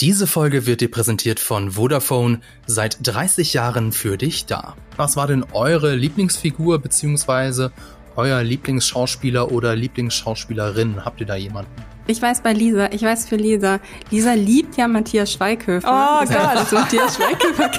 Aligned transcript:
Diese 0.00 0.28
Folge 0.28 0.64
wird 0.64 0.80
dir 0.80 0.92
präsentiert 0.92 1.40
von 1.40 1.72
Vodafone, 1.72 2.38
seit 2.68 2.98
30 3.02 3.52
Jahren 3.54 3.90
für 3.90 4.16
dich 4.16 4.46
da. 4.46 4.76
Was 4.96 5.16
war 5.16 5.26
denn 5.26 5.44
eure 5.50 5.96
Lieblingsfigur 5.96 6.78
bzw. 6.78 7.70
euer 8.14 8.44
Lieblingsschauspieler 8.44 9.50
oder 9.50 9.74
Lieblingsschauspielerin? 9.74 11.04
Habt 11.04 11.20
ihr 11.20 11.26
da 11.26 11.34
jemanden? 11.34 11.72
Ich 12.06 12.22
weiß 12.22 12.42
bei 12.42 12.52
Lisa, 12.52 12.92
ich 12.92 13.02
weiß 13.02 13.28
für 13.28 13.34
Lisa. 13.34 13.80
Lisa 14.12 14.34
liebt 14.34 14.76
ja 14.76 14.86
Matthias 14.86 15.32
Schweighöfer. 15.32 15.88
Oh 15.88 16.24
das 16.24 16.30
heißt, 16.30 16.70
Gott. 16.70 16.80
Matthias 16.80 17.16
Schweighöfer. 17.16 17.70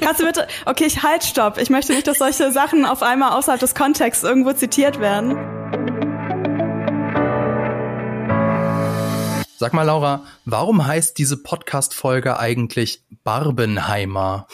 Kannst 0.00 0.20
du 0.20 0.26
bitte, 0.26 0.48
okay, 0.64 0.86
ich 0.86 1.04
halt, 1.04 1.22
stopp. 1.22 1.58
Ich 1.58 1.70
möchte 1.70 1.92
nicht, 1.92 2.08
dass 2.08 2.18
solche 2.18 2.50
Sachen 2.50 2.84
auf 2.84 3.04
einmal 3.04 3.30
außerhalb 3.38 3.60
des 3.60 3.76
Kontexts 3.76 4.24
irgendwo 4.24 4.52
zitiert 4.54 4.98
werden. 4.98 5.95
Sag 9.58 9.72
mal, 9.72 9.84
Laura, 9.84 10.24
warum 10.44 10.86
heißt 10.86 11.16
diese 11.16 11.42
Podcast-Folge 11.42 12.38
eigentlich 12.38 13.02
Barbenheimer? 13.24 14.46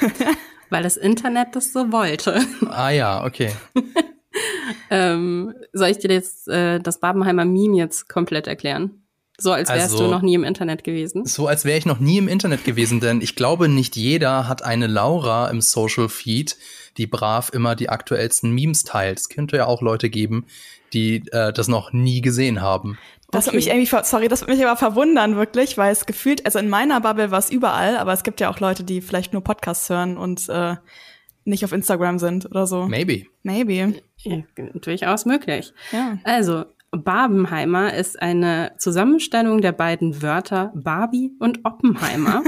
Weil 0.70 0.84
das 0.84 0.96
Internet 0.96 1.56
das 1.56 1.72
so 1.72 1.90
wollte. 1.90 2.40
Ah 2.70 2.90
ja, 2.90 3.24
okay. 3.24 3.50
ähm, 4.90 5.52
soll 5.72 5.88
ich 5.88 5.98
dir 5.98 6.12
jetzt 6.12 6.46
äh, 6.48 6.78
das 6.78 7.00
Barbenheimer 7.00 7.44
Meme 7.44 7.76
jetzt 7.76 8.08
komplett 8.08 8.46
erklären? 8.46 9.02
So 9.38 9.52
als 9.52 9.68
wärst 9.68 9.92
Also- 9.92 10.04
du 10.04 10.10
noch 10.10 10.22
nie 10.22 10.34
im 10.34 10.44
Internet 10.44 10.84
gewesen. 10.84 11.26
So 11.26 11.46
als 11.48 11.64
wäre 11.64 11.78
ich 11.78 11.84
noch 11.84 11.98
nie 11.98 12.18
im 12.18 12.28
Internet 12.28 12.64
gewesen, 12.64 13.00
denn 13.00 13.20
ich 13.20 13.34
glaube, 13.36 13.68
nicht 13.68 13.96
jeder 13.96 14.48
hat 14.48 14.62
eine 14.62 14.86
Laura 14.86 15.48
im 15.50 15.60
Social 15.60 16.08
Feed, 16.08 16.56
die 16.96 17.06
brav 17.06 17.50
immer 17.52 17.74
die 17.74 17.88
aktuellsten 17.90 18.52
Memes 18.52 18.84
teilt. 18.84 19.18
Es 19.18 19.28
könnte 19.28 19.56
ja 19.56 19.66
auch 19.66 19.82
Leute 19.82 20.08
geben, 20.08 20.46
die 20.94 21.16
äh, 21.32 21.52
das 21.52 21.68
noch 21.68 21.92
nie 21.92 22.22
gesehen 22.22 22.62
haben. 22.62 22.96
Das 23.30 23.46
Okay. 23.48 23.54
wird 23.54 23.54
mich 23.56 23.66
irgendwie, 23.68 23.86
ver- 23.86 24.04
sorry, 24.04 24.28
das 24.28 24.40
wird 24.42 24.50
mich 24.50 24.64
aber 24.66 24.76
verwundern, 24.76 25.36
wirklich, 25.36 25.76
weil 25.76 25.92
es 25.92 26.06
gefühlt, 26.06 26.44
also 26.46 26.58
in 26.58 26.68
meiner 26.68 27.00
Bubble 27.00 27.30
war 27.30 27.38
es 27.40 27.50
überall, 27.50 27.96
aber 27.96 28.12
es 28.12 28.22
gibt 28.22 28.40
ja 28.40 28.48
auch 28.50 28.60
Leute, 28.60 28.84
die 28.84 29.00
vielleicht 29.00 29.32
nur 29.32 29.42
Podcasts 29.42 29.88
hören 29.90 30.16
und 30.16 30.48
äh, 30.48 30.76
nicht 31.44 31.64
auf 31.64 31.72
Instagram 31.72 32.18
sind 32.18 32.46
oder 32.46 32.66
so. 32.66 32.86
Maybe. 32.86 33.24
Maybe. 33.42 33.94
Ja, 34.18 34.38
durchaus 34.74 35.24
möglich. 35.26 35.72
Ja. 35.92 36.18
Also, 36.24 36.64
Barbenheimer 36.92 37.94
ist 37.94 38.20
eine 38.22 38.72
Zusammenstellung 38.78 39.60
der 39.60 39.72
beiden 39.72 40.22
Wörter 40.22 40.72
Barbie 40.74 41.32
und 41.40 41.64
Oppenheimer. 41.64 42.42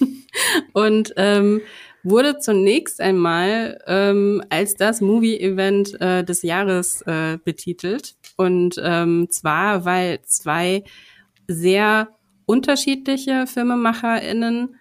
und 0.72 1.12
ähm, 1.16 1.60
wurde 2.08 2.38
zunächst 2.38 3.00
einmal 3.00 3.80
ähm, 3.86 4.42
als 4.50 4.74
das 4.74 5.00
Movie-Event 5.00 6.00
äh, 6.00 6.24
des 6.24 6.42
Jahres 6.42 7.02
äh, 7.02 7.38
betitelt. 7.44 8.16
Und 8.36 8.80
ähm, 8.82 9.28
zwar, 9.30 9.84
weil 9.84 10.20
zwei 10.22 10.84
sehr 11.46 12.08
unterschiedliche 12.46 13.46
FilmemacherInnen 13.46 14.76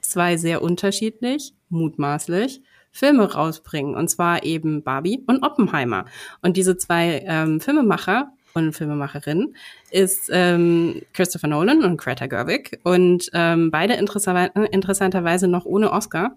zwei 0.00 0.36
sehr 0.36 0.62
unterschiedlich, 0.62 1.54
mutmaßlich, 1.68 2.62
Filme 2.90 3.32
rausbringen. 3.32 3.94
Und 3.94 4.08
zwar 4.08 4.42
eben 4.42 4.82
Barbie 4.82 5.22
und 5.26 5.42
Oppenheimer. 5.42 6.06
Und 6.42 6.56
diese 6.56 6.76
zwei 6.76 7.22
ähm, 7.26 7.60
Filmemacher 7.60 8.32
und 8.54 8.72
Filmemacherinnen 8.72 9.54
ist 9.90 10.30
ähm, 10.32 11.02
Christopher 11.12 11.48
Nolan 11.48 11.84
und 11.84 11.96
Greta 11.96 12.26
Gerwig. 12.26 12.80
Und 12.84 13.30
ähm, 13.32 13.70
beide 13.70 13.94
interessanter 13.94 14.50
interessanterweise 14.72 15.48
noch 15.48 15.64
ohne 15.64 15.92
Oscar. 15.92 16.36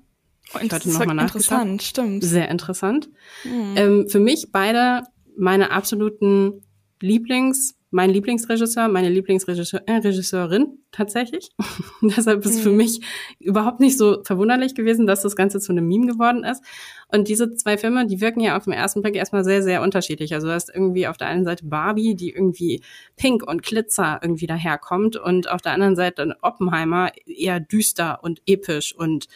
Ich 0.61 0.71
hatte 0.71 0.89
noch 0.89 1.05
mal 1.05 1.17
interessant, 1.19 1.81
stimmt. 1.81 2.23
Sehr 2.23 2.49
interessant. 2.49 3.09
Ähm, 3.45 4.07
für 4.09 4.19
mich 4.19 4.51
beide 4.51 5.03
meine 5.37 5.71
absoluten 5.71 6.61
Lieblings, 6.99 7.75
mein 7.91 8.09
Lieblingsregisseur, 8.09 8.87
meine 8.87 9.09
Lieblingsregisseurin 9.09 10.61
äh, 10.61 10.77
tatsächlich. 10.91 11.49
Deshalb 12.01 12.45
ist 12.45 12.61
für 12.61 12.71
mich 12.71 13.01
überhaupt 13.39 13.81
nicht 13.81 13.97
so 13.97 14.23
verwunderlich 14.23 14.75
gewesen, 14.75 15.05
dass 15.05 15.21
das 15.21 15.35
Ganze 15.35 15.59
zu 15.59 15.73
einem 15.73 15.87
Meme 15.87 16.07
geworden 16.07 16.45
ist. 16.45 16.63
Und 17.09 17.27
diese 17.27 17.53
zwei 17.53 17.77
Filme, 17.77 18.07
die 18.07 18.21
wirken 18.21 18.39
ja 18.39 18.55
auf 18.55 18.63
den 18.63 18.73
ersten 18.73 19.01
Blick 19.01 19.15
erstmal 19.15 19.43
sehr, 19.43 19.61
sehr 19.61 19.81
unterschiedlich. 19.81 20.33
Also 20.33 20.47
du 20.47 20.53
hast 20.53 20.73
irgendwie 20.73 21.05
auf 21.05 21.17
der 21.17 21.27
einen 21.27 21.43
Seite 21.43 21.65
Barbie, 21.65 22.15
die 22.15 22.29
irgendwie 22.29 22.81
pink 23.17 23.45
und 23.45 23.61
glitzer 23.61 24.19
irgendwie 24.23 24.47
daherkommt 24.47 25.17
und 25.17 25.51
auf 25.51 25.61
der 25.61 25.73
anderen 25.73 25.97
Seite 25.97 26.25
dann 26.25 26.33
Oppenheimer 26.41 27.11
eher 27.25 27.59
düster 27.59 28.23
und 28.23 28.41
episch 28.45 28.95
und 28.95 29.27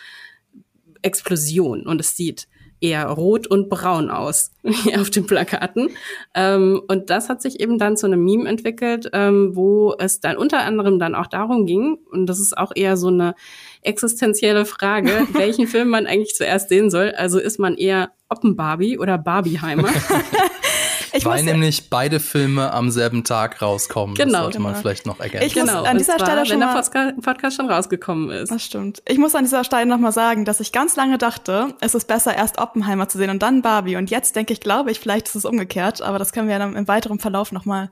Explosion 1.01 1.85
und 1.85 1.99
es 1.99 2.15
sieht 2.15 2.47
eher 2.85 3.07
rot 3.07 3.47
und 3.47 3.69
braun 3.69 4.09
aus 4.09 4.51
auf 4.99 5.09
den 5.09 5.25
Plakaten. 5.25 5.89
Ähm, 6.33 6.81
und 6.87 7.09
das 7.09 7.29
hat 7.29 7.41
sich 7.41 7.59
eben 7.59 7.77
dann 7.79 7.97
zu 7.97 8.05
einem 8.05 8.23
Meme 8.23 8.47
entwickelt, 8.47 9.09
ähm, 9.13 9.55
wo 9.55 9.95
es 9.97 10.19
dann 10.19 10.37
unter 10.37 10.59
anderem 10.59 10.99
dann 10.99 11.15
auch 11.15 11.27
darum 11.27 11.65
ging, 11.65 11.97
und 12.11 12.27
das 12.27 12.39
ist 12.39 12.57
auch 12.57 12.71
eher 12.75 12.97
so 12.97 13.07
eine 13.07 13.35
existenzielle 13.81 14.65
Frage, 14.65 15.09
welchen 15.33 15.67
Film 15.67 15.89
man 15.89 16.05
eigentlich 16.05 16.35
zuerst 16.35 16.69
sehen 16.69 16.89
soll. 16.89 17.11
Also 17.11 17.39
ist 17.39 17.59
man 17.59 17.75
eher 17.75 18.11
Oppenbarbie 18.29 18.99
oder 18.99 19.17
Barbieheimer? 19.17 19.89
Ich 21.15 21.25
Weil 21.25 21.43
muss, 21.43 21.51
nämlich 21.51 21.89
beide 21.89 22.19
Filme 22.19 22.73
am 22.73 22.91
selben 22.91 23.23
Tag 23.23 23.61
rauskommen. 23.61 24.15
Genau. 24.15 24.31
Das 24.33 24.41
sollte 24.41 24.59
man 24.59 24.73
Genau. 24.73 24.81
vielleicht 24.81 25.05
noch 25.05 25.19
ergänzen. 25.19 25.47
Ich 25.47 25.55
muss 25.55 25.65
genau. 25.67 25.83
an 25.83 25.97
dieser 25.97 26.17
zwar, 26.17 26.25
Stelle 26.27 26.45
schon 26.45 26.59
wenn 26.59 26.67
der 27.15 27.21
Podcast 27.21 27.55
schon 27.57 27.69
rausgekommen 27.71 28.29
ist. 28.31 28.51
das 28.51 28.63
stimmt. 28.63 29.01
Ich 29.07 29.17
muss 29.17 29.33
an 29.35 29.43
dieser 29.45 29.63
Stelle 29.63 29.85
nochmal 29.85 30.11
sagen, 30.11 30.45
dass 30.45 30.59
ich 30.59 30.71
ganz 30.71 30.95
lange 30.95 31.17
dachte, 31.17 31.69
es 31.81 31.95
ist 31.95 32.07
besser, 32.07 32.35
erst 32.35 32.59
Oppenheimer 32.59 33.07
zu 33.07 33.17
sehen 33.17 33.29
und 33.29 33.41
dann 33.41 33.61
Barbie. 33.61 33.95
Und 33.95 34.09
jetzt 34.09 34.35
denke 34.35 34.53
ich, 34.53 34.59
glaube 34.59 34.91
ich, 34.91 34.99
vielleicht 34.99 35.27
ist 35.27 35.35
es 35.35 35.45
umgekehrt, 35.45 36.01
aber 36.01 36.19
das 36.19 36.33
können 36.33 36.47
wir 36.49 36.59
dann 36.59 36.75
im 36.75 36.87
weiteren 36.87 37.19
Verlauf 37.19 37.51
nochmal 37.51 37.89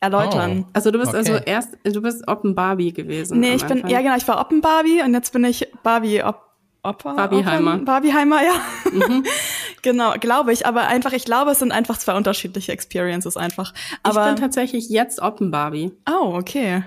erläutern. 0.00 0.64
Oh. 0.66 0.70
Also 0.72 0.90
du 0.90 0.98
bist 0.98 1.10
Okay. 1.14 1.18
also 1.18 1.34
erst, 1.44 1.68
du 1.84 2.00
bist 2.02 2.26
Oppenbarbie 2.26 2.92
gewesen. 2.92 3.38
Nee, 3.40 3.54
ich 3.54 3.62
bin, 3.64 3.78
Anfang. 3.78 3.90
ja 3.90 4.00
genau, 4.00 4.16
ich 4.16 4.26
war 4.26 4.40
Oppen-Barbie 4.40 5.02
und 5.04 5.14
jetzt 5.14 5.32
bin 5.32 5.44
ich 5.44 5.68
Barbie 5.82 6.22
Op 6.22 6.40
Opper? 6.84 7.14
Barbieheimer. 7.14 7.74
Oppen- 7.74 7.84
Barbieheimer, 7.84 8.40
ja. 8.42 8.54
Mhm. 8.90 9.22
genau, 9.82 10.14
glaube 10.18 10.52
ich. 10.52 10.66
Aber 10.66 10.86
einfach, 10.86 11.12
ich 11.12 11.24
glaube, 11.24 11.50
es 11.52 11.58
sind 11.58 11.72
einfach 11.72 11.98
zwei 11.98 12.14
unterschiedliche 12.16 12.72
Experiences 12.72 13.36
einfach. 13.36 13.74
ich 13.74 13.98
Aber, 14.02 14.26
bin 14.26 14.36
tatsächlich 14.36 14.88
jetzt 14.88 15.20
Oppenbarbie. 15.20 15.92
oh, 16.08 16.34
okay. 16.34 16.84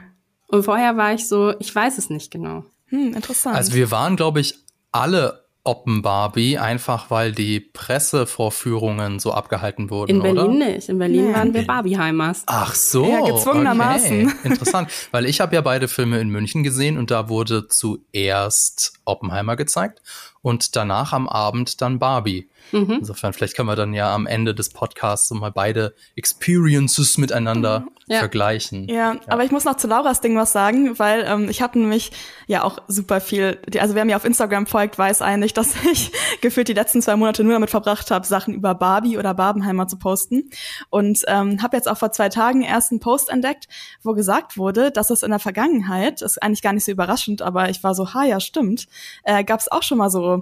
Und 0.48 0.64
vorher 0.64 0.96
war 0.96 1.14
ich 1.14 1.28
so, 1.28 1.54
ich 1.60 1.74
weiß 1.74 1.98
es 1.98 2.10
nicht 2.10 2.32
genau. 2.32 2.64
Hm, 2.88 3.14
interessant. 3.14 3.56
Also 3.56 3.74
wir 3.74 3.90
waren, 3.92 4.16
glaube 4.16 4.40
ich, 4.40 4.56
alle 4.92 5.44
Oppen-Barbie, 5.64 6.60
einfach 6.60 7.10
weil 7.10 7.32
die 7.32 7.60
Pressevorführungen 7.60 9.18
so 9.20 9.32
abgehalten 9.34 9.90
wurden, 9.90 10.12
In 10.12 10.22
Berlin 10.22 10.38
oder? 10.38 10.54
nicht. 10.54 10.90
In 10.90 11.00
Berlin 11.00 11.28
Nee. 11.30 11.34
waren 11.34 11.54
wir 11.56 11.66
Barbieheimers. 11.66 12.44
Ach 12.46 12.76
so, 12.76 13.08
Ja, 13.10 13.22
gezwungenermaßen. 13.22 14.28
Okay. 14.28 14.36
Interessant, 14.44 14.90
weil 15.10 15.26
ich 15.26 15.42
habe 15.42 15.56
ja 15.56 15.62
beide 15.62 15.88
Filme 15.88 16.20
in 16.20 16.30
München 16.30 16.62
gesehen 16.64 17.00
und 17.00 17.10
da 17.10 17.30
wurde 17.30 17.68
zuerst 17.68 18.94
Oppenheimer 19.06 19.56
gezeigt 19.56 20.02
und 20.46 20.76
danach 20.76 21.12
am 21.12 21.28
Abend 21.28 21.82
dann 21.82 21.98
Barbie. 21.98 22.48
Mhm. 22.72 22.98
Insofern, 23.00 23.34
vielleicht 23.34 23.56
können 23.56 23.68
wir 23.68 23.76
dann 23.76 23.94
ja 23.96 24.14
am 24.14 24.28
Ende 24.28 24.54
des 24.54 24.70
Podcasts 24.70 25.28
so 25.28 25.34
mal 25.36 25.52
beide 25.52 25.96
Experiences 26.16 27.18
miteinander 27.18 27.80
Mhm. 27.82 27.90
Ja. 28.08 28.20
vergleichen. 28.20 28.88
Ja, 28.88 29.16
aber 29.26 29.46
ich 29.46 29.52
muss 29.52 29.66
noch 29.66 29.78
zu 29.78 29.88
Lauras 29.88 30.22
Ding 30.22 30.36
was 30.38 30.52
sagen, 30.52 31.00
weil 31.00 31.26
ähm, 31.28 31.50
ich 31.50 31.64
habe 31.64 31.80
nämlich 31.80 32.12
ja 32.46 32.64
auch 32.64 32.78
super 32.88 33.20
viel, 33.20 33.58
die- 33.68 33.82
also 33.82 33.96
wer 33.96 34.06
mir 34.06 34.16
auf 34.16 34.26
Instagram 34.26 34.68
folgt, 34.68 35.00
weiß 35.00 35.24
eigentlich, 35.24 35.54
dass 35.56 35.74
ich 35.92 36.12
gefühlt 36.42 36.68
die 36.68 36.74
letzten 36.74 37.02
zwei 37.02 37.16
Monate 37.16 37.44
nur 37.44 37.54
damit 37.54 37.72
verbracht 37.72 38.12
habe, 38.12 38.28
Sachen 38.28 38.54
über 38.54 38.76
Barbie 38.76 39.18
oder 39.18 39.34
Barbenheimer 39.34 39.88
zu 39.88 39.98
posten. 39.98 40.52
Und 40.92 41.24
ähm, 41.28 41.64
habe 41.64 41.78
jetzt 41.78 41.88
auch 41.90 41.98
vor 41.98 42.12
zwei 42.12 42.30
Tagen 42.30 42.62
erst 42.62 42.92
einen 42.92 43.00
Post 43.00 43.30
entdeckt, 43.30 43.68
wo 44.04 44.14
gesagt 44.14 44.56
wurde, 44.56 44.92
dass 44.92 45.10
es 45.10 45.24
in 45.24 45.32
der 45.32 45.40
Vergangenheit, 45.40 46.22
ist 46.22 46.44
eigentlich 46.44 46.62
gar 46.62 46.74
nicht 46.74 46.86
so 46.86 46.92
überraschend, 46.92 47.42
aber 47.42 47.72
ich 47.72 47.84
war 47.84 47.96
so, 47.96 48.14
ha, 48.14 48.24
ja, 48.24 48.40
stimmt, 48.40 48.86
äh, 49.24 49.44
gab 49.44 49.60
es 49.62 49.72
auch 49.72 49.82
schon 49.82 49.98
mal 49.98 50.12
so 50.12 50.35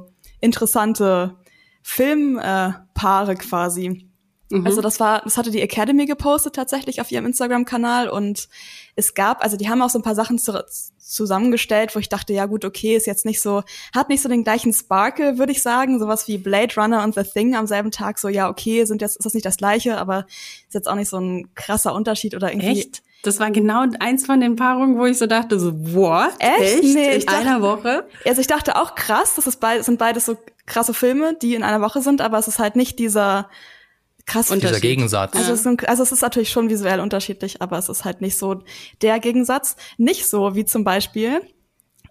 interessante 0.44 1.36
Filmpaare 1.82 3.32
äh, 3.32 3.36
quasi. 3.36 4.10
Mhm. 4.50 4.66
Also 4.68 4.82
das 4.82 5.00
war, 5.00 5.22
das 5.24 5.38
hatte 5.38 5.52
die 5.52 5.62
Academy 5.62 6.06
gepostet 6.06 6.56
tatsächlich 6.56 7.02
auf 7.02 7.12
ihrem 7.12 7.26
Instagram-Kanal 7.26 8.10
und 8.10 8.50
es 8.96 9.14
gab, 9.14 9.44
also 9.44 9.58
die 9.58 9.70
haben 9.70 9.82
auch 9.82 9.90
so 9.90 10.00
ein 10.00 10.04
paar 10.04 10.16
Sachen 10.16 10.38
zu, 10.38 10.64
zusammengestellt, 11.00 11.96
wo 11.96 12.00
ich 12.00 12.10
dachte, 12.10 12.34
ja 12.34 12.46
gut, 12.46 12.66
okay, 12.66 12.96
ist 12.96 13.08
jetzt 13.08 13.26
nicht 13.26 13.42
so, 13.42 13.64
hat 13.96 14.10
nicht 14.10 14.22
so 14.22 14.30
den 14.30 14.44
gleichen 14.44 14.74
Sparkle, 14.74 15.38
würde 15.38 15.52
ich 15.52 15.62
sagen, 15.62 16.00
sowas 16.00 16.28
wie 16.28 16.38
Blade 16.38 16.76
Runner 16.76 17.04
und 17.04 17.16
The 17.16 17.24
Thing 17.24 17.56
am 17.56 17.68
selben 17.68 17.92
Tag, 17.92 18.20
so 18.20 18.28
ja 18.28 18.50
okay, 18.50 18.86
sind 18.86 19.02
jetzt 19.02 19.18
ist 19.18 19.26
das 19.26 19.34
nicht 19.34 19.46
das 19.46 19.58
gleiche, 19.58 19.98
aber 19.98 20.26
ist 20.68 20.74
jetzt 20.74 20.88
auch 20.88 20.96
nicht 20.96 21.10
so 21.10 21.18
ein 21.18 21.54
krasser 21.56 21.94
Unterschied 21.94 22.36
oder 22.36 22.52
irgendwie. 22.52 22.80
Echt? 22.80 23.04
Das 23.24 23.40
war 23.40 23.50
genau 23.52 23.86
eins 24.00 24.26
von 24.26 24.40
den 24.40 24.56
Paarungen, 24.56 24.98
wo 25.00 25.06
ich 25.06 25.18
so 25.18 25.26
dachte, 25.26 25.60
so, 25.60 25.72
what? 25.96 26.34
Echt? 26.40 26.84
Nee, 26.84 27.12
In 27.14 27.18
ich 27.20 27.26
dachte- 27.26 27.40
einer 27.40 27.62
Woche? 27.62 28.08
Also 28.26 28.42
ich 28.42 28.48
dachte 28.48 28.76
auch 28.76 28.96
krass, 28.96 29.34
das 29.36 29.48
ist 29.48 29.60
beid, 29.60 29.84
sind 29.84 29.98
beides 29.98 30.26
so 30.26 30.38
krasse 30.66 30.94
Filme, 30.94 31.36
die 31.42 31.56
in 31.56 31.64
einer 31.64 31.82
Woche 31.82 32.02
sind, 32.02 32.22
aber 32.22 32.38
es 32.38 32.48
ist 32.48 32.60
halt 32.60 32.76
nicht 32.76 33.00
dieser 33.00 33.50
krass 34.26 34.52
Und 34.52 34.64
Dieser. 34.64 34.80
Gegensatz. 34.80 35.36
Also, 35.36 35.54
es 35.54 35.64
sind, 35.64 35.88
also 35.90 36.04
es 36.04 36.12
ist 36.14 36.22
natürlich 36.22 36.50
schon 36.50 36.70
visuell 36.70 37.00
unterschiedlich, 37.02 37.62
aber 37.62 37.78
es 37.78 37.90
ist 37.90 38.06
halt 38.06 38.22
nicht 38.22 38.38
so 38.38 38.62
der 39.02 39.20
Gegensatz. 39.20 39.76
Nicht 39.98 40.28
so 40.30 40.56
wie 40.56 40.64
zum 40.66 40.84
Beispiel 40.86 41.42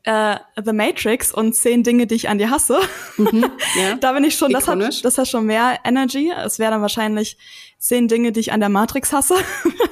äh, 0.05 0.37
The 0.63 0.73
Matrix 0.73 1.33
und 1.33 1.55
zehn 1.55 1.83
Dinge, 1.83 2.07
die 2.07 2.17
ich 2.17 2.29
an 2.29 2.39
dir 2.39 2.51
hasse. 2.51 2.79
Ja. 3.77 3.95
da 3.97 4.13
bin 4.13 4.25
ich 4.25 4.35
schon, 4.35 4.53
das 4.53 4.65
Ikonisch. 4.65 4.99
hat, 4.99 5.05
das 5.05 5.19
hat 5.19 5.29
schon 5.29 5.47
mehr 5.47 5.79
Energy. 5.85 6.33
Es 6.45 6.59
wäre 6.59 6.73
dann 6.73 6.83
wahrscheinlich 6.83 7.39
zehn 7.79 8.09
Dinge, 8.09 8.33
die 8.33 8.41
ich 8.41 8.53
an 8.53 8.61
der 8.61 8.69
Matrix 8.69 9.13
hasse. 9.13 9.35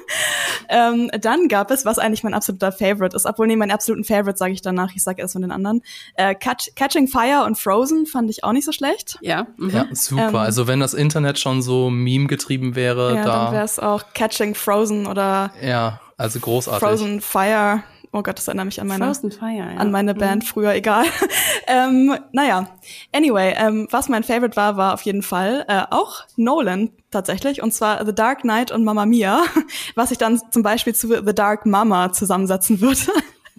ähm, 0.69 1.11
dann 1.21 1.49
gab 1.49 1.71
es, 1.71 1.85
was 1.85 1.99
eigentlich 1.99 2.23
mein 2.23 2.35
absoluter 2.35 2.73
Favorite 2.73 3.17
ist, 3.17 3.27
obwohl 3.27 3.47
nee, 3.47 3.57
mein 3.57 3.71
absoluten 3.71 4.05
Favorite 4.05 4.37
sage 4.37 4.53
ich 4.53 4.63
danach, 4.63 4.95
ich 4.95 5.03
sage 5.03 5.23
erst 5.23 5.33
von 5.33 5.43
den 5.43 5.51
anderen. 5.51 5.83
Äh, 6.15 6.35
Catch, 6.35 6.75
Catching 6.77 7.09
Fire 7.09 7.45
und 7.47 7.59
Frozen 7.59 8.07
fand 8.07 8.29
ich 8.31 8.45
auch 8.45 8.53
nicht 8.53 8.65
so 8.65 8.73
schlecht. 8.73 9.19
Ja, 9.23 9.47
mhm. 9.57 9.71
ja 9.71 9.87
super. 9.93 10.29
Ähm, 10.29 10.37
also 10.37 10.67
wenn 10.67 10.81
das 10.81 10.95
Internet 10.95 11.39
schon 11.39 11.63
so 11.63 11.91
Meme 11.91 12.27
getrieben 12.27 12.75
wäre, 12.75 13.15
ja, 13.17 13.25
da 13.25 13.45
dann 13.45 13.53
wäre 13.55 13.65
es 13.65 13.79
auch 13.79 14.05
Catching 14.15 14.55
Frozen 14.55 15.07
oder 15.07 15.53
ja, 15.63 16.01
also 16.17 16.39
großartig. 16.41 16.87
Frozen 16.87 17.21
Fire. 17.21 17.83
Oh 18.13 18.23
Gott, 18.23 18.39
das 18.39 18.49
erinnert 18.49 18.67
mich 18.67 18.81
an 18.81 18.89
meine, 18.89 19.15
Fire, 19.15 19.53
ja. 19.53 19.77
an 19.77 19.93
meine 19.93 20.15
Band 20.15 20.43
mhm. 20.43 20.47
früher, 20.47 20.75
egal. 20.75 21.05
ähm, 21.69 22.19
naja, 22.33 22.69
anyway, 23.13 23.55
ähm, 23.57 23.87
was 23.91 24.09
mein 24.09 24.25
Favorite 24.25 24.57
war, 24.57 24.77
war 24.77 24.95
auf 24.95 25.03
jeden 25.03 25.23
Fall 25.23 25.65
äh, 25.69 25.83
auch 25.91 26.25
Nolan 26.37 26.91
tatsächlich, 27.13 27.63
und 27.63 27.73
zwar 27.73 28.05
The 28.05 28.13
Dark 28.13 28.41
Knight 28.41 28.73
und 28.73 28.83
Mamma 28.83 29.07
Mia, 29.07 29.45
was 29.95 30.11
ich 30.11 30.19
dann 30.19 30.41
zum 30.51 30.65
Beispiel 30.65 30.93
zu 30.93 31.07
The 31.25 31.35
Dark 31.35 31.67
Mama 31.67 32.13
zusammensetzen 32.13 32.81
würde. 32.81 33.01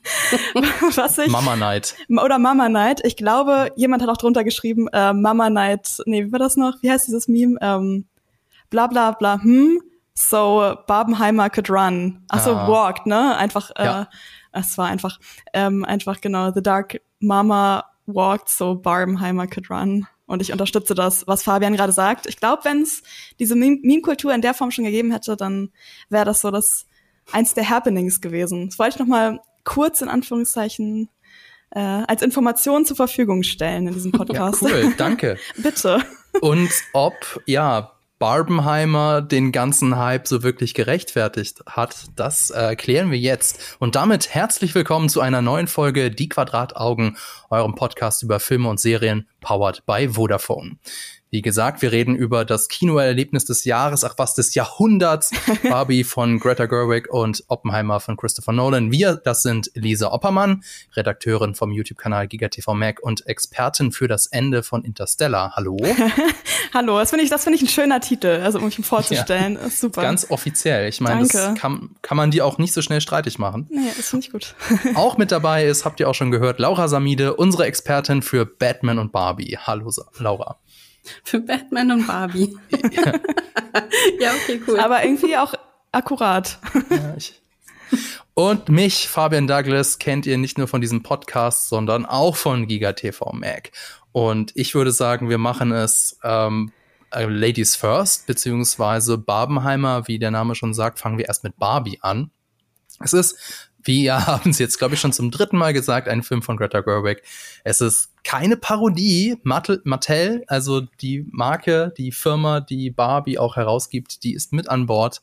was 0.96 1.18
ich, 1.18 1.32
Mama 1.32 1.56
Night. 1.56 1.96
Oder 2.10 2.38
Mama 2.38 2.68
Night. 2.68 3.02
Ich 3.06 3.16
glaube, 3.16 3.72
jemand 3.76 4.02
hat 4.02 4.10
auch 4.10 4.18
drunter 4.18 4.44
geschrieben, 4.44 4.88
äh, 4.92 5.14
Mama 5.14 5.50
Night, 5.50 5.98
nee, 6.06 6.26
wie 6.26 6.32
war 6.32 6.40
das 6.40 6.58
noch? 6.58 6.74
Wie 6.82 6.92
heißt 6.92 7.08
dieses 7.08 7.30
Meme? 7.30 7.58
Ähm, 7.62 8.06
bla 8.70 8.88
bla 8.88 9.12
bla, 9.12 9.42
hm, 9.42 9.82
so 10.14 10.76
Barbenheimer 10.88 11.50
could 11.50 11.70
run. 11.70 12.26
Ach 12.30 12.44
so, 12.44 12.52
ah. 12.56 12.68
walked, 12.68 13.06
ne? 13.06 13.38
Einfach, 13.38 13.72
äh, 13.76 13.86
ja. 13.86 14.08
Es 14.52 14.78
war 14.78 14.88
einfach, 14.88 15.20
ähm, 15.54 15.86
einfach 15.86 16.22
genau, 16.22 16.52
The 16.52 16.62
Dark 16.62 17.02
Mama 17.20 17.86
walked, 18.06 18.50
so 18.50 18.76
Barbenheimer 18.76 19.48
could 19.48 19.70
run. 19.70 20.08
Und 20.26 20.42
ich 20.42 20.52
unterstütze 20.52 20.96
das, 20.96 21.28
was 21.28 21.44
Fabian 21.44 21.76
gerade 21.76 21.92
sagt. 21.92 22.26
Ich 22.26 22.38
glaube, 22.38 22.64
wenn 22.64 22.84
es 22.84 23.04
diese 23.40 23.56
Meme-Kultur 23.56 24.34
in 24.34 24.42
der 24.42 24.54
Form 24.54 24.72
schon 24.72 24.86
gegeben 24.86 25.12
hätte, 25.12 25.36
dann 25.36 25.72
wäre 26.10 26.26
das 26.26 26.42
so 26.42 26.52
das 26.52 26.86
eins 27.32 27.54
der 27.54 27.70
Happenings 27.70 28.22
gewesen. 28.22 28.70
Das 28.70 28.80
wollte 28.80 28.96
ich 28.96 29.00
noch 29.00 29.08
mal 29.08 29.42
kurz 29.64 30.02
in 30.02 30.08
Anführungszeichen 30.08 31.10
äh, 31.72 31.80
als 31.80 32.22
Information 32.22 32.86
zur 32.86 32.96
Verfügung 32.96 33.44
stellen 33.44 33.88
in 33.88 33.94
diesem 33.94 34.12
Podcast. 34.14 34.62
Ja, 34.62 34.70
cool, 34.70 34.94
danke. 34.98 35.38
Bitte. 35.58 36.02
Und 36.40 36.72
ob, 36.94 37.42
ja, 37.46 37.92
Barbenheimer 38.22 39.24
den 39.24 39.52
ganzen 39.52 39.98
Hype 39.98 40.28
so 40.28 40.44
wirklich 40.44 40.76
gerechtfertigt 40.76 41.64
hat, 41.66 42.06
das 42.16 42.52
äh, 42.52 42.76
klären 42.76 43.10
wir 43.10 43.18
jetzt. 43.18 43.78
Und 43.80 43.96
damit 43.96 44.30
herzlich 44.30 44.76
willkommen 44.76 45.10
zu 45.10 45.22
einer 45.22 45.42
neuen 45.42 45.66
Folge 45.66 46.12
Die 46.12 46.30
Quadrataugen, 46.30 47.18
eurem 47.50 47.74
Podcast 47.74 48.22
über 48.22 48.40
Filme 48.40 48.70
und 48.70 48.80
Serien, 48.80 49.28
powered 49.40 49.84
by 49.88 50.10
Vodafone. 50.10 50.78
Wie 51.34 51.42
gesagt, 51.42 51.82
wir 51.82 51.94
reden 51.94 52.18
über 52.18 52.44
das 52.44 52.68
Kinoerlebnis 52.68 53.46
des 53.46 53.64
Jahres, 53.64 54.04
ach 54.04 54.16
was, 54.18 54.34
des 54.34 54.54
Jahrhunderts. 54.54 55.32
Barbie 55.64 56.04
von 56.04 56.40
Greta 56.42 56.66
Gerwig 56.66 57.10
und 57.10 57.46
Oppenheimer 57.48 58.02
von 58.02 58.18
Christopher 58.18 58.52
Nolan. 58.52 58.92
Wir, 58.92 59.16
das 59.16 59.42
sind 59.42 59.72
Lisa 59.74 60.12
Oppermann, 60.12 60.62
Redakteurin 60.94 61.56
vom 61.56 61.72
YouTube-Kanal 61.72 62.28
GigaTV 62.28 62.74
Mac 62.74 63.00
und 63.02 63.26
Expertin 63.28 63.94
für 63.94 64.10
das 64.10 64.26
Ende 64.26 64.62
von 64.62 64.84
Interstellar. 64.84 65.54
Hallo. 65.56 65.78
Hallo, 66.74 67.00
das 67.00 67.12
finde 67.12 67.24
ich, 67.24 67.30
das 67.30 67.46
finde 67.46 67.56
ich 67.56 67.62
ein 67.62 67.70
schöner 67.70 68.02
Titel, 68.02 68.42
also 68.44 68.60
um 68.60 68.66
mich 68.66 68.76
vorzustellen. 68.86 69.32
Ja, 69.62 69.70
super. 69.70 70.02
Ganz 70.02 70.30
offiziell. 70.32 70.90
Ich 70.90 71.00
meine, 71.00 71.28
das 71.28 71.56
kann, 71.56 71.92
kann 72.02 72.18
man 72.18 72.32
die 72.32 72.42
auch 72.42 72.58
nicht 72.58 72.74
so 72.74 72.82
schnell 72.82 73.00
streitig 73.00 73.40
machen. 73.40 73.68
Nee, 73.70 73.92
das 73.96 74.10
finde 74.10 74.26
ich 74.26 74.34
gut. 74.34 74.56
auch 74.96 75.18
mit 75.18 75.32
dabei 75.32 75.66
ist, 75.66 75.86
habt 75.86 76.02
ihr 76.02 76.10
auch 76.10 76.16
schon 76.16 76.32
gehört, 76.32 76.60
Laura 76.60 76.90
Samide, 76.90 77.36
unsere 77.36 77.66
Expertin 77.66 78.22
für 78.22 78.46
Batman 78.46 79.00
und 79.00 79.14
Barbie. 79.14 79.58
Hallo, 79.62 79.92
Laura. 80.20 80.58
Für 81.24 81.40
Batman 81.40 81.92
und 81.92 82.08
Barbie. 82.08 82.58
Ja. 82.70 82.80
ja, 84.20 84.32
okay, 84.34 84.62
cool. 84.68 84.80
Aber 84.80 85.04
irgendwie 85.04 85.38
auch 85.38 85.54
akkurat. 85.92 86.60
Ja, 86.90 87.16
ich. 87.18 87.42
Und 88.34 88.70
mich, 88.70 89.10
Fabian 89.10 89.48
Douglas, 89.48 90.00
kennt 90.00 90.26
ihr 90.26 90.38
nicht 90.38 90.58
nur 90.58 90.68
von 90.68 90.82
diesem 90.82 91.04
Podcast, 91.04 91.68
sondern 91.68 92.06
auch 92.06 92.36
von 92.36 92.68
GigaTV 92.68 93.34
Mac. 93.34 93.72
Und 94.14 94.52
ich 94.56 94.74
würde 94.74 94.92
sagen, 94.92 95.30
wir 95.30 95.38
machen 95.38 95.72
es 95.72 96.18
ähm, 96.24 96.72
äh, 97.12 97.26
Ladies 97.26 97.76
First, 97.76 98.28
beziehungsweise 98.28 99.18
Barbenheimer, 99.18 100.08
wie 100.08 100.20
der 100.20 100.32
Name 100.32 100.56
schon 100.56 100.74
sagt, 100.74 101.00
fangen 101.00 101.18
wir 101.18 101.26
erst 101.26 101.44
mit 101.44 101.58
Barbie 101.58 102.00
an. 102.02 102.32
Es 103.04 103.14
ist 103.14 103.71
wir 103.84 104.26
haben 104.28 104.52
es 104.52 104.60
jetzt, 104.60 104.78
glaube 104.78 104.96
ich, 104.96 105.00
schon 105.00 105.14
zum 105.14 105.32
dritten 105.32 105.58
Mal 105.58 105.74
gesagt, 105.74 106.08
ein 106.08 106.24
Film 106.24 106.42
von 106.42 106.58
Greta 106.58 106.82
Gerwig. 106.82 107.24
Es 107.64 107.82
ist 107.82 108.10
keine 108.24 108.58
Parodie. 108.58 109.38
Mattel, 109.44 110.44
also 110.48 110.82
die 111.02 111.26
Marke, 111.32 111.94
die 111.98 112.12
Firma, 112.12 112.62
die 112.62 112.90
Barbie 112.90 113.40
auch 113.40 113.56
herausgibt, 113.56 114.24
die 114.24 114.34
ist 114.34 114.54
mit 114.54 114.70
an 114.70 114.86
Bord. 114.86 115.22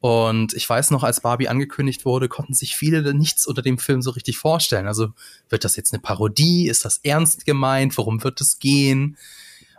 Und 0.00 0.54
ich 0.54 0.66
weiß 0.68 0.92
noch, 0.92 1.04
als 1.04 1.20
Barbie 1.20 1.48
angekündigt 1.48 2.06
wurde, 2.06 2.28
konnten 2.28 2.54
sich 2.54 2.74
viele 2.74 3.14
nichts 3.14 3.46
unter 3.46 3.60
dem 3.60 3.76
Film 3.76 4.00
so 4.00 4.10
richtig 4.10 4.38
vorstellen. 4.38 4.86
Also 4.86 5.08
wird 5.50 5.64
das 5.64 5.76
jetzt 5.76 5.92
eine 5.92 6.00
Parodie? 6.00 6.68
Ist 6.68 6.86
das 6.86 6.98
ernst 6.98 7.44
gemeint? 7.44 7.98
Worum 7.98 8.24
wird 8.24 8.40
es 8.40 8.58
gehen? 8.58 9.18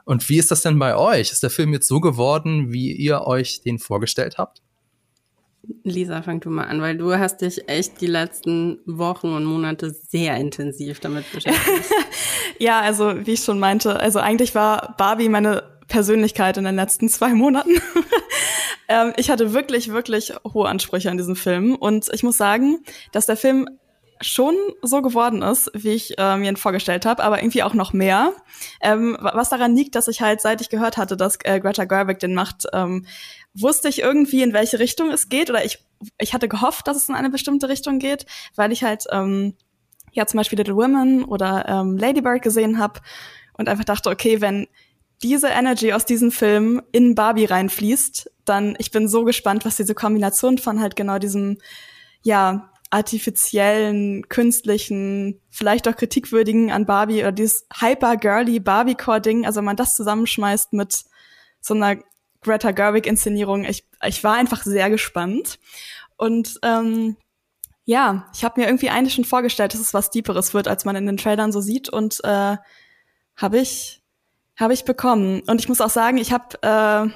Und 0.05 0.29
wie 0.29 0.37
ist 0.37 0.51
das 0.51 0.61
denn 0.61 0.77
bei 0.77 0.95
euch? 0.95 1.31
Ist 1.31 1.41
der 1.41 1.49
Film 1.49 1.73
jetzt 1.73 1.87
so 1.87 1.99
geworden, 1.99 2.71
wie 2.71 2.91
ihr 2.91 3.21
euch 3.21 3.61
den 3.61 3.79
vorgestellt 3.79 4.37
habt? 4.37 4.61
Lisa, 5.83 6.21
fang 6.21 6.39
du 6.39 6.49
mal 6.49 6.65
an, 6.65 6.81
weil 6.81 6.97
du 6.97 7.13
hast 7.13 7.41
dich 7.41 7.67
echt 7.69 8.01
die 8.01 8.07
letzten 8.07 8.79
Wochen 8.85 9.33
und 9.33 9.45
Monate 9.45 9.91
sehr 9.91 10.35
intensiv 10.37 10.99
damit 10.99 11.31
beschäftigt. 11.31 11.89
ja, 12.59 12.79
also 12.81 13.25
wie 13.25 13.33
ich 13.33 13.43
schon 13.43 13.59
meinte, 13.59 13.99
also 13.99 14.19
eigentlich 14.19 14.55
war 14.55 14.95
Barbie 14.97 15.29
meine 15.29 15.63
Persönlichkeit 15.87 16.57
in 16.57 16.63
den 16.63 16.75
letzten 16.75 17.09
zwei 17.09 17.33
Monaten. 17.33 17.75
ähm, 18.87 19.13
ich 19.17 19.29
hatte 19.29 19.53
wirklich, 19.53 19.91
wirklich 19.91 20.33
hohe 20.53 20.67
Ansprüche 20.67 21.11
an 21.11 21.17
diesem 21.17 21.35
Film 21.35 21.75
und 21.75 22.09
ich 22.11 22.23
muss 22.23 22.37
sagen, 22.37 22.79
dass 23.11 23.27
der 23.27 23.37
Film 23.37 23.67
schon 24.21 24.55
so 24.81 25.01
geworden 25.01 25.41
ist, 25.41 25.71
wie 25.73 25.89
ich 25.89 26.17
äh, 26.17 26.37
mir 26.37 26.49
ihn 26.49 26.57
vorgestellt 26.57 27.05
habe, 27.05 27.23
aber 27.23 27.39
irgendwie 27.41 27.63
auch 27.63 27.73
noch 27.73 27.91
mehr. 27.91 28.33
Ähm, 28.79 29.17
was 29.19 29.49
daran 29.49 29.75
liegt, 29.75 29.95
dass 29.95 30.07
ich 30.07 30.21
halt, 30.21 30.41
seit 30.41 30.61
ich 30.61 30.69
gehört 30.69 30.97
hatte, 30.97 31.17
dass 31.17 31.37
äh, 31.43 31.59
Greta 31.59 31.85
Gerwig 31.85 32.19
den 32.19 32.33
macht, 32.33 32.67
ähm, 32.73 33.05
wusste 33.53 33.89
ich 33.89 34.01
irgendwie, 34.01 34.43
in 34.43 34.53
welche 34.53 34.79
Richtung 34.79 35.09
es 35.11 35.29
geht, 35.29 35.49
oder 35.49 35.65
ich, 35.65 35.79
ich 36.17 36.33
hatte 36.33 36.47
gehofft, 36.47 36.87
dass 36.87 36.97
es 36.97 37.09
in 37.09 37.15
eine 37.15 37.29
bestimmte 37.29 37.69
Richtung 37.69 37.99
geht, 37.99 38.25
weil 38.55 38.71
ich 38.71 38.83
halt 38.83 39.05
ähm, 39.11 39.55
ja 40.13 40.25
zum 40.25 40.37
Beispiel 40.37 40.57
Little 40.57 40.75
Women 40.75 41.23
oder 41.23 41.67
ähm, 41.67 41.97
Lady 41.97 42.21
Bird 42.21 42.41
gesehen 42.41 42.79
habe 42.79 43.01
und 43.57 43.69
einfach 43.69 43.85
dachte, 43.85 44.09
okay, 44.09 44.41
wenn 44.41 44.67
diese 45.21 45.49
Energy 45.49 45.93
aus 45.93 46.05
diesem 46.05 46.31
Film 46.31 46.81
in 46.91 47.13
Barbie 47.13 47.45
reinfließt, 47.45 48.31
dann 48.45 48.75
ich 48.79 48.91
bin 48.91 49.07
so 49.07 49.23
gespannt, 49.23 49.65
was 49.65 49.75
diese 49.75 49.93
Kombination 49.93 50.57
von 50.57 50.81
halt 50.81 50.95
genau 50.95 51.19
diesem 51.19 51.57
ja 52.23 52.71
artifiziellen, 52.89 54.27
künstlichen, 54.27 55.39
vielleicht 55.49 55.87
auch 55.87 55.95
kritikwürdigen 55.95 56.71
an 56.71 56.85
Barbie 56.85 57.21
oder 57.21 57.31
dieses 57.31 57.65
hyper-girly 57.79 58.59
Barbie-Core-Ding, 58.59 59.45
also 59.45 59.59
wenn 59.59 59.65
man 59.65 59.77
das 59.77 59.95
zusammenschmeißt 59.95 60.73
mit 60.73 61.05
so 61.61 61.73
einer 61.73 61.95
Greta 62.41 62.71
Gerwig-Inszenierung, 62.71 63.65
ich, 63.65 63.85
ich 64.03 64.23
war 64.23 64.35
einfach 64.35 64.63
sehr 64.63 64.89
gespannt. 64.89 65.59
Und 66.17 66.59
ähm, 66.63 67.17
ja, 67.85 68.27
ich 68.33 68.43
habe 68.43 68.59
mir 68.59 68.67
irgendwie 68.67 68.89
eigentlich 68.89 69.13
schon 69.13 69.25
vorgestellt, 69.25 69.73
dass 69.73 69.81
es 69.81 69.93
was 69.93 70.09
Deeperes 70.09 70.53
wird, 70.53 70.67
als 70.67 70.85
man 70.85 70.95
in 70.95 71.05
den 71.05 71.17
Trailern 71.17 71.51
so 71.51 71.61
sieht. 71.61 71.89
Und 71.89 72.23
äh, 72.23 72.57
habe 73.35 73.59
ich, 73.59 74.01
hab 74.57 74.71
ich 74.71 74.85
bekommen. 74.85 75.41
Und 75.47 75.59
ich 75.59 75.69
muss 75.69 75.81
auch 75.81 75.89
sagen, 75.89 76.17
ich 76.17 76.31
habe 76.31 76.57
äh, 76.61 77.11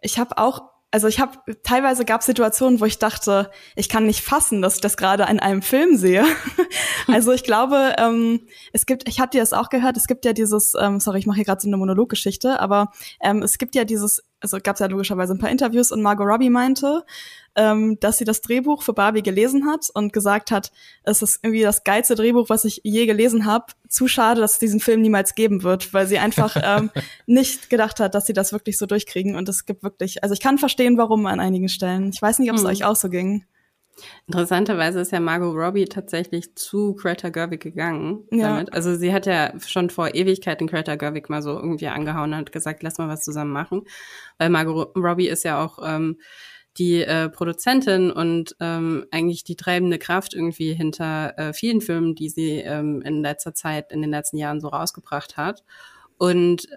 ich 0.00 0.18
habe 0.18 0.38
auch 0.38 0.62
also 0.90 1.06
ich 1.06 1.20
habe 1.20 1.38
teilweise 1.62 2.04
gab 2.04 2.22
Situationen, 2.22 2.80
wo 2.80 2.86
ich 2.86 2.98
dachte, 2.98 3.50
ich 3.76 3.88
kann 3.88 4.06
nicht 4.06 4.22
fassen, 4.22 4.62
dass 4.62 4.76
ich 4.76 4.80
das 4.80 4.96
gerade 4.96 5.24
in 5.24 5.38
einem 5.38 5.60
Film 5.60 5.96
sehe. 5.96 6.24
also 7.06 7.32
ich 7.32 7.44
glaube, 7.44 7.94
ähm, 7.98 8.46
es 8.72 8.86
gibt, 8.86 9.06
ich 9.06 9.20
hatte 9.20 9.38
das 9.38 9.52
auch 9.52 9.68
gehört, 9.68 9.96
es 9.98 10.06
gibt 10.06 10.24
ja 10.24 10.32
dieses, 10.32 10.72
ähm, 10.80 10.98
sorry, 10.98 11.18
ich 11.18 11.26
mache 11.26 11.36
hier 11.36 11.44
gerade 11.44 11.60
so 11.60 11.68
eine 11.68 11.76
Monologgeschichte, 11.76 12.58
aber 12.58 12.90
ähm, 13.20 13.42
es 13.42 13.58
gibt 13.58 13.74
ja 13.74 13.84
dieses, 13.84 14.22
also 14.40 14.58
gab 14.62 14.74
es 14.74 14.80
ja 14.80 14.86
logischerweise 14.86 15.34
ein 15.34 15.38
paar 15.38 15.50
Interviews 15.50 15.90
und 15.90 16.02
Margot 16.02 16.26
Robbie 16.26 16.50
meinte, 16.50 17.04
ähm, 17.56 17.98
dass 18.00 18.18
sie 18.18 18.24
das 18.24 18.40
Drehbuch 18.40 18.82
für 18.82 18.92
Barbie 18.92 19.22
gelesen 19.22 19.66
hat 19.66 19.88
und 19.94 20.12
gesagt 20.12 20.50
hat, 20.50 20.70
es 21.02 21.22
ist 21.22 21.40
irgendwie 21.42 21.62
das 21.62 21.82
geilste 21.82 22.14
Drehbuch, 22.14 22.48
was 22.48 22.64
ich 22.64 22.80
je 22.84 23.06
gelesen 23.06 23.46
habe. 23.46 23.66
Zu 23.88 24.06
schade, 24.06 24.40
dass 24.40 24.54
es 24.54 24.58
diesen 24.58 24.80
Film 24.80 25.00
niemals 25.00 25.34
geben 25.34 25.62
wird, 25.62 25.92
weil 25.92 26.06
sie 26.06 26.18
einfach 26.18 26.56
ähm, 26.62 26.90
nicht 27.26 27.68
gedacht 27.70 27.98
hat, 28.00 28.14
dass 28.14 28.26
sie 28.26 28.32
das 28.32 28.52
wirklich 28.52 28.78
so 28.78 28.86
durchkriegen. 28.86 29.34
Und 29.34 29.48
es 29.48 29.66
gibt 29.66 29.82
wirklich, 29.82 30.22
also 30.22 30.32
ich 30.32 30.40
kann 30.40 30.58
verstehen, 30.58 30.98
warum 30.98 31.26
an 31.26 31.40
einigen 31.40 31.68
Stellen. 31.68 32.10
Ich 32.12 32.22
weiß 32.22 32.38
nicht, 32.38 32.50
ob 32.50 32.56
es 32.56 32.62
hm. 32.62 32.70
euch 32.70 32.84
auch 32.84 32.96
so 32.96 33.08
ging. 33.08 33.44
Interessanterweise 34.26 35.00
ist 35.00 35.12
ja 35.12 35.20
Margot 35.20 35.54
Robbie 35.54 35.86
tatsächlich 35.86 36.54
zu 36.54 36.94
Greta 36.94 37.30
Gerwig 37.30 37.60
gegangen 37.60 38.24
ja. 38.30 38.50
damit. 38.50 38.72
Also 38.72 38.94
sie 38.94 39.12
hat 39.12 39.26
ja 39.26 39.52
schon 39.60 39.90
vor 39.90 40.14
Ewigkeiten 40.14 40.66
Greta 40.66 40.96
Gerwig 40.96 41.28
mal 41.28 41.42
so 41.42 41.50
irgendwie 41.56 41.88
angehauen 41.88 42.32
und 42.32 42.38
hat 42.38 42.52
gesagt, 42.52 42.82
lass 42.82 42.98
mal 42.98 43.08
was 43.08 43.24
zusammen 43.24 43.52
machen. 43.52 43.82
Weil 44.38 44.50
Margot 44.50 44.96
Robbie 44.96 45.28
ist 45.28 45.44
ja 45.44 45.64
auch 45.64 45.78
ähm, 45.84 46.18
die 46.78 47.02
äh, 47.02 47.28
Produzentin 47.28 48.10
und 48.10 48.54
ähm, 48.60 49.06
eigentlich 49.10 49.44
die 49.44 49.56
treibende 49.56 49.98
Kraft 49.98 50.34
irgendwie 50.34 50.74
hinter 50.74 51.36
äh, 51.36 51.52
vielen 51.52 51.80
Filmen, 51.80 52.14
die 52.14 52.28
sie 52.28 52.58
ähm, 52.58 53.02
in 53.02 53.22
letzter 53.22 53.54
Zeit, 53.54 53.92
in 53.92 54.00
den 54.00 54.10
letzten 54.10 54.36
Jahren 54.36 54.60
so 54.60 54.68
rausgebracht 54.68 55.36
hat. 55.36 55.64
Und 56.18 56.68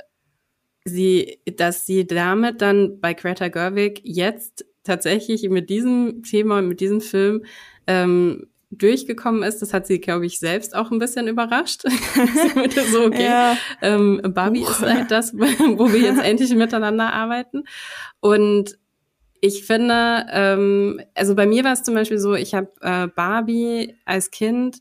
sie, 0.86 1.40
dass 1.58 1.86
sie 1.86 2.08
damit 2.08 2.62
dann 2.62 3.00
bei 3.00 3.14
Greta 3.14 3.50
Gerwig 3.50 4.02
jetzt 4.04 4.66
tatsächlich 4.84 5.48
mit 5.50 5.70
diesem 5.70 6.24
Thema, 6.24 6.62
mit 6.62 6.80
diesem 6.80 7.02
Film 7.02 7.46
ähm, 7.88 8.48
durchgekommen 8.72 9.44
ist, 9.44 9.62
das 9.62 9.74
hat 9.74 9.86
sie, 9.86 10.00
glaube 10.00 10.26
ich, 10.26 10.40
selbst 10.40 10.76
auch 10.76 10.92
ein 10.92 11.00
bisschen 11.00 11.28
überrascht. 11.28 11.84
so, 12.92 13.02
okay, 13.06 13.26
ja. 13.26 13.58
ähm, 13.82 14.22
Barbie 14.34 14.62
ist 14.62 14.82
halt 14.82 15.12
das, 15.12 15.34
wo 15.34 15.92
wir 15.92 16.00
jetzt 16.00 16.24
endlich 16.24 16.54
miteinander 16.56 17.12
arbeiten. 17.14 17.64
Und 18.22 18.78
ich 19.42 19.66
finde, 19.66 20.26
ähm, 20.32 21.02
also 21.16 21.36
bei 21.36 21.46
mir 21.46 21.64
war 21.64 21.74
es 21.74 21.84
zum 21.84 21.96
Beispiel 21.96 22.20
so, 22.20 22.34
ich 22.34 22.54
habe 22.54 22.72
äh, 22.82 23.08
Barbie 23.08 23.96
als 24.06 24.32
Kind 24.32 24.78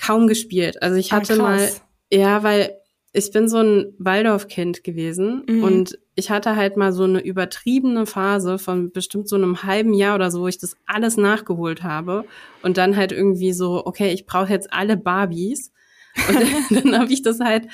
kaum 0.00 0.28
gespielt. 0.28 0.80
Also 0.82 0.96
ich 0.96 1.12
ah, 1.12 1.16
hatte 1.16 1.34
ah, 1.34 1.42
mal, 1.42 1.68
ja, 2.12 2.42
weil 2.42 2.77
ich 3.18 3.32
bin 3.32 3.48
so 3.48 3.58
ein 3.58 3.94
Waldorf-Kind 3.98 4.84
gewesen 4.84 5.42
mhm. 5.46 5.64
und 5.64 5.98
ich 6.14 6.30
hatte 6.30 6.56
halt 6.56 6.76
mal 6.76 6.92
so 6.92 7.04
eine 7.04 7.20
übertriebene 7.20 8.06
Phase 8.06 8.58
von 8.58 8.92
bestimmt 8.92 9.28
so 9.28 9.36
einem 9.36 9.62
halben 9.64 9.92
Jahr 9.92 10.14
oder 10.14 10.30
so, 10.30 10.42
wo 10.42 10.48
ich 10.48 10.58
das 10.58 10.76
alles 10.86 11.16
nachgeholt 11.16 11.82
habe 11.82 12.24
und 12.62 12.76
dann 12.76 12.96
halt 12.96 13.12
irgendwie 13.12 13.52
so, 13.52 13.84
okay, 13.84 14.12
ich 14.12 14.24
brauche 14.24 14.50
jetzt 14.50 14.72
alle 14.72 14.96
Barbies 14.96 15.72
und 16.28 16.40
dann, 16.40 16.82
dann 16.92 16.98
habe 16.98 17.12
ich 17.12 17.22
das 17.22 17.40
halt 17.40 17.66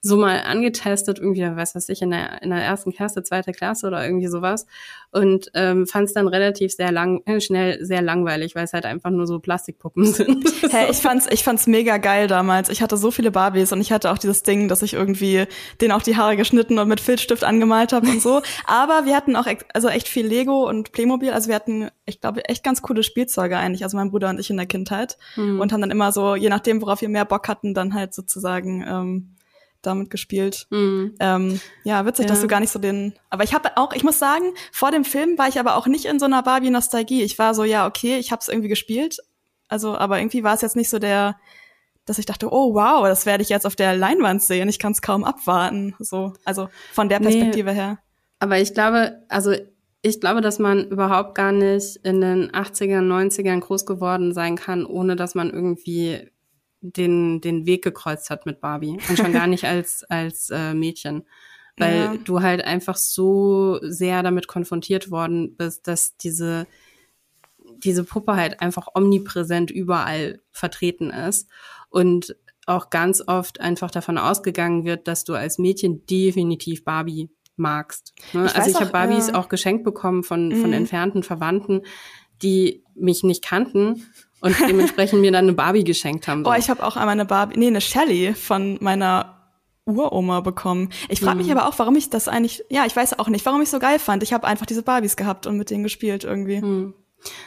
so 0.00 0.16
mal 0.16 0.42
angetestet, 0.42 1.18
irgendwie, 1.18 1.42
was 1.56 1.74
weiß 1.74 1.88
ich, 1.88 2.02
in 2.02 2.10
der, 2.10 2.40
in 2.42 2.50
der 2.50 2.62
ersten 2.62 2.92
Klasse, 2.92 3.22
zweite 3.24 3.52
Klasse 3.52 3.88
oder 3.88 4.04
irgendwie 4.04 4.28
sowas. 4.28 4.64
Und 5.10 5.50
ähm, 5.54 5.88
fand 5.88 6.06
es 6.06 6.12
dann 6.12 6.28
relativ 6.28 6.72
sehr 6.72 6.92
lang, 6.92 7.22
äh, 7.26 7.40
schnell 7.40 7.84
sehr 7.84 8.00
langweilig, 8.00 8.54
weil 8.54 8.64
es 8.64 8.72
halt 8.72 8.84
einfach 8.84 9.10
nur 9.10 9.26
so 9.26 9.40
Plastikpuppen 9.40 10.04
sind. 10.12 10.46
hey, 10.70 10.90
ich 10.90 10.98
fand's, 10.98 11.26
ich 11.30 11.42
fand's 11.42 11.66
mega 11.66 11.96
geil 11.96 12.28
damals. 12.28 12.68
Ich 12.68 12.80
hatte 12.80 12.96
so 12.96 13.10
viele 13.10 13.32
Barbies 13.32 13.72
und 13.72 13.80
ich 13.80 13.90
hatte 13.90 14.12
auch 14.12 14.18
dieses 14.18 14.44
Ding, 14.44 14.68
dass 14.68 14.82
ich 14.82 14.94
irgendwie 14.94 15.46
denen 15.80 15.90
auch 15.90 16.02
die 16.02 16.16
Haare 16.16 16.36
geschnitten 16.36 16.78
und 16.78 16.86
mit 16.88 17.00
Filzstift 17.00 17.42
angemalt 17.42 17.92
habe 17.92 18.08
und 18.08 18.22
so. 18.22 18.40
Aber 18.66 19.04
wir 19.04 19.16
hatten 19.16 19.34
auch 19.34 19.46
also 19.74 19.88
echt 19.88 20.06
viel 20.06 20.26
Lego 20.26 20.68
und 20.68 20.92
Playmobil. 20.92 21.32
Also 21.32 21.48
wir 21.48 21.56
hatten, 21.56 21.88
ich 22.06 22.20
glaube, 22.20 22.44
echt 22.44 22.62
ganz 22.62 22.82
coole 22.82 23.02
Spielzeuge 23.02 23.56
eigentlich, 23.56 23.82
also 23.82 23.96
mein 23.96 24.10
Bruder 24.10 24.30
und 24.30 24.38
ich 24.38 24.50
in 24.50 24.56
der 24.56 24.66
Kindheit. 24.66 25.18
Mhm. 25.34 25.60
Und 25.60 25.72
haben 25.72 25.80
dann 25.80 25.90
immer 25.90 26.12
so, 26.12 26.36
je 26.36 26.50
nachdem, 26.50 26.82
worauf 26.82 27.00
wir 27.00 27.08
mehr 27.08 27.24
Bock 27.24 27.48
hatten, 27.48 27.74
dann 27.74 27.94
halt 27.94 28.14
sozusagen 28.14 28.84
ähm, 28.86 29.34
damit 29.82 30.10
gespielt. 30.10 30.66
Mhm. 30.70 31.14
Ähm, 31.20 31.60
ja, 31.84 32.04
witzig, 32.04 32.24
ja. 32.24 32.30
dass 32.30 32.40
du 32.40 32.46
gar 32.46 32.60
nicht 32.60 32.70
so 32.70 32.78
den. 32.78 33.14
Aber 33.30 33.44
ich 33.44 33.54
habe 33.54 33.76
auch, 33.76 33.92
ich 33.92 34.04
muss 34.04 34.18
sagen, 34.18 34.52
vor 34.72 34.90
dem 34.90 35.04
Film 35.04 35.38
war 35.38 35.48
ich 35.48 35.58
aber 35.58 35.76
auch 35.76 35.86
nicht 35.86 36.04
in 36.04 36.18
so 36.18 36.26
einer 36.26 36.42
Barbie-Nostalgie. 36.42 37.22
Ich 37.22 37.38
war 37.38 37.54
so, 37.54 37.64
ja, 37.64 37.86
okay, 37.86 38.18
ich 38.18 38.32
habe 38.32 38.40
es 38.40 38.48
irgendwie 38.48 38.68
gespielt. 38.68 39.18
Also, 39.68 39.96
aber 39.96 40.18
irgendwie 40.18 40.44
war 40.44 40.54
es 40.54 40.62
jetzt 40.62 40.76
nicht 40.76 40.88
so 40.88 40.98
der, 40.98 41.36
dass 42.04 42.18
ich 42.18 42.26
dachte, 42.26 42.52
oh 42.52 42.74
wow, 42.74 43.06
das 43.06 43.26
werde 43.26 43.42
ich 43.42 43.50
jetzt 43.50 43.66
auf 43.66 43.76
der 43.76 43.96
Leinwand 43.96 44.42
sehen. 44.42 44.68
Ich 44.68 44.78
kann 44.78 44.92
es 44.92 45.02
kaum 45.02 45.24
abwarten. 45.24 45.94
So, 45.98 46.32
also 46.44 46.68
von 46.92 47.08
der 47.08 47.20
Perspektive 47.20 47.70
nee, 47.70 47.76
her. 47.76 47.98
Aber 48.40 48.58
ich 48.58 48.72
glaube, 48.72 49.22
also 49.28 49.52
ich 50.00 50.20
glaube, 50.20 50.40
dass 50.40 50.58
man 50.58 50.88
überhaupt 50.88 51.34
gar 51.34 51.52
nicht 51.52 51.96
in 52.04 52.20
den 52.20 52.50
80ern, 52.50 53.02
90ern 53.02 53.60
groß 53.60 53.84
geworden 53.84 54.32
sein 54.32 54.56
kann, 54.56 54.86
ohne 54.86 55.16
dass 55.16 55.34
man 55.34 55.50
irgendwie 55.50 56.30
den, 56.80 57.40
den 57.40 57.66
Weg 57.66 57.82
gekreuzt 57.82 58.30
hat 58.30 58.46
mit 58.46 58.60
Barbie 58.60 58.98
und 59.08 59.16
schon 59.18 59.32
gar 59.32 59.46
nicht 59.46 59.64
als, 59.64 60.04
als 60.08 60.50
äh, 60.50 60.74
Mädchen. 60.74 61.24
Weil 61.76 61.96
ja. 61.96 62.16
du 62.16 62.42
halt 62.42 62.64
einfach 62.64 62.96
so 62.96 63.78
sehr 63.82 64.22
damit 64.22 64.48
konfrontiert 64.48 65.10
worden 65.10 65.56
bist, 65.56 65.86
dass 65.86 66.16
diese, 66.16 66.66
diese 67.78 68.02
Puppe 68.02 68.34
halt 68.34 68.60
einfach 68.60 68.88
omnipräsent 68.94 69.70
überall 69.70 70.40
vertreten 70.50 71.10
ist 71.10 71.48
und 71.88 72.36
auch 72.66 72.90
ganz 72.90 73.22
oft 73.26 73.60
einfach 73.60 73.90
davon 73.90 74.18
ausgegangen 74.18 74.84
wird, 74.84 75.08
dass 75.08 75.24
du 75.24 75.34
als 75.34 75.58
Mädchen 75.58 76.04
definitiv 76.06 76.84
Barbie 76.84 77.30
magst. 77.56 78.12
Ne? 78.32 78.46
Ich 78.46 78.56
also 78.56 78.70
ich 78.70 78.80
habe 78.80 78.90
Barbies 78.90 79.28
äh, 79.28 79.32
auch 79.32 79.48
geschenkt 79.48 79.84
bekommen 79.84 80.22
von, 80.22 80.52
von 80.52 80.68
mhm. 80.68 80.74
entfernten 80.74 81.22
Verwandten, 81.22 81.82
die 82.42 82.84
mich 82.94 83.22
nicht 83.22 83.44
kannten 83.44 84.04
und 84.40 84.56
dementsprechend 84.68 85.20
mir 85.20 85.32
dann 85.32 85.44
eine 85.44 85.54
Barbie 85.54 85.84
geschenkt 85.84 86.28
haben. 86.28 86.44
So. 86.44 86.50
Oh, 86.50 86.54
ich 86.54 86.70
habe 86.70 86.84
auch 86.84 86.96
einmal 86.96 87.12
eine 87.12 87.24
Barbie, 87.24 87.58
nee, 87.58 87.66
eine 87.66 87.80
Shelly 87.80 88.34
von 88.34 88.78
meiner 88.80 89.34
Uroma 89.84 90.40
bekommen. 90.40 90.90
Ich 91.08 91.20
frage 91.20 91.38
mich 91.38 91.46
mhm. 91.46 91.56
aber 91.56 91.68
auch, 91.68 91.78
warum 91.78 91.96
ich 91.96 92.10
das 92.10 92.28
eigentlich, 92.28 92.62
ja, 92.70 92.84
ich 92.86 92.94
weiß 92.94 93.18
auch 93.18 93.28
nicht, 93.28 93.44
warum 93.46 93.62
ich 93.62 93.70
so 93.70 93.78
geil 93.78 93.98
fand. 93.98 94.22
Ich 94.22 94.32
habe 94.32 94.46
einfach 94.46 94.66
diese 94.66 94.82
Barbies 94.82 95.16
gehabt 95.16 95.46
und 95.46 95.56
mit 95.56 95.70
denen 95.70 95.82
gespielt 95.82 96.24
irgendwie. 96.24 96.60
Mhm. 96.60 96.94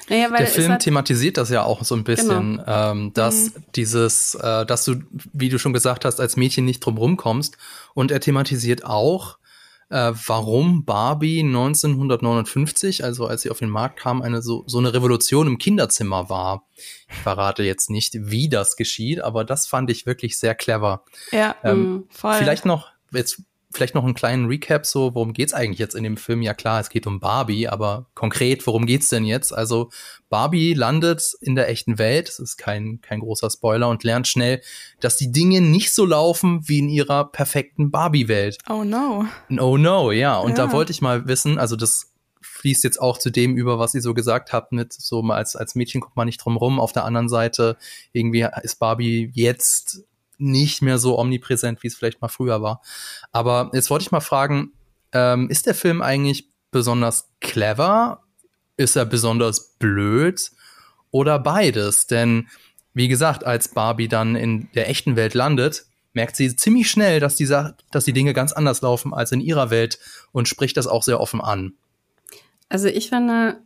Naja, 0.09 0.29
der 0.29 0.47
Film 0.47 0.77
thematisiert 0.79 1.37
das 1.37 1.49
ja 1.49 1.63
auch 1.63 1.85
so 1.85 1.95
ein 1.95 2.03
bisschen, 2.03 2.57
genau. 2.57 2.91
ähm, 2.91 3.13
dass 3.13 3.55
mhm. 3.55 3.63
dieses, 3.75 4.35
äh, 4.35 4.65
dass 4.65 4.83
du, 4.83 4.95
wie 5.31 5.47
du 5.47 5.59
schon 5.59 5.71
gesagt 5.71 6.03
hast, 6.03 6.19
als 6.19 6.35
Mädchen 6.35 6.65
nicht 6.65 6.81
drum 6.81 6.97
rumkommst. 6.97 7.57
Und 7.93 8.11
er 8.11 8.19
thematisiert 8.19 8.83
auch, 8.83 9.37
äh, 9.91 10.13
warum 10.25 10.85
Barbie 10.85 11.41
1959, 11.41 13.03
also 13.03 13.27
als 13.27 13.41
sie 13.41 13.51
auf 13.51 13.59
den 13.59 13.69
Markt 13.69 13.99
kam, 13.99 14.21
eine 14.21 14.41
so, 14.41 14.63
so 14.65 14.77
eine 14.77 14.93
Revolution 14.93 15.47
im 15.47 15.57
Kinderzimmer 15.57 16.29
war. 16.29 16.65
Ich 17.09 17.17
verrate 17.17 17.63
jetzt 17.63 17.89
nicht, 17.89 18.13
wie 18.17 18.47
das 18.47 18.77
geschieht, 18.77 19.21
aber 19.21 19.43
das 19.43 19.67
fand 19.67 19.91
ich 19.91 20.05
wirklich 20.05 20.37
sehr 20.37 20.55
clever. 20.55 21.03
Ja, 21.31 21.55
ähm, 21.63 21.93
mm, 21.93 22.03
voll. 22.09 22.35
Vielleicht 22.35 22.65
noch, 22.65 22.89
jetzt 23.11 23.43
vielleicht 23.73 23.95
noch 23.95 24.03
einen 24.03 24.13
kleinen 24.13 24.47
Recap, 24.47 24.85
so 24.85 25.15
worum 25.15 25.33
geht's 25.33 25.53
eigentlich 25.53 25.79
jetzt 25.79 25.95
in 25.95 26.03
dem 26.03 26.17
Film? 26.17 26.41
Ja 26.41 26.53
klar, 26.53 26.79
es 26.79 26.89
geht 26.89 27.07
um 27.07 27.19
Barbie, 27.19 27.67
aber 27.67 28.07
konkret, 28.13 28.65
worum 28.67 28.85
geht's 28.85 29.09
denn 29.09 29.25
jetzt? 29.25 29.53
Also 29.53 29.89
Barbie 30.29 30.73
landet 30.73 31.33
in 31.41 31.55
der 31.55 31.69
echten 31.69 31.97
Welt, 31.97 32.27
das 32.27 32.39
ist 32.39 32.57
kein, 32.57 33.01
kein 33.01 33.19
großer 33.19 33.49
Spoiler, 33.49 33.89
und 33.89 34.03
lernt 34.03 34.27
schnell, 34.27 34.61
dass 34.99 35.17
die 35.17 35.31
Dinge 35.31 35.61
nicht 35.61 35.93
so 35.93 36.05
laufen 36.05 36.67
wie 36.67 36.79
in 36.79 36.89
ihrer 36.89 37.25
perfekten 37.31 37.91
Barbie-Welt. 37.91 38.57
Oh 38.69 38.83
no. 38.83 39.25
Oh 39.59 39.77
no, 39.77 40.11
ja. 40.11 40.37
Und 40.37 40.51
ja. 40.51 40.67
da 40.67 40.71
wollte 40.71 40.91
ich 40.91 41.01
mal 41.01 41.27
wissen, 41.27 41.57
also 41.57 41.75
das 41.75 42.11
fließt 42.41 42.83
jetzt 42.83 43.01
auch 43.01 43.17
zu 43.17 43.31
dem 43.31 43.55
über, 43.55 43.79
was 43.79 43.95
ihr 43.95 44.01
so 44.01 44.13
gesagt 44.13 44.53
habt, 44.53 44.71
mit 44.71 44.93
so 44.93 45.21
mal 45.21 45.35
als, 45.35 45.55
als 45.55 45.75
Mädchen 45.75 46.01
kommt 46.01 46.15
man 46.15 46.27
nicht 46.27 46.37
drum 46.37 46.57
rum. 46.57 46.79
Auf 46.79 46.91
der 46.91 47.05
anderen 47.05 47.29
Seite, 47.29 47.77
irgendwie 48.13 48.47
ist 48.61 48.79
Barbie 48.79 49.31
jetzt 49.33 50.03
nicht 50.41 50.81
mehr 50.81 50.97
so 50.97 51.17
omnipräsent, 51.17 51.83
wie 51.83 51.87
es 51.87 51.95
vielleicht 51.95 52.21
mal 52.21 52.27
früher 52.27 52.61
war. 52.61 52.81
Aber 53.31 53.71
jetzt 53.73 53.89
wollte 53.89 54.03
ich 54.03 54.11
mal 54.11 54.19
fragen, 54.19 54.73
ähm, 55.13 55.49
ist 55.49 55.65
der 55.67 55.75
Film 55.75 56.01
eigentlich 56.01 56.49
besonders 56.71 57.29
clever? 57.39 58.23
Ist 58.77 58.95
er 58.95 59.05
besonders 59.05 59.77
blöd? 59.77 60.51
Oder 61.11 61.39
beides? 61.39 62.07
Denn, 62.07 62.47
wie 62.93 63.07
gesagt, 63.07 63.45
als 63.45 63.69
Barbie 63.69 64.07
dann 64.07 64.35
in 64.35 64.69
der 64.73 64.89
echten 64.89 65.15
Welt 65.15 65.33
landet, 65.33 65.85
merkt 66.13 66.35
sie 66.35 66.55
ziemlich 66.55 66.89
schnell, 66.89 67.19
dass 67.19 67.35
die, 67.35 67.45
dass 67.45 68.05
die 68.05 68.13
Dinge 68.13 68.33
ganz 68.33 68.51
anders 68.53 68.81
laufen 68.81 69.13
als 69.13 69.31
in 69.31 69.41
ihrer 69.41 69.69
Welt 69.69 69.99
und 70.31 70.47
spricht 70.47 70.77
das 70.77 70.87
auch 70.87 71.03
sehr 71.03 71.19
offen 71.19 71.41
an. 71.41 71.73
Also 72.69 72.87
ich 72.87 73.09
finde, 73.09 73.61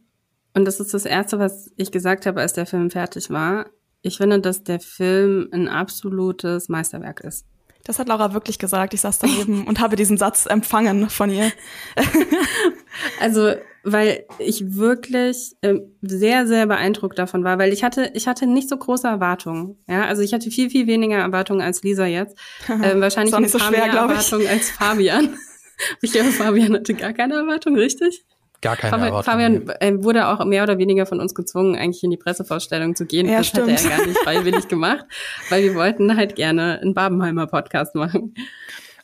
und 0.54 0.66
das 0.66 0.80
ist 0.80 0.94
das 0.94 1.06
Erste, 1.06 1.40
was 1.40 1.72
ich 1.76 1.92
gesagt 1.92 2.26
habe, 2.26 2.42
als 2.42 2.54
der 2.54 2.66
Film 2.66 2.90
fertig 2.90 3.30
war, 3.30 3.68
ich 4.06 4.18
finde, 4.18 4.40
dass 4.40 4.64
der 4.64 4.80
Film 4.80 5.50
ein 5.52 5.68
absolutes 5.68 6.70
Meisterwerk 6.70 7.22
ist. 7.22 7.46
Das 7.84 7.98
hat 8.00 8.08
Laura 8.08 8.34
wirklich 8.34 8.60
gesagt. 8.60 8.94
Ich 8.94 9.02
saß 9.02 9.20
daneben 9.20 9.66
und 9.68 9.80
habe 9.80 9.96
diesen 9.96 10.18
Satz 10.18 10.46
empfangen 10.46 11.10
von 11.10 11.30
ihr. 11.30 11.52
also, 13.20 13.54
weil 13.84 14.26
ich 14.40 14.76
wirklich 14.76 15.56
äh, 15.62 15.80
sehr, 16.02 16.48
sehr 16.48 16.66
beeindruckt 16.68 17.18
davon 17.18 17.44
war, 17.44 17.58
weil 17.58 17.74
ich 17.74 17.84
hatte, 17.84 18.12
ich 18.14 18.28
hatte 18.28 18.48
nicht 18.48 18.70
so 18.70 18.78
große 18.78 19.08
Erwartungen. 19.08 19.78
Ja, 19.88 20.06
also 20.06 20.22
ich 20.22 20.34
hatte 20.34 20.50
viel, 20.52 20.70
viel 20.70 20.88
weniger 20.88 21.18
Erwartungen 21.18 21.62
als 21.62 21.82
Lisa 21.84 22.06
jetzt. 22.06 22.38
Ähm, 22.70 23.02
wahrscheinlich 23.02 23.34
ein 23.36 23.48
so 23.48 23.60
schwer, 23.60 23.88
mehr 23.88 23.94
Erwartungen 23.94 24.48
als 24.48 24.70
Fabian. 24.72 25.38
ich 26.02 26.12
glaube, 26.12 26.32
Fabian 26.32 26.74
hatte 26.74 26.94
gar 26.94 27.14
keine 27.14 27.36
Erwartung, 27.36 27.76
richtig? 27.76 28.26
Gar 28.62 28.78
keine 28.78 28.92
Fabian, 28.98 29.24
Fabian 29.24 29.70
äh, 29.80 30.04
wurde 30.04 30.28
auch 30.28 30.44
mehr 30.46 30.64
oder 30.64 30.78
weniger 30.78 31.06
von 31.06 31.20
uns 31.20 31.36
gezwungen, 31.36 31.76
eigentlich 31.76 32.04
in 32.04 32.12
die 32.12 32.18
Pressevorstellung 32.18 32.96
zu 32.96 33.06
gehen. 33.06 33.28
Ja, 33.28 33.40
das 33.40 33.48
stimmt. 33.48 33.72
hat 33.72 33.84
er 33.84 33.98
gar 33.98 34.06
nicht 34.08 34.20
freiwillig 34.20 34.68
gemacht, 34.68 35.06
weil 35.50 35.64
wir 35.64 35.76
wollten 35.76 36.16
halt 36.16 36.36
gerne 36.36 36.80
einen 36.82 36.94
Babenheimer 36.94 37.48
Podcast 37.48 37.96
machen. 37.96 38.34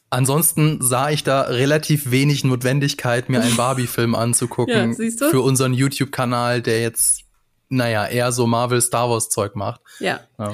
Ansonsten 0.10 0.82
sah 0.82 1.10
ich 1.10 1.24
da 1.24 1.44
relativ 1.44 2.12
wenig 2.12 2.44
Notwendigkeit, 2.44 3.30
mir 3.30 3.42
einen 3.42 3.56
Barbie-Film 3.56 4.14
anzugucken 4.14 4.96
ja, 5.00 5.30
für 5.30 5.40
unseren 5.40 5.74
YouTube-Kanal, 5.74 6.62
der 6.62 6.82
jetzt, 6.82 7.22
naja, 7.70 8.06
eher 8.06 8.34
so 8.34 8.46
Marvel 8.46 8.82
Star 8.82 9.10
Wars 9.10 9.30
Zeug 9.30 9.56
macht. 9.56 9.80
Ja. 10.00 10.20
ja. 10.38 10.54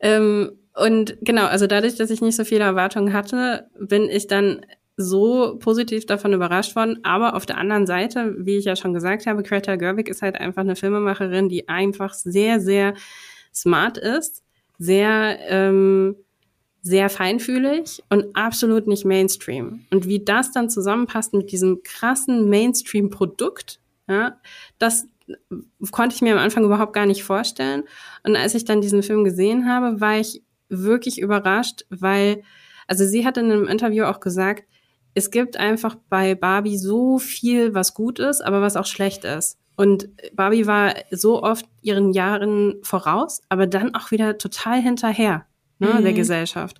Ähm, 0.00 0.58
und 0.74 1.16
genau, 1.22 1.46
also 1.46 1.66
dadurch, 1.66 1.96
dass 1.96 2.10
ich 2.10 2.20
nicht 2.20 2.36
so 2.36 2.44
viele 2.44 2.64
Erwartungen 2.64 3.12
hatte, 3.12 3.68
bin 3.80 4.10
ich 4.10 4.26
dann 4.26 4.60
so 5.00 5.56
positiv 5.60 6.06
davon 6.06 6.32
überrascht 6.32 6.74
worden. 6.74 6.98
Aber 7.04 7.36
auf 7.36 7.46
der 7.46 7.56
anderen 7.56 7.86
Seite, 7.86 8.34
wie 8.36 8.56
ich 8.56 8.64
ja 8.64 8.74
schon 8.74 8.92
gesagt 8.92 9.26
habe, 9.26 9.44
Greta 9.44 9.76
Gerwig 9.76 10.08
ist 10.08 10.22
halt 10.22 10.38
einfach 10.38 10.62
eine 10.62 10.74
Filmemacherin, 10.74 11.48
die 11.48 11.68
einfach 11.68 12.12
sehr, 12.14 12.58
sehr 12.60 12.94
smart 13.54 13.96
ist, 13.96 14.42
sehr, 14.76 15.38
ähm, 15.48 16.16
sehr 16.82 17.08
feinfühlig 17.10 18.02
und 18.10 18.34
absolut 18.34 18.88
nicht 18.88 19.04
Mainstream. 19.04 19.84
Und 19.92 20.08
wie 20.08 20.24
das 20.24 20.50
dann 20.50 20.68
zusammenpasst 20.68 21.32
mit 21.32 21.52
diesem 21.52 21.82
krassen 21.84 22.48
Mainstream-Produkt, 22.48 23.78
ja, 24.08 24.40
das 24.80 25.06
konnte 25.92 26.16
ich 26.16 26.22
mir 26.22 26.32
am 26.32 26.38
Anfang 26.38 26.64
überhaupt 26.64 26.92
gar 26.92 27.06
nicht 27.06 27.22
vorstellen. 27.22 27.84
Und 28.24 28.34
als 28.34 28.54
ich 28.54 28.64
dann 28.64 28.80
diesen 28.80 29.04
Film 29.04 29.22
gesehen 29.22 29.68
habe, 29.68 30.00
war 30.00 30.18
ich 30.18 30.42
wirklich 30.68 31.20
überrascht, 31.20 31.84
weil, 31.88 32.42
also 32.88 33.04
sie 33.04 33.24
hat 33.24 33.36
in 33.36 33.52
einem 33.52 33.68
Interview 33.68 34.04
auch 34.04 34.18
gesagt, 34.18 34.64
es 35.18 35.32
gibt 35.32 35.56
einfach 35.56 35.96
bei 36.08 36.36
Barbie 36.36 36.78
so 36.78 37.18
viel, 37.18 37.74
was 37.74 37.92
gut 37.92 38.20
ist, 38.20 38.40
aber 38.40 38.62
was 38.62 38.76
auch 38.76 38.86
schlecht 38.86 39.24
ist. 39.24 39.58
Und 39.76 40.08
Barbie 40.32 40.66
war 40.66 40.94
so 41.10 41.42
oft 41.42 41.66
ihren 41.82 42.12
Jahren 42.12 42.76
voraus, 42.82 43.42
aber 43.48 43.66
dann 43.66 43.94
auch 43.94 44.12
wieder 44.12 44.38
total 44.38 44.80
hinterher 44.80 45.46
ne, 45.80 45.94
mhm. 45.94 46.02
der 46.04 46.12
Gesellschaft. 46.12 46.78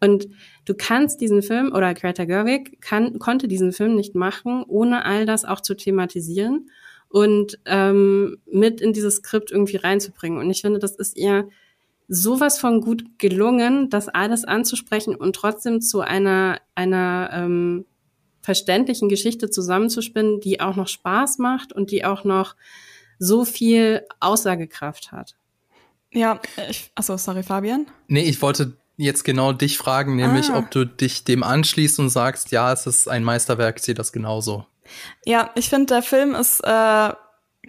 Und 0.00 0.28
du 0.66 0.74
kannst 0.74 1.20
diesen 1.20 1.42
Film, 1.42 1.72
oder 1.74 1.92
Greta 1.94 2.24
Gerwig 2.26 2.80
kann, 2.82 3.18
konnte 3.18 3.48
diesen 3.48 3.72
Film 3.72 3.94
nicht 3.94 4.14
machen, 4.14 4.62
ohne 4.66 5.04
all 5.04 5.24
das 5.24 5.44
auch 5.44 5.60
zu 5.60 5.74
thematisieren 5.74 6.70
und 7.08 7.58
ähm, 7.64 8.38
mit 8.50 8.80
in 8.80 8.92
dieses 8.92 9.16
Skript 9.16 9.50
irgendwie 9.50 9.76
reinzubringen. 9.76 10.38
Und 10.38 10.50
ich 10.50 10.60
finde, 10.60 10.78
das 10.78 10.96
ist 10.96 11.16
ihr 11.16 11.48
sowas 12.12 12.58
von 12.58 12.80
gut 12.80 13.18
gelungen, 13.18 13.88
das 13.88 14.08
alles 14.08 14.44
anzusprechen 14.44 15.14
und 15.14 15.36
trotzdem 15.36 15.80
zu 15.80 16.00
einer, 16.00 16.60
einer 16.74 17.30
ähm, 17.32 17.86
verständlichen 18.42 19.08
Geschichte 19.08 19.48
zusammenzuspinnen, 19.48 20.40
die 20.40 20.60
auch 20.60 20.74
noch 20.74 20.88
Spaß 20.88 21.38
macht 21.38 21.72
und 21.72 21.92
die 21.92 22.04
auch 22.04 22.24
noch 22.24 22.56
so 23.20 23.44
viel 23.44 24.02
Aussagekraft 24.18 25.12
hat. 25.12 25.36
Ja, 26.12 26.40
ich, 26.68 26.90
achso, 26.96 27.16
sorry, 27.16 27.44
Fabian. 27.44 27.86
Nee, 28.08 28.24
ich 28.24 28.42
wollte 28.42 28.76
jetzt 28.96 29.22
genau 29.22 29.52
dich 29.52 29.78
fragen, 29.78 30.16
nämlich 30.16 30.50
ah. 30.50 30.58
ob 30.58 30.70
du 30.72 30.84
dich 30.84 31.22
dem 31.22 31.44
anschließt 31.44 32.00
und 32.00 32.08
sagst, 32.08 32.50
ja, 32.50 32.72
es 32.72 32.88
ist 32.88 33.06
ein 33.06 33.22
Meisterwerk, 33.22 33.76
ich 33.78 33.84
sehe 33.84 33.94
das 33.94 34.10
genauso. 34.10 34.66
Ja, 35.24 35.50
ich 35.54 35.68
finde, 35.68 35.86
der 35.86 36.02
Film 36.02 36.34
ist 36.34 36.60
äh, 36.64 37.12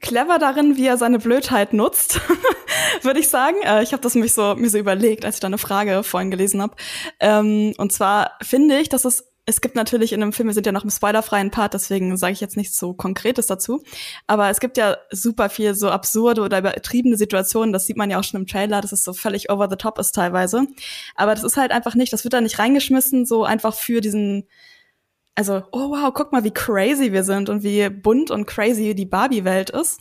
clever 0.02 0.40
darin, 0.40 0.78
wie 0.78 0.88
er 0.88 0.98
seine 0.98 1.20
Blödheit 1.20 1.74
nutzt, 1.74 2.20
würde 3.02 3.20
ich 3.20 3.30
sagen. 3.30 3.58
Äh, 3.64 3.84
ich 3.84 3.94
habe 3.94 4.02
das 4.02 4.16
mich 4.16 4.34
so, 4.34 4.56
mir 4.56 4.70
so 4.70 4.78
überlegt, 4.78 5.26
als 5.26 5.36
ich 5.36 5.40
da 5.42 5.48
eine 5.48 5.58
Frage 5.58 6.04
vorhin 6.04 6.32
gelesen 6.32 6.62
habe. 6.62 6.76
Ähm, 7.20 7.74
und 7.78 7.94
zwar 7.94 8.38
finde 8.42 8.80
ich, 8.80 8.90
dass 8.90 9.06
es 9.06 9.32
es 9.46 9.60
gibt 9.60 9.76
natürlich 9.76 10.14
in 10.14 10.22
einem 10.22 10.34
Film, 10.34 10.48
wir 10.48 10.54
sind 10.54 10.68
ja 10.68 10.72
noch 10.72 10.84
im 10.84 10.92
spoilerfreien 10.92 11.50
Part, 11.50 11.74
deswegen 11.74 12.16
sage 12.16 12.34
ich 12.34 12.42
jetzt 12.42 12.58
nichts 12.58 12.78
so 12.78 12.94
Konkretes 12.94 13.48
dazu. 13.48 13.84
Aber 14.28 14.50
es 14.50 14.60
gibt 14.60 14.78
ja 14.78 14.98
super 15.10 15.50
viel 15.50 15.74
so 15.74 15.90
absurde 15.90 16.42
oder 16.42 16.60
übertriebene 16.60 17.18
Situationen, 17.18 17.74
das 17.74 17.88
sieht 17.88 17.98
man 17.98 18.12
ja 18.12 18.20
auch 18.20 18.24
schon 18.24 18.40
im 18.40 18.48
Trailer, 18.48 18.82
dass 18.82 18.92
es 18.92 19.04
so 19.04 19.14
völlig 19.14 19.50
over 19.50 19.68
the 19.70 19.78
top 19.78 19.98
ist 19.98 20.14
teilweise. 20.14 20.68
Aber 21.16 21.34
das 21.34 21.44
ist 21.44 21.58
halt 21.58 21.72
einfach 21.72 21.96
nicht, 21.96 22.14
das 22.14 22.24
wird 22.24 22.34
da 22.34 22.42
nicht 22.42 22.60
reingeschmissen, 22.60 23.26
so 23.26 23.44
einfach 23.44 23.74
für 23.74 24.00
diesen, 24.00 24.48
also, 25.42 25.64
oh 25.72 25.90
wow, 25.90 26.14
guck 26.14 26.32
mal, 26.32 26.44
wie 26.44 26.52
crazy 26.52 27.12
wir 27.12 27.24
sind 27.24 27.50
und 27.50 27.64
wie 27.64 27.90
bunt 27.90 28.30
und 28.30 28.46
crazy 28.46 28.94
die 28.94 29.08
Barbie-Welt 29.08 29.72
ist 29.72 30.00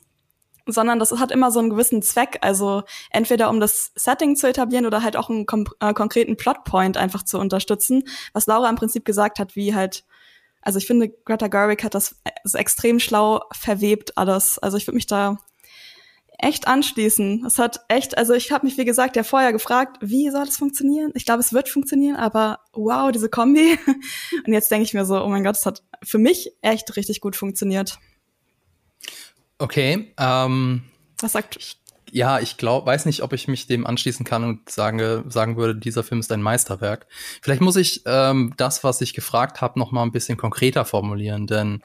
sondern 0.66 0.98
das 0.98 1.10
hat 1.12 1.32
immer 1.32 1.50
so 1.50 1.58
einen 1.58 1.70
gewissen 1.70 2.02
Zweck. 2.02 2.38
Also 2.42 2.82
entweder 3.10 3.48
um 3.48 3.58
das 3.58 3.90
Setting 3.94 4.36
zu 4.36 4.46
etablieren 4.46 4.84
oder 4.84 5.02
halt 5.02 5.16
auch 5.16 5.30
einen 5.30 5.46
äh, 5.80 5.94
konkreten 5.94 6.36
Plotpoint 6.36 6.98
einfach 6.98 7.24
zu 7.24 7.38
unterstützen, 7.38 8.04
was 8.34 8.46
Laura 8.46 8.68
im 8.68 8.76
Prinzip 8.76 9.06
gesagt 9.06 9.38
hat, 9.38 9.56
wie 9.56 9.74
halt, 9.74 10.04
also 10.60 10.78
ich 10.78 10.86
finde, 10.86 11.08
Greta 11.08 11.48
Gerwig 11.48 11.82
hat 11.82 11.94
das 11.94 12.20
so 12.44 12.58
extrem 12.58 13.00
schlau 13.00 13.40
verwebt 13.50 14.18
alles. 14.18 14.58
Also 14.58 14.76
ich 14.76 14.86
würde 14.86 14.96
mich 14.96 15.06
da 15.06 15.38
echt 16.42 16.66
anschließen. 16.66 17.44
Es 17.46 17.58
hat 17.58 17.80
echt, 17.88 18.18
also 18.18 18.34
ich 18.34 18.52
habe 18.52 18.66
mich, 18.66 18.76
wie 18.78 18.84
gesagt, 18.84 19.16
ja 19.16 19.22
vorher 19.22 19.52
gefragt, 19.52 19.98
wie 20.00 20.30
soll 20.30 20.46
das 20.46 20.56
funktionieren? 20.56 21.12
Ich 21.14 21.24
glaube, 21.24 21.40
es 21.40 21.52
wird 21.52 21.68
funktionieren, 21.68 22.16
aber 22.16 22.60
wow, 22.72 23.10
diese 23.12 23.28
Kombi. 23.28 23.78
Und 24.46 24.52
jetzt 24.52 24.70
denke 24.70 24.84
ich 24.84 24.94
mir 24.94 25.04
so, 25.04 25.22
oh 25.22 25.28
mein 25.28 25.44
Gott, 25.44 25.56
es 25.56 25.66
hat 25.66 25.82
für 26.02 26.18
mich 26.18 26.52
echt 26.62 26.96
richtig 26.96 27.20
gut 27.20 27.36
funktioniert. 27.36 27.98
Okay. 29.58 30.14
Ähm, 30.18 30.82
Was 31.20 31.32
sagt? 31.32 31.56
Ich, 31.56 31.80
ja, 32.12 32.40
ich 32.40 32.56
glaube, 32.56 32.86
weiß 32.86 33.06
nicht, 33.06 33.22
ob 33.22 33.32
ich 33.32 33.46
mich 33.46 33.66
dem 33.66 33.86
anschließen 33.86 34.24
kann 34.24 34.44
und 34.44 34.68
sage, 34.70 35.24
sagen 35.28 35.56
würde, 35.56 35.76
dieser 35.76 36.02
Film 36.02 36.20
ist 36.20 36.32
ein 36.32 36.42
Meisterwerk. 36.42 37.06
Vielleicht 37.42 37.60
muss 37.60 37.76
ich 37.76 38.02
ähm, 38.06 38.54
das, 38.56 38.82
was 38.82 39.00
ich 39.00 39.14
gefragt 39.14 39.60
habe, 39.60 39.78
noch 39.78 39.92
mal 39.92 40.02
ein 40.02 40.12
bisschen 40.12 40.36
konkreter 40.36 40.84
formulieren, 40.84 41.46
denn 41.46 41.82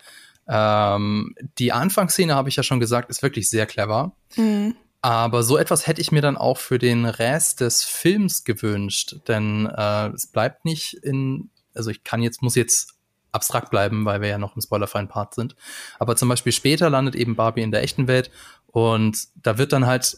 ähm, 0.47 1.35
die 1.57 1.71
Anfangsszene 1.71 2.35
habe 2.35 2.49
ich 2.49 2.55
ja 2.55 2.63
schon 2.63 2.79
gesagt, 2.79 3.09
ist 3.09 3.23
wirklich 3.23 3.49
sehr 3.49 3.65
clever. 3.65 4.15
Mhm. 4.35 4.75
Aber 5.01 5.43
so 5.43 5.57
etwas 5.57 5.85
hätte 5.85 6.01
ich 6.01 6.11
mir 6.11 6.21
dann 6.21 6.35
auch 6.35 6.57
für 6.57 6.79
den 6.79 7.05
Rest 7.05 7.61
des 7.61 7.83
Films 7.83 8.43
gewünscht, 8.43 9.17
denn 9.27 9.67
äh, 9.67 10.07
es 10.07 10.25
bleibt 10.27 10.65
nicht 10.65 10.95
in, 10.95 11.51
also 11.75 11.91
ich 11.91 12.03
kann 12.03 12.23
jetzt, 12.23 12.41
muss 12.41 12.55
jetzt 12.55 12.95
abstrakt 13.31 13.69
bleiben, 13.69 14.05
weil 14.05 14.21
wir 14.21 14.29
ja 14.29 14.38
noch 14.38 14.55
im 14.55 14.62
spoilerfreien 14.62 15.08
Part 15.08 15.36
sind. 15.36 15.55
Aber 15.99 16.15
zum 16.15 16.29
Beispiel 16.29 16.53
später 16.53 16.89
landet 16.89 17.15
eben 17.15 17.36
Barbie 17.36 17.62
in 17.62 17.71
der 17.71 17.84
echten 17.84 18.08
Welt 18.08 18.31
und 18.67 19.27
da 19.36 19.58
wird 19.58 19.73
dann 19.73 19.86
halt, 19.86 20.17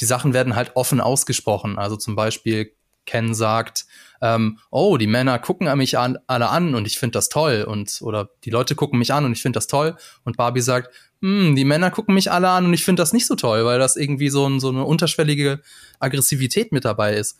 die 0.00 0.04
Sachen 0.04 0.34
werden 0.34 0.54
halt 0.54 0.72
offen 0.74 1.00
ausgesprochen. 1.00 1.78
Also 1.78 1.96
zum 1.96 2.14
Beispiel 2.14 2.72
Ken 3.06 3.34
sagt, 3.34 3.86
ähm, 4.20 4.58
oh, 4.70 4.96
die 4.96 5.06
Männer 5.06 5.38
gucken 5.38 5.74
mich 5.76 5.98
an, 5.98 6.18
alle 6.26 6.48
an 6.48 6.74
und 6.74 6.86
ich 6.86 6.98
finde 6.98 7.12
das 7.12 7.28
toll 7.28 7.64
und 7.68 7.98
oder 8.00 8.30
die 8.44 8.50
Leute 8.50 8.74
gucken 8.74 8.98
mich 8.98 9.12
an 9.12 9.24
und 9.24 9.32
ich 9.32 9.42
finde 9.42 9.56
das 9.56 9.66
toll 9.66 9.96
und 10.24 10.36
Barbie 10.36 10.60
sagt, 10.60 10.90
hm, 11.20 11.56
die 11.56 11.64
Männer 11.64 11.90
gucken 11.90 12.14
mich 12.14 12.30
alle 12.30 12.48
an 12.48 12.66
und 12.66 12.74
ich 12.74 12.84
finde 12.84 13.02
das 13.02 13.12
nicht 13.12 13.26
so 13.26 13.36
toll, 13.36 13.64
weil 13.64 13.78
das 13.78 13.96
irgendwie 13.96 14.28
so, 14.28 14.46
ein, 14.46 14.60
so 14.60 14.68
eine 14.68 14.84
unterschwellige 14.84 15.60
Aggressivität 15.98 16.72
mit 16.72 16.84
dabei 16.84 17.14
ist. 17.14 17.38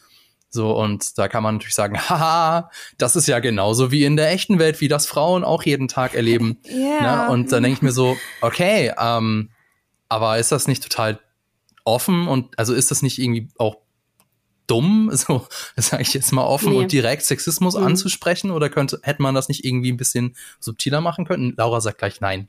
So, 0.49 0.77
und 0.77 1.19
da 1.19 1.29
kann 1.29 1.43
man 1.43 1.57
natürlich 1.57 1.75
sagen, 1.75 1.99
haha, 2.09 2.71
das 2.99 3.17
ist 3.17 3.27
ja 3.27 3.41
genauso 3.41 3.91
wie 3.91 4.05
in 4.05 4.17
der 4.17 4.31
echten 4.31 4.59
Welt, 4.59 4.81
wie 4.81 4.89
das 4.89 5.07
Frauen 5.07 5.45
auch 5.45 5.63
jeden 5.65 5.89
Tag 5.89 6.15
erleben. 6.15 6.59
Yeah. 6.69 7.27
Ne? 7.27 7.31
Und 7.31 7.53
dann 7.53 7.63
denke 7.63 7.77
ich 7.77 7.83
mir 7.83 7.93
so, 7.93 8.17
okay, 8.41 8.93
ähm, 8.99 9.51
aber 10.09 10.39
ist 10.39 10.53
das 10.53 10.69
nicht 10.69 10.83
total 10.83 11.21
offen 11.85 12.27
und 12.27 12.59
also 12.59 12.75
ist 12.75 12.91
das 12.91 13.03
nicht 13.03 13.19
irgendwie 13.19 13.49
auch 13.59 13.77
dumm, 14.67 15.11
so 15.15 15.47
sage 15.77 16.03
ich 16.03 16.15
jetzt 16.15 16.33
mal 16.33 16.45
offen 16.45 16.73
nee. 16.73 16.79
und 16.79 16.93
direkt 16.93 17.23
Sexismus 17.23 17.77
mhm. 17.77 17.85
anzusprechen 17.85 18.51
oder 18.51 18.69
könnte 18.69 19.01
hätte 19.03 19.23
man 19.23 19.35
das 19.35 19.49
nicht 19.49 19.65
irgendwie 19.65 19.93
ein 19.93 19.97
bisschen 19.97 20.37
subtiler 20.61 21.01
machen 21.01 21.25
können? 21.27 21.55
Laura 21.57 21.81
sagt 21.81 21.99
gleich 21.99 22.21
nein. 22.21 22.49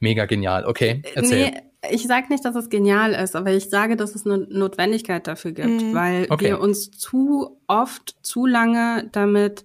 Mega 0.00 0.26
genial. 0.26 0.66
Okay, 0.66 1.02
erzähl. 1.14 1.50
Nee 1.50 1.60
ich 1.90 2.06
sage 2.06 2.28
nicht, 2.30 2.44
dass 2.44 2.56
es 2.56 2.70
genial 2.70 3.12
ist, 3.12 3.36
aber 3.36 3.52
ich 3.52 3.68
sage, 3.68 3.96
dass 3.96 4.14
es 4.14 4.26
eine 4.26 4.38
Notwendigkeit 4.38 5.26
dafür 5.26 5.52
gibt, 5.52 5.82
mhm. 5.82 5.94
weil 5.94 6.26
okay. 6.30 6.46
wir 6.46 6.60
uns 6.60 6.90
zu 6.90 7.60
oft, 7.66 8.16
zu 8.22 8.46
lange 8.46 9.08
damit 9.12 9.64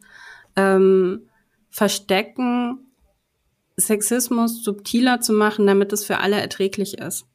ähm, 0.55 1.29
verstecken, 1.69 2.79
Sexismus 3.77 4.63
subtiler 4.63 5.21
zu 5.21 5.33
machen, 5.33 5.65
damit 5.65 5.93
es 5.93 6.03
für 6.03 6.17
alle 6.17 6.39
erträglich 6.39 6.97
ist. 6.97 7.25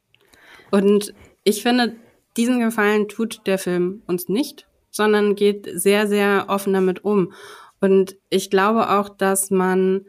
Und 0.71 1.15
ich 1.43 1.63
finde, 1.63 1.97
diesen 2.37 2.61
Gefallen 2.61 3.09
tut 3.09 3.47
der 3.47 3.59
Film 3.59 4.03
uns 4.07 4.29
nicht, 4.29 4.67
sondern 4.91 5.35
geht 5.35 5.69
sehr, 5.73 6.07
sehr 6.07 6.47
offen 6.49 6.73
damit 6.73 7.05
um. 7.05 7.33
Und 7.81 8.17
ich 8.31 8.51
glaube 8.51 8.91
auch, 8.91 9.09
dass 9.09 9.51
man 9.51 10.07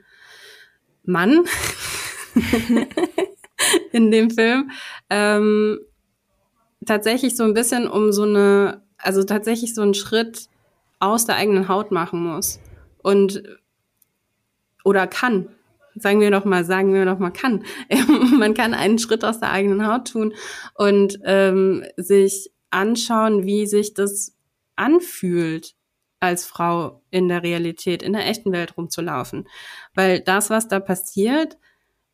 Mann 1.04 1.46
in 3.92 4.12
dem 4.12 4.32
Film, 4.32 4.72
ähm, 5.10 5.80
tatsächlich 6.86 7.36
so 7.36 7.44
ein 7.44 7.54
bisschen 7.54 7.88
um 7.88 8.12
so 8.12 8.24
eine, 8.24 8.82
also 8.98 9.24
tatsächlich 9.24 9.76
so 9.76 9.82
einen 9.82 9.94
Schritt 9.94 10.48
aus 11.00 11.26
der 11.26 11.36
eigenen 11.36 11.68
Haut 11.68 11.92
machen 11.92 12.24
muss. 12.24 12.60
Und 13.02 13.44
oder 14.84 15.08
kann. 15.08 15.50
Sagen 15.96 16.20
wir 16.20 16.32
doch 16.32 16.46
mal, 16.46 16.66
sagen 16.66 16.94
wir 16.94 17.06
doch 17.06 17.20
mal, 17.20 17.32
kann. 17.32 17.64
Man 18.38 18.54
kann 18.54 18.74
einen 18.74 19.00
Schritt 19.00 19.24
aus 19.24 19.40
der 19.40 19.52
eigenen 19.52 19.88
Haut 19.88 20.10
tun 20.12 20.34
und 20.74 21.20
ähm, 21.24 21.86
sich 21.98 22.52
anschauen, 22.70 23.46
wie 23.46 23.66
sich 23.66 23.94
das 23.94 24.36
anfühlt, 24.76 25.76
als 26.20 26.46
Frau 26.46 27.02
in 27.12 27.28
der 27.28 27.44
Realität, 27.44 28.02
in 28.02 28.14
der 28.14 28.28
echten 28.28 28.52
Welt 28.52 28.78
rumzulaufen. 28.78 29.48
Weil 29.94 30.22
das, 30.22 30.50
was 30.50 30.68
da 30.68 30.80
passiert, 30.80 31.58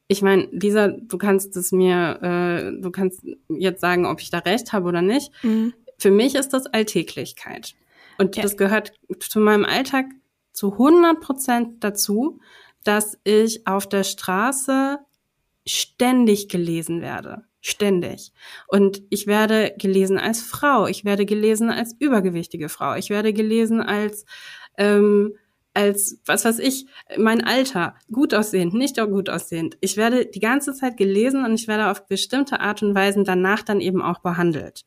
ich 0.08 0.22
meine, 0.22 0.50
Lisa, 0.52 0.90
du 0.90 1.18
kannst 1.18 1.56
es 1.56 1.72
mir, 1.72 2.20
äh, 2.22 2.82
du 2.82 2.92
kannst 2.92 3.22
jetzt 3.48 3.80
sagen, 3.80 4.06
ob 4.06 4.20
ich 4.20 4.30
da 4.30 4.40
recht 4.40 4.74
habe 4.74 4.90
oder 4.90 5.02
nicht. 5.02 5.32
Mhm. 5.42 5.74
Für 5.98 6.12
mich 6.12 6.36
ist 6.36 6.50
das 6.50 6.66
Alltäglichkeit. 6.66 7.76
Und 8.18 8.36
ja. 8.36 8.44
das 8.44 8.58
gehört 8.58 8.94
zu 9.20 9.40
meinem 9.40 9.64
Alltag 9.64 10.08
zu 10.52 10.74
100 10.74 11.22
Prozent 11.22 11.84
dazu, 11.84 12.42
dass 12.84 13.18
ich 13.24 13.68
auf 13.68 13.88
der 13.88 14.04
Straße 14.04 15.00
ständig 15.66 16.50
gelesen 16.50 17.02
werde. 17.02 17.44
Ständig. 17.62 18.34
Und 18.68 19.04
ich 19.10 19.28
werde 19.28 19.74
gelesen 19.78 20.18
als 20.18 20.42
Frau. 20.42 20.88
Ich 20.88 21.06
werde 21.06 21.26
gelesen 21.26 21.70
als 21.70 21.96
übergewichtige 22.00 22.70
Frau. 22.70 22.96
Ich 22.96 23.12
werde 23.12 23.34
gelesen 23.34 23.82
als 23.82 24.26
ähm, 24.78 25.36
als, 25.74 26.20
was 26.26 26.44
weiß 26.44 26.60
ich, 26.60 26.86
mein 27.18 27.44
Alter, 27.44 27.96
gut 28.12 28.34
aussehend, 28.34 28.74
nicht 28.74 29.00
auch 29.00 29.08
gut 29.08 29.30
aussehend. 29.30 29.78
Ich 29.80 29.96
werde 29.96 30.26
die 30.26 30.40
ganze 30.40 30.74
Zeit 30.74 30.98
gelesen 30.98 31.46
und 31.46 31.54
ich 31.54 31.68
werde 31.68 31.90
auf 31.90 32.08
bestimmte 32.08 32.60
Art 32.60 32.84
und 32.84 32.94
Weisen 32.94 33.24
danach 33.24 33.64
dann 33.64 33.80
eben 33.80 34.02
auch 34.02 34.20
behandelt. 34.20 34.86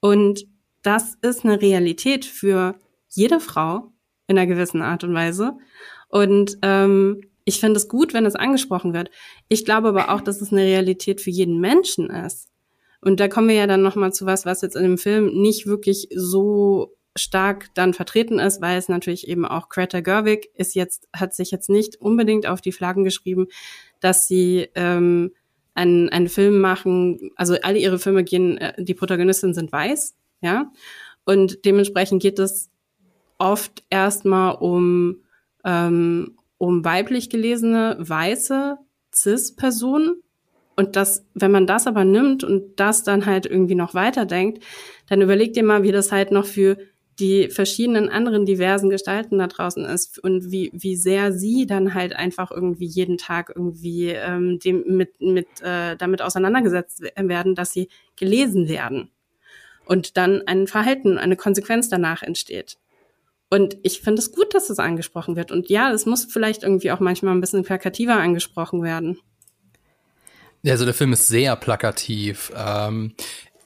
Und 0.00 0.46
das 0.82 1.16
ist 1.20 1.44
eine 1.44 1.60
Realität 1.60 2.24
für 2.24 2.76
jede 3.08 3.40
Frau 3.40 3.92
in 4.28 4.38
einer 4.38 4.46
gewissen 4.46 4.82
Art 4.82 5.02
und 5.04 5.14
Weise. 5.14 5.58
Und 6.08 6.58
ähm, 6.62 7.20
ich 7.44 7.60
finde 7.60 7.78
es 7.78 7.88
gut, 7.88 8.14
wenn 8.14 8.26
es 8.26 8.36
angesprochen 8.36 8.92
wird. 8.92 9.10
Ich 9.48 9.64
glaube 9.64 9.88
aber 9.88 10.10
auch, 10.10 10.20
dass 10.20 10.40
es 10.40 10.52
eine 10.52 10.62
Realität 10.62 11.20
für 11.20 11.30
jeden 11.30 11.60
Menschen 11.60 12.10
ist. 12.10 12.48
Und 13.00 13.20
da 13.20 13.28
kommen 13.28 13.48
wir 13.48 13.54
ja 13.54 13.66
dann 13.66 13.82
noch 13.82 13.96
mal 13.96 14.12
zu 14.12 14.26
was, 14.26 14.44
was 14.44 14.60
jetzt 14.62 14.76
in 14.76 14.82
dem 14.82 14.98
Film 14.98 15.40
nicht 15.40 15.66
wirklich 15.66 16.08
so 16.14 16.94
stark 17.16 17.68
dann 17.74 17.94
vertreten 17.94 18.38
ist, 18.38 18.60
weil 18.60 18.78
es 18.78 18.88
natürlich 18.88 19.26
eben 19.26 19.44
auch 19.44 19.68
Greta 19.68 20.00
Gerwig 20.00 20.50
ist 20.54 20.74
jetzt, 20.74 21.08
hat 21.12 21.34
sich 21.34 21.50
jetzt 21.50 21.68
nicht 21.68 21.96
unbedingt 22.00 22.46
auf 22.46 22.60
die 22.60 22.72
Flaggen 22.72 23.04
geschrieben, 23.04 23.48
dass 24.00 24.28
sie 24.28 24.68
ähm, 24.74 25.32
einen, 25.74 26.08
einen 26.10 26.28
Film 26.28 26.60
machen, 26.60 27.30
also 27.36 27.56
alle 27.62 27.78
ihre 27.78 27.98
Filme 27.98 28.22
gehen, 28.22 28.58
äh, 28.58 28.82
die 28.82 28.94
Protagonisten 28.94 29.54
sind 29.54 29.72
weiß, 29.72 30.14
ja, 30.40 30.70
und 31.24 31.64
dementsprechend 31.64 32.22
geht 32.22 32.38
es 32.38 32.70
oft 33.38 33.82
erstmal 33.90 34.56
um, 34.56 35.22
ähm, 35.64 36.36
um 36.60 36.84
weiblich 36.84 37.30
gelesene, 37.30 37.96
weiße 37.98 38.76
Cis-Personen. 39.14 40.22
Und 40.76 40.94
das, 40.94 41.24
wenn 41.32 41.50
man 41.50 41.66
das 41.66 41.86
aber 41.86 42.04
nimmt 42.04 42.44
und 42.44 42.78
das 42.78 43.02
dann 43.02 43.24
halt 43.24 43.46
irgendwie 43.46 43.74
noch 43.74 43.94
weiterdenkt, 43.94 44.62
dann 45.08 45.22
überlegt 45.22 45.56
ihr 45.56 45.64
mal, 45.64 45.82
wie 45.82 45.90
das 45.90 46.12
halt 46.12 46.32
noch 46.32 46.44
für 46.44 46.76
die 47.18 47.48
verschiedenen 47.48 48.10
anderen 48.10 48.44
diversen 48.44 48.90
Gestalten 48.90 49.38
da 49.38 49.46
draußen 49.46 49.86
ist 49.86 50.18
und 50.22 50.52
wie, 50.52 50.70
wie 50.74 50.96
sehr 50.96 51.32
sie 51.32 51.66
dann 51.66 51.94
halt 51.94 52.14
einfach 52.14 52.50
irgendwie 52.50 52.86
jeden 52.86 53.16
Tag 53.16 53.50
irgendwie 53.54 54.08
ähm, 54.08 54.58
dem, 54.58 54.84
mit, 54.86 55.18
mit, 55.18 55.48
äh, 55.62 55.96
damit 55.96 56.20
auseinandergesetzt 56.20 57.02
werden, 57.16 57.54
dass 57.54 57.72
sie 57.72 57.88
gelesen 58.16 58.68
werden. 58.68 59.10
Und 59.86 60.18
dann 60.18 60.42
ein 60.46 60.66
Verhalten, 60.66 61.16
eine 61.16 61.36
Konsequenz 61.36 61.88
danach 61.88 62.22
entsteht. 62.22 62.76
Und 63.50 63.76
ich 63.82 64.00
finde 64.00 64.20
es 64.20 64.32
gut, 64.32 64.54
dass 64.54 64.70
es 64.70 64.78
angesprochen 64.78 65.34
wird. 65.34 65.50
Und 65.50 65.68
ja, 65.68 65.90
es 65.90 66.06
muss 66.06 66.24
vielleicht 66.24 66.62
irgendwie 66.62 66.92
auch 66.92 67.00
manchmal 67.00 67.34
ein 67.34 67.40
bisschen 67.40 67.64
plakativer 67.64 68.16
angesprochen 68.16 68.82
werden. 68.82 69.18
Ja, 70.62 70.72
also 70.72 70.84
der 70.84 70.94
Film 70.94 71.12
ist 71.12 71.26
sehr 71.26 71.56
plakativ. 71.56 72.52
Ähm, 72.54 73.14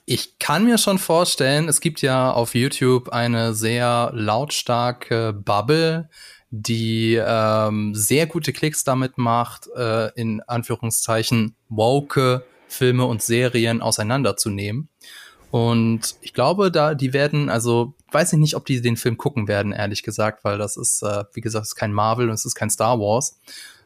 ich 0.07 0.39
kann 0.39 0.65
mir 0.65 0.79
schon 0.79 0.99
vorstellen, 0.99 1.69
es 1.69 1.81
gibt 1.81 2.01
ja 2.03 2.33
auf 2.33 2.55
YouTube 2.55 3.11
eine 3.11 3.55
sehr 3.55 4.11
lautstarke 4.15 5.33
Bubble, 5.33 6.09
die 6.51 7.15
ähm, 7.15 7.95
sehr 7.95 8.27
gute 8.27 8.53
Klicks 8.53 8.85
damit 8.85 9.19
macht, 9.19 9.69
äh, 9.77 10.13
in 10.15 10.41
Anführungszeichen 10.43 11.57
woke 11.69 12.45
Filme 12.69 13.05
und 13.07 13.23
Serien 13.23 13.83
auseinanderzunehmen. 13.83 14.89
Und 15.51 16.17
ich 16.21 16.33
glaube, 16.33 16.71
da 16.71 16.95
die 16.95 17.13
werden, 17.13 17.49
also 17.49 17.95
weiß 18.15 18.33
ich 18.33 18.39
nicht, 18.39 18.55
ob 18.55 18.65
die 18.65 18.81
den 18.81 18.97
Film 18.97 19.17
gucken 19.17 19.49
werden, 19.49 19.73
ehrlich 19.73 20.03
gesagt, 20.03 20.45
weil 20.45 20.57
das 20.57 20.77
ist, 20.77 21.03
äh, 21.03 21.25
wie 21.33 21.41
gesagt, 21.41 21.67
ist 21.67 21.75
kein 21.75 21.93
Marvel 21.93 22.29
und 22.29 22.35
es 22.35 22.45
ist 22.45 22.55
kein 22.55 22.71
Star 22.71 22.99
Wars. 23.01 23.39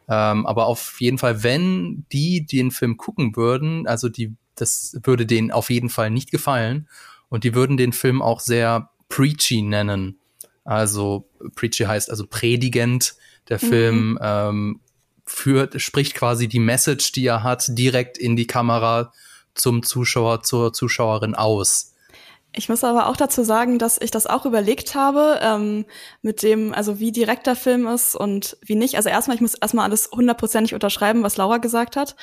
Ähm, 0.08 0.46
aber 0.46 0.66
auf 0.66 1.00
jeden 1.00 1.18
Fall, 1.18 1.42
wenn 1.42 2.04
die 2.12 2.46
den 2.46 2.70
Film 2.70 2.96
gucken 2.96 3.34
würden, 3.36 3.86
also 3.86 4.08
die 4.08 4.36
das 4.60 4.96
würde 5.02 5.26
denen 5.26 5.50
auf 5.50 5.70
jeden 5.70 5.88
Fall 5.88 6.10
nicht 6.10 6.30
gefallen. 6.30 6.88
Und 7.28 7.44
die 7.44 7.54
würden 7.54 7.76
den 7.76 7.92
Film 7.92 8.22
auch 8.22 8.40
sehr 8.40 8.90
preachy 9.08 9.62
nennen. 9.62 10.18
Also 10.64 11.28
preachy 11.54 11.84
heißt 11.84 12.10
also 12.10 12.26
predigend. 12.26 13.14
Der 13.48 13.58
mhm. 13.62 13.68
Film 13.68 14.18
ähm, 14.20 14.80
führt, 15.26 15.80
spricht 15.80 16.14
quasi 16.14 16.48
die 16.48 16.58
Message, 16.58 17.12
die 17.12 17.26
er 17.26 17.42
hat, 17.42 17.66
direkt 17.68 18.18
in 18.18 18.36
die 18.36 18.46
Kamera 18.46 19.12
zum 19.54 19.82
Zuschauer, 19.82 20.42
zur 20.42 20.72
Zuschauerin 20.72 21.34
aus. 21.34 21.87
Ich 22.58 22.68
muss 22.68 22.82
aber 22.82 23.06
auch 23.06 23.16
dazu 23.16 23.44
sagen, 23.44 23.78
dass 23.78 24.00
ich 24.00 24.10
das 24.10 24.26
auch 24.26 24.44
überlegt 24.44 24.96
habe, 24.96 25.38
ähm, 25.40 25.86
mit 26.22 26.42
dem, 26.42 26.74
also 26.74 26.98
wie 26.98 27.12
direkt 27.12 27.46
der 27.46 27.54
Film 27.54 27.86
ist 27.86 28.16
und 28.16 28.56
wie 28.62 28.74
nicht. 28.74 28.96
Also 28.96 29.08
erstmal, 29.08 29.36
ich 29.36 29.40
muss 29.40 29.54
erstmal 29.54 29.84
alles 29.84 30.10
hundertprozentig 30.10 30.74
unterschreiben, 30.74 31.22
was 31.22 31.36
Laura 31.36 31.58
gesagt 31.58 31.94
hat. 31.94 32.16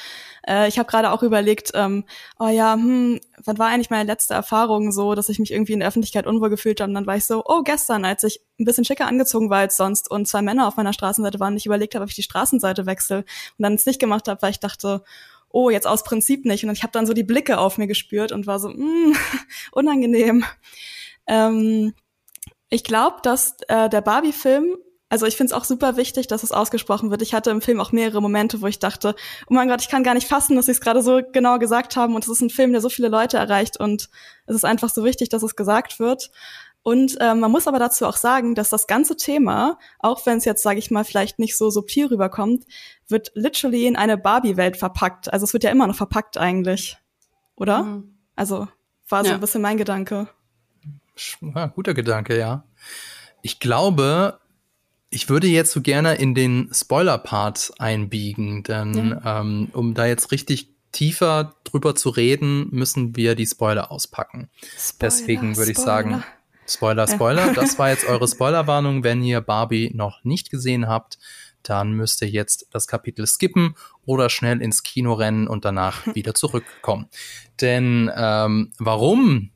Äh, 0.45 0.67
ich 0.67 0.77
habe 0.77 0.89
gerade 0.89 1.11
auch 1.11 1.23
überlegt, 1.23 1.71
ähm, 1.73 2.03
oh 2.37 2.49
ja, 2.49 2.73
hm, 2.73 3.21
was 3.45 3.57
war 3.57 3.67
eigentlich 3.67 3.89
meine 3.89 4.03
letzte 4.03 4.33
Erfahrung 4.33 4.91
so, 4.91 5.15
dass 5.15 5.29
ich 5.29 5.39
mich 5.39 5.53
irgendwie 5.53 5.71
in 5.71 5.79
der 5.79 5.87
Öffentlichkeit 5.87 6.27
unwohl 6.27 6.49
gefühlt 6.49 6.81
habe. 6.81 6.89
Und 6.89 6.95
dann 6.95 7.07
war 7.07 7.15
ich 7.15 7.25
so, 7.25 7.41
oh, 7.45 7.61
gestern, 7.63 8.03
als 8.03 8.23
ich 8.23 8.41
ein 8.59 8.65
bisschen 8.65 8.83
schicker 8.83 9.07
angezogen 9.07 9.49
war 9.49 9.59
als 9.59 9.77
sonst 9.77 10.11
und 10.11 10.27
zwei 10.27 10.41
Männer 10.41 10.67
auf 10.67 10.75
meiner 10.75 10.91
Straßenseite 10.91 11.39
waren, 11.39 11.55
ich 11.55 11.65
überlegt 11.65 11.95
habe, 11.95 12.03
ob 12.03 12.09
ich 12.09 12.15
die 12.15 12.23
Straßenseite 12.23 12.85
wechsle 12.85 13.19
und 13.19 13.63
dann 13.63 13.75
es 13.75 13.85
nicht 13.85 14.01
gemacht 14.01 14.27
habe, 14.27 14.41
weil 14.41 14.51
ich 14.51 14.59
dachte, 14.59 15.01
oh, 15.55 15.69
jetzt 15.69 15.87
aus 15.87 16.03
Prinzip 16.03 16.43
nicht. 16.45 16.65
Und 16.65 16.71
ich 16.71 16.83
habe 16.83 16.91
dann 16.91 17.05
so 17.05 17.13
die 17.13 17.23
Blicke 17.23 17.57
auf 17.57 17.77
mir 17.77 17.87
gespürt 17.87 18.33
und 18.33 18.45
war 18.45 18.59
so, 18.59 18.69
mm, 18.69 19.15
unangenehm. 19.71 20.43
Ähm, 21.27 21.93
ich 22.69 22.83
glaube, 22.83 23.17
dass 23.23 23.55
äh, 23.69 23.87
der 23.89 24.01
Barbie-Film 24.01 24.75
also 25.07 25.27
ich 25.27 25.37
finde 25.37 25.53
es 25.53 25.57
auch 25.57 25.63
super 25.63 25.97
wichtig, 25.97 26.27
dass 26.27 26.41
es 26.41 26.51
ausgesprochen 26.51 27.11
wird. 27.11 27.21
Ich 27.21 27.33
hatte 27.33 27.51
im 27.51 27.61
Film 27.61 27.79
auch 27.79 27.91
mehrere 27.91 28.21
Momente, 28.21 28.61
wo 28.61 28.67
ich 28.67 28.79
dachte, 28.79 29.15
oh 29.47 29.53
mein 29.53 29.69
Gott, 29.69 29.81
ich 29.81 29.87
kann 29.87 30.03
gar 30.03 30.15
nicht 30.15 30.27
fassen, 30.27 30.55
dass 30.55 30.65
sie 30.65 30.71
es 30.71 30.81
gerade 30.81 31.03
so 31.03 31.21
genau 31.31 31.59
gesagt 31.59 31.95
haben. 31.95 32.15
Und 32.15 32.25
es 32.25 32.29
ist 32.29 32.41
ein 32.41 32.49
Film, 32.49 32.71
der 32.71 32.81
so 32.81 32.89
viele 32.89 33.07
Leute 33.07 33.37
erreicht 33.37 33.79
und 33.79 34.09
es 34.47 34.55
ist 34.55 34.65
einfach 34.65 34.89
so 34.89 35.03
wichtig, 35.05 35.29
dass 35.29 35.43
es 35.43 35.55
gesagt 35.55 35.99
wird. 35.99 36.31
Und 36.85 37.19
äh, 37.19 37.33
man 37.33 37.49
muss 37.49 37.67
aber 37.67 37.79
dazu 37.79 38.05
auch 38.05 38.15
sagen, 38.15 38.53
dass 38.53 38.69
das 38.69 38.85
ganze 38.85 39.17
Thema, 39.17 39.79
auch 39.97 40.23
wenn 40.27 40.37
es 40.37 40.45
jetzt, 40.45 40.61
sage 40.61 40.77
ich 40.77 40.91
mal, 40.91 41.03
vielleicht 41.03 41.39
nicht 41.39 41.57
so 41.57 41.71
subtil 41.71 42.05
rüberkommt, 42.05 42.63
wird 43.07 43.31
literally 43.33 43.87
in 43.87 43.95
eine 43.95 44.19
Barbie-Welt 44.19 44.77
verpackt. 44.77 45.33
Also 45.33 45.45
es 45.45 45.53
wird 45.53 45.63
ja 45.63 45.71
immer 45.71 45.87
noch 45.87 45.95
verpackt 45.95 46.37
eigentlich, 46.37 46.99
oder? 47.55 47.81
Mhm. 47.81 48.13
Also 48.35 48.67
war 49.09 49.23
so 49.23 49.29
ja. 49.29 49.33
ein 49.33 49.41
bisschen 49.41 49.63
mein 49.63 49.77
Gedanke. 49.77 50.27
Ja, 51.41 51.65
guter 51.65 51.95
Gedanke, 51.95 52.37
ja. 52.37 52.65
Ich 53.41 53.59
glaube, 53.59 54.37
ich 55.09 55.27
würde 55.27 55.47
jetzt 55.47 55.71
so 55.71 55.81
gerne 55.81 56.13
in 56.13 56.35
den 56.35 56.69
Spoiler-Part 56.71 57.71
einbiegen, 57.79 58.61
denn 58.61 59.19
ja. 59.23 59.39
ähm, 59.39 59.69
um 59.73 59.95
da 59.95 60.05
jetzt 60.05 60.31
richtig 60.31 60.69
tiefer 60.91 61.55
drüber 61.63 61.95
zu 61.95 62.09
reden, 62.09 62.67
müssen 62.69 63.15
wir 63.15 63.33
die 63.33 63.47
Spoiler 63.47 63.91
auspacken. 63.91 64.51
Spoiler, 64.77 64.97
Deswegen 65.01 65.57
würde 65.57 65.71
ich 65.71 65.79
sagen, 65.79 66.23
Spoiler, 66.67 67.07
Spoiler. 67.07 67.53
Das 67.53 67.77
war 67.77 67.89
jetzt 67.89 68.05
eure 68.05 68.27
Spoilerwarnung. 68.27 69.03
Wenn 69.03 69.23
ihr 69.23 69.41
Barbie 69.41 69.91
noch 69.93 70.23
nicht 70.23 70.49
gesehen 70.49 70.87
habt, 70.87 71.17
dann 71.63 71.93
müsst 71.93 72.21
ihr 72.21 72.29
jetzt 72.29 72.67
das 72.71 72.87
Kapitel 72.87 73.25
skippen 73.25 73.75
oder 74.05 74.29
schnell 74.29 74.61
ins 74.61 74.83
Kino 74.83 75.13
rennen 75.13 75.47
und 75.47 75.65
danach 75.65 76.05
wieder 76.15 76.33
zurückkommen. 76.33 77.07
Denn 77.61 78.11
ähm, 78.15 78.71
warum 78.79 79.51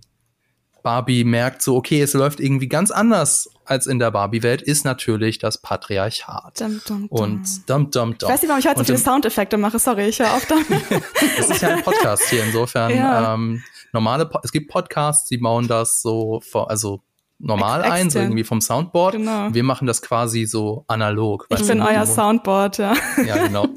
Barbie 0.83 1.23
merkt 1.23 1.61
so, 1.61 1.75
okay, 1.75 2.01
es 2.01 2.13
läuft 2.13 2.39
irgendwie 2.39 2.67
ganz 2.67 2.91
anders 2.91 3.49
als 3.65 3.87
in 3.87 3.99
der 3.99 4.11
Barbie-Welt, 4.11 4.61
ist 4.61 4.83
natürlich 4.85 5.37
das 5.37 5.61
Patriarchat. 5.61 6.59
Dum, 6.59 6.81
dum, 6.87 7.07
dum. 7.07 7.07
Und 7.09 7.69
dum, 7.69 7.91
dum, 7.91 8.17
dum. 8.17 8.29
Ich 8.29 8.33
weiß 8.33 8.41
nicht, 8.41 8.49
warum 8.49 8.59
ich 8.59 8.67
heute 8.67 8.79
so 8.79 8.83
viele 8.83 8.97
Soundeffekte 8.97 9.57
mache. 9.57 9.77
Sorry, 9.79 10.07
ich 10.07 10.19
höre 10.19 10.33
auf 10.33 10.45
damit. 10.45 10.83
Es 11.37 11.49
ist 11.49 11.61
ja 11.61 11.75
ein 11.75 11.83
Podcast 11.83 12.23
hier, 12.29 12.43
insofern 12.43 12.91
ja. 12.95 13.33
ähm, 13.33 13.63
normale, 13.93 14.29
es 14.43 14.51
gibt 14.51 14.71
Podcasts, 14.71 15.27
die 15.29 15.37
bauen 15.37 15.67
das 15.67 16.01
so, 16.01 16.41
vor, 16.41 16.69
also 16.69 17.01
normal 17.39 17.81
Ex 17.81 17.91
ein, 17.91 18.09
so 18.09 18.19
irgendwie 18.19 18.43
vom 18.43 18.61
Soundboard. 18.61 19.15
Genau. 19.15 19.53
Wir 19.53 19.63
machen 19.63 19.87
das 19.87 20.01
quasi 20.01 20.45
so 20.45 20.83
analog. 20.87 21.47
Ich 21.49 21.65
bin 21.65 21.81
euer 21.81 22.05
Soundboard, 22.05 22.77
ja. 22.77 22.93
Ja, 23.25 23.47
genau. 23.47 23.67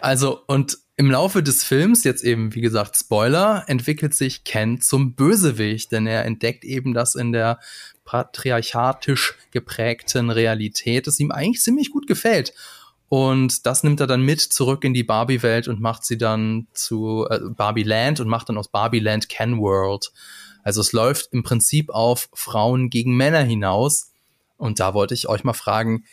Also, 0.00 0.40
und 0.46 0.78
im 0.96 1.10
Laufe 1.10 1.42
des 1.42 1.64
Films, 1.64 2.04
jetzt 2.04 2.22
eben, 2.22 2.54
wie 2.54 2.60
gesagt, 2.60 2.96
Spoiler, 2.96 3.64
entwickelt 3.66 4.14
sich 4.14 4.44
Ken 4.44 4.80
zum 4.80 5.14
Bösewicht, 5.14 5.90
denn 5.90 6.06
er 6.06 6.24
entdeckt 6.24 6.64
eben, 6.64 6.94
dass 6.94 7.16
in 7.16 7.32
der 7.32 7.58
patriarchatisch 8.04 9.34
geprägten 9.50 10.30
Realität 10.30 11.08
es 11.08 11.18
ihm 11.18 11.32
eigentlich 11.32 11.62
ziemlich 11.62 11.90
gut 11.90 12.06
gefällt. 12.06 12.54
Und 13.08 13.66
das 13.66 13.82
nimmt 13.82 14.00
er 14.00 14.06
dann 14.06 14.22
mit 14.22 14.40
zurück 14.40 14.84
in 14.84 14.94
die 14.94 15.04
Barbie-Welt 15.04 15.68
und 15.68 15.80
macht 15.80 16.04
sie 16.04 16.18
dann 16.18 16.68
zu 16.72 17.26
äh, 17.28 17.40
Barbie 17.50 17.82
Land 17.82 18.20
und 18.20 18.28
macht 18.28 18.48
dann 18.48 18.58
aus 18.58 18.68
Barbie 18.68 19.00
Land 19.00 19.28
Ken 19.28 19.58
World. 19.58 20.12
Also 20.64 20.80
es 20.80 20.92
läuft 20.92 21.28
im 21.32 21.44
Prinzip 21.44 21.90
auf 21.90 22.28
Frauen 22.32 22.90
gegen 22.90 23.16
Männer 23.16 23.42
hinaus. 23.42 24.12
Und 24.56 24.80
da 24.80 24.94
wollte 24.94 25.14
ich 25.14 25.28
euch 25.28 25.44
mal 25.44 25.52
fragen, 25.52 26.04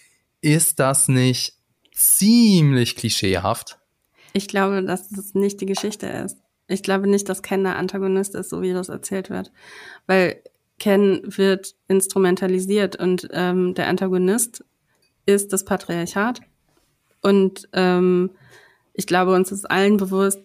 ist 0.42 0.80
das 0.80 1.08
nicht 1.08 1.56
ziemlich 1.94 2.96
klischeehaft? 2.96 3.80
Ich 4.34 4.48
glaube, 4.48 4.84
dass 4.84 5.10
das 5.10 5.34
nicht 5.34 5.60
die 5.62 5.66
Geschichte 5.66 6.08
ist. 6.08 6.38
Ich 6.68 6.84
glaube 6.84 7.08
nicht, 7.08 7.28
dass 7.28 7.42
Ken 7.42 7.64
der 7.64 7.78
Antagonist 7.78 8.36
ist, 8.36 8.50
so 8.50 8.62
wie 8.62 8.74
das 8.74 8.90
erzählt 8.90 9.30
wird. 9.30 9.52
Weil 10.06 10.42
Ken 10.80 11.22
wird 11.26 11.76
instrumentalisiert 11.88 12.96
und 12.96 13.28
ähm, 13.32 13.74
der 13.74 13.88
Antagonist 13.88 14.64
ist 15.26 15.54
das 15.54 15.66
Patriarchat 15.66 16.42
und 17.22 17.70
ähm, 17.74 18.32
ich 18.94 19.08
glaube, 19.08 19.34
uns 19.34 19.52
ist 19.52 19.70
allen 19.70 19.98
bewusst, 19.98 20.40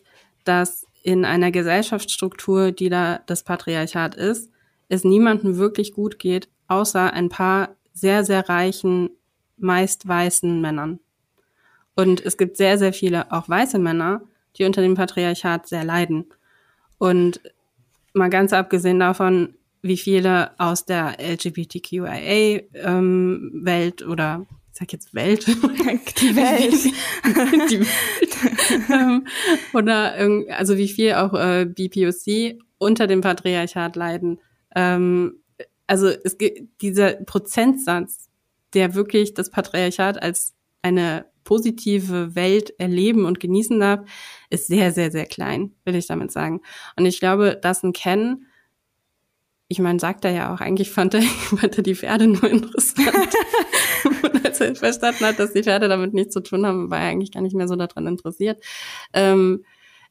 dass 0.44 0.85
in 1.06 1.24
einer 1.24 1.52
Gesellschaftsstruktur, 1.52 2.72
die 2.72 2.88
da 2.88 3.20
das 3.26 3.44
Patriarchat 3.44 4.16
ist, 4.16 4.50
es 4.88 5.04
niemandem 5.04 5.56
wirklich 5.56 5.92
gut 5.92 6.18
geht, 6.18 6.48
außer 6.66 7.12
ein 7.12 7.28
paar 7.28 7.76
sehr, 7.92 8.24
sehr 8.24 8.48
reichen, 8.48 9.10
meist 9.56 10.08
weißen 10.08 10.60
Männern. 10.60 10.98
Und 11.94 12.26
es 12.26 12.36
gibt 12.36 12.56
sehr, 12.56 12.76
sehr 12.76 12.92
viele 12.92 13.30
auch 13.30 13.48
weiße 13.48 13.78
Männer, 13.78 14.22
die 14.56 14.64
unter 14.64 14.82
dem 14.82 14.96
Patriarchat 14.96 15.68
sehr 15.68 15.84
leiden. 15.84 16.24
Und 16.98 17.40
mal 18.12 18.28
ganz 18.28 18.52
abgesehen 18.52 18.98
davon, 18.98 19.54
wie 19.82 19.98
viele 19.98 20.58
aus 20.58 20.86
der 20.86 21.18
LGBTQIA-Welt 21.20 22.64
ähm, 24.02 24.10
oder 24.10 24.44
sag 24.72 24.92
jetzt 24.92 25.14
Welt. 25.14 25.46
Die 26.20 26.36
Welt. 26.36 26.84
Die 27.70 27.80
oder 29.72 30.14
also 30.50 30.76
wie 30.76 30.88
viel 30.88 31.14
auch 31.14 31.34
äh, 31.34 31.66
BPOC 31.66 32.58
unter 32.78 33.06
dem 33.06 33.20
Patriarchat 33.20 33.96
leiden. 33.96 34.40
Ähm, 34.74 35.40
also 35.86 36.08
es 36.08 36.38
gibt 36.38 36.82
dieser 36.82 37.14
Prozentsatz, 37.14 38.28
der 38.74 38.94
wirklich 38.94 39.34
das 39.34 39.50
Patriarchat 39.50 40.22
als 40.22 40.54
eine 40.82 41.26
positive 41.44 42.34
Welt 42.34 42.74
erleben 42.78 43.24
und 43.24 43.40
genießen 43.40 43.78
darf, 43.80 44.00
ist 44.50 44.66
sehr, 44.66 44.92
sehr, 44.92 45.10
sehr 45.10 45.26
klein, 45.26 45.72
will 45.84 45.94
ich 45.94 46.06
damit 46.06 46.32
sagen. 46.32 46.60
Und 46.96 47.06
ich 47.06 47.20
glaube, 47.20 47.58
dass 47.60 47.82
ein 47.82 47.92
Ken, 47.92 48.46
ich 49.68 49.78
meine, 49.78 50.00
sagt 50.00 50.24
er 50.24 50.32
ja 50.32 50.52
auch, 50.52 50.60
eigentlich 50.60 50.90
fand 50.90 51.14
er, 51.14 51.22
fand 51.60 51.78
er 51.78 51.82
die 51.82 51.94
Pferde 51.94 52.26
nur 52.26 52.50
interessant. 52.50 53.08
und 54.22 54.44
als 54.44 54.60
er 54.60 54.74
verstanden 54.74 55.24
hat, 55.24 55.38
dass 55.38 55.52
die 55.52 55.62
Pferde 55.62 55.88
damit 55.88 56.14
nichts 56.14 56.34
zu 56.34 56.40
tun 56.40 56.66
haben, 56.66 56.90
war 56.90 57.00
er 57.00 57.08
eigentlich 57.08 57.32
gar 57.32 57.42
nicht 57.42 57.56
mehr 57.56 57.68
so 57.68 57.76
daran 57.76 58.06
interessiert. 58.06 58.62
Ähm, 59.12 59.64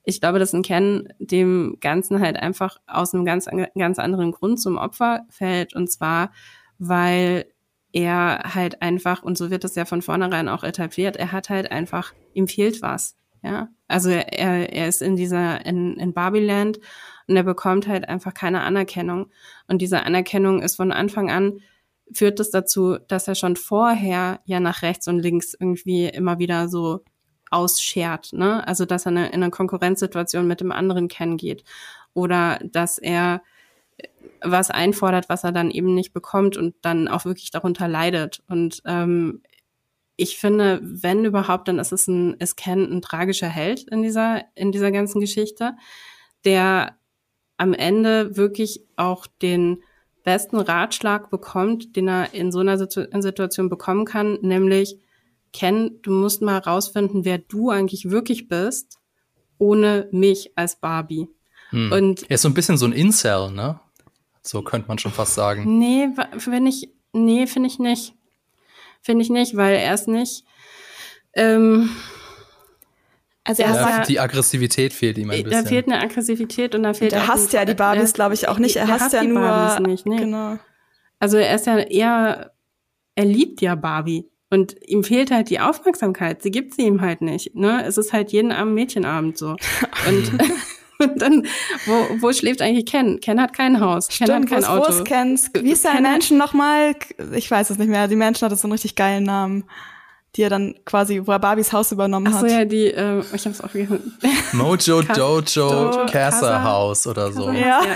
ich 0.03 0.21
glaube, 0.21 0.39
dass 0.39 0.53
ein 0.53 0.61
Ken 0.61 1.09
dem 1.19 1.77
Ganzen 1.81 2.19
halt 2.19 2.37
einfach 2.37 2.77
aus 2.85 3.13
einem 3.13 3.25
ganz, 3.25 3.47
ganz 3.77 3.99
anderen 3.99 4.31
Grund 4.31 4.61
zum 4.61 4.77
Opfer 4.77 5.25
fällt. 5.29 5.75
Und 5.75 5.91
zwar, 5.91 6.31
weil 6.77 7.45
er 7.91 8.53
halt 8.53 8.81
einfach, 8.81 9.23
und 9.23 9.37
so 9.37 9.49
wird 9.49 9.63
es 9.63 9.75
ja 9.75 9.85
von 9.85 10.01
vornherein 10.01 10.49
auch 10.49 10.63
etabliert, 10.63 11.15
er 11.15 11.31
hat 11.31 11.49
halt 11.49 11.71
einfach, 11.71 12.13
ihm 12.33 12.47
fehlt 12.47 12.81
was. 12.81 13.17
Ja, 13.41 13.69
also 13.87 14.09
er, 14.09 14.73
er 14.73 14.87
ist 14.87 15.01
in 15.03 15.15
dieser, 15.15 15.65
in, 15.65 15.97
in 15.97 16.13
Barbieland 16.13 16.79
und 17.27 17.35
er 17.35 17.43
bekommt 17.43 17.87
halt 17.87 18.09
einfach 18.09 18.33
keine 18.33 18.61
Anerkennung. 18.61 19.27
Und 19.67 19.81
diese 19.81 20.03
Anerkennung 20.03 20.61
ist 20.61 20.75
von 20.75 20.91
Anfang 20.91 21.29
an, 21.29 21.59
führt 22.13 22.39
es 22.39 22.51
dazu, 22.51 22.97
dass 23.07 23.27
er 23.27 23.35
schon 23.35 23.55
vorher 23.55 24.39
ja 24.45 24.59
nach 24.59 24.81
rechts 24.81 25.07
und 25.07 25.19
links 25.19 25.55
irgendwie 25.59 26.05
immer 26.05 26.39
wieder 26.39 26.69
so 26.69 27.03
ausschert, 27.51 28.33
ne? 28.33 28.67
Also 28.67 28.85
dass 28.85 29.05
er 29.05 29.11
in 29.11 29.17
eine 29.17 29.49
Konkurrenzsituation 29.49 30.47
mit 30.47 30.61
dem 30.61 30.71
anderen 30.71 31.07
Ken 31.07 31.37
geht 31.37 31.63
oder 32.13 32.59
dass 32.63 32.97
er 32.97 33.41
was 34.41 34.69
einfordert, 34.69 35.29
was 35.29 35.43
er 35.43 35.51
dann 35.51 35.71
eben 35.71 35.93
nicht 35.93 36.13
bekommt 36.13 36.57
und 36.57 36.75
dann 36.81 37.07
auch 37.07 37.25
wirklich 37.25 37.51
darunter 37.51 37.87
leidet. 37.87 38.43
Und 38.47 38.81
ähm, 38.85 39.41
ich 40.17 40.37
finde, 40.37 40.79
wenn 40.83 41.25
überhaupt, 41.25 41.67
dann 41.67 41.79
ist 41.79 41.91
es 41.91 42.07
ein, 42.07 42.35
es 42.39 42.55
Ken 42.55 42.91
ein 42.91 43.01
tragischer 43.01 43.49
Held 43.49 43.83
in 43.83 44.01
dieser, 44.01 44.43
in 44.55 44.71
dieser 44.71 44.91
ganzen 44.91 45.19
Geschichte, 45.19 45.73
der 46.45 46.97
am 47.57 47.73
Ende 47.73 48.37
wirklich 48.37 48.81
auch 48.95 49.27
den 49.41 49.83
besten 50.25 50.59
Ratschlag 50.59 51.29
bekommt, 51.29 51.95
den 51.95 52.09
er 52.09 52.33
in 52.33 52.51
so 52.51 52.59
einer 52.59 52.77
Situation 52.77 53.69
bekommen 53.69 54.03
kann, 54.03 54.39
nämlich 54.41 54.97
Ken, 55.53 56.01
du 56.01 56.11
musst 56.11 56.41
mal 56.41 56.55
herausfinden, 56.55 57.23
wer 57.23 57.37
du 57.37 57.69
eigentlich 57.69 58.09
wirklich 58.09 58.49
bist, 58.49 58.99
ohne 59.57 60.09
mich 60.11 60.51
als 60.57 60.75
Barbie. 60.75 61.29
Hm. 61.69 61.91
Und 61.93 62.29
er 62.29 62.35
ist 62.35 62.41
so 62.41 62.49
ein 62.49 62.53
bisschen 62.53 62.77
so 62.77 62.85
ein 62.85 62.91
Incel, 62.91 63.51
ne? 63.51 63.79
So 64.41 64.61
könnte 64.61 64.89
man 64.89 64.99
schon 64.99 65.13
fast 65.13 65.35
sagen. 65.35 65.79
Nee, 65.79 66.09
finde 66.37 66.69
ich, 66.69 66.89
nee, 67.13 67.47
finde 67.47 67.67
ich 67.69 67.79
nicht. 67.79 68.13
Finde 69.01 69.23
ich 69.23 69.29
nicht, 69.29 69.55
weil 69.55 69.75
er 69.75 69.93
ist 69.93 70.07
nicht. 70.09 70.43
Ähm, 71.33 71.89
also 73.45 73.61
er 73.61 73.73
ja, 73.73 74.03
die 74.03 74.19
Aggressivität 74.19 74.91
fehlt 74.91 75.17
ihm 75.17 75.29
ein 75.29 75.43
bisschen. 75.43 75.63
Da 75.63 75.69
fehlt 75.69 75.85
eine 75.85 76.01
Aggressivität 76.01 76.73
und 76.73 76.83
da 76.83 76.93
fehlt. 76.93 77.11
Der 77.11 77.27
hasst 77.27 77.53
ja 77.53 77.63
die 77.63 77.75
Barbies, 77.75 78.13
glaube 78.13 78.33
ich, 78.33 78.47
auch 78.47 78.57
nicht. 78.57 78.75
Er 78.75 78.87
hasst 78.87 79.13
ja 79.13 79.23
nur. 79.23 79.41
Barbies 79.41 79.87
nicht, 79.87 80.05
nee. 80.05 80.17
Genau. 80.17 80.57
Also 81.19 81.37
er 81.37 81.55
ist 81.55 81.67
ja 81.67 81.77
eher, 81.77 82.51
er 83.15 83.25
liebt 83.25 83.61
ja 83.61 83.75
Barbie. 83.75 84.29
Und 84.49 84.75
ihm 84.87 85.03
fehlt 85.03 85.31
halt 85.31 85.49
die 85.49 85.59
Aufmerksamkeit. 85.59 86.41
Sie 86.41 86.51
gibt 86.51 86.75
sie 86.75 86.83
ihm 86.83 87.01
halt 87.01 87.21
nicht. 87.21 87.55
Ne? 87.55 87.83
Es 87.85 87.97
ist 87.97 88.13
halt 88.13 88.31
jeden 88.31 88.51
Abend 88.51 88.73
Mädchenabend 88.73 89.37
so. 89.37 89.55
Und 90.07 90.31
Und 90.97 91.21
dann, 91.21 91.45
wo, 91.85 92.21
wo 92.21 92.31
schläft 92.31 92.61
eigentlich 92.61 92.85
Ken? 92.85 93.19
Ken 93.19 93.41
hat 93.41 93.53
kein 93.53 93.79
Haus. 93.79 94.07
Ken 94.07 94.27
Stimmt, 94.27 94.51
hat 94.51 94.61
kein 94.61 94.65
Auto. 94.65 95.03
Kens? 95.03 95.51
Wie 95.53 95.71
ist 95.71 95.83
der 95.83 95.99
Menschen 95.99 96.37
nochmal? 96.37 96.95
Ich 97.33 97.51
weiß 97.51 97.69
es 97.69 97.77
nicht 97.77 97.89
mehr. 97.89 98.07
Die 98.07 98.15
Menschen 98.15 98.45
hatte 98.45 98.55
so 98.55 98.67
einen 98.67 98.71
richtig 98.71 98.95
geilen 98.95 99.23
Namen 99.23 99.65
die 100.35 100.41
er 100.41 100.49
dann 100.49 100.75
quasi, 100.85 101.21
wo 101.25 101.31
er 101.31 101.39
Barbies 101.39 101.71
Haus 101.73 101.91
übernommen 101.91 102.27
Ach 102.29 102.39
so, 102.39 102.45
hat. 102.45 102.51
ja, 102.51 102.65
die, 102.65 102.87
äh, 102.87 103.23
ich 103.33 103.45
hab's 103.45 103.61
auch 103.61 103.69
vergessen. 103.69 104.17
Mojo 104.53 105.01
Dojo 105.01 106.05
Casa 106.07 106.63
House 106.63 107.07
oder 107.07 107.31
so. 107.31 107.49
Ja. 107.51 107.81
ja. 107.83 107.95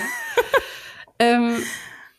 ähm, 1.20 1.58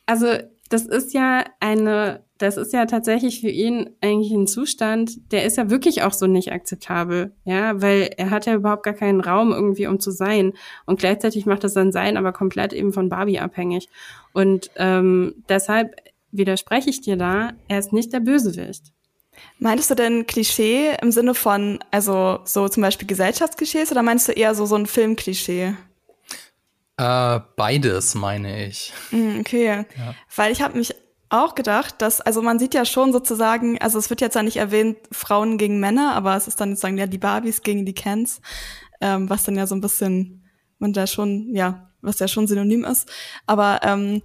also, 0.07 0.27
das 0.69 0.87
ist 0.87 1.15
ja 1.15 1.45
eine 1.61 2.23
das 2.41 2.57
ist 2.57 2.73
ja 2.73 2.87
tatsächlich 2.87 3.41
für 3.41 3.51
ihn 3.51 3.91
eigentlich 4.01 4.33
ein 4.33 4.47
Zustand, 4.47 5.31
der 5.31 5.45
ist 5.45 5.59
ja 5.59 5.69
wirklich 5.69 6.03
auch 6.03 6.15
so 6.15 6.27
nicht 6.27 6.53
akzeptabel, 6.53 7.35
ja, 7.45 7.83
weil 7.83 8.11
er 8.17 8.31
hat 8.31 8.47
ja 8.47 8.55
überhaupt 8.55 8.83
gar 8.83 8.95
keinen 8.95 9.21
Raum 9.21 9.53
irgendwie, 9.53 9.87
um 9.87 10.01
zu 10.01 10.11
sein. 10.11 10.55
Und 10.87 10.99
gleichzeitig 10.99 11.45
macht 11.45 11.65
das 11.65 11.75
sein 11.75 11.93
Sein 11.93 12.17
aber 12.17 12.33
komplett 12.33 12.73
eben 12.73 12.95
von 12.95 13.11
Barbie 13.11 13.41
abhängig. 13.41 13.91
Und 14.33 14.71
ähm, 14.77 15.45
deshalb 15.51 15.95
widerspreche 16.33 16.89
ich 16.89 17.03
dir 17.03 17.19
da, 17.19 17.53
er 17.69 17.79
ist 17.79 17.93
nicht 17.93 18.13
der 18.15 18.21
Bösewicht. 18.21 18.93
Meintest 19.59 19.91
du 19.91 19.95
denn 19.95 20.27
Klischee 20.27 20.97
im 21.03 21.13
Sinne 21.13 21.35
von, 21.35 21.79
also 21.91 22.41
so 22.45 22.69
zum 22.69 22.83
Beispiel 22.83 23.07
Gesellschaftsklischees 23.07 23.91
oder 23.93 24.03
meinst 24.03 24.29
du 24.29 24.33
eher 24.33 24.55
so 24.55 24.67
so 24.67 24.77
ein 24.77 24.87
Filmklischee? 24.87 25.75
Äh, 26.97 27.41
beides 27.57 28.15
meine 28.15 28.67
ich. 28.67 28.93
Mm, 29.11 29.41
okay, 29.41 29.67
ja. 29.67 30.15
weil 30.35 30.53
ich 30.53 30.63
habe 30.63 30.77
mich 30.77 30.95
auch 31.31 31.55
gedacht, 31.55 32.03
dass, 32.03 32.21
also 32.21 32.43
man 32.43 32.59
sieht 32.59 32.75
ja 32.75 32.85
schon 32.85 33.13
sozusagen, 33.13 33.81
also 33.81 33.99
es 33.99 34.11
wird 34.11 34.21
jetzt 34.21 34.35
ja 34.35 34.43
nicht 34.43 34.57
erwähnt, 34.57 34.99
Frauen 35.13 35.57
gegen 35.59 35.79
Männer, 35.79 36.15
aber 36.15 36.37
es 36.37 36.49
ist 36.49 36.61
dann 36.61 36.71
sozusagen 36.71 36.99
ja 36.99 37.07
die 37.07 37.19
Barbies 37.19 37.63
gegen 37.63 37.87
die 37.87 37.95
Kens, 37.95 38.41
ähm, 39.01 39.31
was 39.31 39.45
dann 39.45 39.57
ja 39.57 39.67
so 39.67 39.75
ein 39.75 39.81
bisschen, 39.81 40.45
man 40.79 40.93
da 40.93 41.07
schon, 41.07 41.55
ja, 41.55 41.91
was 42.03 42.19
ja 42.19 42.29
schon 42.29 42.47
synonym 42.47 42.85
ist. 42.85 43.11
Aber 43.47 43.81
ähm, 43.83 44.23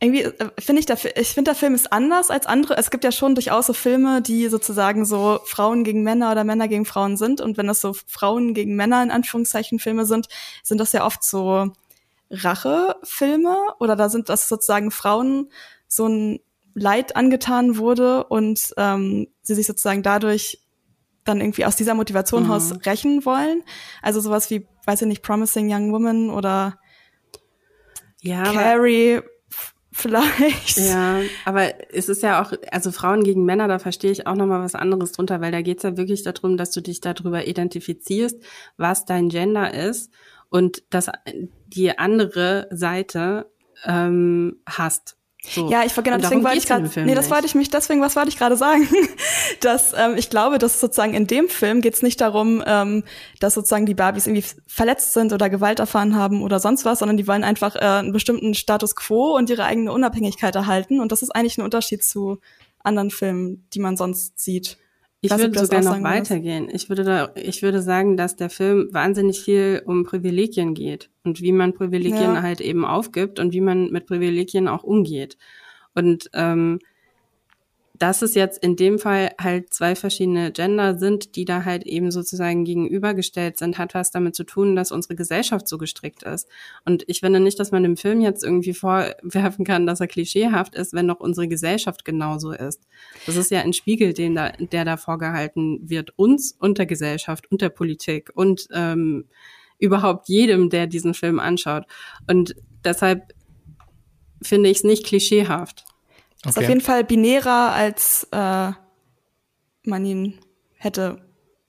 irgendwie 0.00 0.22
äh, 0.22 0.50
finde 0.58 0.80
ich, 0.80 0.86
der, 0.86 0.98
ich 1.16 1.28
finde, 1.28 1.50
der 1.50 1.54
Film 1.54 1.74
ist 1.74 1.92
anders 1.92 2.30
als 2.30 2.46
andere. 2.46 2.76
Es 2.76 2.90
gibt 2.90 3.04
ja 3.04 3.12
schon 3.12 3.34
durchaus 3.34 3.66
so 3.66 3.74
Filme, 3.74 4.22
die 4.22 4.48
sozusagen 4.48 5.04
so 5.04 5.40
Frauen 5.44 5.84
gegen 5.84 6.02
Männer 6.02 6.32
oder 6.32 6.42
Männer 6.42 6.68
gegen 6.68 6.86
Frauen 6.86 7.16
sind. 7.16 7.40
Und 7.40 7.58
wenn 7.58 7.66
das 7.66 7.80
so 7.80 7.92
Frauen 8.06 8.54
gegen 8.54 8.76
Männer 8.76 9.02
in 9.02 9.10
Anführungszeichen 9.10 9.78
Filme 9.78 10.06
sind, 10.06 10.28
sind 10.62 10.78
das 10.78 10.92
ja 10.92 11.04
oft 11.04 11.22
so 11.22 11.70
Rachefilme 12.30 13.56
oder 13.78 13.94
da 13.94 14.08
sind 14.08 14.28
das 14.28 14.48
sozusagen 14.48 14.90
Frauen 14.90 15.50
so 15.86 16.06
ein 16.06 16.40
Leid 16.74 17.16
angetan 17.16 17.76
wurde 17.76 18.24
und 18.24 18.72
ähm, 18.76 19.28
sie 19.42 19.54
sich 19.54 19.66
sozusagen 19.66 20.02
dadurch 20.02 20.60
dann 21.24 21.40
irgendwie 21.40 21.66
aus 21.66 21.76
dieser 21.76 21.94
Motivation 21.94 22.44
mhm. 22.44 22.80
rächen 22.86 23.24
wollen. 23.26 23.62
Also 24.00 24.20
sowas 24.20 24.48
wie, 24.50 24.66
weiß 24.86 25.02
ich 25.02 25.08
nicht, 25.08 25.22
Promising 25.22 25.70
Young 25.70 25.92
Woman 25.92 26.30
oder 26.30 26.78
ja, 28.22 28.44
Carrie 28.44 29.20
vielleicht. 30.00 30.78
Ja, 30.78 31.20
aber 31.44 31.72
es 31.94 32.08
ist 32.08 32.22
ja 32.22 32.42
auch, 32.42 32.52
also 32.70 32.90
Frauen 32.90 33.22
gegen 33.22 33.44
Männer, 33.44 33.68
da 33.68 33.78
verstehe 33.78 34.10
ich 34.10 34.26
auch 34.26 34.34
nochmal 34.34 34.62
was 34.62 34.74
anderes 34.74 35.12
drunter, 35.12 35.40
weil 35.40 35.52
da 35.52 35.62
geht's 35.62 35.82
ja 35.82 35.96
wirklich 35.96 36.22
darum, 36.22 36.56
dass 36.56 36.70
du 36.70 36.80
dich 36.80 37.00
darüber 37.00 37.46
identifizierst, 37.46 38.38
was 38.76 39.04
dein 39.04 39.28
Gender 39.28 39.72
ist 39.72 40.10
und 40.48 40.82
dass 40.90 41.10
die 41.68 41.98
andere 41.98 42.68
Seite 42.70 43.50
ähm, 43.84 44.60
hast. 44.66 45.16
So. 45.48 45.70
Ja, 45.70 45.84
ich 45.84 45.94
genau, 45.94 46.18
deswegen 46.18 46.44
wollte 46.44 46.58
ich 46.58 46.66
gerade, 46.66 46.88
nee, 47.04 47.14
das 47.14 47.30
wollte 47.30 47.46
ich 47.46 47.54
mich, 47.54 47.70
deswegen, 47.70 48.02
was 48.02 48.14
wollte 48.14 48.28
ich 48.28 48.36
gerade 48.36 48.56
sagen, 48.56 48.86
dass 49.60 49.94
ähm, 49.94 50.14
ich 50.16 50.28
glaube, 50.28 50.58
dass 50.58 50.80
sozusagen 50.80 51.14
in 51.14 51.26
dem 51.26 51.48
Film 51.48 51.80
geht 51.80 51.94
es 51.94 52.02
nicht 52.02 52.20
darum, 52.20 52.62
ähm, 52.66 53.04
dass 53.40 53.54
sozusagen 53.54 53.86
die 53.86 53.94
Barbies 53.94 54.26
irgendwie 54.26 54.44
verletzt 54.66 55.14
sind 55.14 55.32
oder 55.32 55.48
Gewalt 55.48 55.78
erfahren 55.78 56.14
haben 56.14 56.42
oder 56.42 56.60
sonst 56.60 56.84
was, 56.84 56.98
sondern 56.98 57.16
die 57.16 57.26
wollen 57.26 57.42
einfach 57.42 57.74
äh, 57.74 57.80
einen 57.80 58.12
bestimmten 58.12 58.54
Status 58.54 58.94
quo 58.94 59.34
und 59.36 59.48
ihre 59.48 59.64
eigene 59.64 59.92
Unabhängigkeit 59.92 60.54
erhalten 60.54 61.00
und 61.00 61.10
das 61.10 61.22
ist 61.22 61.30
eigentlich 61.30 61.56
ein 61.56 61.64
Unterschied 61.64 62.04
zu 62.04 62.38
anderen 62.84 63.10
Filmen, 63.10 63.66
die 63.72 63.80
man 63.80 63.96
sonst 63.96 64.38
sieht. 64.38 64.76
Ich 65.22 65.30
würde 65.30 65.58
sogar 65.58 65.82
noch 65.82 66.02
weitergehen. 66.02 66.68
Ich 66.72 66.88
würde 66.88 67.04
da, 67.04 67.32
ich 67.34 67.62
würde 67.62 67.82
sagen, 67.82 68.16
dass 68.16 68.36
der 68.36 68.48
Film 68.48 68.88
wahnsinnig 68.92 69.42
viel 69.42 69.82
um 69.84 70.04
Privilegien 70.04 70.72
geht 70.72 71.10
und 71.24 71.42
wie 71.42 71.52
man 71.52 71.74
Privilegien 71.74 72.34
ja. 72.34 72.42
halt 72.42 72.60
eben 72.62 72.86
aufgibt 72.86 73.38
und 73.38 73.52
wie 73.52 73.60
man 73.60 73.90
mit 73.90 74.06
Privilegien 74.06 74.66
auch 74.66 74.82
umgeht. 74.82 75.36
Und 75.94 76.30
ähm, 76.32 76.78
dass 78.00 78.22
es 78.22 78.34
jetzt 78.34 78.64
in 78.64 78.76
dem 78.76 78.98
Fall 78.98 79.32
halt 79.38 79.74
zwei 79.74 79.94
verschiedene 79.94 80.52
Gender 80.52 80.98
sind, 80.98 81.36
die 81.36 81.44
da 81.44 81.66
halt 81.66 81.84
eben 81.84 82.10
sozusagen 82.10 82.64
gegenübergestellt 82.64 83.58
sind, 83.58 83.76
hat 83.76 83.92
was 83.92 84.10
damit 84.10 84.34
zu 84.34 84.44
tun, 84.44 84.74
dass 84.74 84.90
unsere 84.90 85.16
Gesellschaft 85.16 85.68
so 85.68 85.76
gestrickt 85.76 86.22
ist. 86.22 86.48
Und 86.86 87.04
ich 87.08 87.20
finde 87.20 87.40
nicht, 87.40 87.60
dass 87.60 87.72
man 87.72 87.82
dem 87.82 87.98
Film 87.98 88.22
jetzt 88.22 88.42
irgendwie 88.42 88.72
vorwerfen 88.72 89.66
kann, 89.66 89.86
dass 89.86 90.00
er 90.00 90.06
klischeehaft 90.06 90.74
ist, 90.74 90.94
wenn 90.94 91.08
doch 91.08 91.20
unsere 91.20 91.46
Gesellschaft 91.46 92.06
genauso 92.06 92.52
ist. 92.52 92.80
Das 93.26 93.36
ist 93.36 93.50
ja 93.50 93.60
ein 93.60 93.74
Spiegel, 93.74 94.14
den 94.14 94.34
da, 94.34 94.48
der 94.48 94.86
da 94.86 94.96
vorgehalten 94.96 95.80
wird, 95.82 96.14
uns 96.16 96.56
und 96.58 96.78
der 96.78 96.86
Gesellschaft 96.86 97.50
und 97.50 97.60
der 97.60 97.68
Politik 97.68 98.30
und 98.32 98.66
ähm, 98.72 99.26
überhaupt 99.78 100.26
jedem, 100.30 100.70
der 100.70 100.86
diesen 100.86 101.12
Film 101.12 101.38
anschaut. 101.38 101.84
Und 102.26 102.56
deshalb 102.82 103.34
finde 104.40 104.70
ich 104.70 104.78
es 104.78 104.84
nicht 104.84 105.04
klischeehaft. 105.04 105.84
Okay. 106.42 106.50
Ist 106.50 106.58
auf 106.58 106.68
jeden 106.68 106.80
Fall 106.80 107.04
binärer, 107.04 107.72
als 107.72 108.26
äh, 108.32 108.72
man 109.84 110.04
ihn 110.04 110.38
hätte 110.76 111.20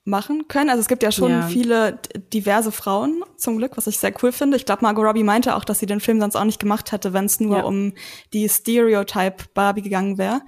machen 0.04 0.48
können. 0.48 0.70
Also 0.70 0.82
es 0.82 0.88
gibt 0.88 1.04
ja 1.04 1.12
schon 1.12 1.32
ja. 1.32 1.48
viele 1.48 2.00
diverse 2.34 2.72
Frauen 2.72 3.24
zum 3.38 3.58
Glück, 3.58 3.78
was 3.78 3.88
ich 3.88 4.00
sehr 4.00 4.14
cool 4.24 4.32
finde. 4.32 4.58
Ich 4.58 4.66
glaube, 4.66 4.82
Margot 4.82 5.06
Robbie 5.06 5.24
meinte 5.24 5.56
auch, 5.56 5.64
dass 5.64 5.80
sie 5.80 5.86
den 5.86 6.00
Film 6.00 6.20
sonst 6.20 6.36
auch 6.36 6.44
nicht 6.44 6.60
gemacht 6.60 6.92
hätte, 6.92 7.14
wenn 7.14 7.26
es 7.26 7.40
nur 7.40 7.58
ja. 7.58 7.64
um 7.64 7.94
die 8.34 8.50
Stereotype 8.50 9.46
Barbie 9.54 9.84
gegangen 9.84 10.18
wäre. 10.18 10.42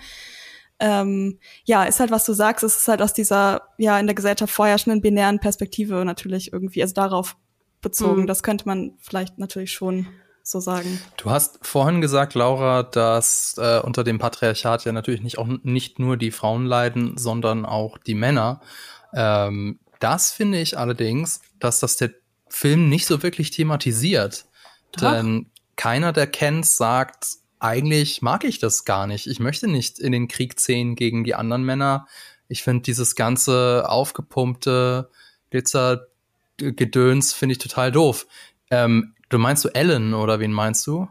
Ähm, 0.79 1.39
ja, 1.65 1.83
ist 1.83 1.99
halt, 1.99 2.09
was 2.09 2.25
du 2.25 2.33
sagst, 2.33 2.63
es 2.63 2.77
ist 2.77 2.87
halt 2.87 3.01
aus 3.01 3.13
dieser, 3.13 3.61
ja, 3.77 3.99
in 3.99 4.07
der 4.07 4.15
Gesellschaft 4.15 4.51
vorherrschenden 4.51 5.01
binären 5.01 5.39
Perspektive 5.39 6.03
natürlich 6.03 6.51
irgendwie, 6.51 6.81
also 6.81 6.95
darauf 6.95 7.37
bezogen. 7.81 8.23
Mhm. 8.23 8.27
Das 8.27 8.41
könnte 8.41 8.65
man 8.65 8.93
vielleicht 8.99 9.37
natürlich 9.37 9.71
schon 9.71 10.07
so 10.43 10.59
sagen. 10.59 11.01
Du 11.17 11.29
hast 11.29 11.65
vorhin 11.65 12.01
gesagt, 12.01 12.33
Laura, 12.35 12.83
dass 12.83 13.55
äh, 13.57 13.79
unter 13.79 14.03
dem 14.03 14.19
Patriarchat 14.19 14.85
ja 14.85 14.91
natürlich 14.91 15.21
nicht 15.21 15.37
auch 15.37 15.47
nicht 15.63 15.99
nur 15.99 16.17
die 16.17 16.31
Frauen 16.31 16.65
leiden, 16.65 17.17
sondern 17.17 17.65
auch 17.65 17.97
die 17.97 18.15
Männer. 18.15 18.61
Ähm, 19.13 19.79
das 19.99 20.31
finde 20.31 20.59
ich 20.59 20.77
allerdings, 20.77 21.41
dass 21.59 21.79
das 21.79 21.95
der 21.95 22.11
Film 22.49 22.89
nicht 22.89 23.05
so 23.05 23.23
wirklich 23.23 23.51
thematisiert. 23.51 24.45
Doch. 24.91 25.13
Denn 25.13 25.49
keiner 25.75 26.11
der 26.11 26.27
Kens 26.27 26.77
sagt, 26.77 27.27
eigentlich 27.59 28.21
mag 28.21 28.43
ich 28.43 28.59
das 28.59 28.83
gar 28.83 29.07
nicht. 29.07 29.27
Ich 29.27 29.39
möchte 29.39 29.67
nicht 29.67 29.97
in 29.97 30.11
den 30.11 30.27
Krieg 30.27 30.59
ziehen 30.59 30.95
gegen 30.95 31.23
die 31.23 31.35
anderen 31.35 31.63
Männer. 31.63 32.05
Ich 32.49 32.61
finde 32.61 32.83
dieses 32.83 33.15
ganze 33.15 33.85
aufgepumpte 33.87 35.09
Glitzergedöns 35.49 37.33
finde 37.33 37.53
ich 37.53 37.59
total 37.59 37.91
doof. 37.91 38.27
Ähm, 38.69 39.12
du 39.33 39.39
meinst 39.39 39.65
du 39.65 39.69
Ellen 39.69 40.13
oder 40.13 40.39
wen 40.39 40.51
meinst 40.51 40.85
du? 40.87 41.07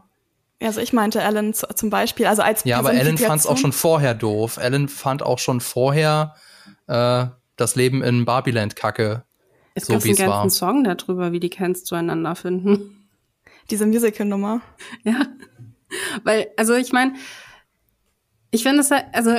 Also 0.61 0.79
ich 0.79 0.93
meinte 0.93 1.21
Ellen 1.21 1.53
zum 1.53 1.89
Beispiel, 1.89 2.25
also 2.25 2.41
als 2.41 2.63
Ja, 2.63 2.79
aber 2.79 2.93
Ellen 2.93 3.17
fand 3.17 3.41
es 3.41 3.47
auch 3.47 3.57
schon 3.57 3.73
vorher 3.73 4.13
doof. 4.13 4.57
Ellen 4.57 4.87
fand 4.87 5.21
auch 5.21 5.39
schon 5.39 5.59
vorher 5.59 6.35
äh, 6.87 7.25
das 7.57 7.75
Leben 7.75 8.01
in 8.01 8.25
Barbiland 8.25 8.75
kacke. 8.75 9.23
Es 9.75 9.87
so, 9.87 9.93
gibt 9.93 10.05
einen 10.05 10.15
ganzen 10.15 10.29
war. 10.29 10.49
Song 10.49 10.83
darüber, 10.83 11.31
wie 11.31 11.39
die 11.39 11.49
Cans 11.49 11.83
zueinander 11.83 12.35
finden. 12.35 13.07
Diese 13.69 13.85
Musical-Nummer. 13.85 14.61
Ja. 15.03 15.25
Weil, 16.23 16.47
also 16.57 16.75
ich 16.75 16.91
meine, 16.91 17.13
ich 18.51 18.63
finde 18.63 18.81
es 18.81 18.91
halt, 18.91 19.05
also 19.13 19.35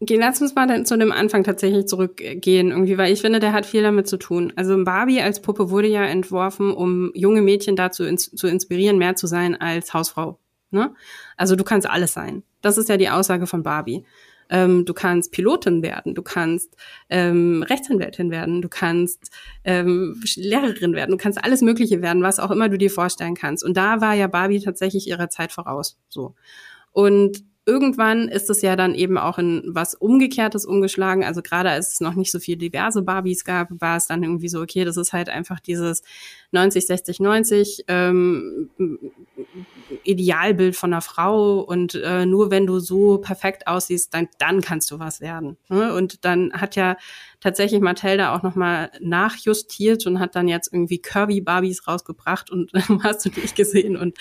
lass 0.00 0.40
uns 0.40 0.54
mal 0.54 0.84
zu 0.84 0.96
dem 0.96 1.12
Anfang 1.12 1.44
tatsächlich 1.44 1.86
zurückgehen, 1.86 2.70
irgendwie, 2.70 2.98
weil 2.98 3.12
ich 3.12 3.20
finde, 3.20 3.40
der 3.40 3.52
hat 3.52 3.66
viel 3.66 3.82
damit 3.82 4.06
zu 4.06 4.16
tun. 4.16 4.52
Also 4.56 4.82
Barbie 4.84 5.20
als 5.20 5.42
Puppe 5.42 5.70
wurde 5.70 5.88
ja 5.88 6.04
entworfen, 6.04 6.72
um 6.72 7.10
junge 7.14 7.42
Mädchen 7.42 7.76
dazu 7.76 8.04
ins 8.04 8.30
zu 8.30 8.46
inspirieren, 8.46 8.98
mehr 8.98 9.16
zu 9.16 9.26
sein 9.26 9.60
als 9.60 9.94
Hausfrau. 9.94 10.38
Ne? 10.70 10.94
Also 11.36 11.56
du 11.56 11.64
kannst 11.64 11.88
alles 11.88 12.12
sein. 12.12 12.42
Das 12.60 12.78
ist 12.78 12.88
ja 12.88 12.96
die 12.96 13.08
Aussage 13.08 13.46
von 13.46 13.62
Barbie. 13.62 14.04
Ähm, 14.50 14.84
du 14.84 14.94
kannst 14.94 15.32
Pilotin 15.32 15.82
werden, 15.82 16.14
du 16.14 16.22
kannst 16.22 16.74
ähm, 17.10 17.62
Rechtsanwältin 17.62 18.30
werden, 18.30 18.62
du 18.62 18.68
kannst 18.68 19.30
ähm, 19.64 20.22
Lehrerin 20.36 20.94
werden, 20.94 21.10
du 21.10 21.18
kannst 21.18 21.42
alles 21.44 21.60
Mögliche 21.60 22.00
werden, 22.00 22.22
was 22.22 22.40
auch 22.40 22.50
immer 22.50 22.68
du 22.68 22.78
dir 22.78 22.90
vorstellen 22.90 23.34
kannst. 23.34 23.62
Und 23.62 23.76
da 23.76 24.00
war 24.00 24.14
ja 24.14 24.26
Barbie 24.26 24.60
tatsächlich 24.60 25.06
ihrer 25.06 25.28
Zeit 25.28 25.52
voraus. 25.52 25.98
So. 26.08 26.34
Und 26.92 27.44
irgendwann 27.68 28.28
ist 28.28 28.48
es 28.48 28.62
ja 28.62 28.76
dann 28.76 28.94
eben 28.94 29.18
auch 29.18 29.38
in 29.38 29.62
was 29.66 29.94
Umgekehrtes 29.94 30.64
umgeschlagen. 30.64 31.22
Also 31.22 31.42
gerade 31.42 31.68
als 31.68 31.92
es 31.92 32.00
noch 32.00 32.14
nicht 32.14 32.32
so 32.32 32.40
viel 32.40 32.56
diverse 32.56 33.02
Barbies 33.02 33.44
gab, 33.44 33.68
war 33.78 33.98
es 33.98 34.06
dann 34.06 34.22
irgendwie 34.22 34.48
so, 34.48 34.62
okay, 34.62 34.86
das 34.86 34.96
ist 34.96 35.12
halt 35.12 35.28
einfach 35.28 35.60
dieses 35.60 36.02
90, 36.52 36.86
60, 36.86 37.20
90 37.20 37.84
ähm, 37.88 38.70
Idealbild 40.02 40.76
von 40.76 40.94
einer 40.94 41.02
Frau 41.02 41.60
und 41.60 41.94
äh, 41.94 42.24
nur 42.24 42.50
wenn 42.50 42.66
du 42.66 42.78
so 42.78 43.18
perfekt 43.18 43.66
aussiehst, 43.66 44.14
dann, 44.14 44.28
dann 44.38 44.62
kannst 44.62 44.90
du 44.90 44.98
was 44.98 45.20
werden. 45.20 45.58
Ne? 45.68 45.92
Und 45.94 46.24
dann 46.24 46.54
hat 46.54 46.74
ja 46.74 46.96
tatsächlich 47.40 47.82
Mattel 47.82 48.16
da 48.16 48.34
auch 48.34 48.42
nochmal 48.42 48.90
nachjustiert 49.00 50.06
und 50.06 50.20
hat 50.20 50.34
dann 50.34 50.48
jetzt 50.48 50.72
irgendwie 50.72 51.00
Kirby 51.00 51.42
Barbies 51.42 51.86
rausgebracht 51.86 52.50
und 52.50 52.72
hast 53.02 53.26
du 53.26 53.28
nicht 53.28 53.56
gesehen 53.56 53.94
und 53.98 54.16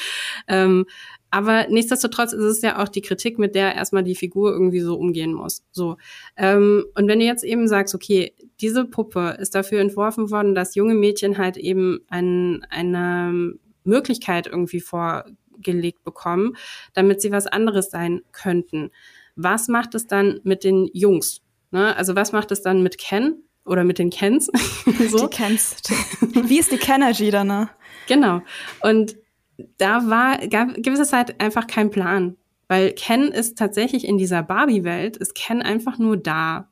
ähm, 0.49 0.85
aber 1.29 1.67
nichtsdestotrotz 1.67 2.33
ist 2.33 2.43
es 2.43 2.61
ja 2.61 2.81
auch 2.81 2.87
die 2.87 3.01
Kritik, 3.01 3.37
mit 3.37 3.53
der 3.53 3.75
erstmal 3.75 4.03
die 4.03 4.15
Figur 4.15 4.51
irgendwie 4.51 4.79
so 4.79 4.95
umgehen 4.95 5.33
muss. 5.33 5.63
So. 5.71 5.97
Ähm, 6.37 6.85
und 6.95 7.07
wenn 7.07 7.19
du 7.19 7.25
jetzt 7.25 7.43
eben 7.43 7.67
sagst, 7.67 7.93
okay, 7.93 8.33
diese 8.61 8.85
Puppe 8.85 9.37
ist 9.39 9.53
dafür 9.53 9.81
entworfen 9.81 10.31
worden, 10.31 10.55
dass 10.55 10.75
junge 10.75 10.95
Mädchen 10.95 11.37
halt 11.37 11.57
eben 11.57 11.99
ein, 12.09 12.65
eine 12.69 13.53
Möglichkeit 13.83 14.47
irgendwie 14.47 14.79
vorgelegt 14.79 16.03
bekommen, 16.03 16.55
damit 16.93 17.21
sie 17.21 17.31
was 17.31 17.47
anderes 17.47 17.89
sein 17.89 18.21
könnten. 18.31 18.91
Was 19.35 19.67
macht 19.67 19.95
es 19.95 20.07
dann 20.07 20.39
mit 20.43 20.63
den 20.63 20.89
Jungs? 20.93 21.41
Ne? 21.71 21.95
Also 21.95 22.15
was 22.15 22.31
macht 22.31 22.51
es 22.51 22.61
dann 22.61 22.83
mit 22.83 22.97
Ken 22.97 23.43
oder 23.65 23.83
mit 23.83 23.99
den 23.99 24.09
Kens? 24.09 24.49
so. 25.09 25.27
Die 25.27 25.35
Kens. 25.35 25.75
Wie 26.21 26.59
ist 26.59 26.71
die 26.71 26.77
Kenergy 26.77 27.31
dann? 27.31 27.47
Ne? 27.47 27.69
Genau. 28.07 28.41
Und 28.81 29.17
da 29.77 30.09
war, 30.09 30.37
gab, 30.47 30.73
gibt 30.75 30.97
es 30.97 31.13
halt 31.13 31.39
einfach 31.41 31.67
keinen 31.67 31.91
Plan. 31.91 32.37
Weil 32.67 32.91
Ken 32.93 33.29
ist 33.29 33.57
tatsächlich 33.57 34.05
in 34.05 34.17
dieser 34.17 34.43
Barbie-Welt, 34.43 35.17
ist 35.17 35.35
Ken 35.35 35.61
einfach 35.61 35.97
nur 35.97 36.17
da. 36.17 36.69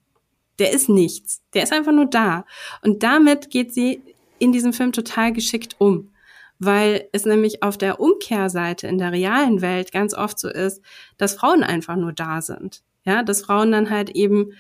Der 0.60 0.72
ist 0.72 0.90
nichts. 0.90 1.42
Der 1.54 1.64
ist 1.64 1.74
einfach 1.74 1.94
nur 1.94 2.06
da. 2.06 2.46
Und 2.82 3.04
damit 3.04 3.50
geht 3.50 3.74
sie 3.74 4.02
in 4.40 4.52
diesem 4.52 4.74
Film 4.74 4.92
total 4.92 5.32
geschickt 5.32 5.76
um. 5.80 6.12
Weil 6.60 7.08
es 7.12 7.26
nämlich 7.26 7.64
auf 7.64 7.78
der 7.78 8.00
Umkehrseite 8.00 8.88
in 8.88 8.98
der 8.98 9.12
realen 9.12 9.62
Welt 9.62 9.92
ganz 9.92 10.14
oft 10.14 10.40
so 10.40 10.50
ist, 10.50 10.82
dass 11.18 11.36
Frauen 11.36 11.64
einfach 11.64 11.96
nur 11.96 12.14
da 12.14 12.42
sind. 12.42 12.84
Ja, 13.06 13.24
dass 13.24 13.42
Frauen 13.42 13.72
dann 13.72 13.90
halt 13.90 14.10
eben 14.10 14.54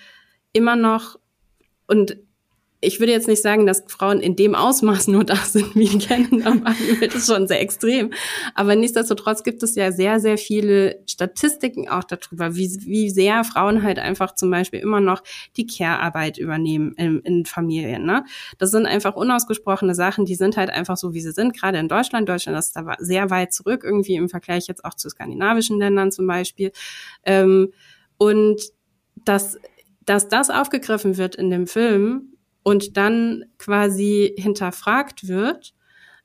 immer 0.53 0.75
noch 0.75 1.19
und 1.87 2.17
ich 2.85 2.99
würde 2.99 3.11
jetzt 3.11 3.27
nicht 3.27 3.41
sagen, 3.41 3.65
dass 3.65 3.83
Frauen 3.87 4.21
in 4.21 4.35
dem 4.35 4.55
Ausmaß 4.55 5.07
nur 5.07 5.23
da 5.23 5.35
sind, 5.35 5.75
wie 5.75 5.85
die 5.85 5.97
kennen, 5.97 6.43
das 7.01 7.15
ist 7.15 7.27
schon 7.27 7.47
sehr 7.47 7.61
extrem. 7.61 8.11
Aber 8.53 8.75
nichtsdestotrotz 8.75 9.43
gibt 9.43 9.63
es 9.63 9.75
ja 9.75 9.91
sehr, 9.91 10.19
sehr 10.19 10.37
viele 10.37 11.01
Statistiken 11.07 11.89
auch 11.89 12.03
darüber, 12.03 12.55
wie, 12.55 12.69
wie 12.85 13.09
sehr 13.09 13.43
Frauen 13.43 13.83
halt 13.83 13.99
einfach 13.99 14.35
zum 14.35 14.51
Beispiel 14.51 14.79
immer 14.79 15.01
noch 15.01 15.23
die 15.57 15.65
Care-Arbeit 15.65 16.37
übernehmen 16.37 16.93
in, 16.97 17.19
in 17.21 17.45
Familien. 17.45 18.05
Ne? 18.05 18.23
Das 18.57 18.71
sind 18.71 18.85
einfach 18.85 19.15
unausgesprochene 19.15 19.95
Sachen, 19.95 20.25
die 20.25 20.35
sind 20.35 20.57
halt 20.57 20.69
einfach 20.69 20.97
so, 20.97 21.13
wie 21.13 21.21
sie 21.21 21.31
sind, 21.31 21.57
gerade 21.57 21.77
in 21.79 21.87
Deutschland. 21.87 22.29
Deutschland 22.29 22.57
ist 22.57 22.75
da 22.75 22.95
sehr 22.99 23.29
weit 23.29 23.53
zurück, 23.53 23.83
irgendwie 23.83 24.15
im 24.15 24.29
Vergleich 24.29 24.67
jetzt 24.67 24.85
auch 24.85 24.93
zu 24.93 25.09
skandinavischen 25.09 25.79
Ländern 25.79 26.11
zum 26.11 26.27
Beispiel. 26.27 26.71
Ähm, 27.23 27.71
und 28.17 28.61
dass, 29.25 29.57
dass 30.05 30.27
das 30.27 30.49
aufgegriffen 30.49 31.17
wird 31.17 31.35
in 31.35 31.49
dem 31.49 31.67
Film, 31.67 32.34
und 32.65 32.97
dann 32.97 33.45
quasi 33.59 34.33
hinterfragt 34.39 35.27
wird, 35.27 35.75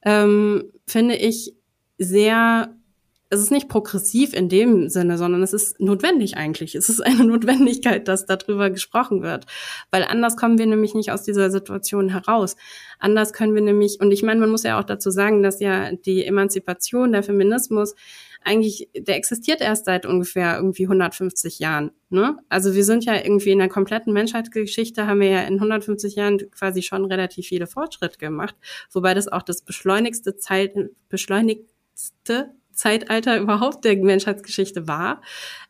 ähm, 0.03 0.73
finde 0.87 1.15
ich 1.15 1.55
sehr, 1.99 2.75
es 3.29 3.41
ist 3.41 3.51
nicht 3.51 3.69
progressiv 3.69 4.33
in 4.33 4.49
dem 4.49 4.89
Sinne, 4.89 5.19
sondern 5.19 5.43
es 5.43 5.53
ist 5.53 5.79
notwendig 5.81 6.39
eigentlich. 6.39 6.75
Es 6.75 6.89
ist 6.89 7.03
eine 7.03 7.25
Notwendigkeit, 7.27 8.09
dass 8.09 8.25
darüber 8.25 8.71
gesprochen 8.71 9.21
wird, 9.21 9.45
weil 9.91 10.03
anders 10.03 10.35
kommen 10.39 10.57
wir 10.57 10.65
nämlich 10.65 10.95
nicht 10.95 11.13
aus 11.13 11.25
dieser 11.25 11.51
Situation 11.51 12.09
heraus. 12.09 12.57
Anders 12.99 13.35
können 13.35 13.55
wir 13.55 13.61
nämlich, 13.61 14.01
und 14.01 14.11
ich 14.11 14.23
meine, 14.23 14.41
man 14.41 14.51
muss 14.51 14.63
ja 14.63 14.81
auch 14.81 14.85
dazu 14.85 15.11
sagen, 15.11 15.43
dass 15.43 15.61
ja 15.61 15.93
die 15.93 16.25
Emanzipation, 16.25 17.13
der 17.13 17.23
Feminismus 17.23 17.95
eigentlich, 18.43 18.89
der 18.97 19.17
existiert 19.17 19.61
erst 19.61 19.85
seit 19.85 20.07
ungefähr 20.07 20.57
irgendwie 20.57 20.85
150 20.85 21.59
Jahren. 21.59 21.91
Ne? 22.09 22.39
Also 22.49 22.75
wir 22.75 22.85
sind 22.85 23.05
ja 23.05 23.15
irgendwie 23.15 23.51
in 23.51 23.59
der 23.59 23.69
kompletten 23.69 24.13
Menschheitsgeschichte 24.13 25.07
haben 25.07 25.21
wir 25.21 25.29
ja 25.29 25.43
in 25.43 25.55
150 25.55 26.15
Jahren 26.15 26.39
quasi 26.51 26.83
schon 26.83 27.05
relativ 27.05 27.47
viele 27.47 27.67
Fortschritte 27.67 28.19
gemacht, 28.19 28.55
wobei 28.91 29.15
das 29.15 29.29
auch 29.29 29.43
das 29.43 29.63
beschleunigste 29.63 30.37
Zeit, 30.37 30.75
beschleunigste 31.09 32.51
Zeitalter 32.73 33.39
überhaupt 33.39 33.85
der 33.85 33.97
Menschheitsgeschichte 33.97 34.89
war. 34.89 35.21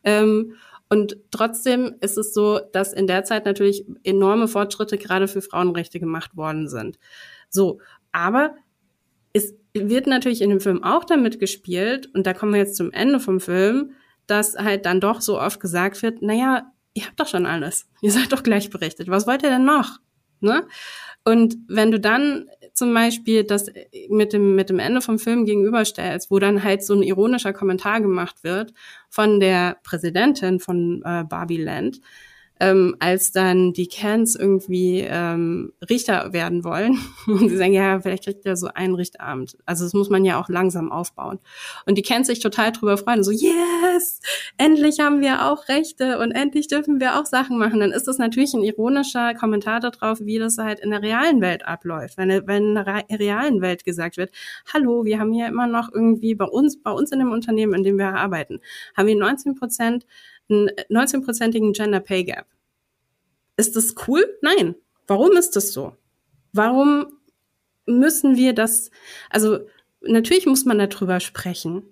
Ähm, 0.03 0.55
und 0.89 1.15
trotzdem 1.31 1.95
ist 2.01 2.17
es 2.17 2.33
so, 2.33 2.59
dass 2.73 2.91
in 2.91 3.07
der 3.07 3.23
Zeit 3.23 3.45
natürlich 3.45 3.85
enorme 4.03 4.47
Fortschritte 4.47 4.97
gerade 4.97 5.27
für 5.27 5.41
Frauenrechte 5.41 5.99
gemacht 5.99 6.35
worden 6.35 6.67
sind. 6.67 6.99
So, 7.49 7.79
aber 8.11 8.55
wird 9.73 10.07
natürlich 10.07 10.41
in 10.41 10.49
dem 10.49 10.59
Film 10.59 10.83
auch 10.83 11.03
damit 11.03 11.39
gespielt, 11.39 12.09
und 12.13 12.25
da 12.27 12.33
kommen 12.33 12.53
wir 12.53 12.59
jetzt 12.59 12.75
zum 12.75 12.91
Ende 12.91 13.19
vom 13.19 13.39
Film, 13.39 13.91
dass 14.27 14.55
halt 14.55 14.85
dann 14.85 14.99
doch 14.99 15.21
so 15.21 15.39
oft 15.39 15.59
gesagt 15.59 16.01
wird, 16.01 16.21
naja, 16.21 16.71
ihr 16.93 17.05
habt 17.05 17.19
doch 17.19 17.27
schon 17.27 17.45
alles. 17.45 17.87
Ihr 18.01 18.11
seid 18.11 18.31
doch 18.31 18.43
gleichberechtigt. 18.43 19.09
Was 19.09 19.27
wollt 19.27 19.43
ihr 19.43 19.49
denn 19.49 19.65
noch? 19.65 19.99
Ne? 20.39 20.65
Und 21.23 21.57
wenn 21.67 21.91
du 21.91 21.99
dann 21.99 22.49
zum 22.73 22.93
Beispiel 22.93 23.43
das 23.43 23.67
mit 24.09 24.33
dem, 24.33 24.55
mit 24.55 24.69
dem 24.69 24.79
Ende 24.79 25.01
vom 25.01 25.19
Film 25.19 25.45
gegenüberstellst, 25.45 26.31
wo 26.31 26.39
dann 26.39 26.63
halt 26.63 26.83
so 26.83 26.95
ein 26.95 27.03
ironischer 27.03 27.53
Kommentar 27.53 28.01
gemacht 28.01 28.43
wird 28.43 28.73
von 29.09 29.39
der 29.39 29.77
Präsidentin 29.83 30.59
von 30.59 31.03
äh, 31.05 31.23
Barbie 31.23 31.61
Land, 31.61 32.01
ähm, 32.61 32.95
als 32.99 33.31
dann 33.31 33.73
die 33.73 33.87
Cans 33.87 34.35
irgendwie 34.35 34.99
ähm, 34.99 35.73
Richter 35.89 36.31
werden 36.31 36.63
wollen. 36.63 36.99
Und 37.25 37.49
sie 37.49 37.57
sagen, 37.57 37.73
ja, 37.73 37.99
vielleicht 37.99 38.25
kriegt 38.25 38.45
er 38.45 38.55
so 38.55 38.67
einen 38.67 38.93
Richterabend. 38.93 39.57
Also 39.65 39.83
das 39.83 39.93
muss 39.93 40.11
man 40.11 40.23
ja 40.23 40.39
auch 40.39 40.47
langsam 40.47 40.91
aufbauen. 40.91 41.39
Und 41.87 41.97
die 41.97 42.03
Cans 42.03 42.27
sich 42.27 42.39
total 42.39 42.71
drüber 42.71 42.97
freuen. 42.97 43.23
So, 43.23 43.31
yes, 43.31 44.19
endlich 44.57 44.99
haben 44.99 45.21
wir 45.21 45.51
auch 45.51 45.69
Rechte 45.69 46.19
und 46.19 46.33
endlich 46.33 46.67
dürfen 46.67 46.99
wir 46.99 47.19
auch 47.19 47.25
Sachen 47.25 47.57
machen. 47.57 47.79
Dann 47.79 47.91
ist 47.91 48.07
das 48.07 48.19
natürlich 48.19 48.53
ein 48.53 48.61
ironischer 48.61 49.33
Kommentar 49.33 49.79
darauf, 49.79 50.19
wie 50.21 50.37
das 50.37 50.59
halt 50.59 50.79
in 50.81 50.91
der 50.91 51.01
realen 51.01 51.41
Welt 51.41 51.65
abläuft. 51.65 52.19
Wenn, 52.19 52.29
wenn 52.45 52.75
in 52.75 52.75
der 52.75 53.03
realen 53.09 53.61
Welt 53.61 53.83
gesagt 53.83 54.17
wird, 54.17 54.29
hallo, 54.71 55.03
wir 55.03 55.19
haben 55.19 55.33
hier 55.33 55.47
immer 55.47 55.65
noch 55.65 55.91
irgendwie 55.91 56.35
bei 56.35 56.45
uns, 56.45 56.79
bei 56.79 56.91
uns 56.91 57.11
in 57.11 57.17
dem 57.17 57.31
Unternehmen, 57.31 57.73
in 57.73 57.83
dem 57.83 57.97
wir 57.97 58.13
arbeiten, 58.13 58.59
haben 58.95 59.07
wir 59.07 59.17
19 59.17 59.55
Prozent 59.55 60.05
einen 60.51 60.69
19-prozentigen 60.89 61.73
Gender 61.73 61.99
Pay 61.99 62.25
Gap. 62.25 62.45
Ist 63.57 63.75
das 63.75 63.95
cool? 64.07 64.25
Nein. 64.41 64.75
Warum 65.07 65.35
ist 65.35 65.55
das 65.55 65.73
so? 65.73 65.95
Warum 66.53 67.07
müssen 67.85 68.35
wir 68.35 68.53
das, 68.53 68.91
also 69.29 69.59
natürlich 70.01 70.45
muss 70.45 70.65
man 70.65 70.79
darüber 70.79 71.19
sprechen. 71.19 71.83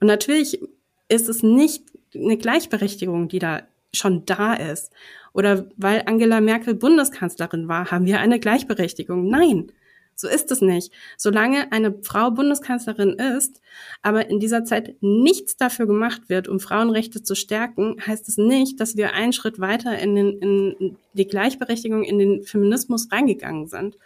Und 0.00 0.06
natürlich 0.06 0.60
ist 1.08 1.28
es 1.28 1.42
nicht 1.42 1.84
eine 2.14 2.36
Gleichberechtigung, 2.36 3.28
die 3.28 3.38
da 3.38 3.62
schon 3.92 4.24
da 4.24 4.54
ist. 4.54 4.92
Oder 5.32 5.68
weil 5.76 6.02
Angela 6.06 6.40
Merkel 6.40 6.74
Bundeskanzlerin 6.74 7.68
war, 7.68 7.90
haben 7.90 8.06
wir 8.06 8.20
eine 8.20 8.40
Gleichberechtigung. 8.40 9.28
Nein. 9.28 9.72
So 10.20 10.28
ist 10.28 10.50
es 10.50 10.60
nicht. 10.60 10.92
Solange 11.16 11.72
eine 11.72 11.94
Frau 12.02 12.30
Bundeskanzlerin 12.30 13.14
ist, 13.14 13.62
aber 14.02 14.28
in 14.28 14.38
dieser 14.38 14.66
Zeit 14.66 14.96
nichts 15.00 15.56
dafür 15.56 15.86
gemacht 15.86 16.28
wird, 16.28 16.46
um 16.46 16.60
Frauenrechte 16.60 17.22
zu 17.22 17.34
stärken, 17.34 17.96
heißt 18.06 18.28
es 18.28 18.36
nicht, 18.36 18.80
dass 18.80 18.96
wir 18.96 19.14
einen 19.14 19.32
Schritt 19.32 19.60
weiter 19.60 19.98
in, 19.98 20.14
den, 20.14 20.38
in 20.38 20.96
die 21.14 21.26
Gleichberechtigung, 21.26 22.04
in 22.04 22.18
den 22.18 22.42
Feminismus 22.42 23.10
reingegangen 23.10 23.66
sind. 23.66 23.96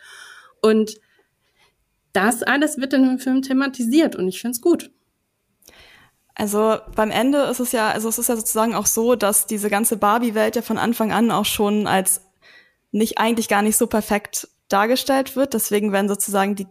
Und 0.63 1.01
das 2.13 2.45
alles 2.45 2.79
wird 2.79 2.93
in 2.93 3.03
dem 3.03 3.19
Film 3.19 3.43
thematisiert 3.43 4.15
und 4.15 4.29
ich 4.29 4.41
finde 4.41 4.53
es 4.53 4.61
gut. 4.61 4.93
Also 6.37 6.79
beim 6.95 7.11
Ende 7.11 7.39
ist 7.43 7.59
es 7.59 7.73
ja, 7.73 7.91
also 7.91 8.09
es 8.09 8.21
ist 8.21 8.29
ja 8.29 8.37
sozusagen 8.37 8.77
auch 8.77 8.87
so, 8.87 9.17
dass 9.17 9.47
diese 9.47 9.69
ganze 9.69 9.97
Barbie-Welt 9.97 10.55
ja 10.55 10.63
von 10.63 10.79
Anfang 10.79 11.11
an 11.11 11.33
auch 11.33 11.45
schon 11.45 11.89
als 11.89 12.23
nicht 12.93 13.19
eigentlich 13.19 13.49
gar 13.49 13.63
nicht 13.63 13.77
so 13.77 13.89
perfekt 13.89 14.49
dargestellt 14.69 15.37
wird. 15.37 15.55
Deswegen 15.55 15.93
werden 15.93 16.09
sozusagen 16.09 16.55
die 16.55 16.67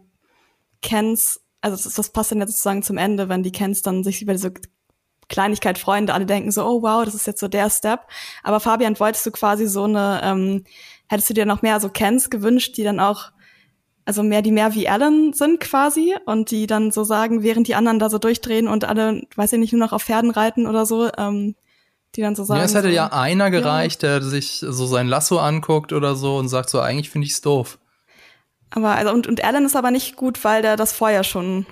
Kens, 0.82 1.40
also 1.60 1.76
das, 1.76 1.94
das 1.94 2.10
passt 2.10 2.32
dann 2.32 2.40
jetzt 2.40 2.50
sozusagen 2.50 2.82
zum 2.82 2.98
Ende, 2.98 3.28
wenn 3.28 3.42
die 3.42 3.52
Kens 3.52 3.82
dann 3.82 4.04
sich 4.04 4.22
über 4.22 4.32
diese 4.32 4.52
Kleinigkeit 5.28 5.78
freuen, 5.78 6.10
alle 6.10 6.26
denken 6.26 6.50
so, 6.50 6.64
oh 6.64 6.82
wow, 6.82 7.04
das 7.04 7.14
ist 7.14 7.26
jetzt 7.26 7.40
so 7.40 7.48
der 7.48 7.70
Step. 7.70 8.00
Aber 8.42 8.60
Fabian, 8.60 8.98
wolltest 9.00 9.24
du 9.26 9.30
quasi 9.30 9.66
so 9.66 9.84
eine, 9.84 10.20
ähm, 10.22 10.64
hättest 11.08 11.30
du 11.30 11.34
dir 11.34 11.46
noch 11.46 11.62
mehr 11.62 11.80
so 11.80 11.88
Kens 11.88 12.30
gewünscht, 12.30 12.76
die 12.76 12.84
dann 12.84 13.00
auch, 13.00 13.30
also 14.04 14.22
mehr, 14.22 14.42
die 14.42 14.52
mehr 14.52 14.74
wie 14.74 14.88
Alan 14.88 15.32
sind 15.32 15.60
quasi 15.60 16.14
und 16.26 16.50
die 16.50 16.66
dann 16.66 16.90
so 16.90 17.04
sagen, 17.04 17.42
während 17.42 17.68
die 17.68 17.74
anderen 17.74 17.98
da 17.98 18.10
so 18.10 18.18
durchdrehen 18.18 18.68
und 18.68 18.84
alle, 18.84 19.22
weiß 19.34 19.54
ich 19.54 19.58
nicht, 19.58 19.72
nur 19.72 19.80
noch 19.80 19.92
auf 19.92 20.02
Pferden 20.02 20.30
reiten 20.30 20.66
oder 20.66 20.84
so, 20.84 21.10
ähm, 21.16 21.54
die 22.14 22.20
dann 22.20 22.36
so 22.36 22.44
sagen. 22.44 22.60
Ja, 22.60 22.66
es 22.66 22.74
hätte 22.74 22.88
so, 22.88 22.94
ja 22.94 23.12
einer 23.12 23.50
gereicht, 23.50 24.02
ja. 24.02 24.20
der 24.20 24.28
sich 24.28 24.58
so 24.60 24.86
sein 24.86 25.08
Lasso 25.08 25.38
anguckt 25.38 25.92
oder 25.92 26.16
so 26.16 26.36
und 26.36 26.48
sagt 26.48 26.68
so, 26.70 26.80
eigentlich 26.80 27.10
finde 27.10 27.26
ich's 27.26 27.40
doof. 27.40 27.78
Aber 28.74 28.96
also 28.96 29.12
und, 29.12 29.26
und 29.26 29.44
Alan 29.44 29.64
ist 29.64 29.76
aber 29.76 29.90
nicht 29.90 30.16
gut, 30.16 30.42
weil 30.42 30.60
der 30.60 30.76
das 30.76 30.92
vorher 30.92 31.22
schon 31.22 31.64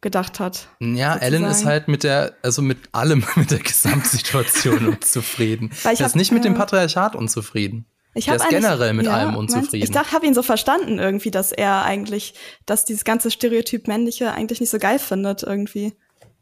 gedacht 0.00 0.38
hat. 0.38 0.68
Ja, 0.78 1.14
sozusagen. 1.14 1.22
Alan 1.22 1.44
ist 1.50 1.64
halt 1.64 1.88
mit 1.88 2.04
der, 2.04 2.34
also 2.42 2.62
mit 2.62 2.78
allem, 2.92 3.24
mit 3.34 3.50
der 3.50 3.58
Gesamtsituation 3.58 4.86
unzufrieden. 4.94 5.70
Weil 5.82 5.94
ich 5.94 6.00
er 6.00 6.06
ist 6.06 6.12
hab, 6.12 6.16
nicht 6.16 6.30
mit 6.30 6.44
dem 6.44 6.54
Patriarchat 6.54 7.16
unzufrieden. 7.16 7.86
Ich 8.16 8.26
der 8.26 8.36
ist 8.36 8.48
generell 8.48 8.92
mit 8.94 9.06
ja, 9.06 9.12
allem 9.12 9.34
unzufrieden. 9.34 9.82
Ich 9.82 9.90
dachte, 9.90 10.12
habe 10.12 10.24
ihn 10.24 10.34
so 10.34 10.44
verstanden 10.44 11.00
irgendwie, 11.00 11.32
dass 11.32 11.50
er 11.50 11.82
eigentlich, 11.82 12.34
dass 12.64 12.84
dieses 12.84 13.04
ganze 13.04 13.32
Stereotyp 13.32 13.88
männliche 13.88 14.32
eigentlich 14.32 14.60
nicht 14.60 14.70
so 14.70 14.78
geil 14.78 15.00
findet 15.00 15.42
irgendwie. 15.42 15.94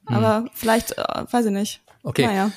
Hm. 0.06 0.16
Aber 0.16 0.36
hm. 0.38 0.50
vielleicht, 0.52 0.98
äh, 0.98 1.24
weiß 1.30 1.46
ich 1.46 1.52
nicht. 1.52 1.80
Okay. 2.02 2.26
Naja. 2.26 2.50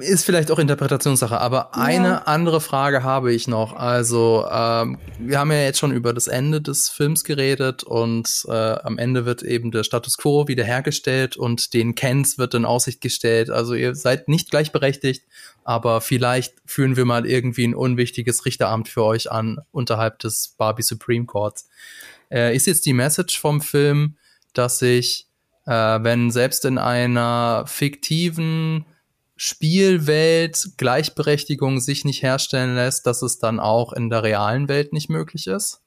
Ist 0.00 0.24
vielleicht 0.24 0.50
auch 0.50 0.58
Interpretationssache, 0.58 1.38
aber 1.38 1.70
ja. 1.74 1.82
eine 1.82 2.26
andere 2.26 2.62
Frage 2.62 3.02
habe 3.02 3.32
ich 3.32 3.46
noch. 3.46 3.74
Also, 3.74 4.46
ähm, 4.50 4.98
wir 5.18 5.38
haben 5.38 5.52
ja 5.52 5.62
jetzt 5.62 5.78
schon 5.78 5.92
über 5.92 6.14
das 6.14 6.28
Ende 6.28 6.62
des 6.62 6.88
Films 6.88 7.24
geredet 7.24 7.84
und 7.84 8.46
äh, 8.48 8.52
am 8.52 8.96
Ende 8.96 9.26
wird 9.26 9.42
eben 9.42 9.70
der 9.70 9.84
Status 9.84 10.16
quo 10.16 10.48
wiederhergestellt 10.48 11.36
und 11.36 11.74
den 11.74 11.94
Kens 11.94 12.38
wird 12.38 12.54
in 12.54 12.64
Aussicht 12.64 13.02
gestellt. 13.02 13.50
Also, 13.50 13.74
ihr 13.74 13.94
seid 13.94 14.28
nicht 14.28 14.50
gleichberechtigt, 14.50 15.24
aber 15.62 16.00
vielleicht 16.00 16.54
führen 16.64 16.96
wir 16.96 17.04
mal 17.04 17.26
irgendwie 17.26 17.66
ein 17.66 17.74
unwichtiges 17.74 18.46
Richteramt 18.46 18.88
für 18.88 19.04
euch 19.04 19.30
an 19.30 19.58
unterhalb 19.72 20.18
des 20.20 20.54
Barbie 20.56 20.82
Supreme 20.82 21.26
Courts. 21.26 21.68
Äh, 22.30 22.56
ist 22.56 22.66
jetzt 22.66 22.86
die 22.86 22.94
Message 22.94 23.38
vom 23.38 23.60
Film, 23.60 24.16
dass 24.54 24.78
sich, 24.78 25.28
äh, 25.66 25.70
wenn 25.70 26.30
selbst 26.30 26.64
in 26.64 26.78
einer 26.78 27.64
fiktiven 27.66 28.86
Spielwelt 29.36 30.70
Gleichberechtigung 30.78 31.80
sich 31.80 32.04
nicht 32.04 32.22
herstellen 32.22 32.74
lässt, 32.74 33.06
dass 33.06 33.22
es 33.22 33.38
dann 33.38 33.60
auch 33.60 33.92
in 33.92 34.08
der 34.08 34.22
realen 34.22 34.68
Welt 34.68 34.92
nicht 34.92 35.10
möglich 35.10 35.46
ist? 35.46 35.82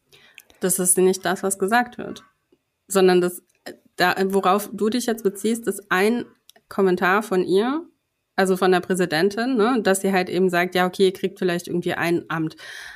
Das 0.59 0.77
ist 0.77 0.97
nicht 0.97 1.25
das, 1.25 1.41
was 1.41 1.57
gesagt 1.57 1.97
wird, 1.97 2.23
sondern 2.87 3.21
das, 3.21 3.41
da, 3.95 4.15
worauf 4.25 4.69
du 4.71 4.89
dich 4.89 5.05
jetzt 5.05 5.23
beziehst, 5.23 5.67
ist 5.67 5.83
ein 5.89 6.25
Kommentar 6.67 7.23
von 7.23 7.43
ihr, 7.43 7.85
also 8.35 8.55
von 8.55 8.71
der 8.71 8.81
Präsidentin, 8.81 9.55
ne, 9.57 9.81
dass 9.81 10.01
sie 10.01 10.13
halt 10.13 10.29
eben 10.29 10.49
sagt, 10.49 10.75
ja, 10.75 10.85
okay, 10.85 11.05
ihr 11.05 11.13
kriegt 11.13 11.39
vielleicht 11.39 11.67
irgendwie 11.67 11.93
ein 11.93 12.25
Amt. 12.29 12.55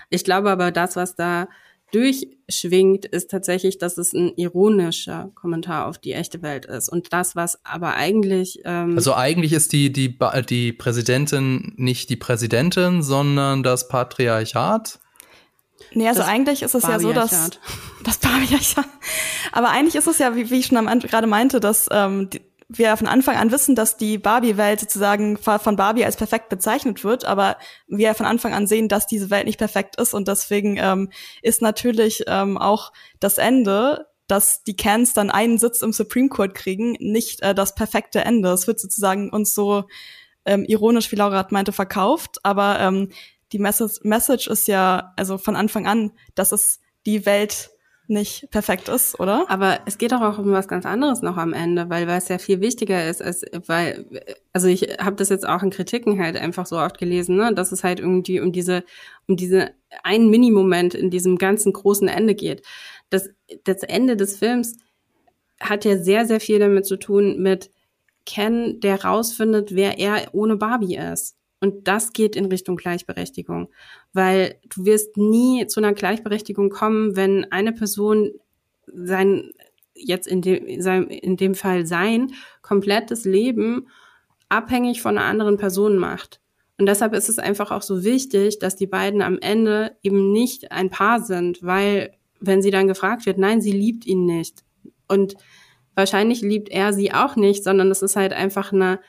Ich 0.09 0.23
glaube 0.23 0.51
aber, 0.51 0.71
das, 0.71 0.95
was 0.95 1.15
da 1.15 1.47
durchschwingt, 1.93 3.05
ist 3.05 3.29
tatsächlich, 3.29 3.77
dass 3.77 3.97
es 3.97 4.13
ein 4.13 4.33
ironischer 4.35 5.31
Kommentar 5.35 5.87
auf 5.87 5.97
die 5.97 6.13
echte 6.13 6.41
Welt 6.41 6.65
ist. 6.65 6.89
Und 6.89 7.13
das, 7.13 7.35
was 7.35 7.63
aber 7.63 7.95
eigentlich. 7.95 8.61
Ähm 8.65 8.95
also 8.95 9.13
eigentlich 9.13 9.53
ist 9.53 9.71
die, 9.73 9.91
die, 9.91 10.17
die 10.49 10.73
Präsidentin 10.73 11.73
nicht 11.77 12.09
die 12.09 12.15
Präsidentin, 12.15 13.03
sondern 13.03 13.63
das 13.63 13.87
Patriarchat. 13.87 14.99
Nee, 15.93 16.07
also 16.07 16.21
das 16.21 16.29
eigentlich 16.29 16.63
ist 16.63 16.75
es 16.75 16.83
ja 16.83 16.99
so, 16.99 17.13
dass 17.13 17.51
das 18.03 18.17
Patriarchat. 18.17 18.85
Aber 19.51 19.69
eigentlich 19.69 19.95
ist 19.95 20.07
es 20.07 20.17
ja, 20.17 20.35
wie, 20.35 20.49
wie 20.49 20.59
ich 20.59 20.67
schon 20.67 20.85
gerade 21.01 21.27
meinte, 21.27 21.59
dass 21.59 21.87
ähm, 21.91 22.29
die, 22.29 22.41
wir 22.77 22.97
von 22.97 23.07
Anfang 23.07 23.35
an 23.35 23.51
wissen, 23.51 23.75
dass 23.75 23.97
die 23.97 24.17
Barbie-Welt 24.17 24.79
sozusagen 24.79 25.37
von 25.37 25.75
Barbie 25.75 26.05
als 26.05 26.15
perfekt 26.15 26.49
bezeichnet 26.49 27.03
wird, 27.03 27.25
aber 27.25 27.57
wir 27.87 28.13
von 28.15 28.25
Anfang 28.25 28.53
an 28.53 28.67
sehen, 28.67 28.87
dass 28.87 29.07
diese 29.07 29.29
Welt 29.29 29.45
nicht 29.45 29.57
perfekt 29.57 29.99
ist 29.99 30.13
und 30.13 30.27
deswegen 30.27 30.77
ähm, 30.77 31.09
ist 31.41 31.61
natürlich 31.61 32.23
ähm, 32.27 32.57
auch 32.57 32.93
das 33.19 33.37
Ende, 33.37 34.07
dass 34.27 34.63
die 34.63 34.75
Cans 34.75 35.13
dann 35.13 35.29
einen 35.29 35.57
Sitz 35.57 35.81
im 35.81 35.93
Supreme 35.93 36.29
Court 36.29 36.55
kriegen, 36.55 36.93
nicht 36.99 37.41
äh, 37.41 37.53
das 37.53 37.75
perfekte 37.75 38.23
Ende. 38.23 38.49
Es 38.49 38.67
wird 38.67 38.79
sozusagen 38.79 39.29
uns 39.29 39.53
so 39.53 39.85
ähm, 40.45 40.65
ironisch, 40.65 41.11
wie 41.11 41.15
Laura 41.15 41.45
meinte, 41.49 41.71
verkauft, 41.71 42.37
aber 42.43 42.79
ähm, 42.79 43.09
die 43.51 43.59
Message, 43.59 43.99
Message 44.03 44.47
ist 44.47 44.67
ja 44.67 45.13
also 45.15 45.37
von 45.37 45.55
Anfang 45.55 45.87
an, 45.87 46.11
dass 46.35 46.51
es 46.51 46.79
die 47.05 47.25
Welt 47.25 47.69
nicht 48.07 48.49
perfekt 48.51 48.89
ist, 48.89 49.19
oder? 49.19 49.45
Aber 49.49 49.79
es 49.85 49.97
geht 49.97 50.11
doch 50.11 50.21
auch 50.21 50.37
um 50.37 50.51
was 50.51 50.67
ganz 50.67 50.85
anderes 50.85 51.21
noch 51.21 51.37
am 51.37 51.53
Ende, 51.53 51.89
weil 51.89 52.07
was 52.07 52.27
ja 52.27 52.37
viel 52.37 52.59
wichtiger 52.59 53.07
ist, 53.07 53.21
als 53.21 53.45
weil 53.67 54.05
also 54.51 54.67
ich 54.67 54.81
habe 54.99 55.15
das 55.15 55.29
jetzt 55.29 55.47
auch 55.47 55.63
in 55.63 55.69
Kritiken 55.69 56.19
halt 56.21 56.35
einfach 56.35 56.65
so 56.65 56.77
oft 56.77 56.97
gelesen, 56.97 57.37
ne, 57.37 57.53
dass 57.53 57.71
es 57.71 57.83
halt 57.83 57.99
irgendwie 57.99 58.39
um 58.41 58.51
diese 58.51 58.83
um 59.27 59.37
diese 59.37 59.71
einen 60.03 60.29
Minimoment 60.29 60.93
in 60.95 61.09
diesem 61.09 61.37
ganzen 61.37 61.71
großen 61.73 62.07
Ende 62.07 62.35
geht. 62.35 62.63
Das 63.09 63.29
das 63.63 63.83
Ende 63.83 64.17
des 64.17 64.37
Films 64.37 64.75
hat 65.59 65.85
ja 65.85 65.97
sehr 65.97 66.25
sehr 66.25 66.39
viel 66.41 66.59
damit 66.59 66.85
zu 66.85 66.97
tun 66.97 67.41
mit 67.41 67.71
Ken, 68.25 68.79
der 68.81 69.03
rausfindet, 69.03 69.75
wer 69.75 69.97
er 69.99 70.33
ohne 70.33 70.57
Barbie 70.57 70.95
ist. 70.97 71.35
Und 71.63 71.87
das 71.87 72.11
geht 72.11 72.35
in 72.35 72.43
Richtung 72.43 72.75
Gleichberechtigung, 72.75 73.69
weil 74.11 74.59
du 74.67 74.83
wirst 74.83 75.15
nie 75.15 75.65
zu 75.65 75.79
einer 75.79 75.93
Gleichberechtigung 75.93 76.69
kommen, 76.69 77.15
wenn 77.15 77.49
eine 77.53 77.71
Person 77.71 78.31
sein, 78.85 79.53
jetzt 79.95 80.27
in 80.27 80.41
dem, 80.41 80.81
sein, 80.81 81.07
in 81.07 81.37
dem 81.37 81.55
Fall 81.55 81.85
sein 81.85 82.33
komplettes 82.63 83.23
Leben 83.23 83.87
abhängig 84.49 85.01
von 85.01 85.17
einer 85.17 85.25
anderen 85.25 85.55
Person 85.55 85.95
macht. 85.95 86.41
Und 86.77 86.85
deshalb 86.85 87.13
ist 87.13 87.29
es 87.29 87.39
einfach 87.39 87.71
auch 87.71 87.81
so 87.81 88.03
wichtig, 88.03 88.59
dass 88.59 88.75
die 88.75 88.87
beiden 88.87 89.21
am 89.21 89.39
Ende 89.39 89.95
eben 90.03 90.33
nicht 90.33 90.73
ein 90.73 90.89
Paar 90.89 91.21
sind, 91.21 91.63
weil 91.63 92.11
wenn 92.41 92.61
sie 92.61 92.71
dann 92.71 92.89
gefragt 92.89 93.25
wird, 93.25 93.37
nein, 93.37 93.61
sie 93.61 93.71
liebt 93.71 94.05
ihn 94.05 94.25
nicht. 94.25 94.65
Und 95.07 95.35
wahrscheinlich 95.95 96.41
liebt 96.41 96.67
er 96.67 96.91
sie 96.91 97.13
auch 97.13 97.37
nicht, 97.37 97.63
sondern 97.63 97.89
es 97.89 98.01
ist 98.01 98.17
halt 98.17 98.33
einfach 98.33 98.73
eine, 98.73 98.99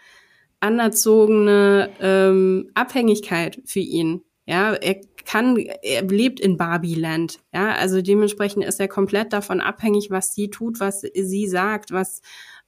anerzogene 0.61 1.91
ähm, 2.01 2.71
Abhängigkeit 2.75 3.61
für 3.65 3.81
ihn. 3.81 4.23
Ja, 4.47 4.75
er 4.75 5.01
kann, 5.25 5.57
er 5.57 6.03
lebt 6.03 6.39
in 6.39 6.57
Barbieland. 6.57 7.39
Ja, 7.53 7.75
also 7.75 8.03
dementsprechend 8.03 8.65
ist 8.65 8.79
er 8.79 8.89
komplett 8.89 9.33
davon 9.33 9.61
abhängig, 9.61 10.11
was 10.11 10.35
sie 10.35 10.51
tut, 10.51 10.81
was 10.81 11.01
sie 11.01 11.49
sagt, 11.49 11.93
was, 11.93 12.21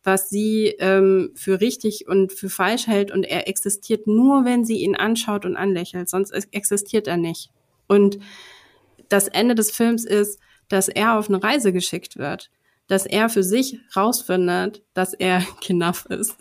was 0.03 0.30
sie 0.30 0.74
ähm, 0.78 1.32
für 1.34 1.61
richtig 1.61 2.07
und 2.09 2.32
für 2.32 2.49
falsch 2.49 2.87
hält 2.87 3.11
und 3.11 3.24
er 3.24 3.49
existiert 3.49 4.07
nur, 4.07 4.45
wenn 4.45 4.64
sie 4.64 4.78
ihn 4.78 4.97
anschaut 4.97 5.45
und 5.45 5.57
anlächelt, 5.57 6.09
sonst 6.09 6.30
existiert 6.30 7.07
er 7.07 7.16
nicht. 7.16 7.51
Und 7.89 8.18
das 9.09 9.28
Ende 9.28 9.55
des 9.55 9.70
Films 9.70 10.05
ist, 10.05 10.41
dass 10.68 10.89
er 10.89 11.18
auf 11.18 11.28
eine 11.28 11.43
Reise 11.43 11.72
geschickt 11.72 12.16
wird, 12.16 12.51
dass 12.87 13.05
er 13.07 13.28
für 13.28 13.43
sich 13.43 13.80
rausfindet, 13.95 14.82
dass 14.95 15.12
er 15.12 15.41
Knaff 15.61 16.07
ist. 16.07 16.37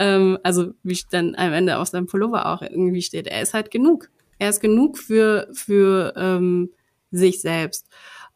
Ähm, 0.00 0.38
also 0.42 0.72
wie 0.82 0.98
dann 1.10 1.34
am 1.36 1.52
Ende 1.52 1.78
auf 1.78 1.88
seinem 1.88 2.06
Pullover 2.06 2.46
auch 2.46 2.62
irgendwie 2.62 3.02
steht, 3.02 3.26
er 3.26 3.42
ist 3.42 3.54
halt 3.54 3.70
genug. 3.70 4.10
Er 4.38 4.48
ist 4.48 4.60
genug 4.60 4.96
für, 4.96 5.48
für 5.52 6.14
ähm, 6.16 6.70
sich 7.10 7.42
selbst. 7.42 7.86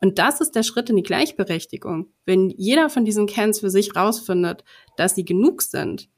Und 0.00 0.18
das 0.18 0.42
ist 0.42 0.54
der 0.54 0.62
Schritt 0.62 0.90
in 0.90 0.96
die 0.96 1.02
Gleichberechtigung. 1.02 2.08
Wenn 2.26 2.50
jeder 2.50 2.90
von 2.90 3.06
diesen 3.06 3.26
Cans 3.26 3.60
für 3.60 3.70
sich 3.70 3.96
rausfindet, 3.96 4.62
dass 4.98 5.14
sie 5.14 5.24
genug 5.24 5.62
sind 5.62 6.10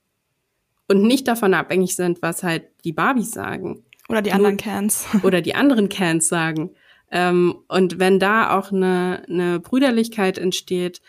und 0.88 1.02
nicht 1.02 1.28
davon 1.28 1.54
abhängig 1.54 1.94
sind, 1.94 2.22
was 2.22 2.42
halt 2.42 2.64
die 2.84 2.92
Barbies 2.92 3.30
sagen. 3.30 3.84
Oder 4.08 4.22
die 4.22 4.32
anderen 4.32 4.56
Cans. 4.56 5.06
Oder 5.22 5.40
die 5.42 5.54
anderen 5.54 5.88
Cans 5.88 6.26
sagen. 6.26 6.70
Ähm, 7.12 7.54
und 7.68 8.00
wenn 8.00 8.18
da 8.18 8.58
auch 8.58 8.72
eine, 8.72 9.22
eine 9.28 9.60
Brüderlichkeit 9.60 10.38
entsteht, 10.38 11.00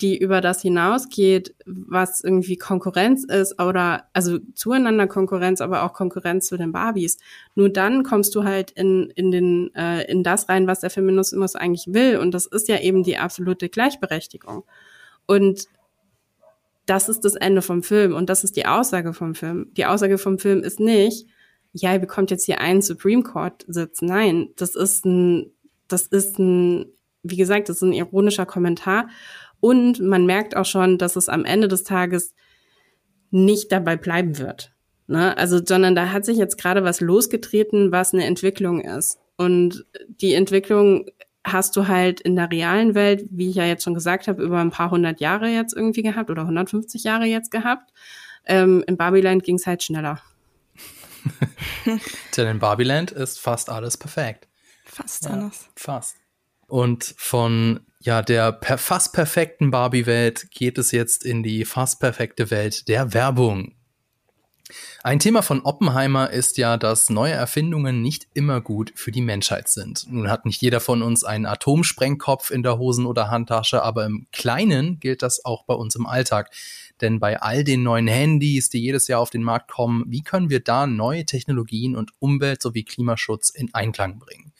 die 0.00 0.18
über 0.18 0.40
das 0.40 0.60
hinausgeht, 0.60 1.54
was 1.64 2.22
irgendwie 2.22 2.56
Konkurrenz 2.56 3.24
ist 3.24 3.60
oder 3.60 4.04
also 4.12 4.38
zueinander 4.54 5.06
Konkurrenz, 5.06 5.60
aber 5.60 5.84
auch 5.84 5.94
Konkurrenz 5.94 6.48
zu 6.48 6.58
den 6.58 6.72
Barbies. 6.72 7.18
Nur 7.54 7.70
dann 7.70 8.02
kommst 8.02 8.34
du 8.34 8.44
halt 8.44 8.72
in 8.72 9.10
in 9.14 9.30
den 9.30 9.74
äh, 9.74 10.04
in 10.10 10.22
das 10.22 10.48
rein, 10.48 10.66
was 10.66 10.80
der 10.80 10.90
Feminismus 10.90 11.56
eigentlich 11.56 11.86
will 11.94 12.18
und 12.18 12.32
das 12.32 12.46
ist 12.46 12.68
ja 12.68 12.78
eben 12.80 13.04
die 13.04 13.16
absolute 13.16 13.68
Gleichberechtigung. 13.68 14.64
Und 15.26 15.66
das 16.84 17.08
ist 17.08 17.24
das 17.24 17.34
Ende 17.34 17.62
vom 17.62 17.82
Film 17.82 18.14
und 18.14 18.28
das 18.28 18.44
ist 18.44 18.56
die 18.56 18.66
Aussage 18.66 19.14
vom 19.14 19.34
Film. 19.34 19.72
Die 19.76 19.86
Aussage 19.86 20.18
vom 20.18 20.38
Film 20.38 20.62
ist 20.62 20.78
nicht, 20.78 21.26
ja, 21.72 21.92
ihr 21.92 21.98
bekommt 21.98 22.30
jetzt 22.30 22.44
hier 22.44 22.60
einen 22.60 22.82
Supreme 22.82 23.22
Court 23.22 23.64
Sitz. 23.66 24.02
Nein, 24.02 24.50
das 24.56 24.76
ist 24.76 25.06
ein 25.06 25.52
das 25.88 26.06
ist 26.06 26.38
ein 26.38 26.92
wie 27.28 27.36
gesagt, 27.36 27.68
das 27.68 27.76
ist 27.76 27.82
ein 27.82 27.92
ironischer 27.92 28.46
Kommentar 28.46 29.08
und 29.66 29.98
man 29.98 30.26
merkt 30.26 30.56
auch 30.56 30.64
schon, 30.64 30.96
dass 30.96 31.16
es 31.16 31.28
am 31.28 31.44
Ende 31.44 31.66
des 31.66 31.82
Tages 31.82 32.36
nicht 33.32 33.72
dabei 33.72 33.96
bleiben 33.96 34.38
wird. 34.38 34.72
Ne? 35.08 35.36
Also, 35.36 35.58
sondern 35.58 35.96
da 35.96 36.12
hat 36.12 36.24
sich 36.24 36.38
jetzt 36.38 36.56
gerade 36.56 36.84
was 36.84 37.00
losgetreten, 37.00 37.90
was 37.90 38.14
eine 38.14 38.26
Entwicklung 38.26 38.80
ist. 38.80 39.18
Und 39.36 39.84
die 40.06 40.34
Entwicklung 40.34 41.06
hast 41.42 41.74
du 41.74 41.88
halt 41.88 42.20
in 42.20 42.36
der 42.36 42.48
realen 42.48 42.94
Welt, 42.94 43.24
wie 43.32 43.50
ich 43.50 43.56
ja 43.56 43.64
jetzt 43.64 43.82
schon 43.82 43.94
gesagt 43.94 44.28
habe, 44.28 44.40
über 44.40 44.60
ein 44.60 44.70
paar 44.70 44.92
hundert 44.92 45.18
Jahre 45.20 45.48
jetzt 45.48 45.74
irgendwie 45.74 46.02
gehabt 46.02 46.30
oder 46.30 46.42
150 46.42 47.02
Jahre 47.02 47.24
jetzt 47.24 47.50
gehabt. 47.50 47.92
Ähm, 48.44 48.84
in 48.86 48.96
Babyland 48.96 49.42
ging 49.42 49.56
es 49.56 49.66
halt 49.66 49.82
schneller. 49.82 50.22
Denn 52.36 52.46
in 52.46 52.60
Babyland 52.60 53.10
ist 53.10 53.40
fast 53.40 53.68
alles 53.68 53.96
perfekt. 53.96 54.46
Fast 54.84 55.24
ja, 55.24 55.32
alles. 55.32 55.68
Fast. 55.74 56.18
Und 56.68 57.16
von 57.18 57.80
ja, 58.06 58.22
der 58.22 58.52
per 58.52 58.78
fast 58.78 59.12
perfekten 59.12 59.70
Barbie-Welt 59.70 60.50
geht 60.50 60.78
es 60.78 60.92
jetzt 60.92 61.24
in 61.24 61.42
die 61.42 61.64
fast 61.64 62.00
perfekte 62.00 62.50
Welt 62.50 62.88
der 62.88 63.12
Werbung. 63.12 63.74
Ein 65.02 65.20
Thema 65.20 65.42
von 65.42 65.60
Oppenheimer 65.60 66.30
ist 66.30 66.58
ja, 66.58 66.76
dass 66.76 67.10
neue 67.10 67.32
Erfindungen 67.32 68.02
nicht 68.02 68.26
immer 68.34 68.60
gut 68.60 68.92
für 68.96 69.12
die 69.12 69.20
Menschheit 69.20 69.68
sind. 69.68 70.04
Nun 70.08 70.28
hat 70.28 70.44
nicht 70.44 70.60
jeder 70.60 70.80
von 70.80 71.02
uns 71.02 71.22
einen 71.22 71.46
Atomsprengkopf 71.46 72.50
in 72.50 72.64
der 72.64 72.78
Hosen- 72.78 73.06
oder 73.06 73.30
Handtasche, 73.30 73.82
aber 73.82 74.06
im 74.06 74.26
Kleinen 74.32 74.98
gilt 74.98 75.22
das 75.22 75.44
auch 75.44 75.64
bei 75.64 75.74
uns 75.74 75.94
im 75.94 76.06
Alltag. 76.06 76.50
Denn 77.00 77.20
bei 77.20 77.40
all 77.40 77.62
den 77.62 77.82
neuen 77.82 78.08
Handys, 78.08 78.68
die 78.68 78.80
jedes 78.80 79.06
Jahr 79.06 79.20
auf 79.20 79.30
den 79.30 79.42
Markt 79.42 79.70
kommen, 79.70 80.04
wie 80.08 80.22
können 80.22 80.50
wir 80.50 80.60
da 80.60 80.86
neue 80.86 81.24
Technologien 81.24 81.94
und 81.94 82.10
Umwelt 82.18 82.62
sowie 82.62 82.84
Klimaschutz 82.84 83.50
in 83.50 83.72
Einklang 83.74 84.18
bringen? 84.18 84.52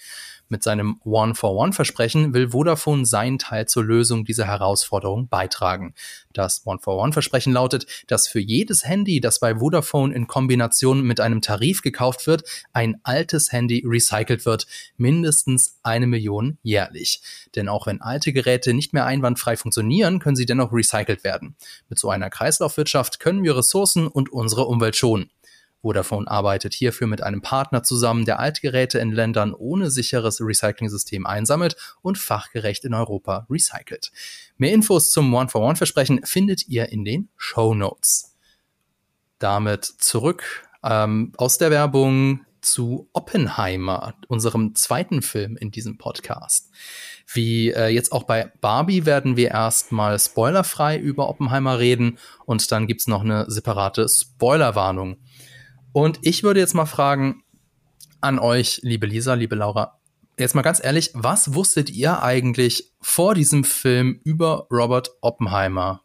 Mit 0.49 0.63
seinem 0.63 1.01
One-for-One-Versprechen 1.03 2.33
will 2.33 2.51
Vodafone 2.51 3.05
seinen 3.05 3.39
Teil 3.39 3.67
zur 3.67 3.83
Lösung 3.83 4.25
dieser 4.25 4.47
Herausforderung 4.47 5.29
beitragen. 5.29 5.95
Das 6.33 6.63
One-for-One-Versprechen 6.65 7.53
lautet, 7.53 7.87
dass 8.07 8.29
für 8.29 8.39
jedes 8.39 8.85
Handy, 8.85 9.21
das 9.21 9.41
bei 9.41 9.57
Vodafone 9.57 10.15
in 10.15 10.29
Kombination 10.29 11.03
mit 11.03 11.19
einem 11.19 11.41
Tarif 11.41 11.83
gekauft 11.83 12.29
wird, 12.29 12.45
ein 12.73 13.01
altes 13.03 13.51
Handy 13.51 13.83
recycelt 13.85 14.47
wird, 14.47 14.69
mindestens 14.97 15.81
eine 15.83 16.07
Million 16.07 16.59
jährlich. 16.63 17.23
Denn 17.57 17.69
auch 17.69 17.87
wenn 17.87 18.01
alte 18.01 18.33
Geräte 18.33 18.73
nicht 18.73 18.93
mehr 18.93 19.07
einwandfrei 19.07 19.57
funktionieren, 19.57 20.21
können 20.21 20.37
sie 20.37 20.47
dennoch 20.47 20.73
recycelt 20.73 21.25
werden. 21.25 21.57
Mit 21.89 21.99
so 21.99 22.09
einer 22.09 22.31
Kreislaufwirtschaft 22.31 23.19
können 23.19 23.43
wir 23.43 23.57
Ressourcen 23.57 24.07
und 24.07 24.33
unsere 24.33 24.67
Umwelt 24.67 24.95
schonen. 24.95 25.31
Vodafone 25.83 26.29
arbeitet 26.29 26.75
hierfür 26.75 27.07
mit 27.07 27.23
einem 27.23 27.43
Partner 27.43 27.83
zusammen, 27.83 28.25
der 28.25 28.41
Altgeräte 28.41 28.99
in 28.99 29.13
Ländern 29.13 29.55
ohne 29.55 29.91
sicheres 29.91 30.41
Recycling-System 30.41 31.27
einsammelt 31.27 31.77
und 32.03 32.19
fachgerecht 32.19 32.85
in 32.85 32.95
Europa 32.95 33.47
recycelt. 33.51 34.11
Mehr 34.57 34.73
Infos 34.73 35.11
zum 35.11 35.33
One-for-One-Versprechen 35.33 36.25
findet 36.25 36.67
ihr 36.69 36.89
in 36.91 37.05
den 37.05 37.29
Show 37.37 37.75
Notes. 37.75 38.35
Damit 39.39 39.85
zurück 39.85 40.67
ähm, 40.83 41.33
aus 41.37 41.59
der 41.59 41.71
Werbung 41.71 42.47
zu 42.67 43.09
Oppenheimer, 43.13 44.15
unserem 44.29 44.75
zweiten 44.75 45.23
Film 45.23 45.57
in 45.57 45.71
diesem 45.71 45.99
Podcast. 45.99 46.71
Wie 47.33 47.71
äh, 47.71 47.89
jetzt 47.89 48.13
auch 48.13 48.25
bei 48.25 48.53
Barbie 48.61 49.07
werden 49.07 49.37
wir 49.37 49.51
erstmal 49.51 50.19
spoilerfrei 50.19 50.99
über 50.99 51.29
Oppenheimer 51.29 51.79
reden 51.79 52.19
und 52.45 52.71
dann 52.73 52.87
gibt's 52.87 53.07
noch 53.07 53.23
eine 53.23 53.49
separate 53.49 54.09
Spoilerwarnung. 54.09 55.19
Und 55.97 56.19
ich 56.21 56.43
würde 56.43 56.61
jetzt 56.61 56.75
mal 56.75 56.85
fragen 56.85 57.43
an 58.21 58.39
euch, 58.39 58.81
liebe 58.83 59.07
Lisa, 59.07 59.33
liebe 59.33 59.55
Laura, 59.55 59.99
jetzt 60.39 60.55
mal 60.55 60.61
ganz 60.61 60.79
ehrlich, 60.85 61.11
was 61.15 61.55
wusstet 61.55 61.89
ihr 61.89 62.23
eigentlich 62.23 62.93
vor 63.01 63.35
diesem 63.35 63.65
Film 63.65 64.21
über 64.23 64.67
Robert 64.71 65.17
Oppenheimer? 65.23 66.03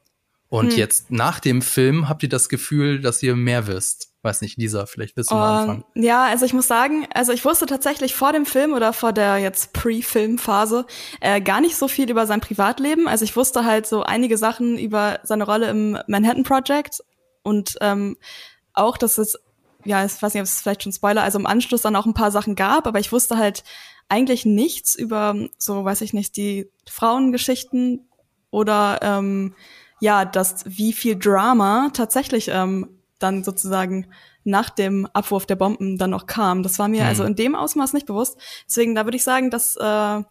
Und 0.48 0.72
hm. 0.72 0.78
jetzt 0.78 1.12
nach 1.12 1.42
dem 1.42 1.62
Film 1.62 2.08
habt 2.08 2.24
ihr 2.24 2.30
das 2.30 2.48
Gefühl, 2.48 3.02
dass 3.02 3.22
ihr 3.22 3.36
mehr 3.36 3.68
wisst? 3.68 4.14
Weiß 4.22 4.40
nicht, 4.40 4.58
Lisa, 4.58 4.86
vielleicht 4.86 5.18
willst 5.18 5.30
du 5.30 5.36
mal 5.36 5.56
um, 5.56 5.60
anfangen. 5.60 5.86
Ja, 5.96 6.24
also 6.24 6.46
ich 6.46 6.54
muss 6.54 6.70
sagen, 6.70 7.06
also 7.14 7.34
ich 7.34 7.44
wusste 7.44 7.66
tatsächlich 7.66 8.16
vor 8.16 8.32
dem 8.32 8.46
Film 8.46 8.72
oder 8.72 8.94
vor 8.94 9.12
der 9.12 9.40
jetzt 9.40 9.74
Pre-Film-Phase 9.74 10.86
äh, 11.20 11.42
gar 11.42 11.60
nicht 11.60 11.76
so 11.76 11.90
viel 11.90 12.10
über 12.10 12.26
sein 12.28 12.40
Privatleben. 12.40 13.10
Also 13.10 13.26
ich 13.26 13.36
wusste 13.36 13.66
halt 13.66 13.88
so 13.88 14.04
einige 14.04 14.38
Sachen 14.38 14.78
über 14.78 15.20
seine 15.24 15.44
Rolle 15.44 15.70
im 15.70 15.98
Manhattan 16.08 16.44
Project 16.44 17.02
und 17.44 17.76
ähm, 17.82 18.16
auch, 18.74 18.98
dass 18.98 19.18
es 19.18 19.38
ja, 19.86 20.06
ich 20.06 20.22
weiß 20.22 20.34
nicht, 20.34 20.42
ob 20.42 20.48
es 20.48 20.62
vielleicht 20.62 20.84
schon 20.84 20.94
Spoiler, 20.94 21.24
also 21.24 21.40
im 21.40 21.46
Anschluss 21.46 21.82
dann 21.82 21.96
auch 21.96 22.06
ein 22.06 22.14
paar 22.14 22.32
Sachen 22.32 22.56
gab, 22.56 22.88
aber 22.88 23.00
ich 23.00 23.12
wusste 23.12 23.38
halt 23.38 23.64
eigentlich 24.10 24.46
nichts 24.46 24.96
über 24.96 25.36
so, 25.58 25.86
weiß 25.86 26.02
ich 26.02 26.14
nicht, 26.14 26.36
die 26.36 26.70
Frauengeschichten 26.90 28.08
oder 28.50 29.00
ähm, 29.02 29.56
ja, 30.00 30.26
das 30.26 30.66
wie 30.66 30.94
viel 30.94 31.18
Drama 31.18 31.90
tatsächlich 31.94 32.50
ähm, 32.50 32.90
dann 33.20 33.44
sozusagen 33.44 34.08
nach 34.44 34.70
dem 34.70 35.06
Abwurf 35.14 35.46
der 35.46 35.56
Bomben 35.56 35.98
dann 35.98 36.10
noch 36.10 36.26
kam. 36.26 36.64
Das 36.64 36.80
war 36.80 36.88
mir 36.88 37.04
mhm. 37.04 37.08
also 37.08 37.24
in 37.24 37.36
dem 37.36 37.56
Ausmaß 37.56 37.94
nicht 37.94 38.08
bewusst. 38.08 38.38
Deswegen, 38.68 38.96
da 38.96 39.06
würde 39.06 39.18
ich 39.18 39.24
sagen, 39.24 39.50
dass 39.50 39.76
äh, 39.78 40.24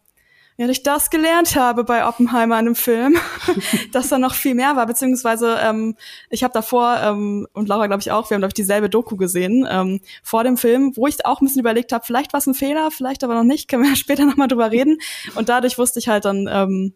ja, 0.60 0.68
ich 0.68 0.82
das 0.82 1.08
gelernt 1.08 1.56
habe 1.56 1.84
bei 1.84 2.06
Oppenheimer 2.06 2.58
in 2.60 2.66
einem 2.66 2.74
Film, 2.74 3.16
dass 3.92 4.08
da 4.08 4.18
noch 4.18 4.34
viel 4.34 4.54
mehr 4.54 4.76
war, 4.76 4.84
beziehungsweise 4.84 5.56
ähm, 5.62 5.96
ich 6.28 6.44
habe 6.44 6.52
davor 6.52 7.00
ähm, 7.02 7.46
und 7.54 7.66
Laura 7.66 7.86
glaube 7.86 8.02
ich 8.02 8.10
auch, 8.10 8.28
wir 8.28 8.34
haben 8.34 8.42
glaube 8.42 8.50
ich 8.50 8.54
dieselbe 8.54 8.90
Doku 8.90 9.16
gesehen 9.16 9.66
ähm, 9.70 10.00
vor 10.22 10.44
dem 10.44 10.58
Film, 10.58 10.92
wo 10.96 11.06
ich 11.06 11.24
auch 11.24 11.40
ein 11.40 11.46
bisschen 11.46 11.60
überlegt 11.60 11.92
habe, 11.92 12.04
vielleicht 12.04 12.34
war 12.34 12.38
es 12.38 12.46
ein 12.46 12.52
Fehler, 12.52 12.90
vielleicht 12.90 13.24
aber 13.24 13.36
noch 13.36 13.42
nicht, 13.42 13.70
können 13.70 13.84
wir 13.84 13.96
später 13.96 14.26
nochmal 14.26 14.48
drüber 14.48 14.70
reden. 14.70 14.98
Und 15.34 15.48
dadurch 15.48 15.78
wusste 15.78 15.98
ich 15.98 16.08
halt 16.08 16.26
dann 16.26 16.46
ähm, 16.52 16.92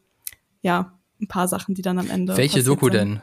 ja 0.60 0.92
ein 1.18 1.28
paar 1.28 1.48
Sachen, 1.48 1.74
die 1.74 1.80
dann 1.80 1.98
am 1.98 2.10
Ende. 2.10 2.36
Welche 2.36 2.62
Doku 2.62 2.90
sind. 2.90 2.94
denn? 2.94 3.22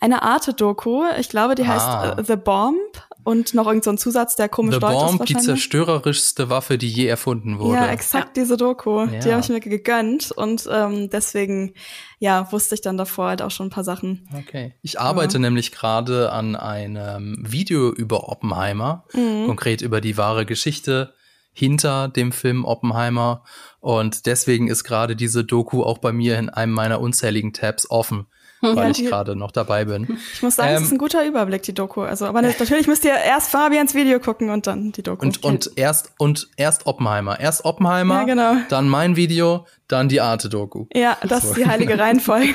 Eine 0.00 0.22
Arte-Doku, 0.22 1.04
ich 1.18 1.28
glaube, 1.28 1.54
die 1.54 1.64
ah. 1.64 2.14
heißt 2.14 2.18
uh, 2.18 2.22
The 2.22 2.36
Bomb 2.36 2.78
und 3.26 3.54
noch 3.54 3.66
irgendein 3.66 3.96
so 3.96 4.04
Zusatz, 4.04 4.36
der 4.36 4.48
komisch 4.48 4.74
The 4.76 4.80
deutsch 4.80 4.94
Bomb, 4.94 5.20
ist 5.20 5.28
die 5.28 5.36
zerstörerischste 5.36 6.48
Waffe, 6.48 6.78
die 6.78 6.88
je 6.88 7.06
erfunden 7.06 7.58
wurde. 7.58 7.74
Ja, 7.74 7.90
exakt 7.90 8.36
ja. 8.36 8.42
diese 8.42 8.56
Doku. 8.56 9.00
Ja. 9.00 9.18
Die 9.18 9.32
habe 9.32 9.40
ich 9.40 9.48
mir 9.48 9.58
gegönnt 9.58 10.30
und 10.30 10.68
ähm, 10.70 11.10
deswegen 11.10 11.74
ja 12.18 12.50
wusste 12.52 12.76
ich 12.76 12.82
dann 12.82 12.96
davor 12.96 13.28
halt 13.28 13.42
auch 13.42 13.50
schon 13.50 13.66
ein 13.66 13.70
paar 13.70 13.84
Sachen. 13.84 14.28
Okay. 14.32 14.74
Ich 14.82 15.00
arbeite 15.00 15.34
ja. 15.34 15.40
nämlich 15.40 15.72
gerade 15.72 16.30
an 16.30 16.54
einem 16.54 17.36
Video 17.40 17.92
über 17.92 18.28
Oppenheimer, 18.28 19.04
mhm. 19.12 19.46
konkret 19.46 19.82
über 19.82 20.00
die 20.00 20.16
wahre 20.16 20.46
Geschichte 20.46 21.12
hinter 21.52 22.08
dem 22.08 22.32
Film 22.32 22.64
Oppenheimer 22.64 23.42
und 23.80 24.26
deswegen 24.26 24.68
ist 24.68 24.84
gerade 24.84 25.16
diese 25.16 25.42
Doku 25.42 25.82
auch 25.82 25.98
bei 25.98 26.12
mir 26.12 26.38
in 26.38 26.48
einem 26.48 26.72
meiner 26.72 27.00
unzähligen 27.00 27.52
Tabs 27.52 27.90
offen 27.90 28.26
weil 28.60 28.92
ich 28.92 29.04
gerade 29.04 29.36
noch 29.36 29.50
dabei 29.50 29.84
bin. 29.84 30.18
Ich 30.32 30.42
muss 30.42 30.56
sagen, 30.56 30.70
ähm, 30.70 30.76
es 30.76 30.82
ist 30.84 30.92
ein 30.92 30.98
guter 30.98 31.24
Überblick, 31.26 31.62
die 31.62 31.74
Doku. 31.74 32.02
Also, 32.02 32.26
aber 32.26 32.42
natürlich 32.58 32.86
müsst 32.86 33.04
ihr 33.04 33.14
erst 33.14 33.50
Fabians 33.50 33.94
Video 33.94 34.20
gucken 34.20 34.50
und 34.50 34.66
dann 34.66 34.92
die 34.92 35.02
Doku. 35.02 35.24
Und, 35.24 35.42
und 35.44 35.70
erst, 35.76 36.12
und 36.18 36.48
erst 36.56 36.86
Oppenheimer. 36.86 37.38
Erst 37.40 37.64
Oppenheimer, 37.64 38.20
ja, 38.20 38.24
genau. 38.24 38.54
dann 38.68 38.88
mein 38.88 39.16
Video, 39.16 39.66
dann 39.88 40.08
die 40.08 40.20
Arte-Doku. 40.20 40.86
Ja, 40.94 41.16
das 41.22 41.42
so. 41.42 41.48
ist 41.50 41.56
die 41.56 41.66
heilige 41.66 41.98
Reihenfolge. 41.98 42.54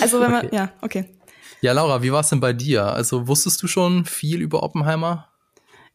also, 0.00 0.20
wenn 0.20 0.30
man, 0.30 0.46
okay. 0.46 0.56
ja, 0.56 0.72
okay. 0.82 1.04
Ja, 1.60 1.72
Laura, 1.72 2.02
wie 2.02 2.12
war 2.12 2.20
es 2.20 2.28
denn 2.28 2.40
bei 2.40 2.52
dir? 2.52 2.86
Also, 2.86 3.26
wusstest 3.26 3.62
du 3.62 3.66
schon 3.66 4.04
viel 4.04 4.40
über 4.40 4.62
Oppenheimer? 4.62 5.28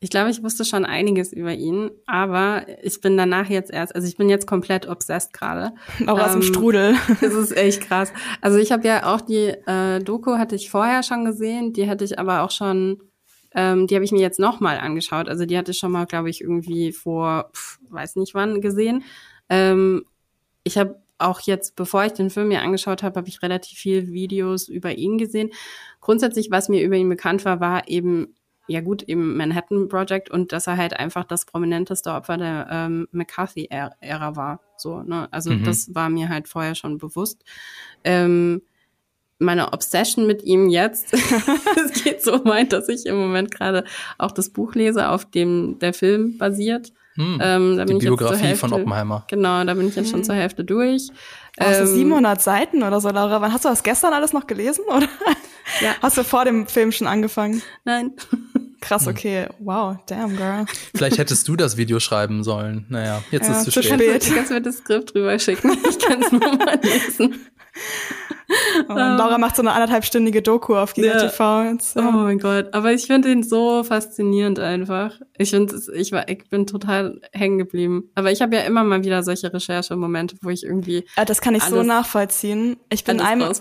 Ich 0.01 0.09
glaube, 0.09 0.29
ich 0.29 0.41
wusste 0.41 0.63
schon 0.63 0.85
einiges 0.85 1.33
über 1.33 1.53
ihn, 1.53 1.91
aber 2.05 2.65
ich 2.81 3.01
bin 3.01 3.17
danach 3.17 3.49
jetzt 3.49 3.69
erst, 3.69 3.93
also 3.93 4.07
ich 4.07 4.15
bin 4.15 4.29
jetzt 4.29 4.47
komplett 4.47 4.87
obsessed 4.87 5.33
gerade. 5.33 5.73
Auch 6.07 6.17
ähm, 6.17 6.23
aus 6.23 6.31
dem 6.31 6.41
ähm, 6.41 6.47
Strudel. 6.47 6.95
Das 7.21 7.33
ist 7.33 7.55
echt 7.55 7.81
krass. 7.81 8.13
Also 8.39 8.59
ich 8.59 8.71
habe 8.71 8.87
ja 8.87 9.13
auch 9.13 9.19
die 9.19 9.47
äh, 9.67 9.99
Doku 9.99 10.37
hatte 10.37 10.55
ich 10.55 10.69
vorher 10.69 11.03
schon 11.03 11.25
gesehen, 11.25 11.73
die 11.73 11.89
hatte 11.89 12.05
ich 12.05 12.17
aber 12.17 12.43
auch 12.43 12.51
schon, 12.51 13.01
ähm, 13.53 13.87
die 13.87 13.95
habe 13.95 14.05
ich 14.05 14.13
mir 14.13 14.21
jetzt 14.21 14.39
nochmal 14.39 14.77
angeschaut. 14.77 15.27
Also 15.27 15.45
die 15.45 15.57
hatte 15.57 15.71
ich 15.71 15.77
schon 15.77 15.91
mal, 15.91 16.05
glaube 16.05 16.29
ich, 16.29 16.39
irgendwie 16.39 16.93
vor, 16.93 17.49
pf, 17.53 17.79
weiß 17.89 18.15
nicht 18.15 18.33
wann 18.33 18.61
gesehen. 18.61 19.03
Ähm, 19.49 20.05
ich 20.63 20.77
habe 20.77 21.01
auch 21.17 21.41
jetzt, 21.41 21.75
bevor 21.75 22.05
ich 22.05 22.13
den 22.13 22.29
Film 22.29 22.47
mir 22.47 22.61
angeschaut 22.61 23.03
habe, 23.03 23.17
habe 23.17 23.27
ich 23.27 23.41
relativ 23.41 23.77
viel 23.77 24.13
Videos 24.13 24.69
über 24.69 24.97
ihn 24.97 25.17
gesehen. 25.17 25.49
Grundsätzlich, 25.99 26.51
was 26.51 26.69
mir 26.69 26.81
über 26.81 26.95
ihn 26.95 27.09
bekannt 27.09 27.43
war, 27.43 27.59
war 27.59 27.89
eben 27.89 28.33
ja 28.69 28.81
gut, 28.81 29.03
eben 29.03 29.35
Manhattan 29.35 29.89
Project 29.89 30.29
und 30.29 30.51
dass 30.51 30.67
er 30.67 30.77
halt 30.77 30.97
einfach 30.97 31.23
das 31.23 31.45
prominenteste 31.45 32.11
Opfer 32.11 32.37
der 32.37 32.67
ähm, 32.69 33.07
McCarthy-Ära 33.11 34.35
war. 34.35 34.59
So, 34.77 35.01
ne? 35.01 35.27
Also 35.31 35.51
mhm. 35.51 35.63
das 35.63 35.93
war 35.95 36.09
mir 36.09 36.29
halt 36.29 36.47
vorher 36.47 36.75
schon 36.75 36.97
bewusst. 36.97 37.43
Ähm, 38.03 38.61
meine 39.39 39.73
Obsession 39.73 40.27
mit 40.27 40.43
ihm 40.43 40.69
jetzt, 40.69 41.13
es 41.13 42.03
geht 42.03 42.21
so 42.23 42.45
weit, 42.45 42.73
dass 42.73 42.89
ich 42.89 43.05
im 43.05 43.15
Moment 43.15 43.51
gerade 43.51 43.85
auch 44.17 44.31
das 44.31 44.49
Buch 44.49 44.75
lese, 44.75 45.09
auf 45.09 45.25
dem 45.25 45.79
der 45.79 45.93
Film 45.93 46.37
basiert. 46.37 46.93
Hm, 47.15 47.39
ähm, 47.41 47.77
da 47.77 47.85
bin 47.85 47.99
die 47.99 48.05
Biografie 48.05 48.25
ich 48.25 48.29
jetzt 48.31 48.39
zur 48.39 48.47
Hälfte, 48.47 48.67
von 48.69 48.73
Oppenheimer. 48.73 49.25
Genau, 49.29 49.63
da 49.63 49.73
bin 49.73 49.87
ich 49.87 49.95
jetzt 49.95 50.11
schon 50.11 50.23
zur 50.23 50.35
Hälfte 50.35 50.63
durch. 50.63 51.09
Oh, 51.59 51.65
ähm, 51.65 51.87
700 51.87 52.39
Seiten 52.41 52.83
oder 52.83 53.01
so, 53.01 53.09
Laura. 53.09 53.41
Wann 53.41 53.51
hast 53.51 53.65
du 53.65 53.69
das 53.69 53.83
gestern 53.83 54.13
alles 54.13 54.31
noch 54.31 54.45
gelesen, 54.45 54.85
oder? 54.87 55.07
Ja. 55.81 55.95
Hast 56.01 56.17
du 56.17 56.23
vor 56.23 56.45
dem 56.45 56.67
Film 56.67 56.91
schon 56.91 57.07
angefangen? 57.07 57.61
Nein. 57.83 58.13
Krass, 58.81 59.05
hm. 59.05 59.11
okay. 59.11 59.47
Wow, 59.59 59.97
damn, 60.05 60.35
girl. 60.35 60.65
Vielleicht 60.95 61.17
hättest 61.17 61.47
du 61.47 61.55
das 61.55 61.77
Video 61.77 61.99
schreiben 61.99 62.43
sollen. 62.43 62.85
Naja, 62.89 63.23
jetzt 63.31 63.47
ja, 63.47 63.59
ist 63.59 63.67
es 63.67 63.73
zu 63.73 63.83
spät. 63.83 63.93
spät. 63.93 64.29
Du 64.29 64.35
kannst 64.35 64.51
mir 64.51 64.61
das 64.61 64.77
Skript 64.77 65.13
drüber 65.13 65.37
schicken. 65.39 65.77
Ich 65.89 65.99
kann 65.99 66.21
es 66.21 66.31
nochmal 66.31 66.79
lesen. 66.81 67.45
Oh, 68.87 68.93
Laura 68.93 69.37
macht 69.37 69.55
so 69.55 69.61
eine 69.61 69.71
anderthalbstündige 69.71 70.41
Doku 70.41 70.75
auf 70.75 70.93
Giga 70.93 71.13
ja. 71.13 71.19
TV. 71.19 71.63
Jetzt, 71.63 71.95
ja. 71.95 72.07
Oh 72.07 72.11
mein 72.11 72.39
Gott, 72.39 72.73
aber 72.73 72.91
ich 72.91 73.07
finde 73.07 73.31
ihn 73.31 73.43
so 73.43 73.83
faszinierend 73.83 74.59
einfach. 74.59 75.19
Ich 75.37 75.51
finde, 75.51 75.79
ich 75.93 76.11
war, 76.11 76.27
ich 76.27 76.49
bin 76.49 76.67
total 76.67 77.21
hängen 77.31 77.57
geblieben. 77.57 78.09
Aber 78.15 78.31
ich 78.31 78.41
habe 78.41 78.55
ja 78.55 78.61
immer 78.63 78.83
mal 78.83 79.03
wieder 79.03 79.23
solche 79.23 79.53
Recherchemomente, 79.53 80.35
wo 80.41 80.49
ich 80.49 80.63
irgendwie. 80.63 81.05
Ja, 81.15 81.25
das 81.25 81.41
kann 81.41 81.55
ich 81.55 81.63
alles, 81.63 81.75
so 81.75 81.83
nachvollziehen. 81.83 82.77
Ich 82.89 83.03
bin 83.03 83.21
einmal, 83.21 83.51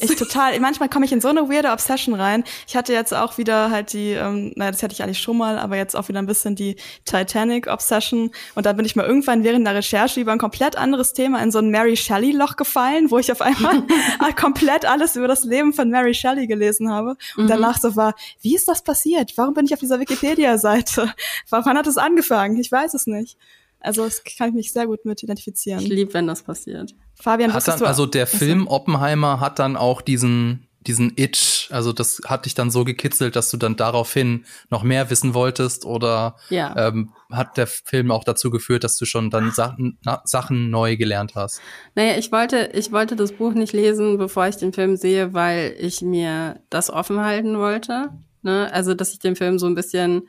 ich 0.00 0.16
total. 0.16 0.58
Manchmal 0.60 0.88
komme 0.88 1.04
ich 1.04 1.12
in 1.12 1.20
so 1.20 1.28
eine 1.28 1.48
weirde 1.48 1.70
Obsession 1.70 2.14
rein. 2.14 2.44
Ich 2.66 2.76
hatte 2.76 2.92
jetzt 2.92 3.14
auch 3.14 3.38
wieder 3.38 3.70
halt 3.70 3.92
die, 3.92 4.12
ähm, 4.12 4.52
naja, 4.56 4.70
das 4.70 4.82
hatte 4.82 4.94
ich 4.94 5.02
eigentlich 5.02 5.20
schon 5.20 5.36
mal, 5.36 5.58
aber 5.58 5.76
jetzt 5.76 5.94
auch 5.94 6.08
wieder 6.08 6.18
ein 6.18 6.26
bisschen 6.26 6.56
die 6.56 6.76
Titanic 7.04 7.66
Obsession. 7.66 8.30
Und 8.54 8.66
dann 8.66 8.76
bin 8.76 8.84
ich 8.84 8.96
mal 8.96 9.06
irgendwann 9.06 9.44
während 9.44 9.66
der 9.66 9.74
Recherche 9.74 10.20
über 10.20 10.32
ein 10.32 10.38
komplett 10.38 10.76
anderes 10.76 11.12
Thema 11.12 11.42
in 11.42 11.50
so 11.50 11.58
ein 11.58 11.70
Mary 11.70 11.96
Shelley 11.96 12.32
Loch 12.32 12.56
gefallen, 12.56 13.10
wo 13.10 13.18
ich 13.18 13.30
auf 13.30 13.40
einmal 13.40 13.82
komplett 14.38 14.84
alles 14.84 15.16
über 15.16 15.28
das 15.28 15.44
Leben 15.44 15.72
von 15.72 15.90
Mary 15.90 16.14
Shelley 16.14 16.46
gelesen 16.46 16.90
habe 16.90 17.16
und 17.36 17.44
mhm. 17.44 17.48
danach 17.48 17.78
so 17.78 17.96
war, 17.96 18.14
wie 18.40 18.54
ist 18.54 18.68
das 18.68 18.82
passiert? 18.82 19.32
Warum 19.36 19.54
bin 19.54 19.66
ich 19.66 19.74
auf 19.74 19.80
dieser 19.80 19.98
Wikipedia-Seite? 20.00 21.12
Wann 21.50 21.76
hat 21.76 21.86
es 21.86 21.98
angefangen? 21.98 22.56
Ich 22.58 22.70
weiß 22.70 22.94
es 22.94 23.06
nicht. 23.06 23.36
Also 23.80 24.04
das 24.04 24.22
kann 24.24 24.50
ich 24.50 24.54
mich 24.54 24.72
sehr 24.72 24.86
gut 24.86 25.04
mit 25.04 25.22
identifizieren. 25.22 25.80
Ich 25.80 25.88
liebe, 25.88 26.14
wenn 26.14 26.26
das 26.26 26.42
passiert. 26.42 26.94
Fabian, 27.14 27.52
hat 27.52 27.66
dann, 27.66 27.82
also 27.82 28.06
der 28.06 28.26
Film 28.26 28.66
Oppenheimer 28.66 29.40
hat 29.40 29.58
dann 29.58 29.76
auch 29.76 30.02
diesen 30.02 30.67
diesen 30.88 31.12
Itch, 31.16 31.68
also 31.70 31.92
das 31.92 32.20
hat 32.24 32.46
dich 32.46 32.54
dann 32.54 32.70
so 32.70 32.84
gekitzelt, 32.84 33.36
dass 33.36 33.50
du 33.50 33.58
dann 33.58 33.76
daraufhin 33.76 34.46
noch 34.70 34.82
mehr 34.82 35.10
wissen 35.10 35.34
wolltest 35.34 35.84
oder 35.84 36.36
ja. 36.48 36.88
ähm, 36.88 37.12
hat 37.30 37.58
der 37.58 37.66
Film 37.66 38.10
auch 38.10 38.24
dazu 38.24 38.50
geführt, 38.50 38.84
dass 38.84 38.96
du 38.96 39.04
schon 39.04 39.30
dann 39.30 39.52
Sachen, 39.52 39.98
na, 40.02 40.22
Sachen 40.24 40.70
neu 40.70 40.96
gelernt 40.96 41.34
hast? 41.34 41.60
Naja, 41.94 42.16
ich 42.16 42.32
wollte, 42.32 42.70
ich 42.72 42.90
wollte 42.90 43.16
das 43.16 43.32
Buch 43.32 43.52
nicht 43.52 43.74
lesen, 43.74 44.16
bevor 44.16 44.48
ich 44.48 44.56
den 44.56 44.72
Film 44.72 44.96
sehe, 44.96 45.34
weil 45.34 45.76
ich 45.78 46.00
mir 46.00 46.60
das 46.70 46.90
offen 46.90 47.20
halten 47.20 47.58
wollte. 47.58 48.08
Ne? 48.42 48.72
Also, 48.72 48.94
dass 48.94 49.12
ich 49.12 49.18
den 49.18 49.36
Film 49.36 49.58
so 49.58 49.66
ein 49.66 49.74
bisschen 49.74 50.28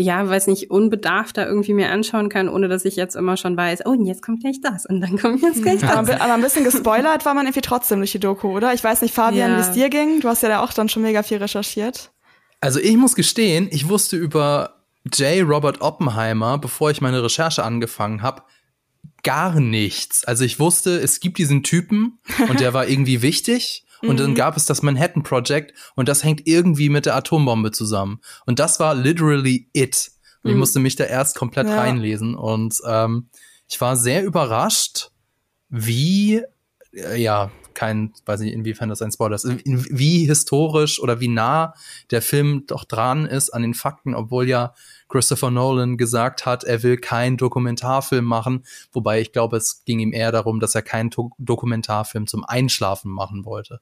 ja, 0.00 0.28
weiß 0.28 0.46
nicht, 0.46 0.70
unbedarft 0.70 1.36
da 1.36 1.46
irgendwie 1.46 1.74
mir 1.74 1.90
anschauen 1.90 2.28
kann, 2.28 2.48
ohne 2.48 2.68
dass 2.68 2.84
ich 2.84 2.94
jetzt 2.94 3.16
immer 3.16 3.36
schon 3.36 3.56
weiß, 3.56 3.80
oh, 3.84 3.90
und 3.90 4.06
jetzt 4.06 4.22
kommt 4.22 4.40
gleich 4.40 4.60
das 4.60 4.86
und 4.86 5.00
dann 5.00 5.18
kommt 5.18 5.42
jetzt 5.42 5.62
gleich 5.62 5.80
das. 5.80 5.90
Aber, 5.90 6.20
aber 6.20 6.34
ein 6.34 6.40
bisschen 6.40 6.62
gespoilert 6.62 7.24
war 7.24 7.34
man 7.34 7.46
irgendwie 7.46 7.62
trotzdem 7.62 7.98
durch 7.98 8.12
die 8.12 8.20
Doku, 8.20 8.56
oder? 8.56 8.72
Ich 8.74 8.84
weiß 8.84 9.02
nicht, 9.02 9.12
Fabian, 9.12 9.50
ja. 9.50 9.56
wie 9.56 9.60
es 9.60 9.72
dir 9.72 9.90
ging. 9.90 10.20
Du 10.20 10.28
hast 10.28 10.42
ja 10.42 10.48
da 10.48 10.62
auch 10.62 10.72
dann 10.72 10.88
schon 10.88 11.02
mega 11.02 11.24
viel 11.24 11.38
recherchiert. 11.38 12.12
Also 12.60 12.78
ich 12.78 12.96
muss 12.96 13.16
gestehen, 13.16 13.68
ich 13.72 13.88
wusste 13.88 14.16
über 14.16 14.84
J. 15.14 15.48
Robert 15.48 15.80
Oppenheimer, 15.80 16.58
bevor 16.58 16.90
ich 16.92 17.00
meine 17.00 17.22
Recherche 17.22 17.64
angefangen 17.64 18.22
habe, 18.22 18.42
gar 19.24 19.58
nichts. 19.58 20.24
Also 20.24 20.44
ich 20.44 20.60
wusste, 20.60 20.98
es 21.00 21.18
gibt 21.18 21.38
diesen 21.38 21.64
Typen 21.64 22.20
und 22.48 22.60
der 22.60 22.72
war 22.72 22.86
irgendwie 22.88 23.22
wichtig 23.22 23.84
und 24.02 24.14
mhm. 24.14 24.16
dann 24.16 24.34
gab 24.34 24.56
es 24.56 24.66
das 24.66 24.82
Manhattan 24.82 25.22
Project 25.22 25.74
und 25.94 26.08
das 26.08 26.24
hängt 26.24 26.46
irgendwie 26.46 26.88
mit 26.88 27.06
der 27.06 27.16
Atombombe 27.16 27.70
zusammen. 27.72 28.20
Und 28.46 28.58
das 28.58 28.80
war 28.80 28.94
literally 28.94 29.68
it. 29.72 30.10
Und 30.42 30.50
mhm. 30.50 30.56
ich 30.56 30.58
musste 30.58 30.80
mich 30.80 30.96
da 30.96 31.04
erst 31.04 31.36
komplett 31.36 31.68
ja. 31.68 31.78
reinlesen. 31.78 32.34
Und 32.34 32.80
ähm, 32.86 33.28
ich 33.68 33.80
war 33.80 33.96
sehr 33.96 34.24
überrascht, 34.24 35.10
wie, 35.68 36.42
äh, 36.92 37.20
ja, 37.20 37.50
kein, 37.74 38.12
weiß 38.26 38.40
nicht, 38.40 38.54
inwiefern 38.54 38.88
das 38.88 39.02
ein 39.02 39.12
Spoiler 39.12 39.36
ist, 39.36 39.46
wie 39.64 40.26
historisch 40.26 41.00
oder 41.00 41.20
wie 41.20 41.28
nah 41.28 41.74
der 42.10 42.22
Film 42.22 42.64
doch 42.66 42.84
dran 42.84 43.24
ist 43.24 43.50
an 43.50 43.62
den 43.62 43.74
Fakten, 43.74 44.14
obwohl 44.14 44.48
ja 44.48 44.74
Christopher 45.08 45.50
Nolan 45.50 45.96
gesagt 45.96 46.46
hat, 46.46 46.64
er 46.64 46.82
will 46.82 46.96
keinen 46.96 47.36
Dokumentarfilm 47.36 48.24
machen, 48.24 48.64
wobei 48.92 49.20
ich 49.20 49.32
glaube, 49.32 49.56
es 49.56 49.84
ging 49.84 50.00
ihm 50.00 50.12
eher 50.12 50.32
darum, 50.32 50.60
dass 50.60 50.74
er 50.74 50.82
keinen 50.82 51.10
Do 51.10 51.30
Dokumentarfilm 51.38 52.26
zum 52.26 52.44
Einschlafen 52.44 53.10
machen 53.10 53.44
wollte. 53.44 53.80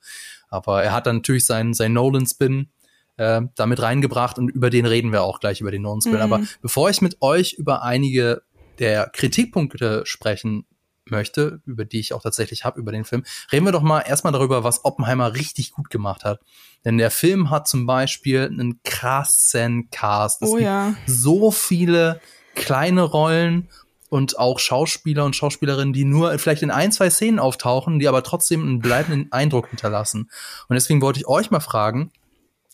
Aber 0.49 0.83
er 0.83 0.93
hat 0.93 1.07
dann 1.07 1.17
natürlich 1.17 1.47
seinen, 1.47 1.75
seinen 1.75 1.95
Nolan-Spin 1.95 2.69
äh, 3.17 3.43
damit 3.55 3.83
reingebracht 3.83 4.39
und 4.39 4.49
über 4.49 4.71
den 4.71 4.87
reden 4.87 5.13
wir 5.13 5.23
auch 5.23 5.41
gleich 5.41 5.61
über 5.61 5.71
den 5.71 5.83
Nolan-Spin. 5.83 6.15
Mhm. 6.15 6.21
Aber 6.21 6.41
bevor 6.63 6.91
ich 6.91 7.03
mit 7.03 7.21
euch 7.21 7.55
über 7.55 7.83
einige 7.83 8.43
der 8.79 9.09
Kritikpunkte 9.13 10.03
sprechen 10.05 10.67
möchte, 11.11 11.61
über 11.67 11.85
die 11.85 12.01
ich 12.01 12.13
auch 12.13 12.23
tatsächlich 12.23 12.65
habe, 12.65 12.81
über 12.81 12.93
den 12.93 13.05
Film, 13.05 13.25
reden 13.53 13.65
wir 13.65 13.73
doch 13.73 13.83
mal 13.83 14.01
erstmal 14.01 14.33
darüber, 14.33 14.65
was 14.65 14.85
Oppenheimer 14.85 15.35
richtig 15.35 15.73
gut 15.73 15.91
gemacht 15.91 16.25
hat. 16.25 16.41
Denn 16.85 16.99
der 16.99 17.11
Film 17.11 17.51
hat 17.51 17.69
zum 17.69 17.87
Beispiel 17.87 18.43
einen 18.43 18.81
krassen 18.85 19.91
Cast. 19.91 20.43
Es 20.43 20.51
oh, 20.51 20.59
ja. 20.59 20.95
so 21.07 21.51
viele 21.51 22.21
kleine 22.55 23.03
Rollen 23.03 23.69
und 24.09 24.39
auch 24.39 24.59
Schauspieler 24.59 25.25
und 25.25 25.37
Schauspielerinnen, 25.37 25.93
die 25.93 26.05
nur 26.05 26.39
vielleicht 26.39 26.63
in 26.63 26.71
ein, 26.71 26.93
zwei 26.93 27.11
Szenen 27.11 27.39
auftauchen, 27.39 27.99
die 27.99 28.09
aber 28.09 28.23
trotzdem 28.23 28.63
einen 28.63 28.79
bleibenden 28.79 29.29
Eindruck 29.33 29.69
hinterlassen. 29.69 30.31
Und 30.69 30.75
deswegen 30.75 31.03
wollte 31.03 31.21
ich 31.21 31.27
euch 31.27 31.51
mal 31.51 31.61
fragen, 31.61 32.13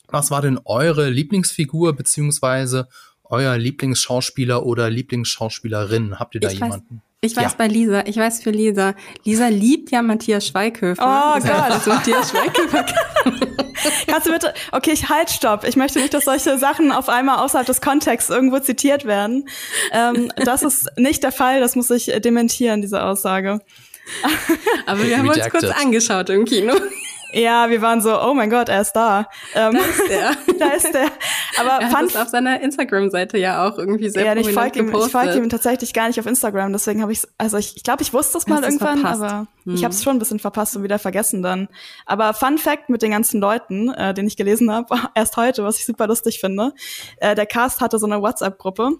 was 0.08 0.30
war 0.30 0.42
denn 0.42 0.60
eure 0.64 1.08
Lieblingsfigur 1.08 1.94
beziehungsweise 1.94 2.88
euer 3.32 3.56
Lieblingsschauspieler 3.56 4.64
oder 4.64 4.90
Lieblingsschauspielerin? 4.90 6.20
Habt 6.20 6.34
ihr 6.34 6.40
da 6.40 6.48
ich 6.48 6.60
jemanden? 6.60 6.96
Weiß, 6.96 7.32
ich 7.32 7.36
weiß 7.36 7.52
ja. 7.52 7.54
bei 7.56 7.66
Lisa, 7.66 8.04
ich 8.06 8.16
weiß 8.16 8.42
für 8.42 8.50
Lisa. 8.50 8.94
Lisa 9.24 9.48
liebt 9.48 9.90
ja 9.90 10.02
Matthias 10.02 10.46
Schweighöfer. 10.46 11.02
Oh 11.02 11.40
das 11.40 11.44
Gott. 11.44 11.70
Heißt, 11.70 11.86
Matthias 11.86 12.30
Schweighöfer. 12.30 12.86
Kannst 14.06 14.26
du 14.26 14.32
bitte, 14.32 14.52
okay, 14.70 14.92
ich 14.92 15.08
halt, 15.08 15.30
stopp. 15.30 15.64
Ich 15.64 15.76
möchte 15.76 15.98
nicht, 15.98 16.14
dass 16.14 16.24
solche 16.24 16.58
Sachen 16.58 16.92
auf 16.92 17.08
einmal 17.08 17.38
außerhalb 17.38 17.66
des 17.66 17.80
Kontexts 17.80 18.30
irgendwo 18.30 18.58
zitiert 18.58 19.04
werden. 19.04 19.48
Ähm, 19.92 20.30
das 20.36 20.62
ist 20.62 20.90
nicht 20.96 21.22
der 21.22 21.32
Fall, 21.32 21.60
das 21.60 21.74
muss 21.74 21.90
ich 21.90 22.06
dementieren, 22.06 22.82
diese 22.82 23.02
Aussage. 23.02 23.60
Aber 24.86 25.02
wir 25.04 25.18
haben 25.18 25.28
uns 25.28 25.48
kurz 25.48 25.64
angeschaut 25.64 26.28
im 26.30 26.44
Kino. 26.44 26.74
Ja, 27.32 27.70
wir 27.70 27.80
waren 27.82 28.00
so, 28.00 28.20
oh 28.22 28.34
mein 28.34 28.50
Gott, 28.50 28.68
er 28.68 28.80
ist 28.80 28.92
da. 28.92 29.28
Ähm, 29.54 29.74
da 29.74 29.80
ist 29.80 30.08
der. 30.08 30.36
da 30.58 30.68
ist 30.68 30.94
der. 30.94 31.10
Aber 31.58 31.70
er 31.84 31.90
hat 31.92 32.04
es 32.04 32.16
auf 32.16 32.28
seiner 32.28 32.60
Instagram-Seite 32.60 33.38
ja 33.38 33.66
auch 33.66 33.78
irgendwie 33.78 34.08
sehr 34.08 34.24
ja, 34.24 34.36
ich 34.36 34.52
folge 34.52 34.80
ihm, 34.80 34.94
ich 34.94 35.10
folge 35.10 35.36
ihm 35.36 35.48
tatsächlich 35.48 35.92
gar 35.92 36.08
nicht 36.08 36.20
auf 36.20 36.26
Instagram, 36.26 36.72
deswegen 36.72 37.02
habe 37.02 37.12
ich 37.12 37.22
also 37.38 37.56
ich, 37.56 37.76
ich 37.76 37.82
glaube, 37.82 38.02
ich 38.02 38.12
wusste 38.12 38.38
es 38.38 38.46
mal 38.46 38.62
irgendwann, 38.62 38.98
verpasst. 38.98 39.22
aber 39.22 39.46
hm. 39.64 39.74
ich 39.74 39.84
habe 39.84 39.94
es 39.94 40.02
schon 40.02 40.16
ein 40.16 40.18
bisschen 40.18 40.38
verpasst 40.38 40.76
und 40.76 40.82
wieder 40.82 40.98
vergessen 40.98 41.42
dann. 41.42 41.68
Aber 42.06 42.34
Fun 42.34 42.58
Fact 42.58 42.88
mit 42.88 43.02
den 43.02 43.10
ganzen 43.10 43.40
Leuten, 43.40 43.90
äh, 43.90 44.14
den 44.14 44.26
ich 44.26 44.36
gelesen 44.36 44.70
habe, 44.70 44.94
erst 45.14 45.36
heute, 45.36 45.64
was 45.64 45.78
ich 45.78 45.86
super 45.86 46.06
lustig 46.06 46.40
finde. 46.40 46.72
Äh, 47.18 47.34
der 47.34 47.46
Cast 47.46 47.80
hatte 47.80 47.98
so 47.98 48.06
eine 48.06 48.20
WhatsApp-Gruppe 48.20 48.98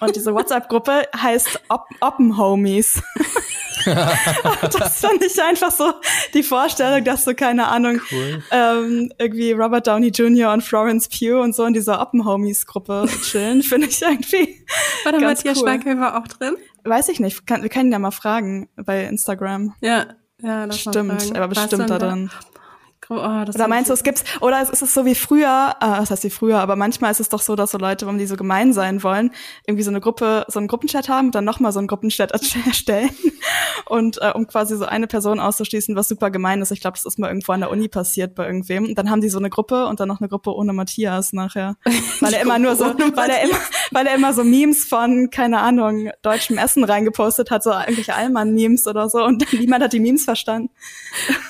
und 0.00 0.14
diese 0.16 0.34
WhatsApp-Gruppe 0.34 1.08
heißt 1.16 1.60
Op 1.68 1.86
Oppenhomies. 2.00 3.02
das 3.84 5.00
fand 5.00 5.24
ich 5.24 5.40
einfach 5.42 5.70
so 5.70 5.92
die 6.34 6.42
Vorstellung, 6.42 7.04
dass 7.04 7.24
so, 7.24 7.34
keine 7.34 7.68
Ahnung, 7.68 8.00
cool. 8.10 8.42
ähm, 8.50 9.12
irgendwie 9.18 9.52
Robert 9.52 9.86
Downey 9.86 10.08
Jr. 10.08 10.52
und 10.52 10.62
Florence 10.62 11.08
Pugh 11.08 11.40
und 11.40 11.54
so 11.54 11.64
in 11.64 11.72
dieser 11.72 12.00
Oppenhomies-Gruppe 12.00 13.08
chillen, 13.22 13.62
finde 13.62 13.88
ich 13.88 14.00
irgendwie 14.02 14.64
War 15.04 15.12
da 15.12 15.20
Matthias 15.20 15.58
cool. 15.58 15.68
Schweighöfer 15.68 16.18
auch 16.18 16.26
drin? 16.26 16.56
Weiß 16.84 17.08
ich 17.08 17.20
nicht. 17.20 17.42
wir 17.48 17.68
können 17.68 17.88
ihn 17.88 17.92
ja 17.92 17.98
mal 17.98 18.10
fragen 18.10 18.68
bei 18.76 19.04
Instagram. 19.04 19.74
Ja, 19.80 20.06
ja, 20.42 20.66
das 20.66 20.80
Stimmt, 20.80 21.36
aber 21.36 21.48
bestimmt 21.48 21.90
da 21.90 21.98
drin. 21.98 22.30
Oh, 23.10 23.14
oder 23.14 23.68
meinst 23.68 23.88
du, 23.88 23.94
es 23.94 24.02
gibt's, 24.02 24.22
oder 24.40 24.60
es 24.60 24.68
ist 24.68 24.92
so 24.92 25.04
wie 25.04 25.14
früher, 25.14 25.76
äh, 25.80 25.86
was 25.86 26.10
heißt 26.10 26.24
wie 26.24 26.30
früher, 26.30 26.58
aber 26.58 26.76
manchmal 26.76 27.10
ist 27.10 27.20
es 27.20 27.28
doch 27.28 27.40
so, 27.40 27.56
dass 27.56 27.70
so 27.70 27.78
Leute, 27.78 28.06
wenn 28.06 28.18
die 28.18 28.26
so 28.26 28.36
gemein 28.36 28.72
sein 28.72 29.02
wollen, 29.02 29.30
irgendwie 29.66 29.82
so 29.82 29.90
eine 29.90 30.00
Gruppe, 30.00 30.44
so 30.48 30.58
einen 30.58 30.68
Gruppenchat 30.68 31.08
haben, 31.08 31.30
dann 31.30 31.44
nochmal 31.44 31.72
so 31.72 31.78
einen 31.78 31.88
Gruppenchat 31.88 32.32
erstellen 32.66 33.10
und 33.86 34.20
äh, 34.20 34.32
um 34.34 34.46
quasi 34.46 34.76
so 34.76 34.84
eine 34.84 35.06
Person 35.06 35.40
auszuschließen, 35.40 35.96
was 35.96 36.08
super 36.08 36.30
gemein 36.30 36.60
ist. 36.60 36.70
Ich 36.70 36.80
glaube, 36.80 36.96
das 36.96 37.06
ist 37.06 37.18
mal 37.18 37.28
irgendwo 37.28 37.52
an 37.52 37.60
der 37.60 37.70
Uni 37.70 37.88
passiert 37.88 38.34
bei 38.34 38.46
irgendwem. 38.46 38.84
Und 38.84 38.98
dann 38.98 39.10
haben 39.10 39.20
die 39.20 39.28
so 39.28 39.38
eine 39.38 39.50
Gruppe 39.50 39.86
und 39.86 40.00
dann 40.00 40.08
noch 40.08 40.20
eine 40.20 40.28
Gruppe 40.28 40.54
ohne 40.54 40.72
Matthias 40.72 41.32
nachher. 41.32 41.76
Weil 42.20 42.34
er 42.34 42.42
immer 42.42 42.58
nur 42.58 42.76
so, 42.76 42.84
weil 42.84 43.30
er 43.30 43.42
immer, 43.44 43.58
weil 43.90 44.06
er 44.06 44.14
immer 44.16 44.32
so 44.32 44.42
Memes 44.42 44.84
von, 44.84 45.30
keine 45.30 45.60
Ahnung, 45.60 46.10
deutschem 46.22 46.58
Essen 46.58 46.84
reingepostet 46.84 47.50
hat, 47.50 47.62
so 47.62 47.70
irgendwelche 47.70 48.14
Allmann-Memes 48.14 48.86
oder 48.86 49.08
so 49.08 49.24
und 49.24 49.52
niemand 49.58 49.84
hat 49.84 49.92
die 49.92 50.00
Memes 50.00 50.24
verstanden. 50.24 50.70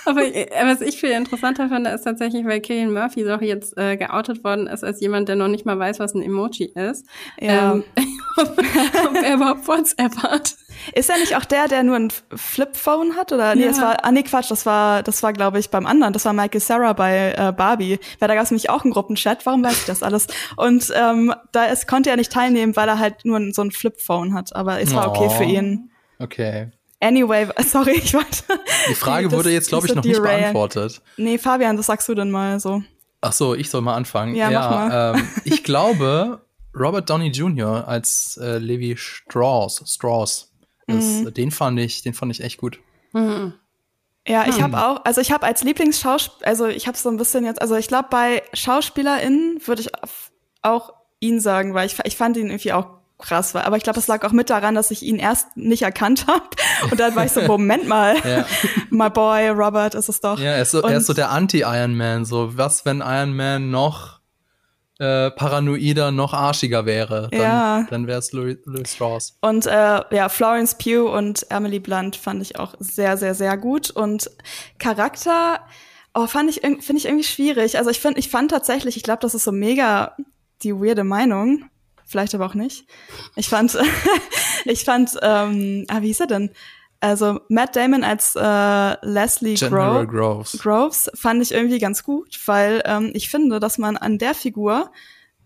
Aber 0.05 0.23
äh, 0.23 0.49
was 0.65 0.81
ich 0.83 1.01
viel 1.01 1.11
interessanter 1.49 1.75
finde, 1.75 1.91
ist 1.91 2.03
tatsächlich, 2.03 2.45
weil 2.47 2.61
Killian 2.61 2.93
Murphy 2.93 3.25
doch 3.25 3.41
jetzt 3.41 3.77
äh, 3.77 3.97
geoutet 3.97 4.45
worden 4.45 4.67
ist 4.67 4.85
als 4.85 5.01
jemand, 5.01 5.29
der 5.29 5.37
noch 5.37 5.49
nicht 5.49 5.67
mal 5.67 5.79
weiß, 5.79 5.99
was 5.99 6.15
ein 6.15 6.23
Emoji 6.23 6.67
ist. 6.75 7.07
Ja. 7.41 7.73
Ähm, 7.73 7.85
ob, 8.37 8.59
ob 8.59 9.23
er 9.23 9.35
überhaupt 9.35 9.67
WhatsApp 9.67 10.17
hat. 10.23 10.57
Ist 10.95 11.11
er 11.11 11.19
nicht 11.19 11.37
auch 11.37 11.45
der, 11.45 11.69
der 11.69 11.83
nur 11.83 11.97
ein 11.97 12.13
Flipphone 12.35 13.17
hat? 13.17 13.33
Oder 13.33 13.55
nee, 13.55 13.63
ja. 13.63 13.69
das 13.69 13.81
war, 13.81 14.05
ah 14.05 14.13
nee, 14.13 14.23
Quatsch, 14.23 14.51
das 14.51 14.65
war, 14.67 15.03
das 15.03 15.23
war, 15.23 15.33
glaube 15.33 15.59
ich, 15.59 15.71
beim 15.71 15.87
anderen. 15.87 16.13
Das 16.13 16.25
war 16.25 16.33
Michael 16.33 16.61
Sarah 16.61 16.93
bei 16.93 17.35
äh, 17.37 17.53
Barbie. 17.53 17.99
Weil 18.19 18.29
da 18.29 18.35
gab 18.35 18.45
es 18.45 18.51
nämlich 18.51 18.71
auch 18.71 18.85
einen 18.85 18.93
Gruppenchat. 18.93 19.45
Warum 19.47 19.65
weiß 19.65 19.81
ich 19.81 19.87
das 19.87 20.03
alles? 20.03 20.29
Und 20.57 20.93
ähm, 20.95 21.35
da 21.53 21.65
ist, 21.65 21.89
konnte 21.89 22.11
er 22.11 22.17
nicht 22.17 22.33
teilnehmen, 22.33 22.77
weil 22.77 22.89
er 22.89 22.99
halt 22.99 23.25
nur 23.25 23.41
so 23.53 23.63
ein 23.63 23.71
Flipphone 23.71 24.35
hat. 24.35 24.55
Aber 24.55 24.81
es 24.81 24.95
war 24.95 25.09
okay 25.09 25.31
für 25.31 25.45
ihn. 25.45 25.91
Okay. 26.19 26.69
Anyway, 27.01 27.49
sorry, 27.65 27.93
ich 28.03 28.15
wollte. 28.15 28.45
Die 28.89 28.95
Frage 28.95 29.31
wurde 29.31 29.51
jetzt, 29.51 29.69
glaube 29.69 29.87
ich, 29.87 29.95
noch 29.95 30.05
nicht 30.05 30.21
beantwortet. 30.21 31.01
Nee, 31.17 31.39
Fabian, 31.39 31.77
das 31.77 31.87
sagst 31.87 32.09
du 32.09 32.15
denn 32.15 32.31
mal 32.31 32.59
so. 32.59 32.83
Ach 33.21 33.33
so, 33.33 33.55
ich 33.55 33.71
soll 33.71 33.83
mal 33.83 33.95
anfangen. 33.95 34.35
Ja, 34.35 34.51
ja 34.51 34.61
mach 34.61 34.71
mal. 34.71 35.15
Ähm, 35.17 35.29
ich 35.45 35.65
glaube, 35.65 36.41
Robert 36.75 37.09
Downey 37.09 37.29
Jr. 37.29 37.87
als 37.87 38.37
äh, 38.37 38.59
Levi 38.59 38.97
Strauss, 38.97 39.83
Strauss 39.87 40.53
ist, 40.87 41.25
mhm. 41.25 41.35
den 41.35 41.51
fand 41.51 41.79
ich, 41.81 42.03
den 42.03 42.15
fand 42.15 42.33
ich 42.33 42.43
echt 42.43 42.59
gut. 42.59 42.81
Mhm. 43.13 43.55
Ja, 44.27 44.47
ich 44.47 44.61
habe 44.61 44.77
auch, 44.79 45.05
also 45.05 45.23
ich 45.23 45.33
habe 45.33 45.47
als 45.47 45.65
Lieblingsschauspieler, 45.65 46.47
also 46.47 46.67
ich 46.67 46.87
habe 46.87 46.99
so 46.99 47.09
ein 47.09 47.17
bisschen 47.17 47.45
jetzt, 47.47 47.63
also 47.63 47.77
ich 47.77 47.89
glaube 47.89 48.09
bei 48.11 48.43
SchauspielerInnen 48.53 49.67
würde 49.67 49.81
ich 49.81 49.91
auch 50.61 50.93
ihn 51.19 51.41
sagen, 51.41 51.73
weil 51.73 51.87
ich, 51.87 51.97
ich 52.05 52.17
fand 52.17 52.37
ihn 52.37 52.49
irgendwie 52.49 52.75
auch 52.75 52.98
krass 53.19 53.55
war. 53.55 53.65
Aber 53.65 53.77
ich 53.77 53.83
glaube, 53.83 53.97
das 53.97 54.07
lag 54.07 54.25
auch 54.25 54.33
mit 54.33 54.49
daran, 54.49 54.75
dass 54.75 54.91
ich 54.91 55.03
ihn 55.03 55.17
erst 55.17 55.57
nicht 55.57 55.83
erkannt 55.83 56.27
habe. 56.27 56.49
Und 56.91 57.01
dann 57.01 57.15
war 57.17 57.25
ich 57.25 57.33
so, 57.33 57.43
Moment 57.43 57.89
mal, 57.89 58.17
ja. 58.25 58.47
my 58.91 59.11
boy 59.11 59.49
Robert 59.49 59.95
ist 59.95 60.09
es 60.09 60.21
doch. 60.21 60.39
Ja, 60.39 60.53
er 60.53 60.63
ist 60.63 60.71
so, 60.71 60.81
er 60.83 60.99
ist 60.99 61.07
so 61.07 61.15
der 61.15 61.31
Anti-Iron 61.31 61.97
Man. 61.97 62.25
So, 62.25 62.57
was, 62.57 62.85
wenn 62.85 63.01
Iron 63.01 63.35
Man 63.35 63.71
noch 63.71 64.21
äh, 64.99 65.31
paranoider, 65.31 66.11
noch 66.11 66.33
arschiger 66.33 66.87
wäre, 66.87 67.29
dann, 67.31 67.41
ja. 67.41 67.87
dann 67.91 68.07
wäre 68.07 68.19
es 68.19 68.33
Louis, 68.33 68.59
Louis 68.65 68.93
Strauss. 68.93 69.37
Und 69.41 69.67
äh, 69.67 69.71
ja, 70.11 70.29
Florence 70.29 70.77
Pugh 70.77 71.11
und 71.11 71.47
Emily 71.51 71.81
Blunt 71.81 72.17
fand 72.17 72.43
ich 72.43 72.59
auch 72.59 72.75
sehr, 72.79 73.17
sehr, 73.17 73.35
sehr 73.35 73.57
gut. 73.57 73.91
Und 73.91 74.31
Charakter, 74.79 75.61
oh, 76.15 76.27
fand 76.27 76.51
ich, 76.51 76.61
finde 76.61 76.97
ich 76.97 77.07
irgendwie 77.07 77.25
schwierig. 77.25 77.79
Also 77.79 77.91
ich 77.91 78.01
finde, 78.01 78.19
ich 78.21 78.29
fand 78.29 78.51
tatsächlich, 78.51 78.97
ich 78.97 79.03
glaube, 79.03 79.21
das 79.23 79.35
ist 79.35 79.45
so 79.45 79.53
mega 79.53 80.17
die 80.63 80.75
weirde 80.75 81.05
Meinung. 81.05 81.71
Vielleicht 82.09 82.35
aber 82.35 82.47
auch 82.47 82.55
nicht. 82.55 82.87
Ich 83.37 83.49
fand, 83.49 83.79
ich 84.65 84.85
fand, 84.85 85.19
ähm, 85.21 85.85
ah, 85.89 86.01
wie 86.01 86.07
hieß 86.07 86.21
er 86.21 86.27
denn? 86.27 86.51
Also 87.01 87.41
Matt 87.49 87.77
Damon 87.77 88.03
als 88.03 88.35
äh, 88.35 89.07
Leslie 89.07 89.55
Gro 89.55 90.07
Groves. 90.07 90.59
Groves 90.59 91.11
fand 91.15 91.43
ich 91.43 91.53
irgendwie 91.53 91.79
ganz 91.79 92.03
gut, 92.03 92.41
weil 92.47 92.83
ähm, 92.87 93.11
ich 93.15 93.29
finde, 93.29 93.61
dass 93.61 93.79
man 93.79 93.97
an 93.97 94.19
der 94.19 94.35
Figur, 94.35 94.91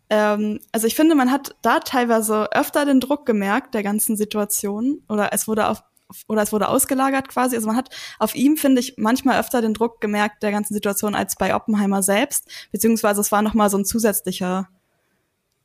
ähm, 0.09 0.61
also 0.71 0.87
ich 0.87 0.95
finde, 0.95 1.15
man 1.15 1.31
hat 1.31 1.57
da 1.61 1.81
teilweise 1.81 2.51
öfter 2.53 2.87
den 2.87 3.01
Druck 3.01 3.27
gemerkt 3.27 3.75
der 3.75 3.83
ganzen 3.83 4.17
Situation 4.17 5.03
oder 5.09 5.33
es 5.33 5.47
wurde 5.47 5.69
auf 5.69 5.83
oder 6.29 6.43
es 6.43 6.53
wurde 6.53 6.69
ausgelagert 6.69 7.29
quasi. 7.29 7.57
Also 7.57 7.67
man 7.67 7.77
hat 7.77 7.89
auf 8.19 8.35
ihm, 8.35 8.57
finde 8.57 8.81
ich, 8.81 8.95
manchmal 8.99 9.41
öfter 9.41 9.61
den 9.61 9.75
Druck 9.75 10.01
gemerkt 10.01 10.43
der 10.43 10.53
ganzen 10.53 10.75
Situation 10.75 11.15
als 11.15 11.37
bei 11.37 11.55
Oppenheimer 11.55 12.03
selbst, 12.03 12.49
beziehungsweise 12.71 13.21
es 13.21 13.33
war 13.33 13.43
noch 13.43 13.55
mal 13.55 13.69
so 13.69 13.79
ein 13.79 13.85
zusätzlicher, 13.85 14.69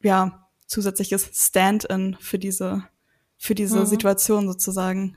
ja, 0.01 0.46
zusätzliches 0.67 1.29
Stand-in 1.33 2.15
für 2.19 2.37
diese, 2.37 2.83
für 3.37 3.55
diese 3.55 3.79
mhm. 3.79 3.85
Situation 3.85 4.47
sozusagen. 4.47 5.15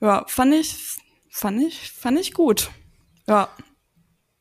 Ja, 0.00 0.24
fand 0.28 0.54
ich, 0.54 0.76
fand 1.30 1.62
ich, 1.62 1.92
fand 1.92 2.18
ich 2.18 2.32
gut. 2.32 2.70
Ja. 3.26 3.48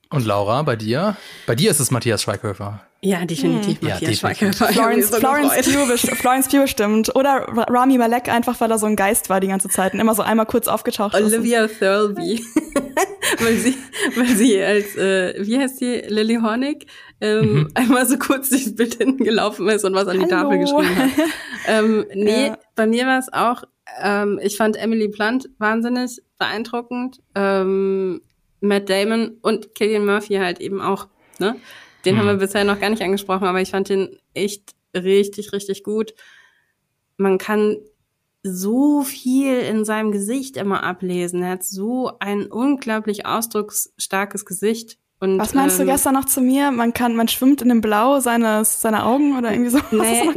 Und 0.09 0.25
Laura, 0.25 0.61
bei 0.61 0.75
dir? 0.75 1.17
Bei 1.45 1.55
dir 1.55 1.69
ist 1.71 1.79
es 1.79 1.91
Matthias 1.91 2.21
Schweighöfer. 2.21 2.81
Ja, 3.01 3.25
definitiv 3.25 3.79
hm. 3.81 3.89
Matthias 3.89 4.11
ja. 4.11 4.17
Schweighöfer. 4.17 4.67
Florence, 4.67 5.09
so 5.09 5.17
Florence, 5.17 5.53
Pugh, 5.53 6.15
Florence 6.15 6.47
Pugh 6.47 6.61
bestimmt. 6.61 7.15
Oder 7.15 7.45
Rami 7.69 7.97
Malek 7.97 8.29
einfach, 8.29 8.59
weil 8.61 8.71
er 8.71 8.79
so 8.79 8.85
ein 8.85 8.95
Geist 8.95 9.29
war 9.29 9.39
die 9.39 9.47
ganze 9.47 9.69
Zeit 9.69 9.93
und 9.93 9.99
immer 9.99 10.15
so 10.15 10.23
einmal 10.23 10.45
kurz 10.45 10.67
aufgetaucht 10.67 11.15
ist. 11.15 11.33
Olivia 11.33 11.67
Thirlby. 11.67 12.43
weil 13.39 13.57
sie, 13.57 13.75
weil 14.15 14.27
sie 14.27 14.61
als, 14.63 14.95
äh, 14.95 15.35
wie 15.45 15.59
heißt 15.59 15.77
sie, 15.77 16.03
Lily 16.07 16.39
Hornick, 16.41 16.88
ähm, 17.22 17.53
mhm. 17.53 17.72
einmal 17.76 18.05
so 18.05 18.18
kurz 18.18 18.49
durchs 18.49 18.76
Bild 18.76 18.95
hinten 18.95 19.24
gelaufen 19.24 19.68
ist 19.70 19.86
und 19.86 19.93
was 19.93 20.07
an 20.07 20.20
die 20.20 20.32
Hallo. 20.32 20.49
Tafel 20.49 20.59
geschrieben 20.59 20.95
hat. 20.95 21.09
ähm, 21.68 22.05
nee, 22.13 22.47
ja. 22.47 22.57
bei 22.76 22.88
mir 22.88 23.05
war 23.05 23.20
es 23.20 23.32
auch 23.32 23.63
ähm, 24.01 24.39
ich 24.41 24.57
fand 24.57 24.76
Emily 24.78 25.07
Blunt 25.07 25.49
wahnsinnig 25.57 26.22
beeindruckend. 26.38 27.22
Ähm, 27.36 28.22
Matt 28.59 28.89
Damon 28.89 29.38
und 29.41 29.76
Killian 29.76 30.05
Murphy 30.05 30.36
halt 30.36 30.59
eben 30.59 30.82
auch. 30.82 31.07
Ne? 31.39 31.59
Den 32.05 32.15
mhm. 32.15 32.20
haben 32.20 32.28
wir 32.28 32.34
mhm. 32.34 32.39
bisher 32.39 32.63
noch 32.63 32.80
gar 32.80 32.89
nicht 32.89 33.03
angesprochen, 33.03 33.45
aber 33.45 33.61
ich 33.61 33.72
fand 33.72 33.89
den 33.89 34.18
echt 34.34 34.76
richtig, 34.95 35.53
richtig 35.53 35.84
gut. 35.84 36.13
Man 37.18 37.38
kann 37.38 37.78
so 38.43 39.01
viel 39.03 39.59
in 39.59 39.84
seinem 39.84 40.11
Gesicht 40.11 40.57
immer 40.57 40.84
ablesen. 40.84 41.43
Er 41.43 41.51
hat 41.51 41.63
so 41.63 42.11
ein 42.20 42.45
unglaublich 42.47 43.26
ausdrucksstarkes 43.26 44.45
Gesicht. 44.45 44.97
Und, 45.20 45.39
Was 45.39 45.53
meinst 45.53 45.80
ähm, 45.80 45.88
du 45.88 45.91
gestern 45.91 46.13
noch 46.13 46.26
zu 46.26 46.41
mir? 46.41 46.72
Man 46.72 46.93
kann, 46.93 47.15
man 47.15 47.28
schwimmt 47.28 47.61
in 47.61 47.70
dem 47.70 47.82
Blau 47.82 48.20
seines, 48.20 48.82
seiner 48.82 49.05
Augen 49.05 49.38
oder 49.38 49.51
irgendwie 49.51 49.72
so? 49.72 49.80
Nee. 49.91 50.32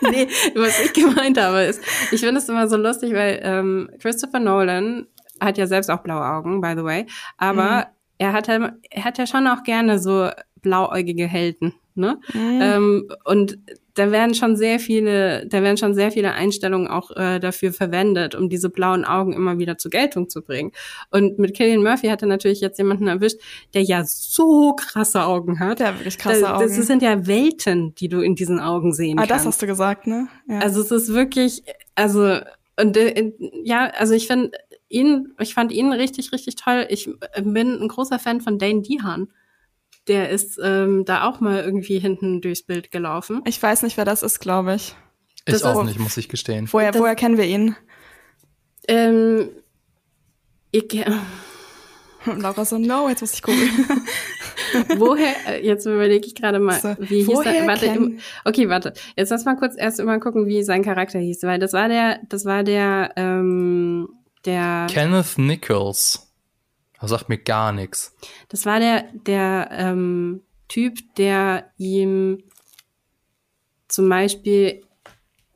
nee, 0.10 0.28
was 0.54 0.80
ich 0.80 0.92
gemeint 0.92 1.38
habe, 1.38 1.62
ist, 1.62 1.80
ich 2.10 2.20
finde 2.20 2.38
es 2.38 2.48
immer 2.48 2.68
so 2.68 2.76
lustig, 2.76 3.12
weil 3.14 3.40
ähm, 3.42 3.90
Christopher 4.00 4.40
Nolan 4.40 5.06
hat 5.40 5.58
ja 5.58 5.66
selbst 5.66 5.90
auch 5.90 6.00
blaue 6.00 6.24
Augen, 6.24 6.60
by 6.60 6.74
the 6.76 6.84
way, 6.84 7.06
aber 7.36 7.62
mhm. 7.62 7.84
er 8.18 8.32
hat 8.32 8.48
ja, 8.48 8.72
er 8.90 9.04
hat 9.04 9.18
ja 9.18 9.26
schon 9.26 9.46
auch 9.46 9.62
gerne 9.62 9.98
so 9.98 10.30
blauäugige 10.62 11.26
Helden, 11.26 11.74
ne? 11.96 12.18
Mhm. 12.32 12.60
Ähm, 12.62 13.08
und 13.24 13.58
da 13.94 14.10
werden 14.10 14.34
schon 14.34 14.56
sehr 14.56 14.80
viele, 14.80 15.46
da 15.46 15.62
werden 15.62 15.76
schon 15.76 15.94
sehr 15.94 16.10
viele 16.10 16.32
Einstellungen 16.32 16.88
auch 16.88 17.12
äh, 17.12 17.38
dafür 17.38 17.72
verwendet, 17.72 18.34
um 18.34 18.48
diese 18.48 18.68
blauen 18.68 19.04
Augen 19.04 19.32
immer 19.32 19.58
wieder 19.58 19.78
zur 19.78 19.90
Geltung 19.90 20.28
zu 20.28 20.42
bringen. 20.42 20.72
Und 21.10 21.38
mit 21.38 21.54
Killian 21.54 21.82
Murphy 21.82 22.08
hat 22.08 22.22
er 22.22 22.28
natürlich 22.28 22.60
jetzt 22.60 22.78
jemanden 22.78 23.06
erwischt, 23.06 23.38
der 23.72 23.82
ja 23.82 24.02
so 24.04 24.74
krasse 24.74 25.22
Augen 25.22 25.60
hat. 25.60 25.80
Ja, 25.80 25.96
wirklich 25.98 26.18
krasse 26.18 26.40
da, 26.42 26.56
Augen. 26.56 26.76
Das 26.76 26.86
sind 26.86 27.02
ja 27.02 27.26
Welten, 27.26 27.94
die 27.94 28.08
du 28.08 28.20
in 28.20 28.34
diesen 28.34 28.58
Augen 28.58 28.92
sehen 28.92 29.18
ah, 29.18 29.22
kannst. 29.22 29.32
Ah, 29.32 29.36
das 29.36 29.46
hast 29.46 29.62
du 29.62 29.66
gesagt, 29.66 30.06
ne? 30.06 30.26
Ja. 30.48 30.58
Also 30.58 30.80
es 30.80 30.90
ist 30.90 31.14
wirklich, 31.14 31.62
also 31.94 32.38
und 32.80 32.96
äh, 32.96 33.32
ja, 33.62 33.86
also 33.96 34.14
ich 34.14 34.26
finde 34.26 34.50
ihn, 34.88 35.34
ich 35.38 35.54
fand 35.54 35.70
ihn 35.70 35.92
richtig, 35.92 36.32
richtig 36.32 36.56
toll. 36.56 36.86
Ich 36.88 37.08
bin 37.42 37.80
ein 37.80 37.88
großer 37.88 38.18
Fan 38.18 38.40
von 38.40 38.58
Dane 38.58 38.82
Dehan 38.82 39.28
der 40.08 40.30
ist 40.30 40.58
ähm, 40.62 41.04
da 41.04 41.28
auch 41.28 41.40
mal 41.40 41.62
irgendwie 41.62 41.98
hinten 41.98 42.40
durchs 42.40 42.62
Bild 42.62 42.90
gelaufen. 42.90 43.42
Ich 43.46 43.62
weiß 43.62 43.82
nicht, 43.82 43.96
wer 43.96 44.04
das 44.04 44.22
ist, 44.22 44.38
glaube 44.40 44.74
ich. 44.74 44.94
Ich 45.46 45.52
das 45.52 45.62
auch 45.64 45.80
ist, 45.82 45.88
nicht, 45.88 45.98
muss 45.98 46.16
ich 46.16 46.28
gestehen. 46.28 46.68
Woher, 46.70 46.92
das, 46.92 47.00
woher 47.00 47.14
kennen 47.14 47.36
wir 47.36 47.44
ihn? 47.44 47.76
Ähm, 48.88 49.50
ich, 50.70 50.84
Laura 52.36 52.64
so, 52.64 52.78
no, 52.78 53.08
jetzt 53.08 53.20
muss 53.20 53.34
ich 53.34 53.42
gucken. 53.42 53.68
woher, 54.96 55.34
äh, 55.48 55.64
jetzt 55.64 55.86
überlege 55.86 56.26
ich 56.26 56.34
gerade 56.34 56.58
mal, 56.58 56.80
so, 56.80 56.96
wie 56.98 57.24
hieß 57.24 57.40
er? 57.44 57.66
Warte, 57.66 57.86
im, 57.86 58.18
okay, 58.44 58.68
warte. 58.68 58.92
Jetzt 59.16 59.30
lass 59.30 59.44
mal 59.44 59.56
kurz 59.56 59.74
erst 59.76 60.02
mal 60.02 60.20
gucken, 60.20 60.46
wie 60.46 60.62
sein 60.62 60.82
Charakter 60.82 61.18
hieß, 61.18 61.42
weil 61.42 61.58
das 61.58 61.72
war 61.72 61.88
der, 61.88 62.20
das 62.28 62.44
war 62.44 62.62
der, 62.62 63.12
ähm, 63.16 64.08
der. 64.44 64.86
Kenneth 64.90 65.38
Nichols. 65.38 66.23
Das 67.00 67.10
sagt 67.10 67.28
mir 67.28 67.38
gar 67.38 67.72
nichts. 67.72 68.16
Das 68.48 68.64
war 68.66 68.80
der, 68.80 69.04
der 69.26 69.68
ähm, 69.72 70.40
Typ, 70.68 70.98
der 71.16 71.70
ihm 71.76 72.42
zum 73.88 74.08
Beispiel 74.08 74.82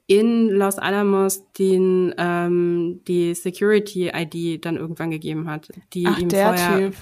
in 0.07 0.49
Los 0.51 0.79
Alamos 0.79 1.45
den, 1.59 2.15
ähm, 2.19 3.01
die 3.07 3.35
Security-ID 3.35 4.65
dann 4.65 4.77
irgendwann 4.77 5.11
gegeben 5.11 5.51
hat, 5.51 5.69
die 5.93 6.07
Ach, 6.07 6.19
ihm 6.19 6.29
der 6.29 6.47
vorher 6.47 6.79
Typ. 6.79 6.95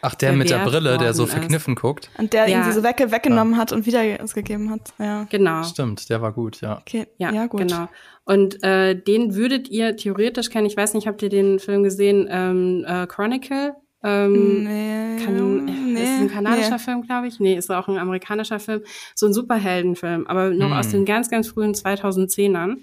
Ach, 0.00 0.14
der 0.14 0.32
mit 0.32 0.48
der 0.48 0.64
Brille, 0.64 0.96
der 0.96 1.12
so 1.12 1.22
worden 1.22 1.28
ist. 1.28 1.32
verkniffen 1.34 1.74
guckt. 1.74 2.08
Und 2.18 2.32
der 2.32 2.46
Ja. 2.48 2.58
irgendwie 2.58 2.72
so 2.72 2.84
wegge 2.84 3.10
weggenommen 3.10 3.56
hat 3.56 3.72
und 3.72 3.84
wieder 3.84 4.04
es 4.20 4.32
gegeben 4.32 4.70
hat. 4.70 4.92
Ja. 5.00 5.26
Genau. 5.28 5.64
Stimmt, 5.64 6.08
der 6.08 6.22
war 6.22 6.32
gut, 6.32 6.60
ja. 6.60 6.78
Okay. 6.78 7.08
Ja, 7.18 7.32
Ja, 7.32 7.46
gut. 7.46 7.62
genau. 7.62 7.88
Und 8.24 8.62
äh, 8.62 8.94
den 8.94 9.34
würdet 9.34 9.68
ihr 9.68 9.96
theoretisch 9.96 10.50
kennen. 10.50 10.66
Ich 10.68 10.76
weiß 10.76 10.94
nicht, 10.94 11.08
habt 11.08 11.20
ihr 11.22 11.30
den 11.30 11.58
Film 11.58 11.82
gesehen? 11.82 12.28
Ähm, 12.30 12.84
äh, 12.86 13.08
Chronicle. 13.08 13.74
Ähm, 14.04 14.64
Nee. 14.64 15.24
kann, 15.24 15.64
nee, 15.64 16.02
ist 16.02 16.20
ein 16.20 16.28
kanadischer 16.30 16.70
nee. 16.72 16.78
Film, 16.78 17.02
glaube 17.02 17.28
ich. 17.28 17.38
Nee, 17.40 17.56
ist 17.56 17.70
auch 17.70 17.88
ein 17.88 17.98
amerikanischer 17.98 18.58
Film. 18.58 18.82
So 19.14 19.26
ein 19.26 19.32
Superheldenfilm, 19.32 20.26
aber 20.26 20.50
noch 20.50 20.70
Hm. 20.70 20.72
aus 20.76 20.88
den 20.88 21.04
ganz, 21.04 21.30
ganz 21.30 21.48
frühen 21.48 21.74
2010ern. 21.74 22.78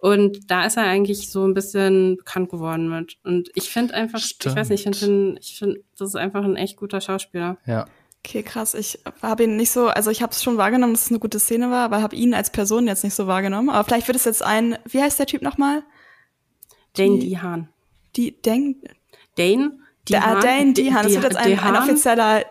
Und 0.00 0.48
da 0.50 0.64
ist 0.64 0.76
er 0.76 0.84
eigentlich 0.84 1.28
so 1.30 1.44
ein 1.44 1.54
bisschen 1.54 2.18
bekannt 2.18 2.50
geworden 2.50 2.88
mit. 2.88 3.16
Und 3.24 3.50
ich 3.54 3.68
finde 3.70 3.94
einfach, 3.94 4.20
ich 4.20 4.36
weiß 4.44 4.68
nicht, 4.68 4.86
ich 4.86 4.96
Stimmt. 4.96 4.96
finde, 4.96 5.40
ich 5.40 5.58
finde, 5.58 5.80
das 5.98 6.08
ist 6.10 6.14
einfach 6.16 6.44
ein 6.44 6.54
echt 6.56 6.76
guter 6.76 7.00
Schauspieler. 7.00 7.56
Ja. 7.66 7.86
Okay, 8.24 8.42
krass. 8.42 8.74
Ich 8.74 8.98
habe 9.22 9.44
ihn 9.44 9.56
nicht 9.56 9.70
so, 9.70 9.88
also 9.88 10.10
ich 10.10 10.22
habe 10.22 10.32
es 10.32 10.42
schon 10.42 10.56
wahrgenommen, 10.56 10.92
dass 10.92 11.06
es 11.06 11.10
eine 11.10 11.18
gute 11.18 11.40
Szene 11.40 11.70
war, 11.70 11.84
aber 11.84 12.02
habe 12.02 12.14
ihn 12.14 12.34
als 12.34 12.50
Person 12.52 12.86
jetzt 12.86 13.02
nicht 13.02 13.14
so 13.14 13.26
wahrgenommen. 13.26 13.70
Aber 13.70 13.82
vielleicht 13.84 14.06
wird 14.06 14.16
es 14.16 14.24
jetzt 14.24 14.42
ein, 14.42 14.76
wie 14.86 15.00
heißt 15.00 15.18
der 15.18 15.26
Typ 15.26 15.42
nochmal? 15.42 15.82
Dane 16.96 17.18
Dehan. 17.18 17.68
Die 18.16 18.40
Dane, 18.42 18.76
Dane? 19.36 19.78
Der, 20.08 20.40
Dane 20.40 20.72
Dehan. 20.72 21.02
Das 21.04 21.14
wird 21.14 21.24
jetzt 21.24 21.36
ein, 21.36 21.44
ein 21.44 21.50
Dehan? 21.50 21.76
offizieller 21.76 22.44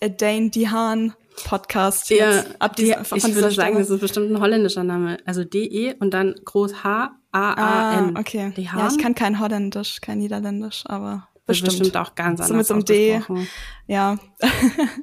äh, 0.00 0.10
Dane 0.10 0.50
Dehan 0.50 1.14
Podcast. 1.44 2.10
Ja, 2.10 2.30
jetzt, 2.30 2.60
ab 2.60 2.76
die, 2.76 2.94
ich 3.14 3.34
würde 3.34 3.50
sagen, 3.50 3.78
das 3.78 3.90
ist 3.90 4.00
bestimmt 4.00 4.30
ein 4.30 4.40
holländischer 4.40 4.84
Name. 4.84 5.18
Also 5.24 5.44
D-E 5.44 5.94
und 5.98 6.12
dann 6.12 6.34
groß 6.44 6.84
H-A-A-N. 6.84 8.16
Ah, 8.16 8.20
okay. 8.20 8.52
Die 8.56 8.64
Ja, 8.64 8.88
ich 8.90 8.98
kann 8.98 9.14
kein 9.14 9.40
Holländisch, 9.40 10.00
kein 10.00 10.18
Niederländisch, 10.18 10.84
aber 10.86 11.28
bestimmt. 11.46 11.78
bestimmt. 11.78 11.96
auch 11.96 12.14
ganz 12.14 12.38
So 12.38 12.52
anders 12.52 12.56
mit 12.56 12.66
so 12.66 12.74
einem 12.74 12.84
D. 12.84 13.22
Ja. 13.86 14.16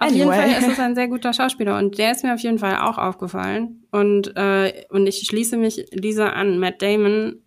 Auf 0.00 0.12
jeden. 0.12 0.30
Fall 0.30 0.48
ist 0.48 0.66
es 0.66 0.78
ein 0.78 0.94
sehr 0.94 1.08
guter 1.08 1.34
Schauspieler 1.34 1.76
und 1.76 1.98
der 1.98 2.12
ist 2.12 2.24
mir 2.24 2.32
auf 2.32 2.40
jeden 2.40 2.58
Fall 2.58 2.78
auch 2.78 2.96
aufgefallen. 2.96 3.84
Und, 3.90 4.34
äh, 4.34 4.86
und 4.88 5.06
ich 5.06 5.26
schließe 5.26 5.58
mich 5.58 5.84
Lisa 5.92 6.30
an. 6.30 6.58
Matt 6.58 6.80
Damon. 6.80 7.42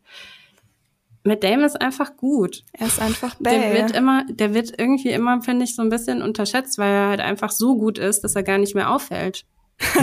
Matt 1.24 1.44
Damon 1.44 1.64
ist 1.64 1.80
einfach 1.82 2.18
gut. 2.18 2.64
Er 2.74 2.88
ist 2.88 3.00
einfach 3.00 3.36
Der 3.40 3.52
Bell. 3.52 3.74
wird 3.82 3.92
immer, 3.96 4.26
der 4.30 4.54
wird 4.54 4.74
irgendwie 4.78 5.10
immer, 5.12 5.42
finde 5.42 5.64
ich, 5.64 5.76
so 5.76 5.82
ein 5.82 5.90
bisschen 5.90 6.22
unterschätzt, 6.22 6.78
weil 6.78 6.92
er 6.94 7.08
halt 7.10 7.22
einfach 7.22 7.50
so 7.52 7.78
gut 7.78 7.98
ist, 7.98 8.24
dass 8.26 8.36
er 8.36 8.44
gar 8.44 8.58
nicht 8.58 8.76
mehr 8.76 8.92
auffällt. 8.92 9.46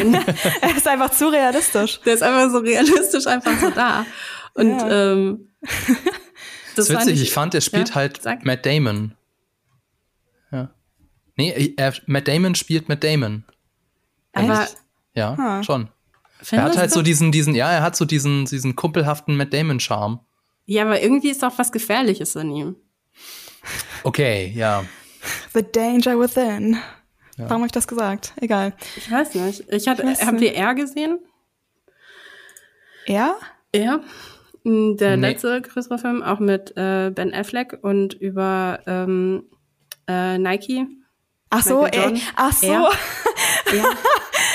er 0.62 0.77
ist 0.77 0.89
einfach 0.89 1.11
zu 1.11 1.29
realistisch. 1.29 2.01
Der 2.07 2.14
ist 2.14 2.23
einfach 2.23 2.51
so 2.51 2.59
realistisch 2.59 3.27
einfach 3.27 3.59
so 3.61 3.71
da. 3.71 4.07
Und 4.55 4.79
Ja. 4.79 5.12
ähm, 5.12 5.49
Das 6.77 6.89
ist 6.89 6.95
fand 6.95 7.07
witzig, 7.09 7.23
ich, 7.23 7.33
fand, 7.33 7.53
der 7.55 7.61
spielt 7.61 7.91
Ja, 7.91 7.95
halt 7.97 8.23
sag. 8.23 8.45
Matt 8.47 8.64
Damon. 8.64 9.14
Ja. 10.53 10.71
Nee, 11.37 11.75
er, 11.77 11.93
Matt 12.07 12.29
Damon 12.29 12.55
spielt 12.55 12.89
Matt 12.89 13.05
Damon. 13.05 13.45
Aber 14.33 14.66
Ja, 15.14 15.35
Ah. 15.39 15.62
schon. 15.62 15.89
Er 16.41 16.45
findest 16.47 16.68
hat 16.71 16.77
halt 16.79 16.91
du? 16.91 16.95
so 16.95 17.03
diesen, 17.03 17.33
diesen, 17.33 17.55
ja, 17.55 17.71
er 17.71 17.83
hat 17.83 17.97
so 17.97 18.05
diesen, 18.05 18.47
diesen 18.47 18.75
kumpelhaften 18.77 19.37
Matt 19.37 19.53
Damon-Charme. 19.53 20.21
Ja, 20.73 20.83
aber 20.85 21.03
irgendwie 21.03 21.31
ist 21.31 21.43
auch 21.45 21.59
was 21.59 21.73
Gefährliches 21.73 22.37
in 22.37 22.53
ihm. 22.53 22.77
Okay, 24.05 24.53
ja. 24.55 24.85
The 25.53 25.64
danger 25.64 26.16
within. 26.21 26.79
Warum 27.37 27.62
habe 27.62 27.66
ich 27.66 27.73
das 27.73 27.89
gesagt? 27.89 28.35
Egal. 28.41 28.75
Ich 28.97 29.11
weiß 29.11 29.35
nicht. 29.35 29.64
Ich 29.73 29.89
hatte, 29.89 30.05
weiß 30.05 30.25
habt 30.25 30.41
ihr 30.41 30.55
R 30.55 30.75
gesehen? 30.77 31.18
Er? 33.07 33.37
Er? 33.73 34.01
Mm, 34.62 34.97
Der 34.97 35.16
Nee. 35.16 35.31
letzte 35.31 35.61
größere 35.61 35.99
Film, 35.99 36.23
auch 36.23 36.39
mit 36.39 36.77
äh, 36.77 37.11
Ben 37.11 37.35
Affleck 37.35 37.79
und 37.83 38.14
über 38.14 38.79
ähm, 38.87 39.43
äh, 40.07 40.39
Nike. 40.39 40.87
Ach 41.51 41.64
so, 41.64 41.85
er, 41.85 41.95
Jordan. 42.05 42.21
ach 42.37 42.53
so. 42.53 42.66
Er. 42.66 42.91
Ja. 43.75 43.85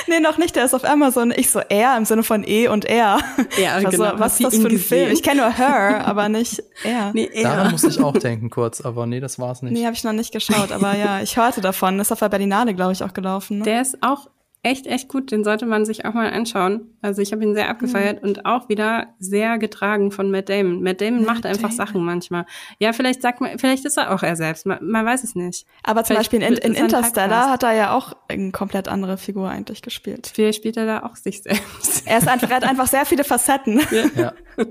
Nee, 0.08 0.20
noch 0.20 0.38
nicht, 0.38 0.56
der 0.56 0.66
ist 0.66 0.74
auf 0.74 0.84
Amazon. 0.84 1.34
Ich 1.36 1.50
so 1.50 1.60
er 1.60 1.98
im 1.98 2.06
Sinne 2.06 2.24
von 2.24 2.44
E 2.48 2.68
und 2.68 2.86
er. 2.86 3.20
Ja, 3.58 3.84
war 3.84 3.92
genau. 3.92 4.14
was 4.18 4.40
ist 4.40 4.46
das 4.46 4.56
für 4.56 4.68
ein 4.68 4.78
Film? 4.78 4.80
gesehen? 4.80 5.12
Ich 5.12 5.24
kenne 5.24 5.42
nur 5.42 5.52
Her, 5.52 6.06
aber 6.06 6.30
nicht 6.30 6.64
er. 6.84 7.12
Nee, 7.14 7.30
Daran 7.42 7.68
er. 7.68 7.72
musste 7.72 7.88
ich 7.88 8.02
auch 8.02 8.18
denken 8.18 8.50
kurz, 8.50 8.82
aber 8.82 9.06
nee, 9.06 9.20
das 9.20 9.40
war's 9.40 9.62
nicht. 9.62 9.74
Nee, 9.74 9.86
habe 9.86 9.96
ich 9.96 10.04
noch 10.04 10.14
nicht 10.14 10.32
geschaut, 10.32 10.72
aber 10.72 10.96
ja, 10.96 11.22
ich 11.22 11.38
hörte 11.38 11.62
davon. 11.62 12.00
Ist 12.00 12.12
auf 12.12 12.20
der 12.20 12.30
Berlinale, 12.30 12.74
glaube 12.74 12.94
ich, 12.94 13.04
auch 13.04 13.14
gelaufen. 13.14 13.60
Ne? 13.60 13.64
Der 13.64 13.82
ist 13.82 13.98
auch 14.02 14.30
echt, 14.66 14.88
echt 14.88 15.08
gut. 15.08 15.32
Den 15.32 15.44
sollte 15.44 15.66
man 15.66 15.86
sich 15.86 16.06
auch 16.06 16.14
mal 16.14 16.30
anschauen. 16.32 16.90
Also 17.02 17.22
ich 17.22 17.32
habe 17.32 17.44
ihn 17.44 17.54
sehr 17.54 17.70
abgefeiert 17.70 18.24
und 18.24 18.46
auch 18.46 18.68
wieder 18.68 19.08
sehr 19.20 19.58
getragen 19.60 20.12
von 20.12 20.32
Matt 20.32 20.50
Damon. 20.50 20.82
Matt 20.82 21.02
Damon 21.02 21.24
Matt 21.24 21.28
macht 21.28 21.46
einfach 21.46 21.70
Damon. 21.70 21.78
Sachen 21.78 22.04
manchmal. 22.04 22.46
Ja, 22.80 22.92
vielleicht 22.92 23.22
sagt 23.22 23.42
man, 23.42 23.60
vielleicht 23.60 23.86
ist 23.86 23.98
er 23.98 24.14
auch 24.14 24.24
er 24.24 24.36
selbst. 24.36 24.66
Man, 24.66 24.80
man 24.82 25.06
weiß 25.06 25.24
es 25.24 25.36
nicht. 25.36 25.68
aber 25.84 26.04
zum 26.04 26.16
vielleicht 26.16 26.32
Beispiel 26.32 26.42
in, 26.42 26.58
in 26.58 26.76
er 26.76 26.84
Interstellar 26.84 27.52
hat 27.52 27.64
er 27.64 27.74
ja 27.74 27.94
auch 27.94 28.14
eine 28.28 28.52
komplett 28.52 28.88
andere 28.88 29.18
Figur 29.18 29.50
eigentlich 29.50 29.84
gespielt. 29.84 30.32
Vielleicht 30.34 30.58
spielt 30.58 30.78
er 30.78 30.86
da 30.88 31.04
auch 31.04 31.16
sich 31.16 31.44
selbst. 31.44 32.08
Er, 32.08 32.18
ist 32.18 32.28
einfach, 32.28 32.50
er 32.50 32.56
hat 32.58 32.64
einfach 32.64 32.88
sehr 32.88 33.06
viele 33.06 33.24
Facetten. 33.24 33.82
Ja. 34.16 34.34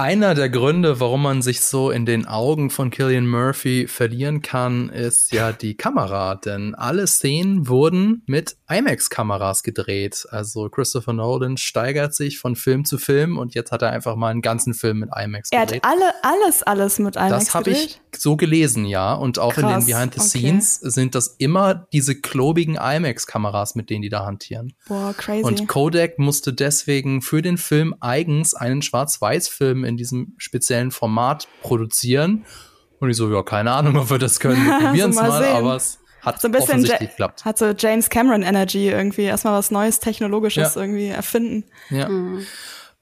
Einer 0.00 0.36
der 0.36 0.48
Gründe, 0.48 1.00
warum 1.00 1.24
man 1.24 1.42
sich 1.42 1.60
so 1.60 1.90
in 1.90 2.06
den 2.06 2.24
Augen 2.24 2.70
von 2.70 2.90
Killian 2.90 3.26
Murphy 3.26 3.88
verlieren 3.88 4.42
kann, 4.42 4.90
ist 4.90 5.32
ja 5.32 5.50
die 5.50 5.76
Kamera. 5.76 6.36
Denn 6.36 6.76
alle 6.76 7.08
Szenen 7.08 7.66
wurden 7.66 8.22
mit 8.26 8.56
IMAX-Kameras 8.70 9.64
gedreht. 9.64 10.24
Also 10.30 10.68
Christopher 10.68 11.14
Nolan 11.14 11.56
steigert 11.56 12.14
sich 12.14 12.38
von 12.38 12.54
Film 12.54 12.84
zu 12.84 12.96
Film 12.96 13.38
und 13.38 13.56
jetzt 13.56 13.72
hat 13.72 13.82
er 13.82 13.90
einfach 13.90 14.14
mal 14.14 14.28
einen 14.28 14.40
ganzen 14.40 14.72
Film 14.72 15.00
mit 15.00 15.10
IMAX 15.12 15.50
Er 15.50 15.62
hat 15.62 15.72
gedreht. 15.72 15.84
alle, 15.84 16.12
alles, 16.22 16.62
alles 16.62 17.00
mit 17.00 17.16
IMAX 17.16 17.30
Das 17.46 17.54
habe 17.56 17.64
gedreht. 17.72 18.00
ich 18.12 18.20
so 18.20 18.36
gelesen, 18.36 18.84
ja. 18.84 19.14
Und 19.14 19.40
auch 19.40 19.56
in 19.56 19.64
Krass, 19.64 19.84
den 19.84 19.92
Behind 19.94 20.14
the 20.14 20.20
okay. 20.20 20.28
Scenes 20.28 20.74
sind 20.76 21.16
das 21.16 21.34
immer 21.38 21.88
diese 21.92 22.14
klobigen 22.20 22.76
IMAX-Kameras, 22.76 23.74
mit 23.74 23.90
denen 23.90 24.02
die 24.02 24.10
da 24.10 24.24
hantieren. 24.24 24.74
Boah, 24.86 25.12
crazy. 25.16 25.42
Und 25.42 25.66
Kodak 25.66 26.20
musste 26.20 26.52
deswegen 26.52 27.20
für 27.20 27.42
den 27.42 27.58
Film 27.58 27.96
eigens 27.98 28.54
einen 28.54 28.80
Schwarz-Weiß-Film 28.82 29.87
in 29.88 29.96
diesem 29.96 30.34
speziellen 30.36 30.90
Format 30.90 31.48
produzieren. 31.62 32.44
Und 33.00 33.10
ich 33.10 33.16
so, 33.16 33.32
ja, 33.32 33.42
keine 33.42 33.72
Ahnung, 33.72 33.96
ob 33.98 34.10
wir 34.10 34.18
das 34.18 34.38
können. 34.40 34.64
Wir 34.64 34.78
probieren 34.78 35.10
es 35.12 35.18
Also 35.18 35.32
mal 35.32 35.40
mal, 35.40 35.48
aber 35.56 35.76
es 35.76 35.98
hat 36.20 36.40
so 36.40 36.48
ein 36.48 36.52
bisschen 36.52 36.68
offensichtlich 36.70 37.00
Ja- 37.00 37.06
geklappt. 37.08 37.44
hat 37.44 37.58
so 37.58 37.70
James 37.76 38.10
Cameron 38.10 38.42
Energy 38.42 38.88
irgendwie 38.88 39.22
erstmal 39.22 39.54
was 39.54 39.70
Neues 39.70 40.00
Technologisches 40.00 40.74
Ja. 40.74 40.80
irgendwie 40.80 41.06
erfinden. 41.08 41.64
Ja. 41.90 42.08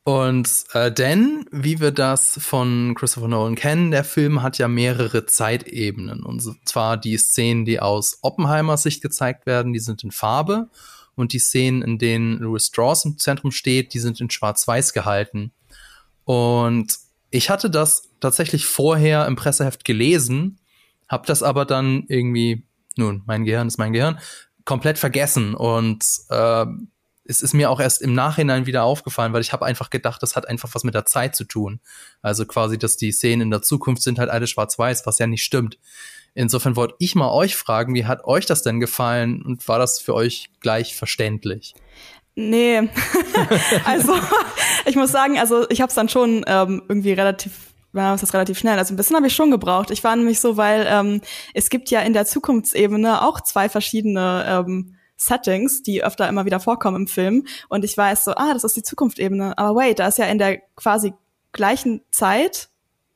Und 0.04 0.48
äh, 0.72 0.92
denn, 0.92 1.46
wie 1.50 1.80
wir 1.80 1.90
das 1.90 2.38
von 2.40 2.94
Christopher 2.96 3.26
Nolan 3.26 3.56
kennen, 3.56 3.90
der 3.90 4.04
Film 4.04 4.40
hat 4.42 4.56
ja 4.58 4.68
mehrere 4.68 5.26
Zeitebenen. 5.26 6.22
Und 6.22 6.42
zwar 6.64 6.96
die 6.96 7.16
Szenen, 7.18 7.64
die 7.64 7.80
aus 7.80 8.18
Oppenheimers 8.22 8.84
Sicht 8.84 9.02
gezeigt 9.02 9.46
werden, 9.46 9.72
die 9.72 9.80
sind 9.80 10.04
in 10.04 10.12
Farbe. 10.12 10.68
Und 11.16 11.32
die 11.32 11.40
Szenen, 11.40 11.82
in 11.82 11.98
denen 11.98 12.38
Louis 12.38 12.66
Strauss 12.66 13.04
im 13.04 13.18
Zentrum 13.18 13.50
steht, 13.50 13.94
die 13.94 13.98
sind 13.98 14.20
in 14.20 14.30
Schwarz-Weiß 14.30 14.92
gehalten. 14.92 15.50
Und 16.26 16.98
ich 17.30 17.50
hatte 17.50 17.70
das 17.70 18.10
tatsächlich 18.20 18.66
vorher 18.66 19.26
im 19.26 19.36
Presseheft 19.36 19.84
gelesen, 19.84 20.58
habe 21.08 21.24
das 21.26 21.44
aber 21.44 21.64
dann 21.64 22.04
irgendwie, 22.08 22.66
nun, 22.96 23.22
mein 23.26 23.44
Gehirn 23.44 23.68
ist 23.68 23.78
mein 23.78 23.92
Gehirn, 23.92 24.18
komplett 24.64 24.98
vergessen. 24.98 25.54
Und 25.54 26.04
äh, 26.28 26.66
es 27.24 27.42
ist 27.42 27.54
mir 27.54 27.70
auch 27.70 27.78
erst 27.78 28.02
im 28.02 28.12
Nachhinein 28.12 28.66
wieder 28.66 28.82
aufgefallen, 28.82 29.32
weil 29.32 29.40
ich 29.40 29.52
habe 29.52 29.64
einfach 29.64 29.88
gedacht, 29.88 30.20
das 30.20 30.34
hat 30.34 30.48
einfach 30.48 30.70
was 30.74 30.82
mit 30.82 30.94
der 30.94 31.06
Zeit 31.06 31.36
zu 31.36 31.44
tun. 31.44 31.80
Also 32.22 32.44
quasi, 32.44 32.76
dass 32.76 32.96
die 32.96 33.12
Szenen 33.12 33.42
in 33.42 33.50
der 33.50 33.62
Zukunft 33.62 34.02
sind 34.02 34.18
halt 34.18 34.28
alle 34.30 34.48
schwarz-weiß, 34.48 35.06
was 35.06 35.20
ja 35.20 35.28
nicht 35.28 35.44
stimmt. 35.44 35.78
Insofern 36.34 36.74
wollte 36.74 36.96
ich 36.98 37.14
mal 37.14 37.30
euch 37.30 37.54
fragen, 37.54 37.94
wie 37.94 38.04
hat 38.04 38.24
euch 38.24 38.46
das 38.46 38.62
denn 38.62 38.80
gefallen 38.80 39.42
und 39.42 39.66
war 39.68 39.78
das 39.78 40.00
für 40.00 40.12
euch 40.12 40.50
gleich 40.58 40.96
verständlich? 40.96 41.74
Nee. 42.36 42.88
also, 43.84 44.14
ich 44.84 44.94
muss 44.94 45.10
sagen, 45.10 45.38
also 45.38 45.68
ich 45.70 45.80
habe 45.80 45.88
es 45.88 45.94
dann 45.94 46.08
schon 46.08 46.44
ähm, 46.46 46.82
irgendwie 46.88 47.12
relativ 47.12 47.52
was 47.92 48.22
ist 48.22 48.34
relativ 48.34 48.58
schnell. 48.58 48.78
Also 48.78 48.92
ein 48.92 48.96
bisschen 48.98 49.16
habe 49.16 49.26
ich 49.26 49.34
schon 49.34 49.50
gebraucht. 49.50 49.90
Ich 49.90 50.04
war 50.04 50.14
nämlich 50.14 50.38
so, 50.38 50.58
weil 50.58 50.86
ähm, 50.88 51.22
es 51.54 51.70
gibt 51.70 51.90
ja 51.90 52.00
in 52.02 52.12
der 52.12 52.26
Zukunftsebene 52.26 53.22
auch 53.22 53.40
zwei 53.40 53.70
verschiedene 53.70 54.44
ähm, 54.46 54.96
Settings, 55.16 55.82
die 55.82 56.04
öfter 56.04 56.28
immer 56.28 56.44
wieder 56.44 56.60
vorkommen 56.60 56.96
im 56.96 57.06
Film. 57.06 57.46
Und 57.70 57.84
ich 57.84 57.96
weiß 57.96 58.24
so, 58.24 58.32
ah, 58.32 58.52
das 58.52 58.64
ist 58.64 58.76
die 58.76 58.82
Zukunftsebene. 58.82 59.56
Aber 59.56 59.74
wait, 59.74 59.98
da 59.98 60.08
ist 60.08 60.18
ja 60.18 60.26
in 60.26 60.38
der 60.38 60.58
quasi 60.76 61.14
gleichen 61.52 62.02
Zeit 62.10 62.68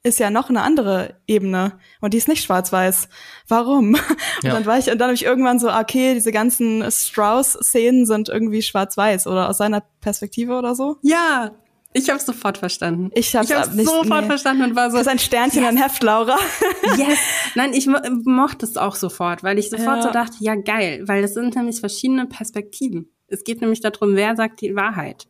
ist 0.03 0.19
ja 0.19 0.31
noch 0.31 0.49
eine 0.49 0.63
andere 0.63 1.17
Ebene 1.27 1.79
und 2.01 2.15
die 2.15 2.19
ist 2.19 2.29
nicht 2.29 2.43
schwarz-weiß. 2.45 3.09
Warum? 3.49 3.95
Und 4.43 4.45
Ja. 4.45 4.55
dann 4.55 4.65
war 4.67 4.79
ich, 4.79 4.91
und 4.91 4.99
dann 4.99 5.09
habe 5.09 5.15
ich 5.15 5.25
irgendwann 5.25 5.59
so, 5.59 5.71
okay, 5.71 6.15
diese 6.15 6.33
ganzen 6.33 6.83
Strauss-Szenen 6.91 8.07
sind 8.07 8.29
irgendwie 8.31 8.63
schwarz-weiß 8.63 9.27
oder 9.27 9.49
aus 9.51 9.59
seiner 9.59 9.83
Perspektive 10.01 10.55
oder 10.57 10.75
so. 10.75 10.97
Ja, 11.03 11.51
ich 11.93 12.09
habe 12.09 12.21
sofort 12.21 12.57
verstanden. 12.57 13.11
Ich 13.15 13.35
hab's 13.37 13.51
ich 13.51 13.57
hab's 13.57 13.69
ab- 13.69 13.75
nicht- 13.75 13.89
sofort 13.89 14.23
nee. 14.23 14.27
verstanden 14.29 14.63
und 14.63 14.77
war 14.77 14.91
so, 14.91 14.97
Das 14.97 15.07
ist 15.07 15.13
ein 15.13 15.19
Sternchen, 15.19 15.65
ein 15.65 15.77
Heft, 15.77 16.03
Laura. 16.03 16.39
yes. 16.97 17.19
Nein, 17.55 17.73
ich 17.75 17.87
mo 17.87 17.99
mochte 18.25 18.65
es 18.65 18.77
auch 18.77 18.95
sofort, 18.95 19.43
weil 19.43 19.59
ich 19.59 19.69
sofort 19.71 19.97
Ja. 19.99 20.03
so 20.03 20.11
dachte, 20.11 20.37
ja 20.41 20.55
geil, 20.55 21.03
weil 21.07 21.21
das 21.21 21.35
sind 21.35 21.55
nämlich 21.57 21.81
verschiedene 21.81 22.27
Perspektiven. 22.27 23.11
Es 23.27 23.45
geht 23.45 23.61
nämlich 23.61 23.81
darum, 23.81 24.15
wer 24.17 24.35
sagt 24.37 24.61
die 24.63 24.75
Wahrheit. 24.75 25.27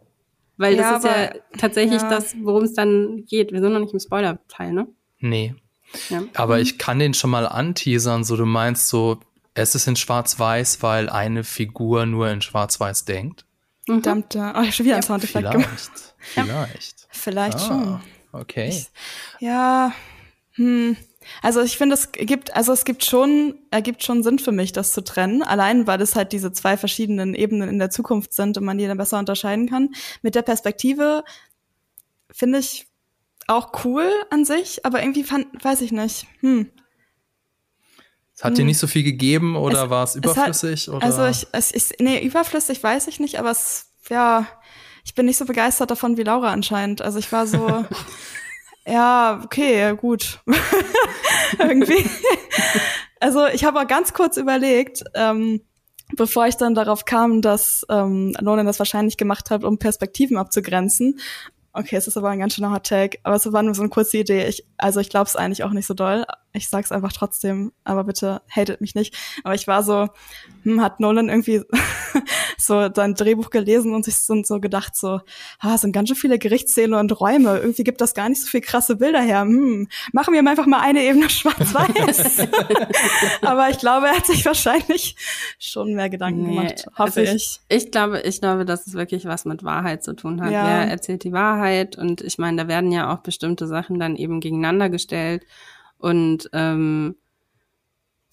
Weil 0.60 0.76
das 0.76 0.86
ja, 0.86 0.96
ist 0.96 1.04
ja 1.04 1.40
tatsächlich 1.56 2.02
ja. 2.02 2.10
das, 2.10 2.34
worum 2.42 2.64
es 2.64 2.74
dann 2.74 3.24
geht. 3.24 3.50
Wir 3.50 3.60
sind 3.60 3.72
noch 3.72 3.80
nicht 3.80 3.94
im 3.94 3.98
Spoiler-Teil, 3.98 4.72
ne? 4.72 4.88
Nee. 5.18 5.54
Ja. 6.10 6.22
Aber 6.34 6.60
ich 6.60 6.76
kann 6.76 6.98
den 6.98 7.14
schon 7.14 7.30
mal 7.30 7.46
anteasern, 7.46 8.24
so 8.24 8.36
du 8.36 8.44
meinst 8.44 8.88
so, 8.88 9.18
es 9.54 9.74
ist 9.74 9.88
in 9.88 9.96
Schwarz-Weiß, 9.96 10.82
weil 10.82 11.08
eine 11.08 11.44
Figur 11.44 12.04
nur 12.04 12.28
in 12.28 12.42
Schwarz-Weiß 12.42 13.06
denkt. 13.06 13.46
Mhm. 13.88 14.02
Verdammt, 14.02 14.36
oh, 14.36 14.60
ich 14.60 14.76
schon 14.76 14.84
wieder 14.84 14.96
ein 14.96 15.02
Soundeffekt 15.02 15.50
gemacht. 15.50 15.90
Vielleicht. 16.18 17.08
Vielleicht 17.08 17.56
ah, 17.56 17.66
schon. 17.66 18.00
Okay. 18.32 18.68
Ich, 18.68 18.90
ja, 19.40 19.92
hm. 20.56 20.94
Also 21.42 21.60
ich 21.60 21.76
finde, 21.76 21.94
es 21.94 22.12
gibt, 22.12 22.56
also 22.56 22.72
es 22.72 22.84
gibt 22.84 23.04
schon, 23.04 23.58
ergibt 23.70 24.02
schon 24.02 24.22
Sinn 24.22 24.38
für 24.38 24.52
mich, 24.52 24.72
das 24.72 24.92
zu 24.92 25.02
trennen. 25.02 25.42
Allein, 25.42 25.86
weil 25.86 26.00
es 26.00 26.16
halt 26.16 26.32
diese 26.32 26.52
zwei 26.52 26.76
verschiedenen 26.76 27.34
Ebenen 27.34 27.68
in 27.68 27.78
der 27.78 27.90
Zukunft 27.90 28.32
sind 28.32 28.56
und 28.56 28.64
man 28.64 28.78
die 28.78 28.86
dann 28.86 28.98
besser 28.98 29.18
unterscheiden 29.18 29.68
kann. 29.68 29.90
Mit 30.22 30.34
der 30.34 30.42
Perspektive 30.42 31.24
finde 32.30 32.58
ich 32.58 32.86
auch 33.46 33.84
cool 33.84 34.08
an 34.30 34.44
sich, 34.44 34.84
aber 34.86 35.02
irgendwie 35.02 35.24
fand, 35.24 35.46
weiß 35.62 35.80
ich 35.82 35.92
nicht. 35.92 36.26
Hm. 36.40 36.70
Es 38.34 38.44
hat 38.44 38.56
dir 38.56 38.62
hm. 38.62 38.68
nicht 38.68 38.78
so 38.78 38.86
viel 38.86 39.02
gegeben 39.02 39.56
oder 39.56 39.84
es, 39.84 39.90
war 39.90 40.04
es 40.04 40.16
überflüssig? 40.16 40.72
Es 40.72 40.88
hat, 40.88 40.94
oder? 40.94 41.04
Also 41.04 41.26
ich, 41.26 41.46
es 41.52 41.70
ist, 41.70 41.94
nee, 42.00 42.24
überflüssig 42.24 42.82
weiß 42.82 43.08
ich 43.08 43.20
nicht, 43.20 43.38
aber 43.38 43.50
es, 43.50 43.90
ja, 44.08 44.46
ich 45.04 45.14
bin 45.14 45.26
nicht 45.26 45.36
so 45.36 45.44
begeistert 45.44 45.90
davon 45.90 46.16
wie 46.16 46.22
Laura 46.22 46.52
anscheinend. 46.52 47.02
Also 47.02 47.18
ich 47.18 47.30
war 47.32 47.46
so, 47.46 47.84
ja, 48.86 49.40
okay, 49.44 49.94
gut. 49.96 50.40
Irgendwie. 51.58 52.04
also 53.20 53.46
ich 53.46 53.64
habe 53.64 53.80
auch 53.80 53.86
ganz 53.86 54.12
kurz 54.12 54.36
überlegt, 54.36 55.02
ähm, 55.14 55.62
bevor 56.16 56.46
ich 56.46 56.56
dann 56.56 56.74
darauf 56.74 57.04
kam, 57.04 57.42
dass 57.42 57.84
ähm, 57.88 58.32
Nolan 58.40 58.66
das 58.66 58.78
wahrscheinlich 58.78 59.16
gemacht 59.16 59.50
hat, 59.50 59.64
um 59.64 59.78
Perspektiven 59.78 60.36
abzugrenzen. 60.36 61.20
Okay, 61.72 61.96
es 61.96 62.08
ist 62.08 62.16
aber 62.16 62.30
ein 62.30 62.40
ganz 62.40 62.54
schöner 62.54 62.72
Hot 62.72 62.86
Take, 62.86 63.18
aber 63.22 63.36
es 63.36 63.52
war 63.52 63.62
nur 63.62 63.74
so 63.74 63.82
eine 63.82 63.90
kurze 63.90 64.18
Idee. 64.18 64.46
Ich, 64.48 64.64
also 64.80 65.00
ich 65.00 65.10
glaube 65.10 65.26
es 65.26 65.36
eigentlich 65.36 65.64
auch 65.64 65.70
nicht 65.70 65.86
so 65.86 65.94
doll. 65.94 66.24
Ich 66.52 66.68
sag's 66.68 66.90
einfach 66.90 67.12
trotzdem, 67.12 67.72
aber 67.84 68.04
bitte 68.04 68.42
hatet 68.50 68.80
mich 68.80 68.96
nicht. 68.96 69.16
Aber 69.44 69.54
ich 69.54 69.68
war 69.68 69.84
so, 69.84 70.08
hm, 70.64 70.82
hat 70.82 70.98
Nolan 70.98 71.28
irgendwie 71.28 71.62
so 72.58 72.90
sein 72.92 73.14
Drehbuch 73.14 73.50
gelesen 73.50 73.94
und 73.94 74.04
sich 74.04 74.16
so, 74.16 74.42
so 74.42 74.58
gedacht 74.58 74.96
so, 74.96 75.20
ah, 75.60 75.78
sind 75.78 75.92
ganz 75.92 76.08
schön 76.08 76.16
viele 76.16 76.40
Gerichtssäle 76.40 76.98
und 76.98 77.20
Räume. 77.20 77.58
Irgendwie 77.58 77.84
gibt 77.84 78.00
das 78.00 78.14
gar 78.14 78.28
nicht 78.28 78.40
so 78.40 78.48
viel 78.48 78.62
krasse 78.62 78.96
Bilder 78.96 79.20
her. 79.20 79.42
Hm, 79.42 79.86
machen 80.12 80.34
wir 80.34 80.40
einfach 80.40 80.66
mal 80.66 80.80
eine 80.80 81.04
Ebene 81.04 81.30
schwarz-weiß. 81.30 82.48
aber 83.42 83.70
ich 83.70 83.78
glaube, 83.78 84.08
er 84.08 84.16
hat 84.16 84.26
sich 84.26 84.44
wahrscheinlich 84.44 85.14
schon 85.60 85.94
mehr 85.94 86.10
Gedanken 86.10 86.42
nee, 86.42 86.56
gemacht, 86.56 86.86
hoffe 86.98 87.20
also 87.20 87.20
ich. 87.20 87.60
ich. 87.68 87.84
Ich 87.84 87.90
glaube, 87.92 88.22
ich 88.22 88.40
glaube, 88.40 88.64
dass 88.64 88.88
es 88.88 88.94
wirklich 88.94 89.24
was 89.26 89.44
mit 89.44 89.62
Wahrheit 89.62 90.02
zu 90.02 90.14
tun 90.14 90.40
hat. 90.40 90.50
Ja. 90.50 90.64
Wer 90.64 90.90
erzählt 90.90 91.22
die 91.22 91.32
Wahrheit? 91.32 91.96
Und 91.96 92.22
ich 92.22 92.38
meine, 92.38 92.56
da 92.56 92.68
werden 92.68 92.90
ja 92.90 93.12
auch 93.12 93.18
bestimmte 93.18 93.68
Sachen 93.68 94.00
dann 94.00 94.16
eben 94.16 94.40
gegeneinander 94.40 94.69
gestellt. 94.78 95.44
Und 95.98 96.48
ähm, 96.52 97.16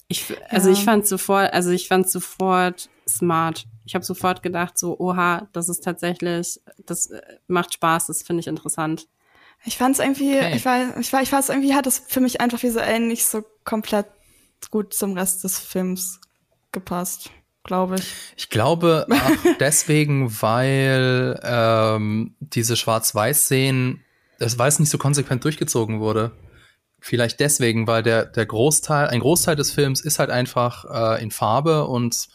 ich, 0.08 0.34
also 0.48 0.68
ja. 0.70 0.74
ich 0.74 0.84
fand 0.84 1.06
sofort, 1.06 1.52
also 1.52 1.70
ich 1.70 1.88
fand 1.88 2.10
sofort 2.10 2.88
smart. 3.06 3.66
Ich 3.84 3.94
habe 3.94 4.04
sofort 4.04 4.42
gedacht, 4.42 4.78
so, 4.78 4.98
oha, 4.98 5.48
das 5.52 5.68
ist 5.68 5.84
tatsächlich, 5.84 6.60
das 6.84 7.10
äh, 7.10 7.20
macht 7.46 7.74
Spaß, 7.74 8.06
das 8.06 8.22
finde 8.22 8.40
ich 8.40 8.46
interessant. 8.46 9.06
Ich 9.64 9.76
fand 9.76 9.94
es 9.94 10.00
irgendwie, 10.00 10.36
okay. 10.36 10.56
ich 10.56 10.64
war, 10.64 10.96
ich 10.98 11.12
war, 11.12 11.22
ich 11.22 11.32
weiß 11.32 11.48
irgendwie 11.48 11.74
hat 11.74 11.86
es 11.86 11.98
für 11.98 12.20
mich 12.20 12.40
einfach 12.40 12.62
visuell 12.62 13.00
nicht 13.00 13.26
so 13.26 13.44
komplett 13.64 14.06
gut 14.70 14.94
zum 14.94 15.14
Rest 15.14 15.44
des 15.44 15.58
Films 15.58 16.20
gepasst, 16.72 17.30
glaube 17.64 17.96
ich. 17.96 18.14
Ich 18.36 18.50
glaube 18.50 19.06
auch 19.10 19.56
deswegen, 19.60 20.30
weil 20.40 21.38
ähm, 21.42 22.34
diese 22.40 22.76
Schwarz-Weiß-Szenen, 22.76 24.04
das 24.38 24.58
weiß 24.58 24.78
nicht 24.78 24.90
so 24.90 24.98
konsequent 24.98 25.44
durchgezogen 25.44 26.00
wurde. 26.00 26.32
Vielleicht 27.00 27.40
deswegen, 27.40 27.86
weil 27.86 28.02
der, 28.02 28.24
der 28.24 28.46
Großteil, 28.46 29.08
ein 29.08 29.20
Großteil 29.20 29.56
des 29.56 29.70
Films 29.70 30.00
ist 30.00 30.18
halt 30.18 30.30
einfach 30.30 30.84
äh, 31.18 31.22
in 31.22 31.30
Farbe 31.30 31.86
und 31.86 32.28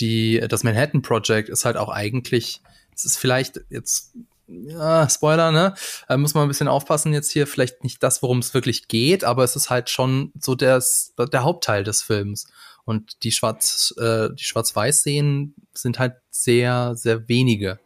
die, 0.00 0.40
das 0.48 0.64
Manhattan 0.64 1.02
Project 1.02 1.48
ist 1.48 1.64
halt 1.64 1.76
auch 1.76 1.88
eigentlich, 1.88 2.62
es 2.94 3.04
ist 3.04 3.16
vielleicht 3.16 3.60
jetzt, 3.70 4.14
ja, 4.46 5.08
Spoiler, 5.08 5.52
ne? 5.52 5.74
Da 6.08 6.16
muss 6.16 6.34
man 6.34 6.44
ein 6.44 6.48
bisschen 6.48 6.68
aufpassen 6.68 7.12
jetzt 7.12 7.30
hier, 7.30 7.46
vielleicht 7.46 7.84
nicht 7.84 8.02
das, 8.02 8.22
worum 8.22 8.38
es 8.38 8.54
wirklich 8.54 8.88
geht, 8.88 9.22
aber 9.22 9.44
es 9.44 9.56
ist 9.56 9.70
halt 9.70 9.90
schon 9.90 10.32
so 10.38 10.54
des, 10.54 11.14
der 11.18 11.42
Hauptteil 11.42 11.84
des 11.84 12.02
Films. 12.02 12.48
Und 12.84 13.22
die 13.22 13.32
Schwarz, 13.32 13.94
äh, 13.98 14.30
die 14.34 14.44
Schwarz-Weiß-Szenen 14.44 15.54
sind 15.74 15.98
halt 15.98 16.14
sehr, 16.30 16.94
sehr 16.96 17.28
wenige. 17.28 17.78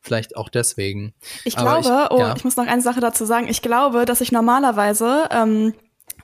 Vielleicht 0.00 0.36
auch 0.36 0.48
deswegen. 0.48 1.14
Ich 1.44 1.58
Aber 1.58 1.80
glaube, 1.80 2.06
ich, 2.06 2.10
oh, 2.10 2.18
ja. 2.20 2.34
ich 2.36 2.44
muss 2.44 2.56
noch 2.56 2.66
eine 2.66 2.82
Sache 2.82 3.00
dazu 3.00 3.24
sagen. 3.24 3.48
Ich 3.48 3.60
glaube, 3.60 4.06
dass 4.06 4.20
ich 4.20 4.32
normalerweise 4.32 5.28
ähm, 5.30 5.74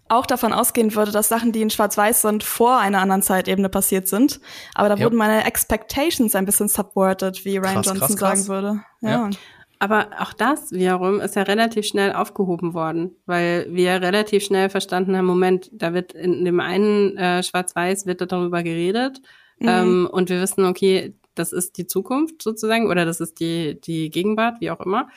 auch 0.09 0.27
davon 0.27 0.53
ausgehen 0.53 0.95
würde, 0.95 1.12
dass 1.12 1.29
Sachen, 1.29 1.53
die 1.53 1.62
in 1.62 1.70
Schwarz-Weiß 1.70 2.22
sind, 2.22 2.45
vor 2.45 2.79
einer 2.79 3.01
anderen 3.01 3.22
Zeitebene 3.22 3.68
passiert 3.68 4.09
sind. 4.09 4.41
Aber 4.74 4.89
da 4.89 4.97
ja. 4.97 5.05
wurden 5.05 5.16
meine 5.16 5.45
Expectations 5.45 6.35
ein 6.35 6.45
bisschen 6.45 6.68
subverted, 6.68 7.45
wie 7.45 7.59
Ryan 7.59 7.74
krass, 7.74 7.87
Johnson 7.87 8.09
krass, 8.09 8.16
krass. 8.16 8.45
sagen 8.45 8.49
würde. 8.49 8.81
Ja. 9.03 9.11
ja. 9.11 9.31
Aber 9.79 10.09
auch 10.20 10.33
das 10.33 10.72
wiederum 10.72 11.20
ist 11.20 11.37
ja 11.37 11.43
relativ 11.43 11.87
schnell 11.87 12.12
aufgehoben 12.12 12.72
worden, 12.72 13.14
weil 13.27 13.66
wir 13.70 14.01
relativ 14.01 14.45
schnell 14.45 14.70
verstanden 14.70 15.16
haben, 15.16 15.27
Moment, 15.27 15.70
da 15.72 15.93
wird 15.93 16.12
in 16.14 16.47
dem 16.47 16.61
einen 16.61 17.16
äh, 17.18 17.43
Schwarz-Weiß 17.43 18.07
wird 18.07 18.20
darüber 18.33 18.62
geredet 18.62 19.20
mhm. 19.59 19.68
ähm, 19.68 20.09
und 20.11 20.31
wir 20.31 20.41
wissen, 20.41 20.64
okay, 20.64 21.14
das 21.39 21.53
ist 21.53 21.76
die 21.76 21.87
Zukunft 21.87 22.43
sozusagen 22.43 22.89
oder 22.89 23.05
das 23.05 23.20
ist 23.20 23.41
die, 23.41 23.80
die 23.80 24.11
Gegenwart, 24.11 24.61
wie 24.61 24.70
auch 24.70 24.80
immer. 24.80 25.09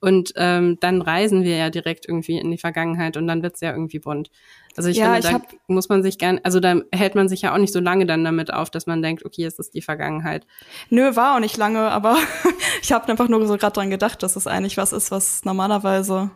Und 0.00 0.32
ähm, 0.36 0.78
dann 0.80 1.00
reisen 1.00 1.42
wir 1.42 1.56
ja 1.56 1.70
direkt 1.70 2.06
irgendwie 2.06 2.38
in 2.38 2.50
die 2.50 2.58
Vergangenheit 2.58 3.16
und 3.16 3.26
dann 3.26 3.42
wird's 3.42 3.60
ja 3.60 3.72
irgendwie 3.72 3.98
bunt. 3.98 4.30
Also 4.76 4.90
ich 4.90 4.98
ja, 4.98 5.14
finde, 5.14 5.28
ich 5.28 5.34
da 5.34 5.56
muss 5.68 5.88
man 5.88 6.02
sich 6.02 6.18
gern, 6.18 6.38
also 6.42 6.60
da 6.60 6.82
hält 6.92 7.14
man 7.14 7.28
sich 7.28 7.42
ja 7.42 7.54
auch 7.54 7.58
nicht 7.58 7.72
so 7.72 7.80
lange 7.80 8.04
dann 8.04 8.22
damit 8.22 8.52
auf, 8.52 8.68
dass 8.68 8.86
man 8.86 9.00
denkt, 9.00 9.24
okay, 9.24 9.44
es 9.44 9.58
ist 9.58 9.74
die 9.74 9.80
Vergangenheit. 9.80 10.46
Nö, 10.90 11.16
war 11.16 11.36
auch 11.36 11.40
nicht 11.40 11.56
lange, 11.56 11.80
aber 11.90 12.18
ich 12.82 12.92
habe 12.92 13.08
einfach 13.08 13.28
nur 13.28 13.46
so 13.46 13.56
gerade 13.56 13.72
dran 13.72 13.90
gedacht, 13.90 14.22
dass 14.22 14.36
es 14.36 14.46
eigentlich 14.46 14.76
was 14.76 14.92
ist, 14.92 15.10
was 15.10 15.44
normalerweise 15.44 16.30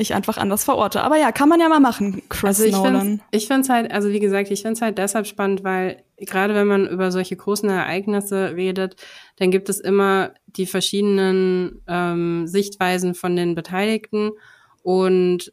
ich 0.00 0.14
einfach 0.14 0.38
anders 0.38 0.64
verorte. 0.64 1.02
Aber 1.02 1.18
ja, 1.18 1.32
kann 1.32 1.48
man 1.48 1.60
ja 1.60 1.68
mal 1.68 1.80
machen, 1.80 2.22
Chris 2.28 2.44
also 2.44 2.64
ich 2.64 2.72
Nolan. 2.72 3.00
Find's, 3.00 3.24
ich 3.30 3.46
finde 3.46 3.60
es 3.62 3.68
halt, 3.68 3.92
also 3.92 4.10
wie 4.10 4.20
gesagt, 4.20 4.50
ich 4.50 4.62
finde 4.62 4.74
es 4.74 4.82
halt 4.82 4.98
deshalb 4.98 5.26
spannend, 5.26 5.62
weil 5.62 6.02
gerade 6.16 6.54
wenn 6.54 6.66
man 6.66 6.88
über 6.88 7.10
solche 7.10 7.36
großen 7.36 7.68
Ereignisse 7.68 8.56
redet, 8.56 8.96
dann 9.36 9.50
gibt 9.50 9.68
es 9.68 9.80
immer 9.80 10.32
die 10.46 10.66
verschiedenen 10.66 11.82
ähm, 11.86 12.46
Sichtweisen 12.46 13.14
von 13.14 13.36
den 13.36 13.54
Beteiligten 13.54 14.32
und 14.82 15.52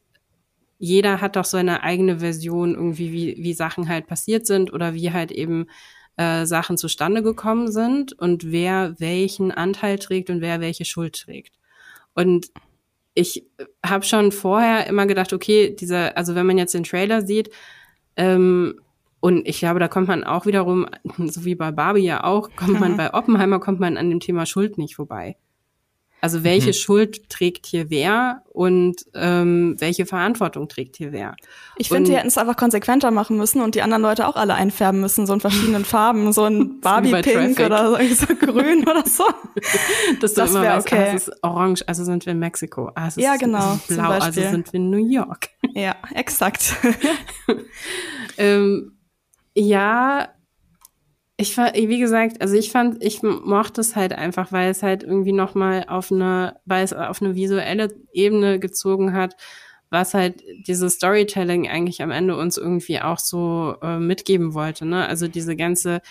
jeder 0.80 1.22
hat 1.22 1.36
doch 1.36 1.46
so 1.46 1.58
eine 1.58 1.84
eigene 1.84 2.20
Version 2.20 2.76
irgendwie, 2.76 3.12
wie, 3.12 3.44
wie 3.44 3.54
Sachen 3.54 3.90
halt 3.90 4.08
passiert 4.08 4.46
sind 4.46 4.72
oder 4.72 4.94
wie 4.94 5.12
halt 5.12 5.32
eben 5.32 5.68
äh, 6.18 6.46
Sachen 6.46 6.78
zustande 6.78 7.24
gekommen 7.24 7.72
sind 7.72 8.14
und 8.14 8.52
wer 8.52 8.96
welchen 9.00 9.52
Anteil 9.52 9.98
trägt 9.98 10.30
und 10.30 10.42
wer 10.42 10.62
welche 10.62 10.86
Schuld 10.86 11.20
trägt. 11.20 11.56
Und 12.14 12.48
ich 13.18 13.44
habe 13.84 14.06
schon 14.06 14.32
vorher 14.32 14.86
immer 14.86 15.08
gedacht, 15.08 15.34
okay, 15.34 15.76
dieser, 15.76 16.16
also 16.16 16.36
wenn 16.36 16.46
man 16.46 16.60
jetzt 16.60 16.76
den 16.76 16.84
Trailer 16.84 17.26
sieht, 17.26 17.50
ähm, 18.16 18.80
und 19.20 19.48
ich 19.48 19.58
glaube, 19.58 19.80
da 19.80 19.88
kommt 19.88 20.08
man 20.08 20.24
auch 20.24 20.46
wiederum, 20.46 20.86
so 21.18 21.44
wie 21.44 21.56
bei 21.56 21.72
Barbie 21.72 22.04
ja 22.04 22.24
auch, 22.24 22.52
kommt 22.56 22.74
mhm. 22.74 22.80
man 22.80 22.98
bei 22.98 23.14
Oppenheimer, 23.16 23.60
kommt 23.60 23.80
man 23.80 23.98
an 23.98 24.12
dem 24.12 24.20
Thema 24.20 24.46
Schuld 24.46 24.78
nicht 24.78 24.96
vorbei. 24.96 25.36
Also 26.20 26.44
welche 26.44 26.70
mhm. 26.70 26.74
Schuld 26.74 27.30
trägt 27.30 27.68
hier 27.68 27.92
wer 27.92 28.42
und 28.52 29.06
ähm, 29.14 29.76
welche 29.78 30.08
Verantwortung 30.08 30.68
trägt 30.68 30.98
hier 30.98 31.12
wer? 31.12 31.36
Ich 31.78 31.90
finde, 31.90 32.10
die 32.10 32.18
hätten 32.18 32.28
es 32.28 32.40
einfach 32.40 32.58
konsequenter 32.58 33.12
machen 33.12 33.38
müssen 33.38 33.62
und 33.62 33.76
die 33.76 33.84
anderen 33.84 34.02
Leute 34.02 34.28
auch 34.28 34.36
alle 34.36 34.56
einfärben 34.56 35.00
müssen, 35.00 35.28
so 35.28 35.34
in 35.34 35.42
verschiedenen 35.42 35.86
Farben, 35.86 36.34
so 36.34 36.46
ein 36.46 36.82
Barbie-Pink 36.82 37.60
oder 37.60 38.00
so, 38.00 38.26
so, 38.26 38.36
grün 38.40 38.82
oder 38.82 39.04
so. 39.06 39.26
Dass 40.20 40.34
das 40.34 40.54
wäre 40.56 40.80
okay. 40.80 41.10
Ah, 41.12 41.14
es 41.14 41.28
ist 41.28 41.44
orange, 41.44 41.84
also 41.88 42.04
sind 42.04 42.26
wir 42.26 42.32
in 42.34 42.40
Mexiko. 42.40 42.92
Ah, 42.96 43.10
ja, 43.16 43.34
ist, 43.34 43.40
genau. 43.40 43.76
Es 43.76 43.90
ist 43.90 43.98
blau, 43.98 44.10
also 44.10 44.42
sind 44.42 44.74
wir 44.74 44.80
in 44.80 44.90
New 44.90 45.08
York. 45.08 45.50
Ja, 45.76 45.96
exakt. 46.16 46.76
ähm, 48.38 48.98
ja, 49.54 50.30
ich 51.40 51.56
war, 51.56 51.74
wie 51.76 52.00
gesagt, 52.00 52.42
also 52.42 52.56
ich 52.56 52.72
fand, 52.72 53.04
ich 53.04 53.22
mochte 53.22 53.80
es 53.80 53.96
halt 53.96 54.12
einfach, 54.12 54.52
weil 54.52 54.72
es 54.72 54.82
halt 54.82 55.04
irgendwie 55.04 55.34
nochmal 55.34 55.86
auf 55.88 56.12
eine, 56.12 56.56
weil 56.66 56.84
es 56.84 56.94
auf 56.94 57.22
eine 57.22 57.36
visuelle 57.36 57.94
Ebene 58.12 58.60
gezogen 58.60 59.14
hat, 59.14 59.36
was 59.92 60.16
halt 60.16 60.44
dieses 60.68 60.96
Storytelling 60.96 61.68
eigentlich 61.70 62.02
am 62.02 62.10
Ende 62.10 62.36
uns 62.36 62.58
irgendwie 62.58 63.00
auch 63.00 63.20
so 63.20 63.76
äh, 63.84 64.00
mitgeben 64.00 64.56
wollte, 64.56 64.86
ne? 64.88 65.08
Also 65.08 65.28
diese 65.28 65.56
ganze, 65.56 66.02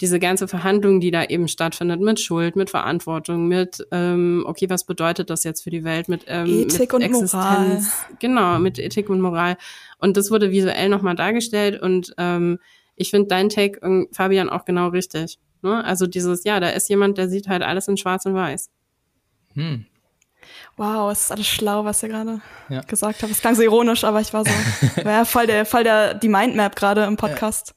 diese 0.00 0.18
ganze 0.18 0.48
Verhandlung, 0.48 0.98
die 0.98 1.10
da 1.10 1.24
eben 1.24 1.46
stattfindet, 1.46 2.00
mit 2.00 2.18
Schuld, 2.18 2.56
mit 2.56 2.70
Verantwortung, 2.70 3.46
mit, 3.46 3.86
ähm, 3.92 4.44
okay, 4.46 4.70
was 4.70 4.84
bedeutet 4.84 5.28
das 5.28 5.44
jetzt 5.44 5.62
für 5.62 5.70
die 5.70 5.84
Welt, 5.84 6.08
mit, 6.08 6.24
ähm, 6.26 6.46
Ethik 6.46 6.92
mit 6.92 6.94
und 6.94 7.02
Existenz, 7.02 7.32
Moral. 7.34 7.82
genau, 8.18 8.58
mit 8.58 8.78
Ethik 8.78 9.10
und 9.10 9.20
Moral. 9.20 9.58
Und 9.98 10.16
das 10.16 10.30
wurde 10.30 10.50
visuell 10.50 10.88
nochmal 10.88 11.14
dargestellt 11.14 11.80
und 11.80 12.14
ähm, 12.16 12.58
ich 12.96 13.10
finde 13.10 13.28
dein 13.28 13.48
Take, 13.48 14.06
Fabian, 14.12 14.48
auch 14.48 14.64
genau 14.64 14.88
richtig. 14.88 15.38
Ne? 15.62 15.84
Also 15.84 16.06
dieses, 16.06 16.44
ja, 16.44 16.60
da 16.60 16.68
ist 16.68 16.88
jemand, 16.88 17.18
der 17.18 17.28
sieht 17.28 17.48
halt 17.48 17.62
alles 17.62 17.88
in 17.88 17.96
schwarz 17.96 18.26
und 18.26 18.34
weiß. 18.34 18.70
Hm. 19.54 19.86
Wow, 20.76 21.10
es 21.10 21.24
ist 21.24 21.30
alles 21.32 21.46
schlau, 21.46 21.84
was 21.84 22.02
ihr 22.02 22.08
gerade 22.08 22.40
ja. 22.68 22.82
gesagt 22.82 23.22
habt. 23.22 23.32
Es 23.32 23.40
klang 23.40 23.54
so 23.54 23.62
ironisch, 23.62 24.04
aber 24.04 24.20
ich 24.20 24.32
war 24.32 24.44
so, 24.44 24.52
ja, 25.04 25.24
voll 25.24 25.46
der, 25.46 25.64
voll 25.64 25.84
der, 25.84 26.14
die 26.14 26.28
Mindmap 26.28 26.76
gerade 26.76 27.04
im 27.04 27.16
Podcast. 27.16 27.74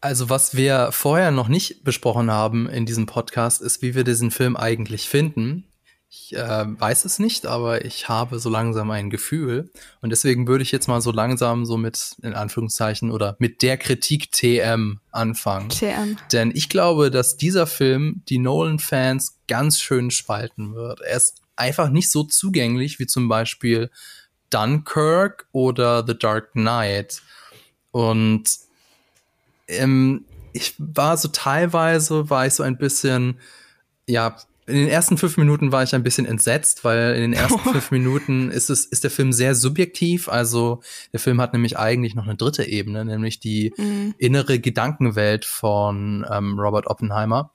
Also 0.00 0.30
was 0.30 0.54
wir 0.54 0.90
vorher 0.92 1.30
noch 1.30 1.48
nicht 1.48 1.82
besprochen 1.82 2.30
haben 2.30 2.68
in 2.68 2.86
diesem 2.86 3.06
Podcast, 3.06 3.62
ist, 3.62 3.82
wie 3.82 3.94
wir 3.94 4.04
diesen 4.04 4.30
Film 4.30 4.56
eigentlich 4.56 5.08
finden. 5.08 5.64
Ich 6.08 6.34
äh, 6.36 6.64
weiß 6.66 7.04
es 7.04 7.18
nicht, 7.18 7.46
aber 7.46 7.84
ich 7.84 8.08
habe 8.08 8.38
so 8.38 8.48
langsam 8.48 8.90
ein 8.90 9.10
Gefühl. 9.10 9.70
Und 10.00 10.10
deswegen 10.10 10.46
würde 10.46 10.62
ich 10.62 10.72
jetzt 10.72 10.86
mal 10.86 11.00
so 11.00 11.10
langsam 11.10 11.66
so 11.66 11.76
mit, 11.76 12.16
in 12.22 12.34
Anführungszeichen, 12.34 13.10
oder 13.10 13.36
mit 13.38 13.62
der 13.62 13.76
Kritik 13.76 14.30
TM 14.32 15.00
anfangen. 15.10 15.68
TM. 15.68 16.16
Denn 16.32 16.52
ich 16.54 16.68
glaube, 16.68 17.10
dass 17.10 17.36
dieser 17.36 17.66
Film 17.66 18.22
die 18.28 18.38
Nolan-Fans 18.38 19.38
ganz 19.48 19.80
schön 19.80 20.10
spalten 20.10 20.74
wird. 20.74 21.00
Er 21.00 21.16
ist 21.16 21.42
einfach 21.56 21.90
nicht 21.90 22.10
so 22.10 22.22
zugänglich 22.22 22.98
wie 22.98 23.06
zum 23.06 23.28
Beispiel 23.28 23.90
Dunkirk 24.50 25.46
oder 25.52 26.04
The 26.06 26.16
Dark 26.16 26.52
Knight. 26.52 27.22
Und 27.90 28.44
ähm, 29.68 30.24
ich 30.52 30.74
war 30.78 31.16
so 31.16 31.28
teilweise, 31.28 32.30
war 32.30 32.46
ich 32.46 32.54
so 32.54 32.62
ein 32.62 32.78
bisschen, 32.78 33.38
ja, 34.06 34.36
in 34.66 34.74
den 34.74 34.88
ersten 34.88 35.16
fünf 35.16 35.36
Minuten 35.36 35.70
war 35.70 35.84
ich 35.84 35.94
ein 35.94 36.02
bisschen 36.02 36.26
entsetzt, 36.26 36.84
weil 36.84 37.14
in 37.14 37.22
den 37.22 37.32
ersten 37.32 37.58
fünf 37.72 37.90
Minuten 37.90 38.50
ist 38.50 38.68
es, 38.68 38.84
ist 38.84 39.04
der 39.04 39.10
Film 39.10 39.32
sehr 39.32 39.54
subjektiv. 39.54 40.28
Also 40.28 40.80
der 41.12 41.20
Film 41.20 41.40
hat 41.40 41.52
nämlich 41.52 41.78
eigentlich 41.78 42.14
noch 42.14 42.24
eine 42.24 42.34
dritte 42.34 42.64
Ebene, 42.64 43.04
nämlich 43.04 43.38
die 43.38 43.72
mhm. 43.76 44.14
innere 44.18 44.58
Gedankenwelt 44.58 45.44
von 45.44 46.26
ähm, 46.30 46.58
Robert 46.58 46.88
Oppenheimer. 46.88 47.52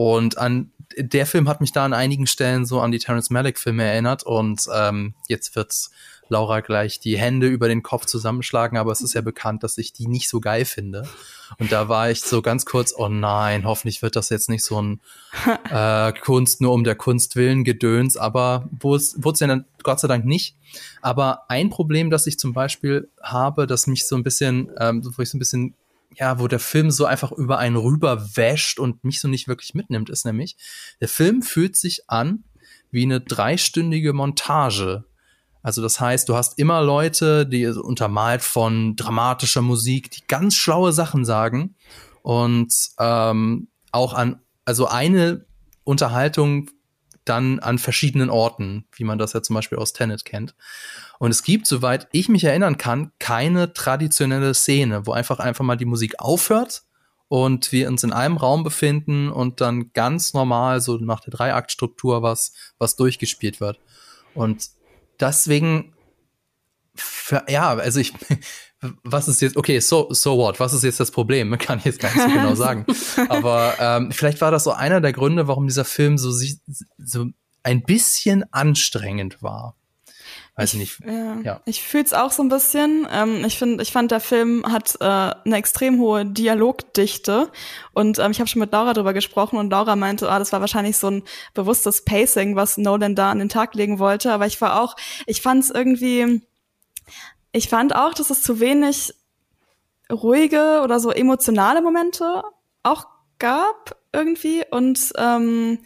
Und 0.00 0.38
an 0.38 0.70
der 0.96 1.26
Film 1.26 1.46
hat 1.46 1.60
mich 1.60 1.72
da 1.72 1.84
an 1.84 1.92
einigen 1.92 2.26
Stellen 2.26 2.64
so 2.64 2.80
an 2.80 2.90
die 2.90 2.98
Terrence 2.98 3.28
Malick 3.28 3.58
Filme 3.58 3.84
erinnert 3.84 4.22
und 4.22 4.62
ähm, 4.74 5.12
jetzt 5.28 5.54
wird's 5.56 5.90
Laura 6.30 6.60
gleich 6.60 7.00
die 7.00 7.18
Hände 7.18 7.48
über 7.48 7.68
den 7.68 7.82
Kopf 7.82 8.06
zusammenschlagen, 8.06 8.78
aber 8.78 8.92
es 8.92 9.02
ist 9.02 9.12
ja 9.12 9.20
bekannt, 9.20 9.62
dass 9.62 9.76
ich 9.76 9.92
die 9.92 10.06
nicht 10.06 10.30
so 10.30 10.40
geil 10.40 10.64
finde. 10.64 11.06
Und 11.58 11.70
da 11.70 11.90
war 11.90 12.10
ich 12.10 12.22
so 12.22 12.40
ganz 12.40 12.64
kurz, 12.64 12.94
oh 12.96 13.08
nein, 13.08 13.66
hoffentlich 13.66 14.00
wird 14.00 14.16
das 14.16 14.30
jetzt 14.30 14.48
nicht 14.48 14.64
so 14.64 14.80
ein 14.80 15.00
äh, 15.70 16.14
Kunst 16.14 16.62
nur 16.62 16.72
um 16.72 16.82
der 16.82 16.94
Kunst 16.94 17.36
willen 17.36 17.62
Gedöns, 17.62 18.16
aber 18.16 18.70
wurde 18.70 19.02
es 19.02 19.40
ja 19.40 19.48
dann 19.48 19.66
Gott 19.82 20.00
sei 20.00 20.08
Dank 20.08 20.24
nicht. 20.24 20.56
Aber 21.02 21.42
ein 21.50 21.68
Problem, 21.68 22.08
das 22.08 22.26
ich 22.26 22.38
zum 22.38 22.54
Beispiel 22.54 23.10
habe, 23.22 23.66
das 23.66 23.86
mich 23.86 24.08
so 24.08 24.16
ein 24.16 24.22
bisschen, 24.22 24.70
ähm, 24.78 25.02
wo 25.04 25.20
ich 25.20 25.28
so 25.28 25.36
ein 25.36 25.40
bisschen 25.40 25.74
ja, 26.14 26.40
wo 26.40 26.48
der 26.48 26.58
Film 26.58 26.90
so 26.90 27.04
einfach 27.04 27.32
über 27.32 27.58
einen 27.58 27.76
rüber 27.76 28.36
wäscht 28.36 28.78
und 28.78 29.04
mich 29.04 29.20
so 29.20 29.28
nicht 29.28 29.48
wirklich 29.48 29.74
mitnimmt, 29.74 30.10
ist 30.10 30.24
nämlich, 30.24 30.56
der 31.00 31.08
Film 31.08 31.42
fühlt 31.42 31.76
sich 31.76 32.08
an 32.08 32.44
wie 32.90 33.04
eine 33.04 33.20
dreistündige 33.20 34.12
Montage. 34.12 35.04
Also 35.62 35.82
das 35.82 36.00
heißt, 36.00 36.28
du 36.28 36.34
hast 36.34 36.58
immer 36.58 36.82
Leute, 36.82 37.46
die 37.46 37.66
untermalt 37.66 38.42
von 38.42 38.96
dramatischer 38.96 39.62
Musik, 39.62 40.10
die 40.10 40.26
ganz 40.26 40.54
schlaue 40.54 40.92
Sachen 40.92 41.24
sagen 41.24 41.76
und 42.22 42.74
ähm, 42.98 43.68
auch 43.92 44.14
an, 44.14 44.40
also 44.64 44.86
eine 44.86 45.44
Unterhaltung 45.84 46.70
dann 47.24 47.58
an 47.58 47.78
verschiedenen 47.78 48.30
Orten, 48.30 48.86
wie 48.92 49.04
man 49.04 49.18
das 49.18 49.32
ja 49.32 49.42
zum 49.42 49.54
Beispiel 49.54 49.78
aus 49.78 49.92
Tenet 49.92 50.24
kennt. 50.24 50.54
Und 51.18 51.30
es 51.30 51.42
gibt, 51.42 51.66
soweit 51.66 52.08
ich 52.12 52.28
mich 52.28 52.44
erinnern 52.44 52.78
kann, 52.78 53.12
keine 53.18 53.72
traditionelle 53.72 54.54
Szene, 54.54 55.06
wo 55.06 55.12
einfach 55.12 55.38
einfach 55.38 55.64
mal 55.64 55.76
die 55.76 55.84
Musik 55.84 56.18
aufhört 56.18 56.82
und 57.28 57.72
wir 57.72 57.88
uns 57.88 58.02
in 58.02 58.12
einem 58.12 58.36
Raum 58.36 58.64
befinden 58.64 59.30
und 59.30 59.60
dann 59.60 59.92
ganz 59.92 60.32
normal 60.34 60.80
so 60.80 60.96
nach 60.96 61.20
der 61.20 61.32
Dreiaktstruktur 61.32 62.22
was 62.22 62.54
was 62.78 62.96
durchgespielt 62.96 63.60
wird. 63.60 63.78
Und 64.34 64.68
deswegen 65.20 65.92
ja, 67.48 67.70
also 67.74 68.00
ich 68.00 68.12
was 69.04 69.28
ist 69.28 69.40
jetzt, 69.40 69.56
okay, 69.56 69.78
so, 69.80 70.08
so 70.10 70.38
what, 70.38 70.58
was 70.58 70.72
ist 70.72 70.84
jetzt 70.84 71.00
das 71.00 71.10
Problem? 71.10 71.56
Kann 71.58 71.78
ich 71.78 71.84
jetzt 71.84 72.00
gar 72.00 72.12
nicht 72.12 72.22
so 72.22 72.28
genau 72.28 72.54
sagen. 72.54 72.86
Aber 73.28 73.74
ähm, 73.78 74.12
vielleicht 74.12 74.40
war 74.40 74.50
das 74.50 74.64
so 74.64 74.72
einer 74.72 75.00
der 75.00 75.12
Gründe, 75.12 75.48
warum 75.48 75.66
dieser 75.66 75.84
Film 75.84 76.18
so, 76.18 76.30
so 76.30 77.26
ein 77.62 77.82
bisschen 77.82 78.44
anstrengend 78.52 79.42
war. 79.42 79.76
Weiß 80.56 80.74
ich 80.74 80.80
nicht. 80.80 81.00
Ja. 81.06 81.40
ja. 81.42 81.60
Ich 81.64 81.82
fühle 81.82 82.04
es 82.04 82.12
auch 82.12 82.32
so 82.32 82.42
ein 82.42 82.48
bisschen. 82.48 83.06
Ähm, 83.10 83.44
ich 83.46 83.56
finde, 83.56 83.82
ich 83.82 83.92
fand, 83.92 84.10
der 84.10 84.20
Film 84.20 84.64
hat 84.70 84.96
äh, 85.00 85.04
eine 85.04 85.56
extrem 85.56 85.98
hohe 85.98 86.26
Dialogdichte. 86.26 87.50
Und 87.92 88.18
ähm, 88.18 88.32
ich 88.32 88.40
habe 88.40 88.48
schon 88.48 88.60
mit 88.60 88.72
Laura 88.72 88.92
drüber 88.92 89.14
gesprochen 89.14 89.58
und 89.58 89.70
Laura 89.70 89.96
meinte, 89.96 90.30
ah, 90.30 90.38
das 90.38 90.52
war 90.52 90.60
wahrscheinlich 90.60 90.98
so 90.98 91.10
ein 91.10 91.22
bewusstes 91.54 92.04
Pacing, 92.04 92.56
was 92.56 92.76
Nolan 92.76 93.14
da 93.14 93.30
an 93.30 93.38
den 93.38 93.48
Tag 93.48 93.74
legen 93.74 93.98
wollte. 93.98 94.32
Aber 94.32 94.46
ich 94.46 94.60
war 94.60 94.82
auch, 94.82 94.96
ich 95.26 95.40
fand 95.40 95.64
es 95.64 95.70
irgendwie, 95.70 96.42
ich 97.52 97.68
fand 97.68 97.94
auch, 97.94 98.14
dass 98.14 98.30
es 98.30 98.42
zu 98.42 98.60
wenig 98.60 99.14
ruhige 100.10 100.80
oder 100.82 101.00
so 101.00 101.10
emotionale 101.10 101.82
Momente 101.82 102.42
auch 102.82 103.06
gab 103.38 103.96
irgendwie. 104.12 104.64
Und 104.70 105.12
ähm, 105.16 105.78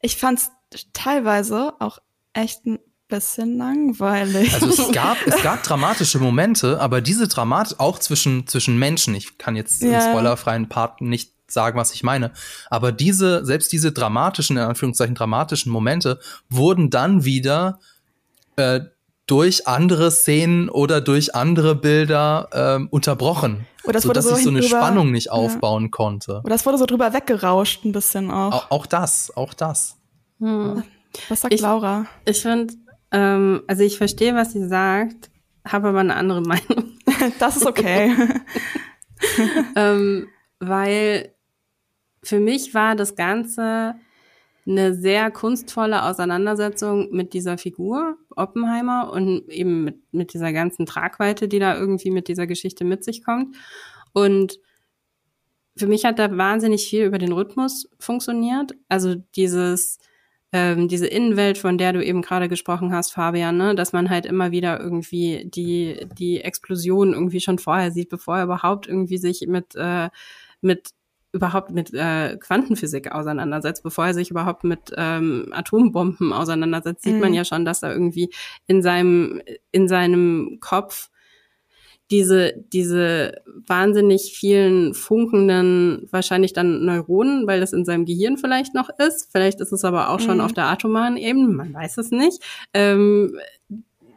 ich 0.00 0.16
fand 0.16 0.38
es 0.38 0.50
teilweise 0.92 1.74
auch 1.80 1.98
echt 2.32 2.66
ein 2.66 2.78
bisschen 3.08 3.58
langweilig. 3.58 4.54
Also 4.54 4.68
es 4.68 4.92
gab, 4.92 5.18
es 5.26 5.42
gab 5.42 5.62
dramatische 5.62 6.18
Momente, 6.18 6.80
aber 6.80 7.00
diese 7.00 7.28
Dramat 7.28 7.78
auch 7.78 7.98
zwischen, 7.98 8.46
zwischen 8.46 8.78
Menschen, 8.78 9.14
ich 9.14 9.36
kann 9.38 9.54
jetzt 9.54 9.82
ja. 9.82 10.02
im 10.02 10.10
spoilerfreien 10.10 10.68
Part 10.68 11.02
nicht 11.02 11.32
sagen, 11.46 11.78
was 11.78 11.92
ich 11.92 12.02
meine, 12.02 12.32
aber 12.70 12.92
diese, 12.92 13.44
selbst 13.44 13.70
diese 13.72 13.92
dramatischen, 13.92 14.56
in 14.56 14.62
Anführungszeichen 14.62 15.14
dramatischen 15.14 15.70
Momente 15.70 16.18
wurden 16.48 16.88
dann 16.88 17.24
wieder 17.24 17.78
äh, 18.56 18.80
durch 19.32 19.66
andere 19.66 20.10
Szenen 20.10 20.68
oder 20.68 21.00
durch 21.00 21.34
andere 21.34 21.74
Bilder 21.74 22.50
ähm, 22.52 22.88
unterbrochen. 22.90 23.66
Oder 23.82 23.94
das 23.94 24.02
sodass 24.02 24.26
so 24.26 24.36
ich 24.36 24.42
so 24.42 24.50
eine 24.50 24.60
drüber, 24.60 24.76
Spannung 24.76 25.10
nicht 25.10 25.32
aufbauen 25.32 25.90
konnte. 25.90 26.40
Oder 26.44 26.50
das 26.50 26.66
wurde 26.66 26.76
so 26.76 26.84
drüber 26.84 27.14
weggerauscht 27.14 27.82
ein 27.86 27.92
bisschen 27.92 28.30
auch. 28.30 28.52
Auch, 28.52 28.70
auch 28.70 28.84
das, 28.84 29.34
auch 29.34 29.54
das. 29.54 29.96
Hm. 30.38 30.82
Was 31.30 31.40
sagt 31.40 31.54
ich, 31.54 31.62
Laura? 31.62 32.04
Ich 32.26 32.42
finde, 32.42 32.74
ähm, 33.10 33.62
also 33.66 33.82
ich 33.84 33.96
verstehe, 33.96 34.34
was 34.34 34.52
sie 34.52 34.68
sagt, 34.68 35.30
habe 35.66 35.88
aber 35.88 36.00
eine 36.00 36.16
andere 36.16 36.42
Meinung. 36.46 36.98
das 37.38 37.56
ist 37.56 37.64
okay. 37.64 38.14
ähm, 39.76 40.28
weil 40.60 41.34
für 42.22 42.38
mich 42.38 42.74
war 42.74 42.96
das 42.96 43.16
Ganze 43.16 43.94
eine 44.66 44.94
sehr 44.94 45.30
kunstvolle 45.30 46.04
Auseinandersetzung 46.04 47.10
mit 47.10 47.32
dieser 47.32 47.58
Figur, 47.58 48.16
Oppenheimer, 48.36 49.12
und 49.12 49.48
eben 49.48 49.84
mit, 49.84 49.96
mit 50.12 50.34
dieser 50.34 50.52
ganzen 50.52 50.86
Tragweite, 50.86 51.48
die 51.48 51.58
da 51.58 51.76
irgendwie 51.76 52.10
mit 52.10 52.28
dieser 52.28 52.46
Geschichte 52.46 52.84
mit 52.84 53.02
sich 53.04 53.24
kommt. 53.24 53.56
Und 54.12 54.60
für 55.76 55.86
mich 55.86 56.04
hat 56.04 56.18
da 56.18 56.36
wahnsinnig 56.36 56.86
viel 56.86 57.04
über 57.04 57.18
den 57.18 57.32
Rhythmus 57.32 57.88
funktioniert. 57.98 58.72
Also 58.88 59.16
dieses, 59.34 59.98
ähm, 60.52 60.86
diese 60.86 61.06
Innenwelt, 61.06 61.58
von 61.58 61.78
der 61.78 61.92
du 61.92 62.04
eben 62.04 62.22
gerade 62.22 62.48
gesprochen 62.48 62.92
hast, 62.92 63.12
Fabian, 63.12 63.56
ne? 63.56 63.74
dass 63.74 63.92
man 63.92 64.10
halt 64.10 64.26
immer 64.26 64.50
wieder 64.52 64.78
irgendwie 64.78 65.44
die, 65.46 66.06
die 66.18 66.42
Explosion 66.42 67.14
irgendwie 67.14 67.40
schon 67.40 67.58
vorher 67.58 67.90
sieht, 67.90 68.10
bevor 68.10 68.36
er 68.36 68.44
überhaupt 68.44 68.86
irgendwie 68.86 69.18
sich 69.18 69.46
mit, 69.48 69.74
äh, 69.74 70.10
mit 70.60 70.90
überhaupt 71.32 71.70
mit 71.70 71.92
äh, 71.94 72.36
Quantenphysik 72.36 73.10
auseinandersetzt, 73.12 73.82
bevor 73.82 74.06
er 74.06 74.14
sich 74.14 74.30
überhaupt 74.30 74.64
mit 74.64 74.92
ähm, 74.96 75.48
Atombomben 75.52 76.32
auseinandersetzt, 76.32 77.02
sieht 77.02 77.14
mhm. 77.14 77.20
man 77.20 77.34
ja 77.34 77.44
schon, 77.44 77.64
dass 77.64 77.80
da 77.80 77.90
irgendwie 77.90 78.30
in 78.66 78.82
seinem 78.82 79.40
in 79.70 79.88
seinem 79.88 80.58
Kopf 80.60 81.08
diese, 82.12 82.52
diese 82.72 83.40
wahnsinnig 83.66 84.36
vielen 84.36 84.92
funkenden, 84.92 86.06
wahrscheinlich 86.10 86.52
dann 86.52 86.84
Neuronen, 86.84 87.46
weil 87.46 87.60
das 87.60 87.72
in 87.72 87.86
seinem 87.86 88.04
Gehirn 88.04 88.36
vielleicht 88.36 88.74
noch 88.74 88.90
ist. 88.98 89.30
Vielleicht 89.32 89.60
ist 89.60 89.72
es 89.72 89.84
aber 89.84 90.10
auch 90.10 90.20
schon 90.20 90.36
mhm. 90.36 90.42
auf 90.42 90.52
der 90.52 90.66
atomaren 90.66 91.16
Ebene, 91.16 91.48
man 91.48 91.72
weiß 91.72 91.96
es 91.96 92.10
nicht. 92.10 92.42
Ähm, 92.74 93.38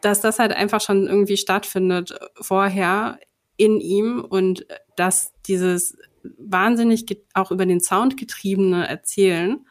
dass 0.01 0.19
das 0.19 0.39
halt 0.39 0.51
einfach 0.51 0.81
schon 0.81 1.07
irgendwie 1.07 1.37
stattfindet 1.37 2.13
vorher 2.39 3.17
in 3.55 3.79
ihm 3.79 4.23
und 4.27 4.67
dass 4.97 5.31
dieses 5.47 5.97
wahnsinnig 6.37 7.05
auch 7.33 7.51
über 7.51 7.65
den 7.65 7.79
Sound 7.79 8.17
getriebene 8.17 8.87
Erzählen, 8.87 9.65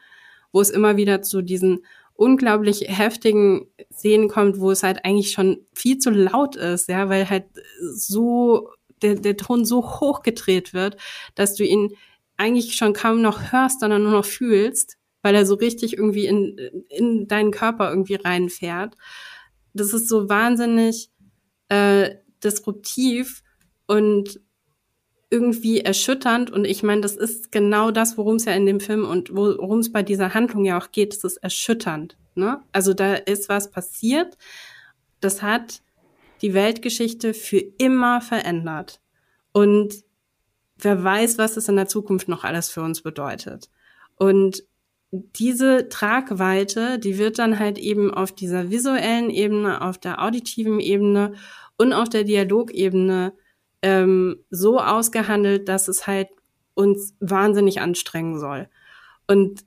wo 0.51 0.61
es 0.61 0.69
immer 0.69 0.97
wieder 0.97 1.21
zu 1.21 1.41
diesen 1.41 1.85
unglaublich 2.13 2.85
heftigen 2.87 3.67
Szenen 3.91 4.29
kommt, 4.29 4.59
wo 4.59 4.71
es 4.71 4.83
halt 4.83 5.03
eigentlich 5.03 5.31
schon 5.31 5.65
viel 5.73 5.97
zu 5.97 6.09
laut 6.11 6.55
ist, 6.55 6.87
ja, 6.87 7.09
weil 7.09 7.29
halt 7.29 7.45
so 7.79 8.69
der, 9.01 9.15
der 9.15 9.37
Ton 9.37 9.65
so 9.65 9.99
hoch 9.99 10.21
gedreht 10.21 10.73
wird, 10.73 10.97
dass 11.35 11.55
du 11.55 11.65
ihn 11.65 11.91
eigentlich 12.37 12.75
schon 12.75 12.93
kaum 12.93 13.21
noch 13.21 13.51
hörst, 13.51 13.81
sondern 13.81 14.03
nur 14.03 14.11
noch 14.11 14.25
fühlst, 14.25 14.97
weil 15.21 15.35
er 15.35 15.45
so 15.45 15.55
richtig 15.55 15.97
irgendwie 15.97 16.27
in, 16.27 16.57
in 16.89 17.27
deinen 17.27 17.51
Körper 17.51 17.89
irgendwie 17.89 18.15
reinfährt. 18.15 18.95
Das 19.73 19.93
ist 19.93 20.07
so 20.07 20.29
wahnsinnig 20.29 21.09
äh, 21.69 22.15
disruptiv 22.43 23.41
und 23.87 24.39
irgendwie 25.29 25.81
erschütternd 25.81 26.51
und 26.51 26.65
ich 26.65 26.83
meine, 26.83 27.01
das 27.01 27.15
ist 27.15 27.51
genau 27.51 27.91
das, 27.91 28.17
worum 28.17 28.35
es 28.35 28.45
ja 28.45 28.53
in 28.53 28.65
dem 28.65 28.79
Film 28.79 29.05
und 29.05 29.35
worum 29.35 29.79
es 29.79 29.91
bei 29.91 30.03
dieser 30.03 30.33
Handlung 30.33 30.65
ja 30.65 30.77
auch 30.77 30.91
geht, 30.91 31.13
es 31.13 31.23
ist 31.23 31.37
erschütternd. 31.37 32.17
Ne? 32.35 32.61
Also 32.71 32.93
da 32.93 33.15
ist 33.15 33.49
was 33.49 33.71
passiert, 33.71 34.37
das 35.19 35.41
hat 35.41 35.81
die 36.41 36.53
Weltgeschichte 36.53 37.33
für 37.33 37.57
immer 37.57 38.21
verändert. 38.21 39.01
Und 39.51 40.03
wer 40.77 41.03
weiß, 41.03 41.37
was 41.37 41.57
es 41.57 41.69
in 41.69 41.77
der 41.77 41.87
Zukunft 41.87 42.27
noch 42.27 42.43
alles 42.43 42.69
für 42.69 42.81
uns 42.81 43.01
bedeutet. 43.01 43.69
Und 44.17 44.63
diese 45.11 45.87
Tragweite, 45.89 46.99
die 46.99 47.17
wird 47.17 47.39
dann 47.39 47.57
halt 47.57 47.77
eben 47.77 48.13
auf 48.13 48.31
dieser 48.33 48.69
visuellen 48.69 49.29
Ebene, 49.29 49.81
auf 49.81 49.97
der 49.97 50.21
auditiven 50.21 50.79
Ebene 50.79 51.33
und 51.77 51.93
auf 51.93 52.09
der 52.09 52.23
Dialogebene 52.23 53.33
ähm, 53.85 54.43
so 54.49 54.79
ausgehandelt, 54.79 55.69
dass 55.69 55.87
es 55.87 56.07
halt 56.07 56.29
uns 56.73 57.13
wahnsinnig 57.19 57.81
anstrengen 57.81 58.39
soll. 58.39 58.67
Und 59.27 59.63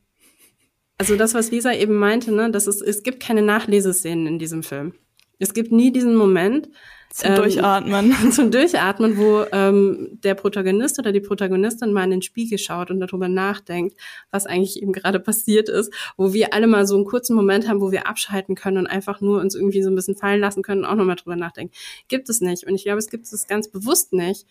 also 0.98 1.14
das, 1.14 1.34
was 1.34 1.52
Lisa 1.52 1.72
eben 1.72 1.94
meinte, 1.94 2.32
ne, 2.32 2.50
dass 2.50 2.66
es, 2.66 2.82
es 2.82 3.04
gibt 3.04 3.20
keine 3.20 3.42
Nachleseszenen 3.42 4.26
in 4.26 4.38
diesem 4.40 4.64
Film. 4.64 4.94
Es 5.38 5.54
gibt 5.54 5.70
nie 5.70 5.92
diesen 5.92 6.16
Moment, 6.16 6.68
zum 7.10 7.30
ähm, 7.30 7.36
Durchatmen. 7.36 8.14
Zum 8.32 8.50
Durchatmen, 8.50 9.16
wo 9.16 9.44
ähm, 9.52 10.18
der 10.22 10.34
Protagonist 10.34 10.98
oder 10.98 11.12
die 11.12 11.20
Protagonistin 11.20 11.92
mal 11.92 12.04
in 12.04 12.10
den 12.10 12.22
Spiegel 12.22 12.58
schaut 12.58 12.90
und 12.90 13.00
darüber 13.00 13.28
nachdenkt, 13.28 13.96
was 14.30 14.46
eigentlich 14.46 14.82
eben 14.82 14.92
gerade 14.92 15.18
passiert 15.18 15.68
ist, 15.68 15.92
wo 16.16 16.32
wir 16.32 16.52
alle 16.52 16.66
mal 16.66 16.86
so 16.86 16.96
einen 16.96 17.06
kurzen 17.06 17.34
Moment 17.34 17.68
haben, 17.68 17.80
wo 17.80 17.90
wir 17.90 18.06
abschalten 18.06 18.54
können 18.54 18.78
und 18.78 18.86
einfach 18.86 19.20
nur 19.20 19.40
uns 19.40 19.54
irgendwie 19.54 19.82
so 19.82 19.90
ein 19.90 19.94
bisschen 19.94 20.16
fallen 20.16 20.40
lassen 20.40 20.62
können 20.62 20.84
und 20.84 20.90
auch 20.90 20.96
nochmal 20.96 21.16
drüber 21.16 21.36
nachdenken. 21.36 21.72
Gibt 22.08 22.28
es 22.28 22.40
nicht. 22.40 22.66
Und 22.66 22.74
ich 22.74 22.84
glaube, 22.84 22.98
es 22.98 23.08
gibt 23.08 23.24
es 23.24 23.46
ganz 23.46 23.68
bewusst 23.68 24.12
nicht, 24.12 24.46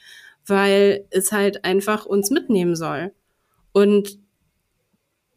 weil 0.46 1.06
es 1.12 1.32
halt 1.32 1.64
einfach 1.64 2.06
uns 2.06 2.32
mitnehmen 2.32 2.76
soll. 2.76 3.14
Und 3.72 4.20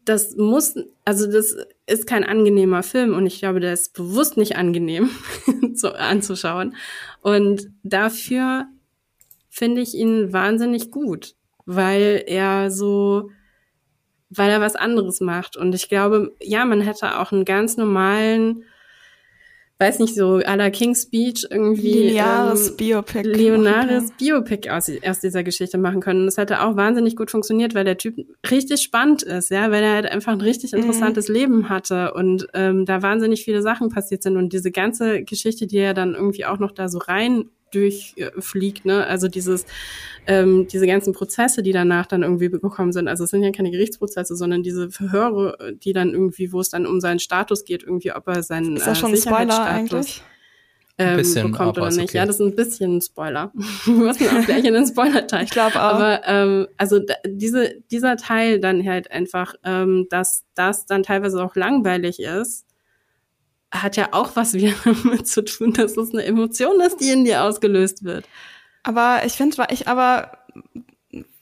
das 0.05 0.35
muss, 0.35 0.75
also 1.05 1.31
das 1.31 1.55
ist 1.91 2.07
kein 2.07 2.23
angenehmer 2.23 2.83
Film 2.83 3.13
und 3.13 3.25
ich 3.25 3.39
glaube, 3.39 3.59
der 3.59 3.73
ist 3.73 3.93
bewusst 3.93 4.37
nicht 4.37 4.55
angenehm 4.55 5.09
zu, 5.75 5.93
anzuschauen. 5.97 6.75
Und 7.21 7.69
dafür 7.83 8.65
finde 9.49 9.81
ich 9.81 9.93
ihn 9.93 10.33
wahnsinnig 10.33 10.91
gut, 10.91 11.35
weil 11.65 12.23
er 12.25 12.71
so, 12.71 13.29
weil 14.29 14.49
er 14.49 14.61
was 14.61 14.75
anderes 14.75 15.19
macht. 15.19 15.57
Und 15.57 15.75
ich 15.75 15.89
glaube, 15.89 16.35
ja, 16.41 16.65
man 16.65 16.81
hätte 16.81 17.19
auch 17.19 17.31
einen 17.31 17.45
ganz 17.45 17.77
normalen 17.77 18.63
weiß 19.81 19.97
nicht, 19.99 20.13
so 20.13 20.35
à 20.37 20.55
la 20.55 20.69
King's 20.69 21.01
Speech 21.01 21.47
irgendwie 21.49 21.93
lineares 21.93 22.69
ähm, 22.69 22.77
Biopic. 22.77 23.23
Lineares 23.23 24.11
Biopic 24.11 24.69
aus, 24.69 24.91
aus 25.05 25.19
dieser 25.19 25.43
Geschichte 25.43 25.79
machen 25.79 26.01
können. 26.01 26.21
Und 26.21 26.25
das 26.27 26.37
hätte 26.37 26.61
auch 26.61 26.75
wahnsinnig 26.75 27.15
gut 27.15 27.31
funktioniert, 27.31 27.73
weil 27.73 27.83
der 27.83 27.97
Typ 27.97 28.15
richtig 28.49 28.83
spannend 28.83 29.23
ist, 29.23 29.49
ja, 29.49 29.71
weil 29.71 29.83
er 29.83 29.93
halt 29.93 30.05
einfach 30.05 30.33
ein 30.33 30.41
richtig 30.41 30.71
mhm. 30.71 30.79
interessantes 30.79 31.29
mhm. 31.29 31.35
Leben 31.35 31.69
hatte 31.69 32.13
und 32.13 32.47
ähm, 32.53 32.85
da 32.85 33.01
wahnsinnig 33.01 33.43
viele 33.43 33.63
Sachen 33.63 33.89
passiert 33.89 34.21
sind. 34.21 34.37
Und 34.37 34.53
diese 34.53 34.71
ganze 34.71 35.23
Geschichte, 35.23 35.65
die 35.65 35.77
er 35.77 35.95
dann 35.95 36.13
irgendwie 36.13 36.45
auch 36.45 36.59
noch 36.59 36.71
da 36.71 36.87
so 36.87 36.99
rein 36.99 37.45
durchfliegt, 37.71 38.85
ne? 38.85 39.05
Also 39.05 39.27
dieses, 39.27 39.65
ähm, 40.27 40.67
diese 40.67 40.87
ganzen 40.87 41.13
Prozesse, 41.13 41.63
die 41.63 41.71
danach 41.71 42.05
dann 42.05 42.23
irgendwie 42.23 42.49
bekommen 42.49 42.91
sind. 42.91 43.07
Also 43.07 43.23
es 43.23 43.31
sind 43.31 43.43
ja 43.43 43.51
keine 43.51 43.71
Gerichtsprozesse, 43.71 44.35
sondern 44.35 44.63
diese 44.63 44.91
Verhöre, 44.91 45.75
die 45.83 45.93
dann 45.93 46.13
irgendwie, 46.13 46.51
wo 46.51 46.59
es 46.59 46.69
dann 46.69 46.85
um 46.85 46.99
seinen 47.01 47.19
Status 47.19 47.65
geht, 47.65 47.83
irgendwie, 47.83 48.11
ob 48.13 48.27
er 48.27 48.43
seinen 48.43 48.75
ist 48.75 48.87
das 48.87 48.97
äh, 48.97 49.01
schon 49.01 49.17
Spoiler 49.17 49.63
eigentlich? 49.63 50.21
Ähm, 50.97 51.17
bisschen, 51.17 51.51
bekommt 51.51 51.77
oder 51.77 51.89
nicht. 51.89 52.09
Okay. 52.09 52.17
Ja, 52.17 52.25
das 52.25 52.35
ist 52.35 52.45
ein 52.45 52.55
bisschen 52.55 52.97
ein 52.97 53.01
Spoiler. 53.01 53.51
Wir 53.85 53.93
müssen 53.93 54.27
auch 54.27 54.45
gleich 54.45 54.63
in 54.65 54.73
den 54.73 54.85
Spoiler-Teil. 54.85 55.45
Ich 55.45 55.49
glaube 55.49 55.75
auch. 55.75 55.95
Aber 55.95 56.21
ähm, 56.25 56.67
also 56.77 56.99
diese, 57.25 57.75
dieser 57.89 58.17
Teil 58.17 58.59
dann 58.59 58.85
halt 58.85 59.09
einfach, 59.09 59.55
ähm, 59.63 60.07
dass 60.09 60.43
das 60.53 60.85
dann 60.85 61.03
teilweise 61.03 61.43
auch 61.43 61.55
langweilig 61.55 62.19
ist, 62.19 62.65
hat 63.71 63.97
ja 63.97 64.09
auch 64.11 64.35
was 64.35 64.53
wieder 64.53 64.73
damit 64.85 65.27
zu 65.27 65.43
tun, 65.43 65.73
dass 65.73 65.97
es 65.97 66.13
eine 66.13 66.25
Emotion 66.25 66.79
ist, 66.81 66.99
die 66.99 67.09
in 67.09 67.25
dir 67.25 67.43
ausgelöst 67.43 68.03
wird. 68.03 68.25
Aber 68.83 69.21
ich 69.25 69.33
finde, 69.33 69.65
ich 69.69 69.87
aber 69.87 70.31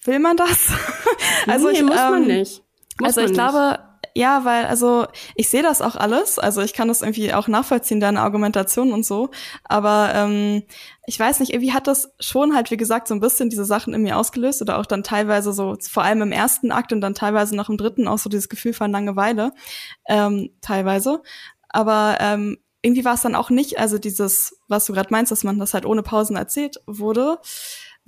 will 0.04 0.20
man 0.20 0.38
das? 0.38 0.70
also 1.48 1.68
nee, 1.68 1.78
ich, 1.78 1.84
muss 1.84 1.96
ähm, 1.96 2.12
man 2.12 2.28
nicht. 2.28 2.64
Muss 3.00 3.18
also 3.18 3.22
ich 3.22 3.34
glaube, 3.34 3.80
ja, 4.16 4.44
weil 4.44 4.66
also 4.66 5.08
ich 5.36 5.50
sehe 5.50 5.64
das 5.64 5.82
auch 5.82 5.96
alles, 5.96 6.40
also 6.40 6.62
ich 6.62 6.74
kann 6.74 6.88
das 6.88 7.02
irgendwie 7.02 7.34
auch 7.34 7.48
nachvollziehen, 7.48 8.00
deine 8.00 8.22
Argumentation 8.22 8.92
und 8.92 9.06
so, 9.06 9.30
aber 9.64 10.12
ähm, 10.14 10.64
ich 11.06 11.20
weiß 11.20 11.40
nicht, 11.40 11.54
irgendwie 11.54 11.74
hat 11.74 11.88
das 11.88 12.12
schon 12.20 12.56
halt, 12.56 12.72
wie 12.72 12.78
gesagt, 12.78 13.08
so 13.08 13.14
ein 13.14 13.20
bisschen 13.20 13.50
diese 13.50 13.66
Sachen 13.66 13.94
in 13.94 14.02
mir 14.02 14.18
ausgelöst 14.18 14.62
oder 14.62 14.78
auch 14.78 14.86
dann 14.86 15.04
teilweise 15.04 15.54
so, 15.54 15.78
vor 15.80 16.04
allem 16.04 16.22
im 16.22 16.32
ersten 16.32 16.72
Akt 16.72 16.92
und 16.92 17.02
dann 17.02 17.14
teilweise 17.14 17.56
noch 17.56 17.70
im 17.70 17.78
dritten 17.78 18.08
auch 18.08 18.18
so 18.18 18.30
dieses 18.30 18.50
Gefühl 18.50 18.74
von 18.74 18.92
Langeweile, 18.92 19.52
ähm, 20.08 20.50
teilweise. 20.62 21.22
Aber 21.70 22.18
ähm, 22.20 22.58
irgendwie 22.82 23.06
war 23.06 23.16
es 23.16 23.22
dann 23.22 23.36
auch 23.36 23.50
nicht, 23.50 23.80
also 23.80 23.98
dieses, 23.98 24.60
was 24.68 24.86
du 24.86 24.94
gerade 24.94 25.10
meinst, 25.12 25.32
dass 25.32 25.44
man 25.44 25.60
das 25.60 25.74
halt 25.74 25.86
ohne 25.86 26.04
Pausen 26.04 26.36
erzählt 26.36 26.78
wurde, 26.88 27.40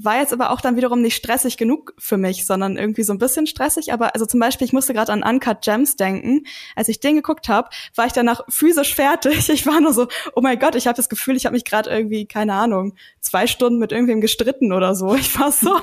war 0.03 0.19
jetzt 0.19 0.33
aber 0.33 0.51
auch 0.51 0.61
dann 0.61 0.75
wiederum 0.75 1.01
nicht 1.01 1.15
stressig 1.15 1.57
genug 1.57 1.93
für 1.99 2.17
mich, 2.17 2.45
sondern 2.45 2.77
irgendwie 2.77 3.03
so 3.03 3.13
ein 3.13 3.19
bisschen 3.19 3.45
stressig. 3.45 3.93
Aber 3.93 4.13
also 4.13 4.25
zum 4.25 4.39
Beispiel, 4.39 4.65
ich 4.65 4.73
musste 4.73 4.93
gerade 4.93 5.11
an 5.11 5.23
Uncut 5.23 5.61
Gems 5.61 5.95
denken. 5.95 6.45
Als 6.75 6.87
ich 6.87 6.99
den 6.99 7.15
geguckt 7.15 7.49
habe, 7.49 7.69
war 7.95 8.05
ich 8.05 8.13
danach 8.13 8.41
physisch 8.49 8.95
fertig. 8.95 9.49
Ich 9.49 9.67
war 9.67 9.79
nur 9.81 9.93
so, 9.93 10.07
oh 10.33 10.41
mein 10.41 10.57
Gott, 10.57 10.75
ich 10.75 10.87
habe 10.87 10.95
das 10.95 11.09
Gefühl, 11.09 11.35
ich 11.35 11.45
habe 11.45 11.53
mich 11.53 11.65
gerade 11.65 11.89
irgendwie, 11.89 12.25
keine 12.25 12.53
Ahnung, 12.53 12.95
zwei 13.19 13.47
Stunden 13.47 13.79
mit 13.79 13.91
irgendwem 13.91 14.21
gestritten 14.21 14.71
oder 14.71 14.95
so. 14.95 15.13
Ich 15.15 15.37
war 15.39 15.51
so, 15.51 15.79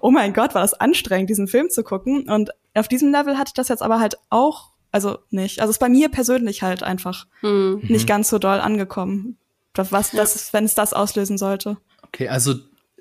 oh 0.00 0.10
mein 0.10 0.32
Gott, 0.32 0.54
war 0.54 0.62
das 0.62 0.74
anstrengend, 0.74 1.30
diesen 1.30 1.48
Film 1.48 1.70
zu 1.70 1.82
gucken. 1.82 2.28
Und 2.28 2.50
auf 2.74 2.88
diesem 2.88 3.10
Level 3.10 3.38
hatte 3.38 3.48
ich 3.48 3.54
das 3.54 3.68
jetzt 3.68 3.82
aber 3.82 4.00
halt 4.00 4.18
auch 4.30 4.75
also 4.96 5.18
nicht. 5.28 5.60
Also 5.60 5.72
ist 5.72 5.78
bei 5.78 5.90
mir 5.90 6.08
persönlich 6.08 6.62
halt 6.62 6.82
einfach 6.82 7.26
hm. 7.40 7.80
nicht 7.82 8.04
mhm. 8.04 8.08
ganz 8.08 8.30
so 8.30 8.38
doll 8.38 8.60
angekommen. 8.60 9.36
Was 9.74 10.12
das 10.12 10.34
ist, 10.34 10.54
wenn 10.54 10.64
es 10.64 10.74
das 10.74 10.94
auslösen 10.94 11.36
sollte. 11.36 11.76
Okay, 12.00 12.28
also 12.28 12.54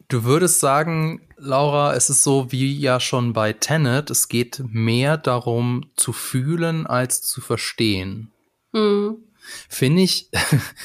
du 0.10 0.26
würdest 0.26 0.60
sagen, 0.60 1.22
Laura, 1.38 1.94
es 1.94 2.10
ist 2.10 2.22
so 2.22 2.52
wie 2.52 2.78
ja 2.78 3.00
schon 3.00 3.32
bei 3.32 3.54
Tenet, 3.54 4.10
es 4.10 4.28
geht 4.28 4.62
mehr 4.68 5.16
darum 5.16 5.86
zu 5.96 6.12
fühlen 6.12 6.86
als 6.86 7.22
zu 7.22 7.40
verstehen. 7.40 8.30
Hm. 8.74 9.16
Finde 9.70 10.02
ich, 10.02 10.30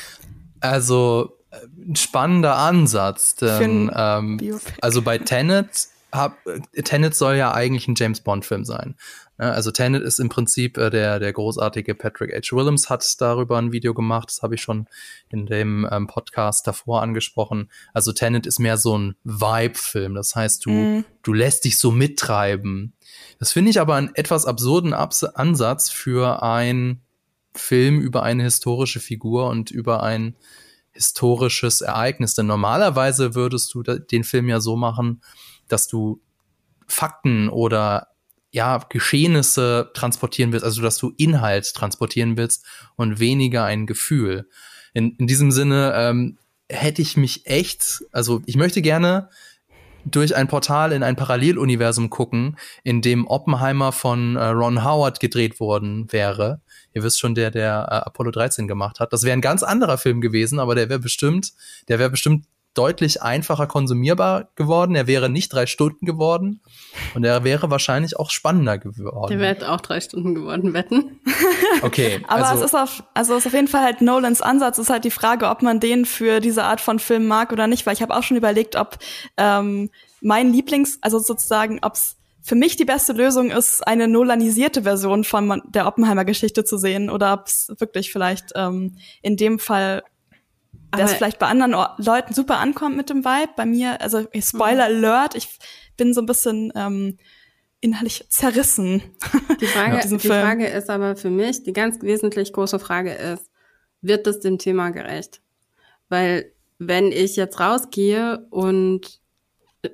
also 0.60 1.36
ein 1.76 1.96
spannender 1.96 2.56
Ansatz, 2.56 3.34
denn 3.34 3.90
ähm, 3.92 4.60
also 4.80 5.02
bei 5.02 5.18
Tenet 5.18 5.88
hab, 6.12 6.38
Tenet 6.84 7.14
soll 7.14 7.36
ja 7.36 7.52
eigentlich 7.52 7.88
ein 7.88 7.94
James 7.96 8.20
Bond 8.20 8.44
Film 8.44 8.64
sein. 8.64 8.96
Also 9.40 9.70
Tenet 9.70 10.02
ist 10.02 10.20
im 10.20 10.28
Prinzip 10.28 10.76
äh, 10.76 10.90
der, 10.90 11.18
der 11.18 11.32
großartige 11.32 11.94
Patrick 11.94 12.34
H. 12.34 12.54
Willems 12.54 12.90
hat 12.90 13.20
darüber 13.22 13.56
ein 13.56 13.72
Video 13.72 13.94
gemacht. 13.94 14.28
Das 14.28 14.42
habe 14.42 14.54
ich 14.54 14.60
schon 14.60 14.86
in 15.30 15.46
dem 15.46 15.88
ähm, 15.90 16.06
Podcast 16.06 16.66
davor 16.66 17.00
angesprochen. 17.00 17.70
Also 17.94 18.12
Tenet 18.12 18.46
ist 18.46 18.58
mehr 18.58 18.76
so 18.76 18.98
ein 18.98 19.16
Vibe-Film. 19.24 20.14
Das 20.14 20.36
heißt, 20.36 20.66
du, 20.66 20.70
mm. 20.70 21.04
du 21.22 21.32
lässt 21.32 21.64
dich 21.64 21.78
so 21.78 21.90
mittreiben. 21.90 22.92
Das 23.38 23.52
finde 23.52 23.70
ich 23.70 23.80
aber 23.80 23.94
einen 23.94 24.14
etwas 24.14 24.44
absurden 24.44 24.92
Abs 24.92 25.24
Ansatz 25.24 25.88
für 25.88 26.42
ein 26.42 27.00
Film 27.54 27.98
über 27.98 28.22
eine 28.22 28.42
historische 28.42 29.00
Figur 29.00 29.48
und 29.48 29.70
über 29.70 30.02
ein 30.02 30.36
historisches 30.92 31.80
Ereignis. 31.80 32.34
Denn 32.34 32.46
normalerweise 32.46 33.34
würdest 33.34 33.72
du 33.72 33.82
den 33.82 34.24
Film 34.24 34.50
ja 34.50 34.60
so 34.60 34.76
machen, 34.76 35.22
dass 35.72 35.88
du 35.88 36.20
Fakten 36.86 37.48
oder 37.48 38.08
ja, 38.52 38.78
Geschehnisse 38.88 39.90
transportieren 39.94 40.52
willst, 40.52 40.64
also 40.64 40.82
dass 40.82 40.98
du 40.98 41.12
Inhalt 41.16 41.72
transportieren 41.72 42.36
willst 42.36 42.66
und 42.96 43.20
weniger 43.20 43.64
ein 43.64 43.86
Gefühl. 43.86 44.48
In, 44.92 45.14
in 45.16 45.26
diesem 45.26 45.52
Sinne 45.52 45.92
ähm, 45.94 46.38
hätte 46.68 47.02
ich 47.02 47.16
mich 47.16 47.46
echt, 47.46 48.04
also 48.12 48.42
ich 48.46 48.56
möchte 48.56 48.82
gerne 48.82 49.28
durch 50.04 50.34
ein 50.34 50.48
Portal 50.48 50.92
in 50.92 51.02
ein 51.02 51.16
Paralleluniversum 51.16 52.10
gucken, 52.10 52.56
in 52.82 53.02
dem 53.02 53.26
Oppenheimer 53.26 53.92
von 53.92 54.36
äh, 54.36 54.46
Ron 54.46 54.84
Howard 54.84 55.20
gedreht 55.20 55.60
worden 55.60 56.10
wäre. 56.10 56.62
Ihr 56.94 57.02
wisst 57.02 57.20
schon, 57.20 57.34
der 57.34 57.50
der 57.50 57.86
äh, 57.90 58.08
Apollo 58.08 58.30
13 58.32 58.66
gemacht 58.66 58.98
hat. 58.98 59.12
Das 59.12 59.22
wäre 59.22 59.34
ein 59.34 59.42
ganz 59.42 59.62
anderer 59.62 59.98
Film 59.98 60.20
gewesen, 60.20 60.58
aber 60.58 60.74
der 60.74 60.88
wäre 60.88 61.00
bestimmt, 61.00 61.52
der 61.88 61.98
wäre 61.98 62.10
bestimmt 62.10 62.46
deutlich 62.74 63.20
einfacher 63.22 63.66
konsumierbar 63.66 64.50
geworden. 64.54 64.94
Er 64.94 65.06
wäre 65.06 65.28
nicht 65.28 65.52
drei 65.52 65.66
Stunden 65.66 66.06
geworden 66.06 66.60
und 67.14 67.24
er 67.24 67.42
wäre 67.42 67.70
wahrscheinlich 67.70 68.18
auch 68.18 68.30
spannender 68.30 68.78
geworden. 68.78 69.30
Der 69.30 69.40
wäre 69.40 69.72
auch 69.72 69.80
drei 69.80 70.00
Stunden 70.00 70.34
geworden, 70.34 70.74
wetten. 70.74 71.20
Okay. 71.82 72.20
Aber 72.26 72.48
also, 72.48 72.64
es 72.64 72.72
ist 72.72 72.74
auf, 72.74 73.04
also 73.14 73.34
es 73.34 73.40
ist 73.40 73.46
auf 73.46 73.52
jeden 73.54 73.68
Fall 73.68 73.82
halt 73.82 74.00
Nolans 74.02 74.42
Ansatz. 74.42 74.76
Es 74.76 74.84
ist 74.86 74.90
halt 74.90 75.04
die 75.04 75.10
Frage, 75.10 75.48
ob 75.48 75.62
man 75.62 75.80
den 75.80 76.04
für 76.04 76.40
diese 76.40 76.64
Art 76.64 76.80
von 76.80 76.98
Film 76.98 77.26
mag 77.26 77.52
oder 77.52 77.66
nicht, 77.68 77.86
weil 77.86 77.94
ich 77.94 78.02
habe 78.02 78.14
auch 78.14 78.22
schon 78.22 78.36
überlegt, 78.36 78.76
ob 78.76 78.98
ähm, 79.36 79.88
mein 80.20 80.52
Lieblings, 80.52 80.98
also 81.00 81.18
sozusagen, 81.20 81.78
ob 81.82 81.94
es 81.94 82.16
für 82.42 82.54
mich 82.54 82.76
die 82.76 82.84
beste 82.84 83.12
Lösung 83.12 83.50
ist, 83.50 83.86
eine 83.86 84.08
nolanisierte 84.08 84.82
Version 84.82 85.24
von 85.24 85.62
der 85.68 85.86
Oppenheimer 85.86 86.24
Geschichte 86.24 86.64
zu 86.64 86.76
sehen 86.76 87.08
oder 87.08 87.32
ob 87.32 87.46
es 87.46 87.72
wirklich 87.78 88.12
vielleicht 88.12 88.52
ähm, 88.56 88.96
in 89.22 89.36
dem 89.36 89.58
Fall 89.58 90.02
das 90.90 91.14
vielleicht 91.14 91.38
bei 91.38 91.46
anderen 91.46 91.72
Leuten 91.98 92.34
super 92.34 92.58
ankommt 92.58 92.96
mit 92.96 93.10
dem 93.10 93.24
Vibe. 93.24 93.52
Bei 93.56 93.66
mir, 93.66 94.00
also 94.00 94.26
Spoiler 94.38 94.88
mhm. 94.88 95.04
Alert, 95.04 95.34
ich 95.34 95.58
bin 95.96 96.14
so 96.14 96.20
ein 96.20 96.26
bisschen 96.26 96.72
ähm, 96.74 97.18
innerlich 97.80 98.24
zerrissen. 98.28 99.02
Die 99.60 99.66
Frage, 99.66 100.08
die 100.08 100.18
Frage 100.18 100.66
ist 100.66 100.88
aber 100.88 101.16
für 101.16 101.30
mich, 101.30 101.62
die 101.62 101.72
ganz 101.72 102.00
wesentlich 102.00 102.52
große 102.52 102.78
Frage 102.78 103.12
ist, 103.12 103.50
wird 104.00 104.26
das 104.26 104.40
dem 104.40 104.58
Thema 104.58 104.90
gerecht? 104.90 105.42
Weil 106.08 106.52
wenn 106.78 107.12
ich 107.12 107.36
jetzt 107.36 107.60
rausgehe 107.60 108.46
und 108.50 109.19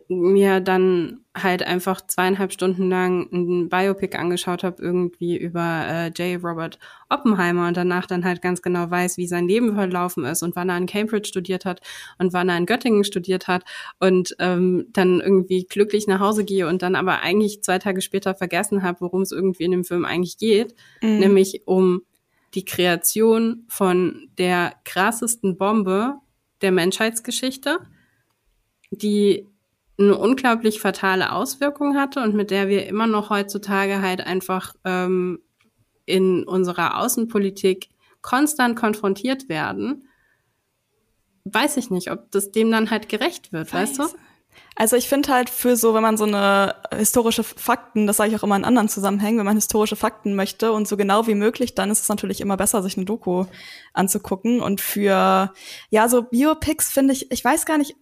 mir 0.08 0.60
dann 0.60 1.20
halt 1.36 1.62
einfach 1.62 2.04
zweieinhalb 2.06 2.52
Stunden 2.52 2.88
lang 2.88 3.28
ein 3.32 3.68
Biopic 3.68 4.16
angeschaut 4.16 4.64
habe, 4.64 4.82
irgendwie 4.82 5.36
über 5.36 5.84
äh, 5.86 6.08
J. 6.08 6.42
Robert 6.42 6.78
Oppenheimer 7.08 7.68
und 7.68 7.76
danach 7.76 8.06
dann 8.06 8.24
halt 8.24 8.42
ganz 8.42 8.62
genau 8.62 8.90
weiß, 8.90 9.16
wie 9.16 9.28
sein 9.28 9.46
Leben 9.46 9.74
verlaufen 9.74 10.24
ist 10.24 10.42
und 10.42 10.56
wann 10.56 10.70
er 10.70 10.76
in 10.76 10.86
Cambridge 10.86 11.28
studiert 11.28 11.64
hat 11.64 11.80
und 12.18 12.32
wann 12.32 12.48
er 12.48 12.56
in 12.56 12.66
Göttingen 12.66 13.04
studiert 13.04 13.46
hat 13.46 13.64
und 14.00 14.34
ähm, 14.40 14.86
dann 14.92 15.20
irgendwie 15.20 15.64
glücklich 15.64 16.08
nach 16.08 16.20
Hause 16.20 16.44
gehe 16.44 16.66
und 16.66 16.82
dann 16.82 16.96
aber 16.96 17.20
eigentlich 17.20 17.62
zwei 17.62 17.78
Tage 17.78 18.00
später 18.00 18.34
vergessen 18.34 18.82
habe, 18.82 19.02
worum 19.02 19.22
es 19.22 19.30
irgendwie 19.30 19.64
in 19.64 19.70
dem 19.70 19.84
Film 19.84 20.04
eigentlich 20.04 20.38
geht, 20.38 20.74
mhm. 21.00 21.18
nämlich 21.18 21.62
um 21.66 22.02
die 22.54 22.64
Kreation 22.64 23.64
von 23.68 24.30
der 24.38 24.74
krassesten 24.84 25.58
Bombe 25.58 26.14
der 26.62 26.72
Menschheitsgeschichte, 26.72 27.78
die 28.90 29.46
eine 29.98 30.16
unglaublich 30.16 30.81
fatale 30.81 31.32
Auswirkung 31.32 31.97
hatte 31.97 32.23
und 32.23 32.35
mit 32.35 32.51
der 32.51 32.68
wir 32.68 32.86
immer 32.86 33.06
noch 33.06 33.31
heutzutage 33.31 34.02
halt 34.02 34.20
einfach 34.20 34.74
ähm, 34.85 35.40
in 36.05 36.44
unserer 36.44 36.98
Außenpolitik 36.98 37.89
konstant 38.20 38.77
konfrontiert 38.77 39.48
werden, 39.48 40.09
weiß 41.44 41.77
ich 41.77 41.90
nicht, 41.90 42.10
ob 42.10 42.31
das 42.31 42.51
dem 42.51 42.70
dann 42.70 42.90
halt 42.90 43.09
gerecht 43.09 43.52
wird, 43.52 43.73
Weiß. 43.73 43.98
weißt 43.98 44.12
du? 44.12 44.18
Also 44.74 44.97
ich 44.97 45.09
finde 45.09 45.32
halt 45.32 45.48
für 45.48 45.77
so, 45.77 45.94
wenn 45.94 46.02
man 46.02 46.16
so 46.16 46.24
eine 46.24 46.74
historische 46.94 47.43
Fakten, 47.43 48.06
das 48.06 48.18
sage 48.18 48.31
ich 48.31 48.36
auch 48.36 48.43
immer 48.43 48.56
in 48.56 48.64
anderen 48.64 48.89
Zusammenhängen, 48.89 49.39
wenn 49.39 49.47
man 49.47 49.56
historische 49.56 49.97
Fakten 49.97 50.35
möchte 50.35 50.73
und 50.73 50.86
so 50.86 50.97
genau 50.97 51.27
wie 51.27 51.35
möglich, 51.35 51.74
dann 51.74 51.90
ist 51.90 52.02
es 52.02 52.09
natürlich 52.09 52.40
immer 52.40 52.56
besser, 52.56 52.82
sich 52.82 52.97
eine 52.97 53.06
Doku 53.06 53.47
anzugucken. 53.94 54.60
Und 54.60 54.81
für 54.81 55.52
ja 55.90 56.09
so 56.09 56.23
Biopics 56.23 56.90
finde 56.90 57.14
ich, 57.14 57.31
ich 57.31 57.44
weiß 57.44 57.64
gar 57.64 57.78
nicht, 57.78 57.97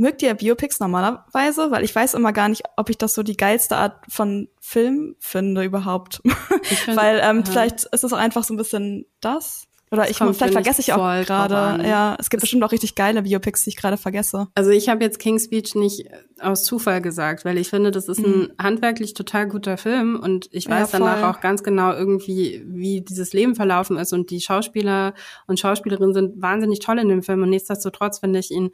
Mögt 0.00 0.22
ihr 0.22 0.32
Biopics 0.32 0.78
normalerweise? 0.78 1.72
Weil 1.72 1.82
ich 1.82 1.92
weiß 1.92 2.14
immer 2.14 2.32
gar 2.32 2.48
nicht, 2.48 2.62
ob 2.76 2.88
ich 2.88 2.98
das 2.98 3.14
so 3.14 3.24
die 3.24 3.36
geilste 3.36 3.76
Art 3.76 3.96
von 4.08 4.48
Film 4.60 5.16
finde 5.18 5.64
überhaupt. 5.64 6.22
Find, 6.62 6.96
Weil 6.96 7.20
ähm, 7.20 7.38
ja. 7.38 7.44
vielleicht 7.44 7.82
ist 7.82 8.04
es 8.04 8.12
auch 8.12 8.18
einfach 8.18 8.44
so 8.44 8.54
ein 8.54 8.58
bisschen 8.58 9.06
das. 9.20 9.64
Oder 9.90 10.02
das 10.02 10.10
ich 10.12 10.18
kommt, 10.18 10.36
vielleicht 10.36 10.52
vergesse 10.52 10.82
ich 10.82 10.92
auch 10.92 11.24
gerade. 11.24 11.84
Ja, 11.84 12.16
es 12.20 12.30
gibt 12.30 12.42
das 12.42 12.42
bestimmt 12.42 12.62
auch 12.62 12.70
richtig 12.70 12.94
geile 12.94 13.22
Biopics, 13.22 13.64
die 13.64 13.70
ich 13.70 13.76
gerade 13.76 13.96
vergesse. 13.96 14.46
Also 14.54 14.70
ich 14.70 14.88
habe 14.88 15.02
jetzt 15.02 15.18
King's 15.18 15.46
Speech 15.46 15.74
nicht 15.74 16.04
aus 16.38 16.62
Zufall 16.62 17.00
gesagt, 17.00 17.44
weil 17.44 17.58
ich 17.58 17.68
finde, 17.68 17.90
das 17.90 18.06
ist 18.06 18.18
ein 18.18 18.38
mhm. 18.38 18.52
handwerklich 18.62 19.14
total 19.14 19.48
guter 19.48 19.78
Film 19.78 20.20
und 20.20 20.48
ich 20.52 20.68
weiß 20.68 20.92
ja, 20.92 20.98
danach 21.00 21.34
auch 21.34 21.40
ganz 21.40 21.64
genau 21.64 21.92
irgendwie, 21.92 22.62
wie 22.66 23.00
dieses 23.00 23.32
Leben 23.32 23.56
verlaufen 23.56 23.96
ist 23.96 24.12
und 24.12 24.30
die 24.30 24.40
Schauspieler 24.40 25.14
und 25.48 25.58
Schauspielerinnen 25.58 26.14
sind 26.14 26.40
wahnsinnig 26.40 26.78
toll 26.78 27.00
in 27.00 27.08
dem 27.08 27.24
Film 27.24 27.42
und 27.42 27.50
nichtsdestotrotz 27.50 28.20
finde 28.20 28.38
ich 28.38 28.52
ihn 28.52 28.70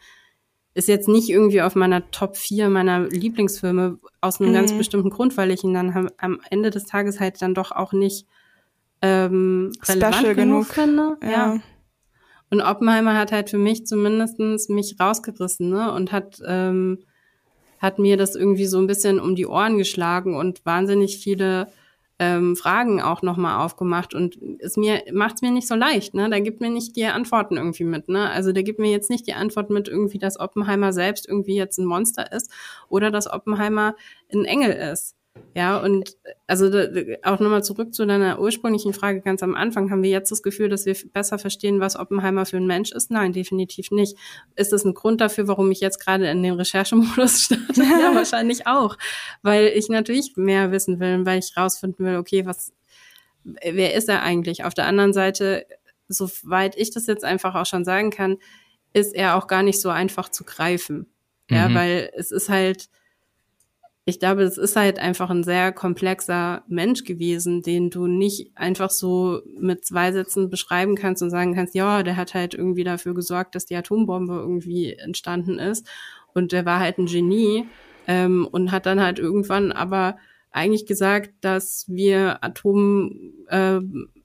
ist 0.74 0.88
jetzt 0.88 1.08
nicht 1.08 1.28
irgendwie 1.28 1.62
auf 1.62 1.76
meiner 1.76 2.10
Top 2.10 2.36
4 2.36 2.68
meiner 2.68 3.08
Lieblingsfilme 3.08 3.98
aus 4.20 4.40
einem 4.40 4.50
mhm. 4.50 4.54
ganz 4.54 4.72
bestimmten 4.72 5.10
Grund, 5.10 5.36
weil 5.36 5.50
ich 5.52 5.62
ihn 5.62 5.72
dann 5.74 6.10
am 6.18 6.40
Ende 6.50 6.70
des 6.70 6.84
Tages 6.84 7.20
halt 7.20 7.40
dann 7.40 7.54
doch 7.54 7.70
auch 7.70 7.92
nicht 7.92 8.26
ähm, 9.00 9.72
relevant 9.84 10.14
Special 10.16 10.34
genug 10.34 10.66
finde. 10.66 11.16
Ja. 11.22 11.30
ja. 11.30 11.60
Und 12.50 12.60
Oppenheimer 12.60 13.16
hat 13.16 13.32
halt 13.32 13.50
für 13.50 13.58
mich 13.58 13.86
zumindestens 13.86 14.68
mich 14.68 14.96
rausgerissen, 15.00 15.68
ne? 15.68 15.92
Und 15.92 16.12
hat, 16.12 16.40
ähm, 16.46 16.98
hat 17.78 17.98
mir 17.98 18.16
das 18.16 18.34
irgendwie 18.34 18.66
so 18.66 18.78
ein 18.78 18.86
bisschen 18.86 19.20
um 19.20 19.34
die 19.34 19.46
Ohren 19.46 19.78
geschlagen 19.78 20.36
und 20.36 20.64
wahnsinnig 20.66 21.18
viele 21.18 21.68
ähm, 22.18 22.54
Fragen 22.56 23.02
auch 23.02 23.22
nochmal 23.22 23.64
aufgemacht 23.64 24.14
und 24.14 24.38
es 24.60 24.76
mir 24.76 25.02
macht 25.12 25.36
es 25.36 25.42
mir 25.42 25.50
nicht 25.50 25.66
so 25.66 25.74
leicht, 25.74 26.14
ne? 26.14 26.30
Da 26.30 26.38
gibt 26.38 26.60
mir 26.60 26.70
nicht 26.70 26.96
die 26.96 27.04
Antworten 27.06 27.56
irgendwie 27.56 27.84
mit, 27.84 28.08
ne? 28.08 28.30
Also 28.30 28.52
der 28.52 28.62
gibt 28.62 28.78
mir 28.78 28.90
jetzt 28.90 29.10
nicht 29.10 29.26
die 29.26 29.34
Antwort 29.34 29.70
mit 29.70 29.88
irgendwie, 29.88 30.18
dass 30.18 30.38
Oppenheimer 30.38 30.92
selbst 30.92 31.28
irgendwie 31.28 31.56
jetzt 31.56 31.78
ein 31.78 31.86
Monster 31.86 32.30
ist 32.32 32.50
oder 32.88 33.10
dass 33.10 33.30
Oppenheimer 33.30 33.96
ein 34.32 34.44
Engel 34.44 34.72
ist. 34.72 35.16
Ja, 35.56 35.78
und 35.78 36.16
also 36.48 36.66
auch 37.22 37.38
nochmal 37.38 37.62
zurück 37.62 37.94
zu 37.94 38.06
deiner 38.06 38.40
ursprünglichen 38.40 38.92
Frage 38.92 39.20
ganz 39.20 39.42
am 39.42 39.54
Anfang. 39.54 39.90
Haben 39.90 40.02
wir 40.02 40.10
jetzt 40.10 40.32
das 40.32 40.42
Gefühl, 40.42 40.68
dass 40.68 40.84
wir 40.84 40.96
besser 41.12 41.38
verstehen, 41.38 41.78
was 41.78 41.96
Oppenheimer 41.96 42.44
für 42.44 42.56
ein 42.56 42.66
Mensch 42.66 42.90
ist? 42.90 43.10
Nein, 43.10 43.32
definitiv 43.32 43.92
nicht. 43.92 44.16
Ist 44.56 44.72
das 44.72 44.84
ein 44.84 44.94
Grund 44.94 45.20
dafür, 45.20 45.46
warum 45.46 45.70
ich 45.70 45.80
jetzt 45.80 45.98
gerade 45.98 46.28
in 46.28 46.42
den 46.42 46.54
Recherchemodus 46.54 47.40
starte? 47.42 47.82
ja, 47.82 48.10
wahrscheinlich 48.14 48.66
auch. 48.66 48.96
Weil 49.42 49.66
ich 49.68 49.88
natürlich 49.88 50.36
mehr 50.36 50.72
wissen 50.72 50.98
will, 50.98 51.24
weil 51.24 51.38
ich 51.38 51.56
rausfinden 51.56 52.04
will, 52.04 52.16
okay, 52.16 52.46
was, 52.46 52.72
wer 53.44 53.94
ist 53.94 54.08
er 54.08 54.22
eigentlich? 54.22 54.64
Auf 54.64 54.74
der 54.74 54.86
anderen 54.86 55.12
Seite, 55.12 55.66
soweit 56.08 56.76
ich 56.76 56.90
das 56.90 57.06
jetzt 57.06 57.24
einfach 57.24 57.54
auch 57.54 57.66
schon 57.66 57.84
sagen 57.84 58.10
kann, 58.10 58.38
ist 58.92 59.14
er 59.14 59.36
auch 59.36 59.46
gar 59.46 59.62
nicht 59.62 59.80
so 59.80 59.88
einfach 59.90 60.28
zu 60.28 60.44
greifen. 60.44 61.06
Ja, 61.50 61.68
mhm. 61.68 61.74
weil 61.74 62.10
es 62.14 62.32
ist 62.32 62.48
halt, 62.48 62.88
ich 64.06 64.18
glaube, 64.18 64.42
es 64.42 64.58
ist 64.58 64.76
halt 64.76 64.98
einfach 64.98 65.30
ein 65.30 65.44
sehr 65.44 65.72
komplexer 65.72 66.62
Mensch 66.68 67.04
gewesen, 67.04 67.62
den 67.62 67.88
du 67.88 68.06
nicht 68.06 68.50
einfach 68.54 68.90
so 68.90 69.40
mit 69.58 69.86
zwei 69.86 70.12
Sätzen 70.12 70.50
beschreiben 70.50 70.94
kannst 70.94 71.22
und 71.22 71.30
sagen 71.30 71.54
kannst, 71.54 71.74
ja, 71.74 72.02
der 72.02 72.16
hat 72.16 72.34
halt 72.34 72.54
irgendwie 72.54 72.84
dafür 72.84 73.14
gesorgt, 73.14 73.54
dass 73.54 73.64
die 73.64 73.76
Atombombe 73.76 74.34
irgendwie 74.34 74.92
entstanden 74.92 75.58
ist. 75.58 75.86
Und 76.34 76.52
der 76.52 76.66
war 76.66 76.80
halt 76.80 76.98
ein 76.98 77.06
Genie 77.06 77.66
ähm, 78.06 78.46
und 78.50 78.72
hat 78.72 78.84
dann 78.84 79.00
halt 79.00 79.18
irgendwann 79.18 79.72
aber 79.72 80.18
eigentlich 80.50 80.84
gesagt, 80.84 81.32
dass 81.40 81.86
wir 81.88 82.44
Atom 82.44 83.32
äh, 83.48 83.80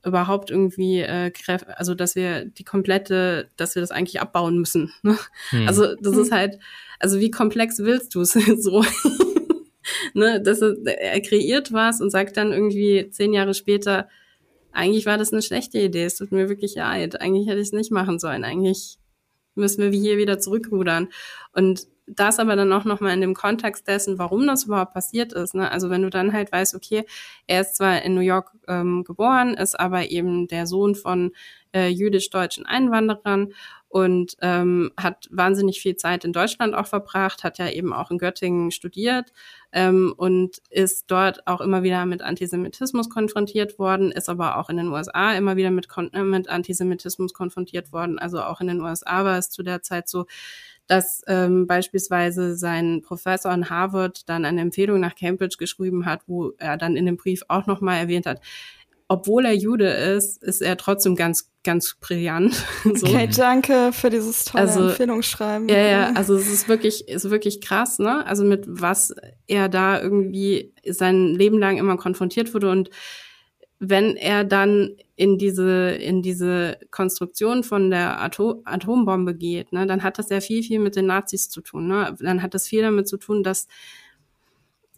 überhaupt 0.06 0.52
irgendwie 0.52 1.00
äh, 1.00 1.32
also 1.76 1.96
dass 1.96 2.16
wir 2.16 2.46
die 2.46 2.64
komplette, 2.64 3.50
dass 3.56 3.76
wir 3.76 3.82
das 3.82 3.92
eigentlich 3.92 4.22
abbauen 4.22 4.60
müssen. 4.60 4.92
Ne? 5.04 5.18
Hm. 5.52 5.68
Also 5.68 5.96
das 5.96 6.16
hm. 6.16 6.22
ist 6.22 6.32
halt, 6.34 6.60
also 7.00 7.20
wie 7.20 7.32
komplex 7.32 7.80
willst 7.80 8.14
du 8.14 8.22
es 8.22 8.34
so? 8.62 8.84
Ne, 10.14 10.42
das 10.42 10.62
ist, 10.62 10.86
er 10.86 11.22
kreiert 11.22 11.74
was 11.74 12.02
und 12.02 12.10
sagt 12.10 12.38
dann 12.38 12.52
irgendwie 12.52 13.10
zehn 13.10 13.34
Jahre 13.34 13.54
später, 13.54 14.08
eigentlich 14.72 15.06
war 15.06 15.18
das 15.18 15.34
eine 15.34 15.42
schlechte 15.42 15.80
Idee, 15.80 16.06
es 16.06 16.16
tut 16.16 16.32
mir 16.32 16.50
wirklich 16.50 16.76
leid, 16.76 17.22
eigentlich 17.22 17.48
hätte 17.48 17.60
ich 17.60 17.68
es 17.68 17.74
nicht 17.74 17.92
machen 17.92 18.20
sollen, 18.20 18.44
eigentlich 18.44 18.98
müssen 19.56 19.92
wir 19.92 20.00
hier 20.00 20.18
wieder 20.18 20.40
zurückrudern. 20.40 21.10
Und 21.54 21.88
das 22.08 22.40
aber 22.40 22.56
dann 22.56 22.74
auch 22.74 22.86
nochmal 22.86 23.14
in 23.14 23.22
dem 23.22 23.36
Kontext 23.36 23.88
dessen, 23.88 24.18
warum 24.18 24.48
das 24.48 24.64
überhaupt 24.64 24.94
passiert 24.94 25.34
ist. 25.34 25.54
Ne? 25.54 25.72
Also 25.72 25.90
wenn 25.90 26.02
du 26.02 26.10
dann 26.10 26.34
halt 26.34 26.52
weißt, 26.52 26.76
okay, 26.76 27.06
er 27.46 27.62
ist 27.62 27.76
zwar 27.76 28.02
in 28.02 28.16
New 28.16 28.22
York 28.22 28.52
ähm, 28.68 29.04
geboren, 29.04 29.54
ist 29.54 29.80
aber 29.80 30.10
eben 30.10 30.48
der 30.48 30.66
Sohn 30.66 30.96
von 30.96 31.32
äh, 31.72 31.90
jüdisch-deutschen 31.90 32.66
Einwanderern 32.66 33.54
und 33.90 34.38
ähm, 34.42 34.92
hat 34.98 35.28
wahnsinnig 35.32 35.82
viel 35.82 35.96
Zeit 35.96 36.24
in 36.24 36.32
Deutschland 36.32 36.76
auch 36.76 36.86
verbracht, 36.86 37.44
hat 37.44 37.58
ja 37.58 37.68
eben 37.70 37.92
auch 37.92 38.12
in 38.12 38.20
Göttingen 38.20 38.70
studiert 38.70 39.34
ähm, 39.72 40.14
und 40.16 40.62
ist 40.70 41.10
dort 41.10 41.48
auch 41.48 41.60
immer 41.60 41.82
wieder 41.82 42.06
mit 42.06 42.22
Antisemitismus 42.22 43.10
konfrontiert 43.10 43.80
worden, 43.80 44.12
ist 44.12 44.30
aber 44.30 44.58
auch 44.58 44.70
in 44.70 44.78
den 44.78 44.90
USA 44.90 45.34
immer 45.34 45.58
wieder 45.58 45.72
mit, 45.72 45.88
äh, 46.14 46.22
mit 46.22 46.50
Antisemitismus 46.50 47.34
konfrontiert 47.34 47.92
worden. 47.92 48.20
Also 48.20 48.42
auch 48.44 48.62
in 48.62 48.68
den 48.68 48.82
USA 48.82 49.26
war 49.26 49.40
es 49.40 49.50
zu 49.50 49.64
der 49.64 49.82
Zeit 49.82 50.08
so, 50.08 50.28
dass 50.86 51.22
ähm, 51.28 51.68
beispielsweise 51.68 52.56
sein 52.56 53.04
Professor 53.04 53.54
in 53.54 53.70
Harvard 53.70 54.28
dann 54.28 54.44
eine 54.44 54.62
Empfehlung 54.62 55.00
nach 55.00 55.16
Cambridge 55.16 55.58
geschrieben 55.60 56.06
hat, 56.06 56.22
wo 56.26 56.54
er 56.58 56.78
dann 56.78 56.96
in 56.96 57.06
dem 57.06 57.16
Brief 57.16 57.44
auch 57.48 57.68
nochmal 57.68 57.98
erwähnt 57.98 58.26
hat, 58.26 58.42
obwohl 59.12 59.46
er 59.46 59.56
Jude 59.56 59.90
ist, 59.90 60.42
ist 60.44 60.62
er 60.62 60.78
trotzdem 60.78 61.16
ganz, 61.16 61.52
ganz 61.64 61.96
brillant. 62.00 62.54
so. 62.84 63.08
Okay, 63.08 63.28
danke 63.36 63.92
für 63.92 64.12
dieses 64.12 64.46
tolle 64.46 64.66
also, 64.66 64.88
Empfehlungsschreiben. 64.90 65.68
Ja, 65.68 65.78
ja, 65.80 66.12
also 66.14 66.36
es 66.36 66.48
ist 66.48 66.70
wirklich, 66.70 67.08
ist 67.08 67.30
wirklich 67.32 67.60
krass, 67.60 67.98
ne? 67.98 68.26
Also 68.28 68.46
mit 68.46 68.66
was 68.68 69.14
er 69.48 69.68
da 69.68 70.00
irgendwie 70.00 70.74
sein 70.88 71.34
Leben 71.34 71.58
lang 71.58 71.78
immer 71.78 71.98
konfrontiert 71.98 72.54
wurde 72.54 72.70
und 72.70 72.92
wenn 73.80 74.16
er 74.16 74.44
dann 74.44 74.98
in 75.16 75.38
diese, 75.38 75.92
in 75.92 76.22
diese 76.22 76.78
Konstruktion 76.92 77.64
von 77.64 77.90
der 77.90 78.22
Atom 78.22 78.62
Atombombe 78.66 79.34
geht, 79.34 79.74
ne, 79.74 79.88
dann 79.88 80.04
hat 80.04 80.20
das 80.20 80.30
ja 80.30 80.42
viel, 80.42 80.62
viel 80.62 80.80
mit 80.80 80.96
den 80.96 81.08
Nazis 81.08 81.50
zu 81.50 81.62
tun. 81.62 81.88
Ne? 81.88 82.16
Dann 82.20 82.44
hat 82.44 82.54
das 82.54 82.68
viel 82.68 82.82
damit 82.82 83.08
zu 83.08 83.18
tun, 83.18 83.42
dass 83.42 83.68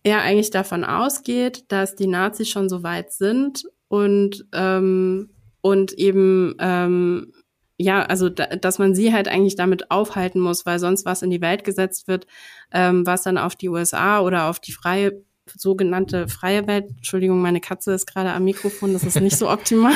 er 0.04 0.22
eigentlich 0.22 0.50
davon 0.50 0.84
ausgeht, 0.84 1.66
dass 1.68 1.96
die 1.96 2.08
Nazis 2.08 2.50
schon 2.50 2.70
so 2.70 2.82
weit 2.82 3.14
sind 3.14 3.66
und 3.92 4.46
ähm, 4.54 5.30
und 5.60 5.92
eben 5.92 6.56
ähm, 6.60 7.34
ja, 7.78 8.04
also 8.04 8.30
da, 8.30 8.46
dass 8.46 8.80
man 8.80 8.96
sie 8.96 9.12
halt 9.12 9.28
eigentlich 9.28 9.58
damit 9.58 9.92
aufhalten 9.92 10.40
muss, 10.40 10.66
weil 10.66 10.80
sonst 10.80 11.06
was 11.06 11.24
in 11.24 11.30
die 11.30 11.42
Welt 11.42 11.66
gesetzt 11.66 12.08
wird, 12.08 12.26
ähm, 12.72 13.06
was 13.06 13.24
dann 13.24 13.38
auf 13.38 13.58
die 13.58 13.68
USA 13.68 14.22
oder 14.22 14.50
auf 14.50 14.62
die 14.62 14.72
freie 14.72 15.22
sogenannte 15.46 16.30
freie 16.30 16.68
Welt, 16.68 16.86
Entschuldigung, 16.88 17.42
meine 17.42 17.60
Katze 17.60 17.92
ist 17.92 18.06
gerade 18.06 18.32
am 18.32 18.46
Mikrofon, 18.46 18.94
das 18.94 19.04
ist 19.04 19.20
nicht 19.20 19.38
so 19.38 19.50
optimal, 19.50 19.96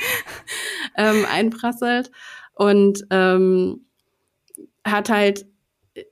ähm, 0.98 1.24
einprasselt. 1.32 2.10
Und 2.52 3.06
ähm, 3.08 3.86
hat 4.84 5.08
halt, 5.08 5.46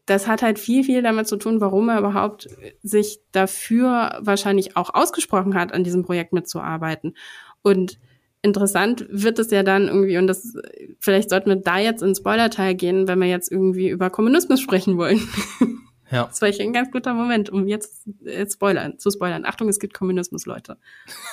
das 0.07 0.27
hat 0.27 0.43
halt 0.43 0.59
viel, 0.59 0.85
viel 0.85 1.03
damit 1.03 1.29
zu 1.29 1.37
tun, 1.37 1.61
warum 1.61 1.89
er 1.89 1.99
überhaupt 1.99 2.49
sich 2.83 3.21
dafür 3.33 4.19
wahrscheinlich 4.21 4.77
auch 4.77 4.95
ausgesprochen 4.95 5.55
hat, 5.55 5.73
an 5.73 5.85
diesem 5.85 6.03
Projekt 6.03 6.33
mitzuarbeiten. 6.33 7.17
Und 7.63 7.99
interessant 8.43 9.07
wird 9.11 9.39
es 9.39 9.51
ja 9.51 9.63
dann 9.63 9.89
irgendwie, 9.89 10.19
und 10.19 10.27
das, 10.27 10.55
vielleicht 10.99 11.31
sollten 11.31 11.51
wir 11.51 11.57
da 11.57 11.79
jetzt 11.79 12.03
ins 12.03 12.19
Spoiler-Teil 12.19 12.75
gehen, 12.75 13.09
wenn 13.09 13.21
wir 13.21 13.29
jetzt 13.29 13.51
irgendwie 13.51 13.89
über 13.89 14.11
Kommunismus 14.11 14.61
sprechen 14.61 14.97
wollen. 14.97 15.21
Ja. 16.11 16.25
Das 16.25 16.41
war 16.41 16.49
ein 16.49 16.73
ganz 16.73 16.91
guter 16.91 17.13
Moment, 17.13 17.51
um 17.51 17.69
jetzt 17.69 18.07
äh, 18.25 18.47
spoilern, 18.51 18.99
zu 18.99 19.11
spoilern. 19.11 19.45
Achtung, 19.45 19.69
es 19.69 19.79
gibt 19.79 19.95
Kommunismus, 19.95 20.47
Leute. 20.47 20.79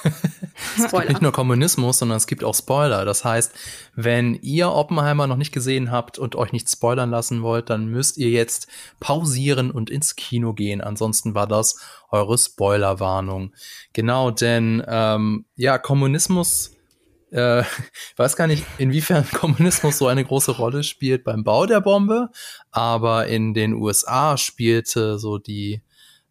Spoiler. 0.87 1.09
nicht 1.09 1.21
nur 1.21 1.31
Kommunismus, 1.31 1.99
sondern 1.99 2.17
es 2.17 2.27
gibt 2.27 2.43
auch 2.43 2.55
Spoiler. 2.55 3.05
Das 3.05 3.23
heißt, 3.23 3.53
wenn 3.95 4.35
ihr 4.41 4.71
Oppenheimer 4.71 5.27
noch 5.27 5.37
nicht 5.37 5.53
gesehen 5.53 5.91
habt 5.91 6.19
und 6.19 6.35
euch 6.35 6.51
nicht 6.51 6.69
spoilern 6.69 7.09
lassen 7.09 7.41
wollt, 7.41 7.69
dann 7.69 7.87
müsst 7.87 8.17
ihr 8.17 8.29
jetzt 8.29 8.67
pausieren 8.99 9.71
und 9.71 9.89
ins 9.89 10.15
Kino 10.15 10.53
gehen. 10.53 10.81
Ansonsten 10.81 11.35
war 11.35 11.47
das 11.47 11.79
eure 12.11 12.37
Spoilerwarnung. 12.37 13.53
Genau, 13.93 14.31
denn 14.31 14.83
ähm, 14.87 15.45
ja, 15.55 15.77
Kommunismus 15.77 16.74
äh, 17.35 17.61
ich 17.61 17.67
weiß 18.17 18.35
gar 18.35 18.47
nicht, 18.47 18.65
inwiefern 18.77 19.27
Kommunismus 19.33 19.97
so 19.97 20.07
eine 20.07 20.23
große 20.23 20.53
Rolle 20.53 20.83
spielt 20.83 21.23
beim 21.23 21.43
Bau 21.43 21.65
der 21.65 21.81
Bombe, 21.81 22.29
aber 22.71 23.27
in 23.27 23.53
den 23.53 23.73
USA 23.73 24.37
spielte 24.37 25.19
so 25.19 25.37
die 25.37 25.81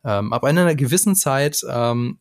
ähm, 0.05 0.33
ab 0.33 0.45
einer 0.45 0.75
gewissen 0.75 1.15
Zeit 1.15 1.65
ähm, 1.69 2.19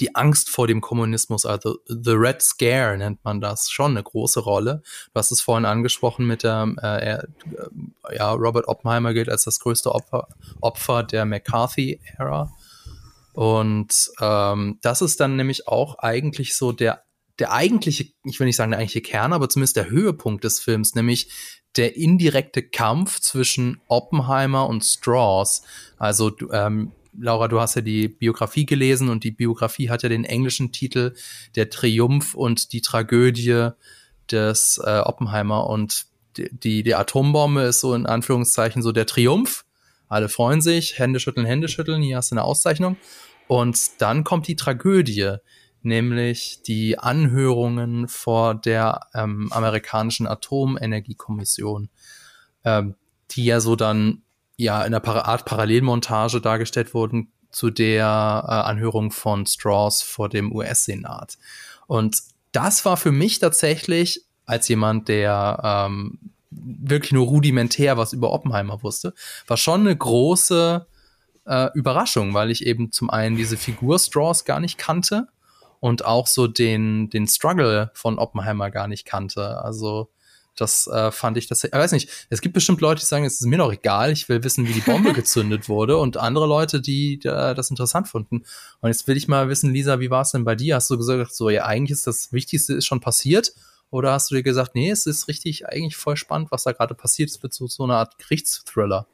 die 0.00 0.14
Angst 0.14 0.50
vor 0.50 0.66
dem 0.66 0.80
Kommunismus, 0.80 1.44
also 1.44 1.78
The 1.86 2.12
Red 2.12 2.42
Scare 2.42 2.96
nennt 2.98 3.24
man 3.24 3.40
das, 3.40 3.70
schon 3.70 3.92
eine 3.92 4.02
große 4.02 4.40
Rolle. 4.40 4.82
Du 5.12 5.18
hast 5.18 5.32
es 5.32 5.40
vorhin 5.40 5.64
angesprochen 5.64 6.26
mit 6.26 6.44
der, 6.44 6.72
äh, 6.80 7.14
äh, 7.14 8.16
ja, 8.16 8.30
Robert 8.32 8.68
Oppenheimer 8.68 9.12
gilt 9.12 9.28
als 9.28 9.44
das 9.44 9.58
größte 9.58 9.92
Opfer, 9.92 10.28
Opfer 10.60 11.02
der 11.02 11.24
McCarthy-Ära. 11.24 12.52
Und 13.32 14.10
ähm, 14.20 14.78
das 14.82 15.02
ist 15.02 15.20
dann 15.20 15.36
nämlich 15.36 15.66
auch 15.66 15.98
eigentlich 15.98 16.54
so 16.56 16.72
der 16.72 17.02
der 17.38 17.52
eigentliche, 17.52 18.06
ich 18.24 18.40
will 18.40 18.46
nicht 18.46 18.56
sagen 18.56 18.72
der 18.72 18.80
eigentliche 18.80 19.02
Kern, 19.02 19.32
aber 19.32 19.48
zumindest 19.48 19.76
der 19.76 19.90
Höhepunkt 19.90 20.44
des 20.44 20.60
Films, 20.60 20.94
nämlich 20.94 21.30
der 21.76 21.96
indirekte 21.96 22.62
Kampf 22.62 23.20
zwischen 23.20 23.80
Oppenheimer 23.86 24.66
und 24.68 24.84
Strauss. 24.84 25.62
Also 25.96 26.32
ähm, 26.52 26.92
Laura, 27.20 27.48
du 27.48 27.60
hast 27.60 27.76
ja 27.76 27.82
die 27.82 28.08
Biografie 28.08 28.66
gelesen 28.66 29.08
und 29.08 29.24
die 29.24 29.30
Biografie 29.30 29.90
hat 29.90 30.02
ja 30.02 30.08
den 30.08 30.24
englischen 30.24 30.72
Titel 30.72 31.14
Der 31.56 31.70
Triumph 31.70 32.34
und 32.34 32.72
die 32.72 32.80
Tragödie 32.80 33.70
des 34.30 34.80
äh, 34.84 35.00
Oppenheimer 35.00 35.68
und 35.68 36.06
die, 36.36 36.48
die, 36.52 36.82
die 36.82 36.94
Atombombe 36.94 37.62
ist 37.62 37.80
so 37.80 37.94
in 37.94 38.06
Anführungszeichen 38.06 38.82
so 38.82 38.92
der 38.92 39.06
Triumph. 39.06 39.64
Alle 40.08 40.28
freuen 40.28 40.60
sich, 40.60 40.98
Hände 40.98 41.20
schütteln, 41.20 41.46
Hände 41.46 41.68
schütteln, 41.68 42.02
hier 42.02 42.16
hast 42.16 42.30
du 42.30 42.34
eine 42.34 42.44
Auszeichnung. 42.44 42.96
Und 43.46 44.00
dann 44.00 44.24
kommt 44.24 44.46
die 44.46 44.56
Tragödie 44.56 45.36
nämlich 45.88 46.62
die 46.62 46.98
Anhörungen 46.98 48.06
vor 48.08 48.54
der 48.54 49.06
ähm, 49.14 49.48
amerikanischen 49.52 50.26
Atomenergiekommission, 50.26 51.88
ähm, 52.64 52.94
die 53.32 53.44
ja 53.44 53.60
so 53.60 53.74
dann 53.76 54.22
ja 54.56 54.84
in 54.84 54.94
einer 54.94 55.26
Art 55.26 55.44
Parallelmontage 55.44 56.40
dargestellt 56.40 56.94
wurden 56.94 57.32
zu 57.50 57.70
der 57.70 58.04
äh, 58.46 58.50
Anhörung 58.52 59.10
von 59.10 59.46
Strauss 59.46 60.02
vor 60.02 60.28
dem 60.28 60.54
US-Senat. 60.54 61.38
Und 61.86 62.22
das 62.52 62.84
war 62.84 62.96
für 62.96 63.12
mich 63.12 63.38
tatsächlich 63.38 64.24
als 64.46 64.68
jemand, 64.68 65.08
der 65.08 65.60
ähm, 65.90 66.18
wirklich 66.50 67.12
nur 67.12 67.26
rudimentär 67.26 67.96
was 67.96 68.12
über 68.12 68.32
Oppenheimer 68.32 68.82
wusste, 68.82 69.14
war 69.46 69.56
schon 69.56 69.82
eine 69.82 69.96
große 69.96 70.86
äh, 71.46 71.68
Überraschung, 71.74 72.34
weil 72.34 72.50
ich 72.50 72.66
eben 72.66 72.92
zum 72.92 73.10
einen 73.10 73.36
diese 73.36 73.56
Figur 73.56 73.98
Strauss 73.98 74.44
gar 74.44 74.60
nicht 74.60 74.78
kannte 74.78 75.28
und 75.80 76.04
auch 76.04 76.26
so 76.26 76.46
den, 76.46 77.10
den 77.10 77.26
Struggle 77.26 77.90
von 77.94 78.18
Oppenheimer 78.18 78.70
gar 78.70 78.88
nicht 78.88 79.04
kannte. 79.04 79.62
Also 79.62 80.10
das 80.56 80.86
äh, 80.88 81.10
fand 81.12 81.36
ich 81.36 81.46
das. 81.46 81.62
Ich 81.64 81.72
weiß 81.72 81.92
nicht, 81.92 82.08
es 82.30 82.40
gibt 82.40 82.54
bestimmt 82.54 82.80
Leute, 82.80 83.00
die 83.00 83.06
sagen, 83.06 83.24
es 83.24 83.40
ist 83.40 83.46
mir 83.46 83.58
doch 83.58 83.72
egal, 83.72 84.10
ich 84.10 84.28
will 84.28 84.42
wissen, 84.42 84.66
wie 84.66 84.72
die 84.72 84.80
Bombe 84.80 85.12
gezündet 85.14 85.68
wurde 85.68 85.98
und 85.98 86.16
andere 86.16 86.46
Leute, 86.46 86.80
die 86.80 87.14
äh, 87.24 87.54
das 87.54 87.70
interessant 87.70 88.08
fanden. 88.08 88.44
Und 88.80 88.88
jetzt 88.88 89.06
will 89.06 89.16
ich 89.16 89.28
mal 89.28 89.48
wissen, 89.48 89.72
Lisa, 89.72 90.00
wie 90.00 90.10
war 90.10 90.22
es 90.22 90.32
denn 90.32 90.44
bei 90.44 90.54
dir? 90.54 90.76
Hast 90.76 90.90
du 90.90 90.98
gesagt, 90.98 91.34
so 91.34 91.50
ja, 91.50 91.64
eigentlich 91.64 91.92
ist 91.92 92.06
das 92.06 92.32
Wichtigste 92.32 92.74
ist 92.74 92.86
schon 92.86 93.00
passiert? 93.00 93.52
Oder 93.90 94.12
hast 94.12 94.30
du 94.30 94.34
dir 94.34 94.42
gesagt, 94.42 94.74
nee, 94.74 94.90
es 94.90 95.06
ist 95.06 95.28
richtig 95.28 95.66
eigentlich 95.66 95.96
voll 95.96 96.16
spannend, 96.16 96.50
was 96.50 96.64
da 96.64 96.72
gerade 96.72 96.94
passiert? 96.94 97.30
Es 97.30 97.42
wird 97.42 97.54
so, 97.54 97.66
so 97.66 97.84
eine 97.84 97.94
Art 97.94 98.18
Gerichtsthriller. 98.18 99.06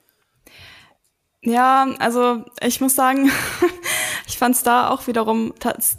Ja, 1.42 1.86
also 1.98 2.44
ich 2.62 2.80
muss 2.80 2.94
sagen, 2.94 3.30
fand 4.44 4.56
es 4.56 4.62
da 4.62 4.90
auch 4.90 5.06
wiederum 5.06 5.54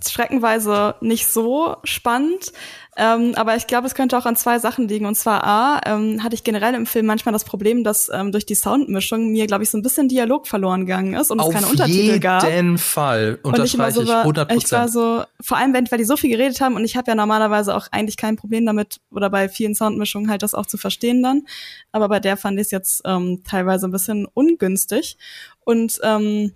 streckenweise 0.06 0.94
nicht 1.02 1.26
so 1.26 1.78
spannend. 1.84 2.52
Ähm, 2.96 3.34
aber 3.36 3.56
ich 3.56 3.66
glaube, 3.66 3.88
es 3.88 3.96
könnte 3.96 4.16
auch 4.20 4.28
an 4.28 4.36
zwei 4.36 4.60
Sachen 4.60 4.88
liegen. 4.88 5.08
Und 5.08 5.16
zwar 5.16 5.44
A, 5.44 5.82
ähm, 5.84 6.24
hatte 6.24 6.36
ich 6.36 6.44
generell 6.44 6.76
im 6.76 6.86
Film 6.86 7.08
manchmal 7.08 7.34
das 7.34 7.44
Problem, 7.44 7.84
dass 7.84 8.08
ähm, 8.14 8.32
durch 8.32 8.46
die 8.46 8.54
Soundmischung 8.54 9.32
mir, 9.32 9.48
glaube 9.48 9.64
ich, 9.64 9.72
so 9.72 9.80
ein 9.80 9.82
bisschen 9.82 10.10
Dialog 10.10 10.48
verloren 10.48 10.82
gegangen 10.82 11.16
ist 11.16 11.32
und 11.32 11.40
Auf 11.40 11.48
es 11.48 11.56
keine 11.56 11.66
Untertitel 11.66 12.20
gab. 12.20 12.44
Auf 12.44 12.50
jeden 12.52 12.78
Fall. 12.78 13.40
Unterstreiche 13.42 14.02
ich, 14.02 14.08
so 14.08 14.14
ich 14.14 14.20
100%. 14.20 14.58
Ich 14.58 14.72
war 14.72 14.90
so, 14.90 15.24
vor 15.42 15.58
allem, 15.58 15.74
wenn, 15.74 15.90
weil 15.90 15.98
die 15.98 16.06
so 16.06 16.16
viel 16.16 16.30
geredet 16.30 16.62
haben 16.62 16.76
und 16.76 16.86
ich 16.86 16.96
habe 16.96 17.10
ja 17.10 17.16
normalerweise 17.16 17.76
auch 17.76 17.88
eigentlich 17.92 18.18
kein 18.18 18.36
Problem 18.36 18.64
damit 18.68 19.00
oder 19.10 19.32
bei 19.32 19.50
vielen 19.50 19.74
Soundmischungen 19.74 20.30
halt 20.30 20.44
das 20.44 20.54
auch 20.54 20.68
zu 20.68 20.78
verstehen 20.78 21.24
dann. 21.24 21.48
Aber 21.92 22.10
bei 22.10 22.20
der 22.20 22.38
fand 22.38 22.60
ich 22.60 22.66
es 22.66 22.72
jetzt 22.72 23.02
ähm, 23.06 23.42
teilweise 23.44 23.88
ein 23.88 23.92
bisschen 23.92 24.28
ungünstig. 24.36 25.18
Und 25.66 26.00
ähm, 26.04 26.54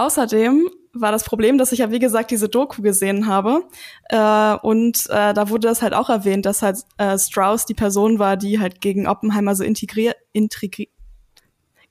außerdem 0.00 0.68
war 0.92 1.12
das 1.12 1.24
Problem, 1.24 1.56
dass 1.56 1.72
ich 1.72 1.80
ja 1.80 1.90
wie 1.90 1.98
gesagt 1.98 2.30
diese 2.30 2.48
Doku 2.48 2.82
gesehen 2.82 3.26
habe 3.26 3.62
äh, 4.08 4.54
und 4.62 5.06
äh, 5.10 5.34
da 5.34 5.48
wurde 5.48 5.68
das 5.68 5.82
halt 5.82 5.94
auch 5.94 6.10
erwähnt, 6.10 6.46
dass 6.46 6.62
halt 6.62 6.78
äh, 6.98 7.16
Strauss 7.18 7.66
die 7.66 7.74
Person 7.74 8.18
war, 8.18 8.36
die 8.36 8.58
halt 8.58 8.80
gegen 8.80 9.06
Oppenheimer 9.06 9.54
so 9.54 9.62
integriert, 9.62 10.16
intrig 10.32 10.90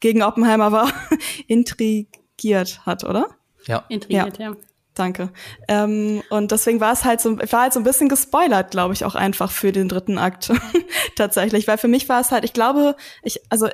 gegen 0.01 0.21
Oppenheimer 0.21 0.71
war, 0.71 0.91
intrigiert 1.47 2.85
hat, 2.85 3.03
oder? 3.03 3.27
Ja. 3.65 3.85
Intrigiert, 3.89 4.37
ja. 4.37 4.51
ja. 4.51 4.55
Danke. 4.95 5.31
Ähm, 5.69 6.23
und 6.29 6.51
deswegen 6.51 6.81
war 6.81 6.91
es 6.91 7.05
halt 7.05 7.21
so, 7.21 7.39
war 7.39 7.61
halt 7.61 7.73
so 7.73 7.79
ein 7.79 7.85
bisschen 7.85 8.09
gespoilert, 8.09 8.71
glaube 8.71 8.93
ich, 8.93 9.05
auch 9.05 9.15
einfach 9.15 9.49
für 9.49 9.71
den 9.71 9.87
dritten 9.87 10.17
Akt 10.17 10.51
tatsächlich, 11.15 11.67
weil 11.69 11.77
für 11.77 11.87
mich 11.87 12.09
war 12.09 12.19
es 12.19 12.31
halt, 12.31 12.43
ich 12.43 12.51
glaube, 12.51 12.97
ich, 13.23 13.39
also 13.49 13.69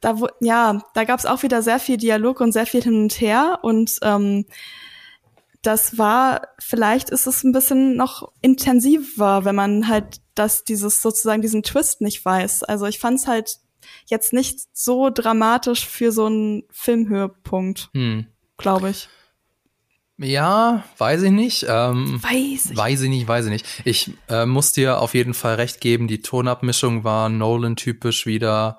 da 0.00 0.16
ja, 0.40 0.82
da 0.94 1.04
gab 1.04 1.18
es 1.18 1.26
auch 1.26 1.42
wieder 1.42 1.62
sehr 1.62 1.78
viel 1.78 1.96
Dialog 1.96 2.40
und 2.40 2.52
sehr 2.52 2.66
viel 2.66 2.82
hin 2.82 3.02
und 3.02 3.20
her 3.20 3.60
und 3.62 3.98
ähm, 4.02 4.46
das 5.62 5.98
war, 5.98 6.48
vielleicht 6.58 7.10
ist 7.10 7.26
es 7.26 7.42
ein 7.42 7.52
bisschen 7.52 7.96
noch 7.96 8.30
intensiver, 8.40 9.44
wenn 9.44 9.54
man 9.54 9.88
halt 9.88 10.20
das, 10.34 10.64
dieses 10.64 11.02
sozusagen 11.02 11.42
diesen 11.42 11.62
Twist 11.62 12.00
nicht 12.00 12.24
weiß. 12.24 12.62
Also 12.62 12.86
ich 12.86 12.98
fand 12.98 13.18
es 13.18 13.26
halt 13.26 13.58
jetzt 14.06 14.32
nicht 14.32 14.60
so 14.72 15.10
dramatisch 15.10 15.86
für 15.86 16.12
so 16.12 16.26
einen 16.26 16.62
Filmhöhepunkt, 16.70 17.90
hm. 17.92 18.26
glaube 18.56 18.90
ich. 18.90 19.08
Ja, 20.16 20.84
weiß 20.98 21.22
ich 21.22 21.30
nicht. 21.30 21.66
Ähm, 21.68 22.20
weiß 22.22 22.70
ich. 22.70 22.76
Weiß 22.76 23.02
ich 23.02 23.08
nicht, 23.08 23.28
weiß 23.28 23.46
ich 23.46 23.52
nicht. 23.52 23.66
Ich 23.84 24.12
äh, 24.28 24.46
muss 24.46 24.72
dir 24.72 25.00
auf 25.00 25.14
jeden 25.14 25.34
Fall 25.34 25.56
recht 25.56 25.80
geben, 25.80 26.08
die 26.08 26.22
Tonabmischung 26.22 27.04
war 27.04 27.28
Nolan-typisch 27.28 28.26
wieder 28.26 28.78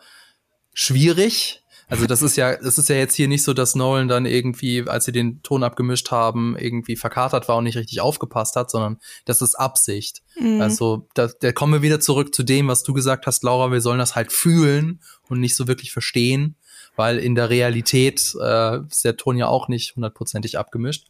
schwierig. 0.73 1.63
Also 1.89 2.05
das 2.05 2.21
ist 2.21 2.35
ja, 2.35 2.55
das 2.55 2.77
ist 2.77 2.87
ja 2.87 2.95
jetzt 2.95 3.15
hier 3.15 3.27
nicht 3.27 3.43
so, 3.43 3.53
dass 3.53 3.73
Nolan 3.73 4.07
dann 4.07 4.27
irgendwie, 4.27 4.87
als 4.87 5.05
sie 5.05 5.11
den 5.11 5.41
Ton 5.41 5.63
abgemischt 5.63 6.11
haben, 6.11 6.55
irgendwie 6.55 6.95
verkatert 6.95 7.47
war 7.47 7.57
und 7.57 7.63
nicht 7.63 7.77
richtig 7.77 7.99
aufgepasst 7.99 8.55
hat, 8.55 8.69
sondern 8.69 8.99
das 9.25 9.41
ist 9.41 9.55
Absicht. 9.55 10.21
Mhm. 10.39 10.61
Also 10.61 11.07
da, 11.15 11.29
da 11.41 11.51
kommen 11.51 11.73
wir 11.73 11.81
wieder 11.81 11.99
zurück 11.99 12.35
zu 12.35 12.43
dem, 12.43 12.67
was 12.67 12.83
du 12.83 12.93
gesagt 12.93 13.25
hast, 13.25 13.43
Laura, 13.43 13.71
wir 13.71 13.81
sollen 13.81 13.97
das 13.97 14.15
halt 14.15 14.31
fühlen 14.31 15.01
und 15.29 15.39
nicht 15.39 15.55
so 15.55 15.67
wirklich 15.67 15.91
verstehen, 15.91 16.55
weil 16.95 17.17
in 17.17 17.33
der 17.33 17.49
Realität 17.49 18.35
äh, 18.39 18.85
ist 18.85 19.03
der 19.03 19.17
Ton 19.17 19.37
ja 19.37 19.47
auch 19.47 19.67
nicht 19.67 19.95
hundertprozentig 19.95 20.59
abgemischt. 20.59 21.07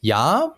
Ja, 0.00 0.54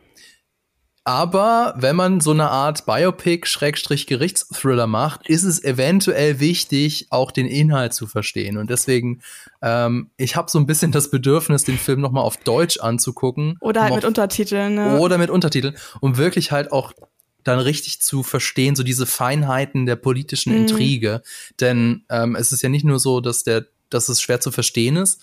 aber 1.05 1.75
wenn 1.77 1.97
man 1.97 2.21
so 2.21 2.31
eine 2.31 2.51
Art 2.51 2.87
Biopic-Gerichtsthriller 2.87 4.87
macht, 4.87 5.29
ist 5.29 5.45
es 5.45 5.63
eventuell 5.63 6.41
wichtig, 6.41 7.09
auch 7.11 7.31
den 7.31 7.47
Inhalt 7.47 7.93
zu 7.93 8.07
verstehen. 8.07 8.57
Und 8.57 8.71
deswegen, 8.71 9.21
ähm, 9.61 10.09
ich 10.17 10.37
habe 10.37 10.51
so 10.51 10.59
ein 10.59 10.65
bisschen 10.65 10.93
das 10.93 11.11
Bedürfnis, 11.11 11.65
den 11.65 11.77
Film 11.77 12.01
noch 12.01 12.11
mal 12.11 12.23
auf 12.23 12.39
Deutsch 12.39 12.79
anzugucken. 12.79 13.59
Oder 13.61 13.83
halt 13.83 13.93
um 13.93 13.97
mit 13.97 14.05
Untertiteln. 14.07 14.77
Ne? 14.77 14.99
Oder 14.99 15.19
mit 15.19 15.29
Untertiteln, 15.29 15.77
um 16.01 16.17
wirklich 16.17 16.53
halt 16.53 16.73
auch 16.73 16.95
dann 17.43 17.59
richtig 17.59 18.01
zu 18.01 18.23
verstehen, 18.23 18.75
so 18.75 18.83
diese 18.83 19.05
Feinheiten 19.05 19.85
der 19.85 19.97
politischen 19.97 20.55
mhm. 20.55 20.61
Intrige. 20.61 21.23
Denn 21.61 22.05
ähm, 22.09 22.35
es 22.35 22.51
ist 22.51 22.63
ja 22.63 22.71
nicht 22.71 22.87
nur 22.87 22.99
so, 22.99 23.21
dass 23.21 23.45
der, 23.45 23.67
dass 23.91 24.09
es 24.09 24.23
schwer 24.23 24.41
zu 24.41 24.51
verstehen 24.51 24.97
ist, 24.97 25.21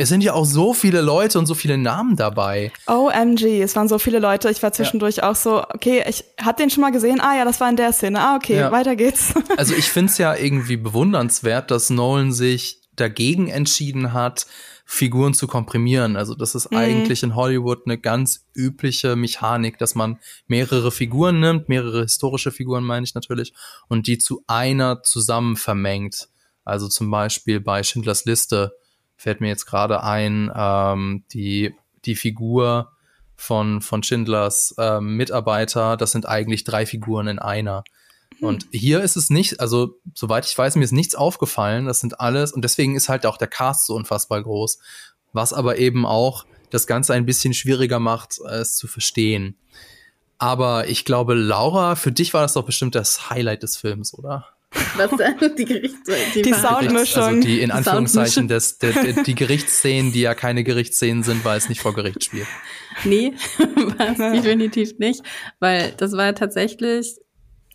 Es 0.00 0.08
sind 0.08 0.22
ja 0.22 0.32
auch 0.32 0.44
so 0.44 0.74
viele 0.74 1.00
Leute 1.00 1.40
und 1.40 1.46
so 1.46 1.54
viele 1.54 1.76
Namen 1.76 2.14
dabei. 2.14 2.70
OMG, 2.86 3.60
es 3.60 3.74
waren 3.74 3.88
so 3.88 3.98
viele 3.98 4.20
Leute. 4.20 4.48
Ich 4.48 4.62
war 4.62 4.72
zwischendurch 4.72 5.16
ja. 5.16 5.28
auch 5.28 5.34
so, 5.34 5.64
okay, 5.64 6.04
ich 6.08 6.24
hatte 6.40 6.62
den 6.62 6.70
schon 6.70 6.82
mal 6.82 6.92
gesehen. 6.92 7.20
Ah 7.20 7.36
ja, 7.36 7.44
das 7.44 7.58
war 7.60 7.68
in 7.68 7.74
der 7.74 7.92
Szene. 7.92 8.20
Ah, 8.20 8.36
okay, 8.36 8.58
ja. 8.58 8.70
weiter 8.70 8.94
geht's. 8.94 9.34
Also 9.56 9.74
ich 9.74 9.86
finde 9.86 10.12
es 10.12 10.18
ja 10.18 10.36
irgendwie 10.36 10.76
bewundernswert, 10.76 11.72
dass 11.72 11.90
Nolan 11.90 12.30
sich 12.30 12.80
dagegen 12.94 13.48
entschieden 13.48 14.12
hat, 14.12 14.46
Figuren 14.84 15.34
zu 15.34 15.48
komprimieren. 15.48 16.16
Also 16.16 16.36
das 16.36 16.54
ist 16.54 16.70
mhm. 16.70 16.78
eigentlich 16.78 17.24
in 17.24 17.34
Hollywood 17.34 17.82
eine 17.86 17.98
ganz 17.98 18.46
übliche 18.54 19.16
Mechanik, 19.16 19.78
dass 19.78 19.96
man 19.96 20.20
mehrere 20.46 20.92
Figuren 20.92 21.40
nimmt, 21.40 21.68
mehrere 21.68 22.02
historische 22.02 22.52
Figuren 22.52 22.84
meine 22.84 23.02
ich 23.02 23.16
natürlich, 23.16 23.52
und 23.88 24.06
die 24.06 24.18
zu 24.18 24.44
einer 24.46 25.02
zusammen 25.02 25.56
vermengt. 25.56 26.28
Also 26.64 26.86
zum 26.86 27.10
Beispiel 27.10 27.58
bei 27.58 27.82
Schindlers 27.82 28.26
Liste 28.26 28.78
fällt 29.18 29.42
mir 29.42 29.48
jetzt 29.48 29.66
gerade 29.66 30.02
ein, 30.02 30.50
ähm, 30.54 31.24
die, 31.32 31.74
die 32.06 32.14
Figur 32.14 32.92
von, 33.36 33.82
von 33.82 34.02
Schindlers 34.02 34.74
ähm, 34.78 35.16
Mitarbeiter, 35.16 35.96
das 35.96 36.12
sind 36.12 36.26
eigentlich 36.26 36.64
drei 36.64 36.86
Figuren 36.86 37.26
in 37.26 37.38
einer. 37.38 37.84
Hm. 38.38 38.48
Und 38.48 38.66
hier 38.70 39.02
ist 39.02 39.16
es 39.16 39.28
nicht, 39.28 39.60
also 39.60 39.96
soweit 40.14 40.46
ich 40.46 40.56
weiß, 40.56 40.76
mir 40.76 40.84
ist 40.84 40.92
nichts 40.92 41.16
aufgefallen. 41.16 41.86
Das 41.86 42.00
sind 42.00 42.20
alles, 42.20 42.52
und 42.52 42.62
deswegen 42.62 42.96
ist 42.96 43.08
halt 43.08 43.26
auch 43.26 43.36
der 43.36 43.48
Cast 43.48 43.86
so 43.86 43.94
unfassbar 43.94 44.42
groß. 44.42 44.78
Was 45.32 45.52
aber 45.52 45.78
eben 45.78 46.06
auch 46.06 46.46
das 46.70 46.86
Ganze 46.86 47.12
ein 47.12 47.26
bisschen 47.26 47.54
schwieriger 47.54 47.98
macht, 47.98 48.38
es 48.38 48.76
zu 48.76 48.86
verstehen. 48.86 49.56
Aber 50.38 50.88
ich 50.88 51.04
glaube, 51.04 51.34
Laura, 51.34 51.96
für 51.96 52.12
dich 52.12 52.34
war 52.34 52.42
das 52.42 52.52
doch 52.52 52.64
bestimmt 52.64 52.94
das 52.94 53.30
Highlight 53.30 53.64
des 53.64 53.76
Films, 53.76 54.14
oder? 54.14 54.46
Was? 54.70 55.10
Die 55.58 55.64
Gerichts 55.64 56.10
die, 56.34 56.42
die 56.42 56.52
Soundmischung. 56.52 57.22
Also 57.22 57.40
die 57.40 57.60
in 57.60 57.70
Anführungszeichen 57.70 58.48
des, 58.48 58.78
der, 58.78 58.92
der, 58.92 59.22
die 59.22 59.34
Gerichtsszenen, 59.34 60.12
die 60.12 60.20
ja 60.20 60.34
keine 60.34 60.62
Gerichtsszenen 60.64 61.22
sind, 61.22 61.44
weil 61.44 61.56
es 61.56 61.68
nicht 61.68 61.80
vor 61.80 61.94
Gericht 61.94 62.24
spielt. 62.24 62.46
Nee, 63.04 63.32
war 63.58 64.10
es 64.10 64.18
definitiv 64.18 64.98
nicht, 64.98 65.22
weil 65.58 65.92
das 65.96 66.12
war 66.12 66.34
tatsächlich, 66.34 67.16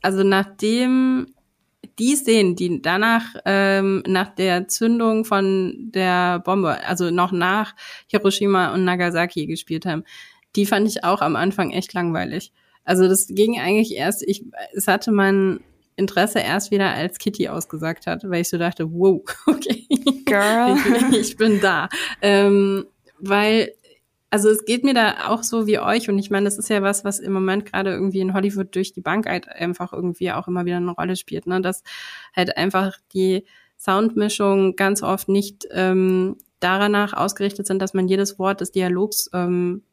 also 0.02 0.24
nachdem 0.24 1.34
die 2.00 2.16
Szenen, 2.16 2.56
die 2.56 2.82
danach 2.82 3.24
ähm, 3.46 4.04
nach 4.08 4.30
der 4.36 4.68
Zündung 4.68 5.26
von 5.26 5.92
der 5.94 6.40
Bombe, 6.40 6.84
also 6.86 7.12
noch 7.12 7.32
nach 7.32 7.76
Hiroshima 8.08 8.74
und 8.74 8.84
Nagasaki 8.84 9.46
gespielt 9.48 9.86
haben, 9.86 10.04
die 10.56 10.66
fand 10.66 10.88
ich 10.88 11.04
auch 11.04 11.22
am 11.22 11.36
Anfang 11.36 11.72
echt 11.72 11.94
langweilig. 11.94 12.52
Also 12.84 13.08
das 13.08 13.28
ging 13.28 13.60
eigentlich 13.60 13.96
erst, 13.96 14.24
ich, 14.24 14.44
es 14.74 14.88
hatte 14.88 15.12
mein 15.12 15.62
Interesse 15.96 16.40
erst 16.40 16.72
wieder, 16.72 16.92
als 16.92 17.18
Kitty 17.20 17.50
ausgesagt 17.50 18.08
hat, 18.08 18.24
weil 18.24 18.42
ich 18.42 18.50
so 18.50 18.58
dachte, 18.58 18.92
wow, 18.92 19.22
okay, 19.48 19.88
Girl, 20.26 20.78
ich, 21.12 21.18
ich 21.18 21.38
bin 21.38 21.60
da. 21.62 21.90
Ähm, 22.22 22.86
weil, 23.20 23.72
also 24.30 24.50
es 24.50 24.66
geht 24.66 24.84
mir 24.84 24.94
da 24.94 25.28
auch 25.28 25.44
so 25.44 25.68
wie 25.68 25.80
euch 25.80 26.10
und 26.10 26.18
ich 26.20 26.30
meine, 26.30 26.46
das 26.46 26.58
ist 26.58 26.70
ja 26.70 26.82
was, 26.82 27.06
was 27.06 27.20
im 27.20 27.34
Moment 27.34 27.66
gerade 27.66 27.92
irgendwie 27.92 28.20
in 28.20 28.34
Hollywood 28.34 28.76
durch 28.76 28.94
die 28.94 29.02
Bank 29.02 29.28
halt 29.28 29.48
einfach 29.48 29.94
irgendwie 29.94 30.32
auch 30.32 30.48
immer 30.48 30.66
wieder 30.66 30.78
eine 30.78 30.92
Rolle 30.92 31.16
spielt, 31.16 31.48
ne? 31.48 31.62
dass 31.62 31.84
halt 32.36 32.58
einfach 32.58 32.98
die 33.14 33.46
Soundmischung 33.78 34.76
ganz 34.76 35.04
oft 35.04 35.30
nicht 35.30 35.68
ähm, 35.72 36.38
daranach 36.60 37.14
ausgerichtet 37.14 37.68
sind, 37.68 37.82
dass 37.82 37.94
man 37.94 38.08
jedes 38.08 38.40
Wort 38.40 38.62
des 38.62 38.72
Dialogs 38.72 39.30
ähm, 39.34 39.84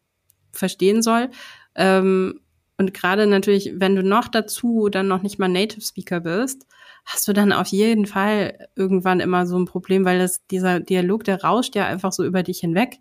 verstehen 0.53 1.03
soll. 1.03 1.31
Ähm, 1.75 2.41
und 2.81 2.95
gerade 2.95 3.27
natürlich, 3.27 3.75
wenn 3.75 3.95
du 3.95 4.03
noch 4.03 4.27
dazu 4.27 4.89
dann 4.89 5.07
noch 5.07 5.21
nicht 5.21 5.39
mal 5.39 5.49
Native 5.49 5.83
Speaker 5.83 6.21
bist, 6.21 6.67
hast 7.05 7.29
du 7.29 7.35
dann 7.35 7.53
auf 7.53 7.67
jeden 7.67 8.07
Fall 8.07 8.69
irgendwann 8.75 9.21
immer 9.21 9.47
so 9.47 9.59
ein 9.59 9.67
Problem, 9.67 10.07
weil 10.07 10.19
das, 10.19 10.47
dieser 10.47 10.81
Dialog, 10.81 11.25
der 11.25 11.45
rauscht 11.45 11.77
ja 11.77 11.85
einfach 11.85 12.11
so 12.11 12.25
über 12.25 12.43
dich 12.43 12.61
hinweg. 12.61 12.97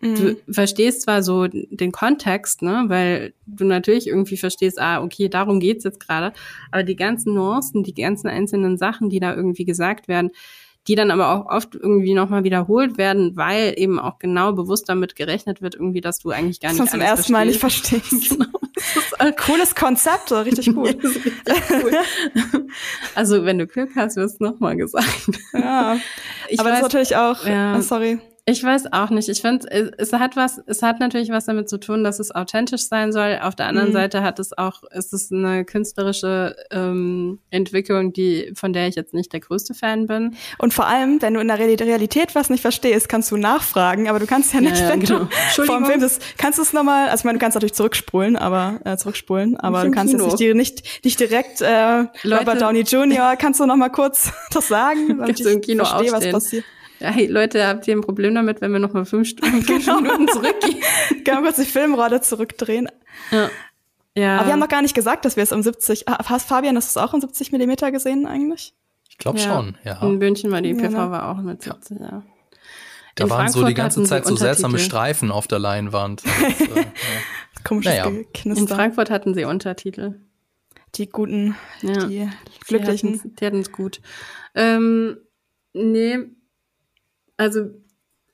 Mhm. 0.00 0.14
Du 0.14 0.52
verstehst 0.52 1.02
zwar 1.02 1.24
so 1.24 1.48
den 1.48 1.90
Kontext, 1.90 2.62
ne, 2.62 2.84
weil 2.86 3.34
du 3.46 3.64
natürlich 3.64 4.06
irgendwie 4.06 4.36
verstehst, 4.36 4.80
ah, 4.80 5.02
okay, 5.02 5.28
darum 5.28 5.58
geht's 5.58 5.82
jetzt 5.82 5.98
gerade, 5.98 6.32
aber 6.70 6.84
die 6.84 6.94
ganzen 6.94 7.34
Nuancen, 7.34 7.82
die 7.82 7.94
ganzen 7.94 8.28
einzelnen 8.28 8.78
Sachen, 8.78 9.10
die 9.10 9.18
da 9.18 9.34
irgendwie 9.34 9.64
gesagt 9.64 10.06
werden, 10.06 10.30
die 10.88 10.94
dann 10.94 11.10
aber 11.10 11.30
auch 11.30 11.46
oft 11.46 11.74
irgendwie 11.74 12.14
nochmal 12.14 12.44
wiederholt 12.44 12.96
werden, 12.96 13.36
weil 13.36 13.74
eben 13.76 13.98
auch 13.98 14.18
genau 14.18 14.52
bewusst 14.52 14.88
damit 14.88 15.16
gerechnet 15.16 15.60
wird, 15.60 15.74
irgendwie, 15.74 16.00
dass 16.00 16.18
du 16.18 16.30
eigentlich 16.30 16.60
gar 16.60 16.70
nicht 16.70 16.80
das 16.80 16.90
zum 16.90 17.00
ersten 17.00 17.32
Mal 17.32 17.46
nicht 17.46 17.60
verstehst. 17.60 18.10
genau. 18.28 18.46
Cooles 19.36 19.74
Konzept, 19.74 20.30
richtig 20.32 20.72
gut. 20.74 20.88
richtig 21.02 21.32
cool. 21.70 21.92
also 23.14 23.44
wenn 23.44 23.58
du 23.58 23.66
Glück 23.66 23.90
hast, 23.96 24.16
wirst 24.16 24.40
du 24.40 24.44
nochmal 24.44 24.76
gesagt. 24.76 25.30
Ja, 25.52 25.96
ich 26.48 26.60
aber 26.60 26.70
weiß, 26.70 26.80
das 26.80 26.86
ist 26.88 26.94
natürlich 26.94 27.16
auch, 27.16 27.46
ja, 27.46 27.76
oh, 27.76 27.80
sorry. 27.80 28.18
Ich 28.48 28.62
weiß 28.62 28.92
auch 28.92 29.10
nicht. 29.10 29.28
Ich 29.28 29.40
finde, 29.40 29.66
es 29.98 30.12
hat 30.12 30.36
was, 30.36 30.62
es 30.66 30.80
hat 30.80 31.00
natürlich 31.00 31.30
was 31.30 31.46
damit 31.46 31.68
zu 31.68 31.80
tun, 31.80 32.04
dass 32.04 32.20
es 32.20 32.32
authentisch 32.32 32.86
sein 32.86 33.10
soll. 33.10 33.40
Auf 33.42 33.56
der 33.56 33.66
anderen 33.66 33.88
mhm. 33.88 33.94
Seite 33.94 34.22
hat 34.22 34.38
es 34.38 34.56
auch, 34.56 34.84
ist 34.92 35.12
es 35.12 35.32
eine 35.32 35.64
künstlerische 35.64 36.54
ähm, 36.70 37.40
Entwicklung, 37.50 38.12
die, 38.12 38.52
von 38.54 38.72
der 38.72 38.86
ich 38.86 38.94
jetzt 38.94 39.14
nicht 39.14 39.32
der 39.32 39.40
größte 39.40 39.74
Fan 39.74 40.06
bin. 40.06 40.36
Und 40.58 40.72
vor 40.72 40.86
allem, 40.86 41.20
wenn 41.22 41.34
du 41.34 41.40
in 41.40 41.48
der 41.48 41.58
Realität 41.58 42.36
was 42.36 42.48
nicht 42.48 42.60
verstehst, 42.60 43.08
kannst 43.08 43.32
du 43.32 43.36
nachfragen, 43.36 44.08
aber 44.08 44.20
du 44.20 44.26
kannst 44.26 44.54
ja 44.54 44.60
nicht, 44.60 44.76
ja, 44.76 44.84
ja, 44.84 44.90
wenn 44.90 45.00
genau. 45.00 45.28
du 45.56 45.64
vom 45.64 45.84
Film 45.84 46.00
das, 46.00 46.20
kannst 46.38 46.60
du 46.60 46.62
es 46.62 46.72
nochmal, 46.72 47.08
also 47.08 47.22
ich 47.22 47.24
meine, 47.24 47.38
du 47.38 47.42
kannst 47.42 47.56
natürlich 47.56 47.74
zurückspulen, 47.74 48.36
aber 48.36 48.78
äh, 48.84 48.96
zurückspulen, 48.96 49.56
aber 49.56 49.82
du 49.82 49.90
kannst 49.90 50.14
Kino. 50.14 50.28
jetzt 50.28 50.38
nicht, 50.38 50.54
nicht, 50.54 51.04
nicht 51.04 51.18
direkt 51.18 51.62
äh, 51.62 52.04
Leute, 52.22 52.38
Robert 52.38 52.62
Downey 52.62 52.82
Jr., 52.82 53.34
kannst 53.38 53.58
du 53.58 53.66
nochmal 53.66 53.90
kurz 53.90 54.30
das 54.52 54.68
sagen, 54.68 55.18
damit 55.18 55.40
ich 55.40 55.46
verstehe, 55.46 56.12
was 56.12 56.30
passiert. 56.30 56.64
Ja, 57.00 57.10
hey 57.10 57.26
Leute, 57.26 57.66
habt 57.66 57.86
ihr 57.86 57.94
ein 57.94 58.00
Problem 58.00 58.34
damit, 58.34 58.60
wenn 58.60 58.72
wir 58.72 58.78
noch 58.78 58.92
mal 58.92 59.04
fünf, 59.04 59.28
Stunden, 59.28 59.62
fünf 59.62 59.84
genau. 59.84 60.00
Minuten 60.00 60.28
zurückgehen? 60.28 60.80
Können 61.24 61.24
wir 61.24 61.42
kurz 61.42 61.56
die 61.56 61.64
Filmrolle 61.64 62.20
zurückdrehen? 62.20 62.88
Ja. 63.30 63.50
ja. 64.14 64.36
Aber 64.38 64.46
wir 64.46 64.52
haben 64.52 64.60
noch 64.60 64.68
gar 64.68 64.82
nicht 64.82 64.94
gesagt, 64.94 65.24
dass 65.24 65.36
wir 65.36 65.42
es 65.42 65.52
um 65.52 65.62
70, 65.62 66.08
ah, 66.08 66.18
hast 66.28 66.48
Fabian, 66.48 66.76
hast 66.76 66.94
du 66.94 67.00
es 67.00 67.04
auch 67.04 67.12
um 67.12 67.20
70 67.20 67.52
Millimeter 67.52 67.92
gesehen 67.92 68.26
eigentlich? 68.26 68.74
Ich 69.10 69.18
glaube 69.18 69.38
ja. 69.38 69.44
schon, 69.44 69.78
ja. 69.84 70.00
In 70.02 70.18
München 70.18 70.50
war 70.50 70.60
die 70.60 70.74
PV 70.74 70.92
ja, 70.92 71.06
ne? 71.06 71.10
war 71.10 71.30
auch 71.30 71.42
mit 71.42 71.62
70, 71.62 72.00
ja. 72.00 72.22
Da 73.14 73.24
in 73.24 73.30
waren 73.30 73.38
Frankfurt 73.38 73.62
so 73.62 73.66
die 73.66 73.74
ganze 73.74 74.02
Zeit 74.04 74.26
so 74.26 74.36
seltsame 74.36 74.78
Streifen 74.78 75.30
auf 75.30 75.46
der 75.48 75.58
Leinwand. 75.58 76.22
Das, 76.58 76.76
äh. 76.76 76.84
Komisches 77.64 77.92
naja. 77.98 78.12
Knister. 78.32 78.62
In 78.62 78.68
Frankfurt 78.68 79.10
hatten 79.10 79.34
sie 79.34 79.44
Untertitel. 79.44 80.20
Die 80.94 81.08
guten, 81.08 81.56
die 81.82 82.28
glücklichen. 82.66 83.34
Die 83.36 83.44
hatten 83.44 83.60
es 83.60 83.72
gut. 83.72 84.00
Ähm, 84.54 85.16
nee, 85.72 86.18
also, 87.36 87.70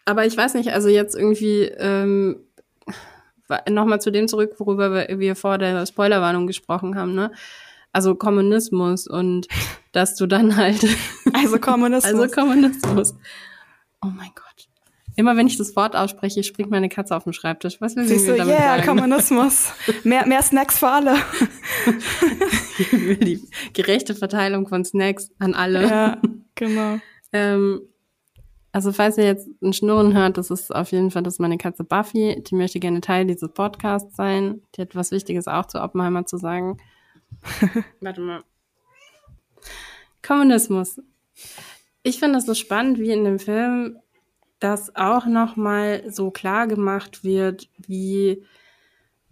aber 0.05 0.27
ich 0.27 0.37
weiß 0.37 0.55
nicht, 0.55 0.73
also 0.73 0.89
jetzt 0.89 1.17
irgendwie 1.17 1.65
ähm, 1.65 2.37
nochmal 3.69 4.01
zu 4.01 4.11
dem 4.11 4.29
zurück, 4.29 4.55
worüber 4.59 5.09
wir 5.09 5.37
vor 5.37 5.59
der 5.59 5.87
Spoilerwarnung 5.87 6.47
gesprochen 6.47 6.97
haben, 6.97 7.15
ne? 7.15 7.31
Also 7.93 8.15
Kommunismus 8.15 9.07
und 9.07 9.49
dass 9.93 10.15
du 10.15 10.27
dann 10.27 10.57
halt. 10.57 10.87
Also 11.35 11.59
Kommunismus. 11.59 12.21
also 12.21 12.35
Kommunismus. 12.35 13.15
Oh 14.03 14.09
mein 14.09 14.31
Gott. 14.35 14.69
Immer 15.17 15.37
wenn 15.37 15.47
ich 15.47 15.57
das 15.57 15.75
Wort 15.77 15.97
ausspreche, 15.97 16.43
springt 16.43 16.71
meine 16.71 16.89
Katze 16.89 17.17
auf 17.17 17.25
den 17.25 17.33
Schreibtisch. 17.33 17.81
Was 17.81 17.97
will 17.97 18.05
sie 18.05 18.27
damit 18.27 18.47
yeah, 18.47 18.77
sagen? 18.77 18.87
Kommunismus. 18.87 19.73
mehr, 20.05 20.27
mehr 20.27 20.43
Snacks 20.43 20.79
für 20.79 20.89
alle. 20.89 21.17
die 22.93 23.43
gerechte 23.73 24.15
Verteilung 24.15 24.69
von 24.69 24.85
Snacks 24.85 25.31
an 25.39 25.55
alle. 25.55 25.83
Ja, 25.83 26.23
genau. 26.55 26.99
ähm, 27.33 27.81
also 28.73 28.91
falls 28.91 29.19
ihr 29.19 29.25
jetzt 29.25 29.49
ein 29.63 29.75
Schnurren 29.75 30.15
hört, 30.15 30.39
das 30.39 30.51
ist 30.51 30.75
auf 30.75 30.93
jeden 30.93 31.11
Fall, 31.11 31.23
das 31.23 31.35
ist 31.35 31.41
meine 31.41 31.59
Katze 31.59 31.85
Buffy. 31.85 32.43
Die 32.43 32.55
möchte 32.55 32.81
gerne 32.81 33.03
Teil 33.03 33.27
dieses 33.27 33.51
Podcasts 33.51 34.17
sein. 34.17 34.63
Die 34.75 34.81
hat 34.81 34.97
was 34.97 35.11
Wichtiges 35.11 35.47
auch 35.47 35.67
zu 35.67 35.83
Oppenheimer 35.83 36.25
zu 36.25 36.39
sagen. 36.39 36.79
Warte 38.01 38.23
mal. 38.23 38.45
Kommunismus. 40.23 41.01
Ich 42.03 42.19
finde 42.19 42.39
es 42.39 42.47
so 42.47 42.55
spannend, 42.55 42.99
wie 42.99 43.11
in 43.11 43.25
dem 43.25 43.39
Film 43.39 43.99
das 44.59 44.97
auch 44.97 45.27
noch 45.27 45.57
mal 45.57 46.11
so 46.11 46.31
klar 46.31 46.67
gemacht 46.67 47.25
wird, 47.25 47.69
wie 47.77 48.43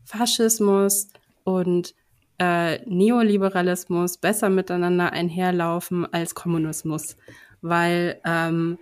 Faschismus 0.04 1.08
und 1.44 1.94
äh, 2.38 2.84
Neoliberalismus 2.86 4.18
besser 4.18 4.50
miteinander 4.50 5.12
einherlaufen 5.12 6.12
als 6.12 6.34
Kommunismus, 6.34 7.16
weil 7.62 8.20
ähm, 8.24 8.78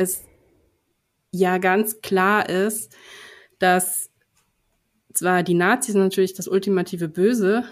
es 0.00 0.24
ja 1.32 1.58
ganz 1.58 2.00
klar 2.00 2.48
ist, 2.48 2.94
dass 3.58 4.10
zwar 5.12 5.42
die 5.42 5.54
Nazis 5.54 5.94
natürlich 5.94 6.34
das 6.34 6.48
ultimative 6.48 7.08
Böse 7.08 7.64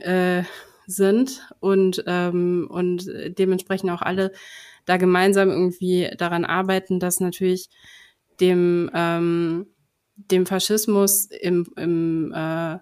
äh, 0.00 0.42
sind 0.86 1.48
und, 1.60 2.04
ähm, 2.06 2.68
und 2.70 3.06
dementsprechend 3.38 3.90
auch 3.90 4.02
alle 4.02 4.32
da 4.84 4.96
gemeinsam 4.96 5.50
irgendwie 5.50 6.10
daran 6.16 6.44
arbeiten, 6.44 7.00
dass 7.00 7.20
natürlich 7.20 7.68
dem, 8.40 8.90
ähm, 8.94 9.66
dem 10.16 10.46
Faschismus 10.46 11.26
im, 11.26 11.66
im, 11.76 12.32
äh, 12.34 12.78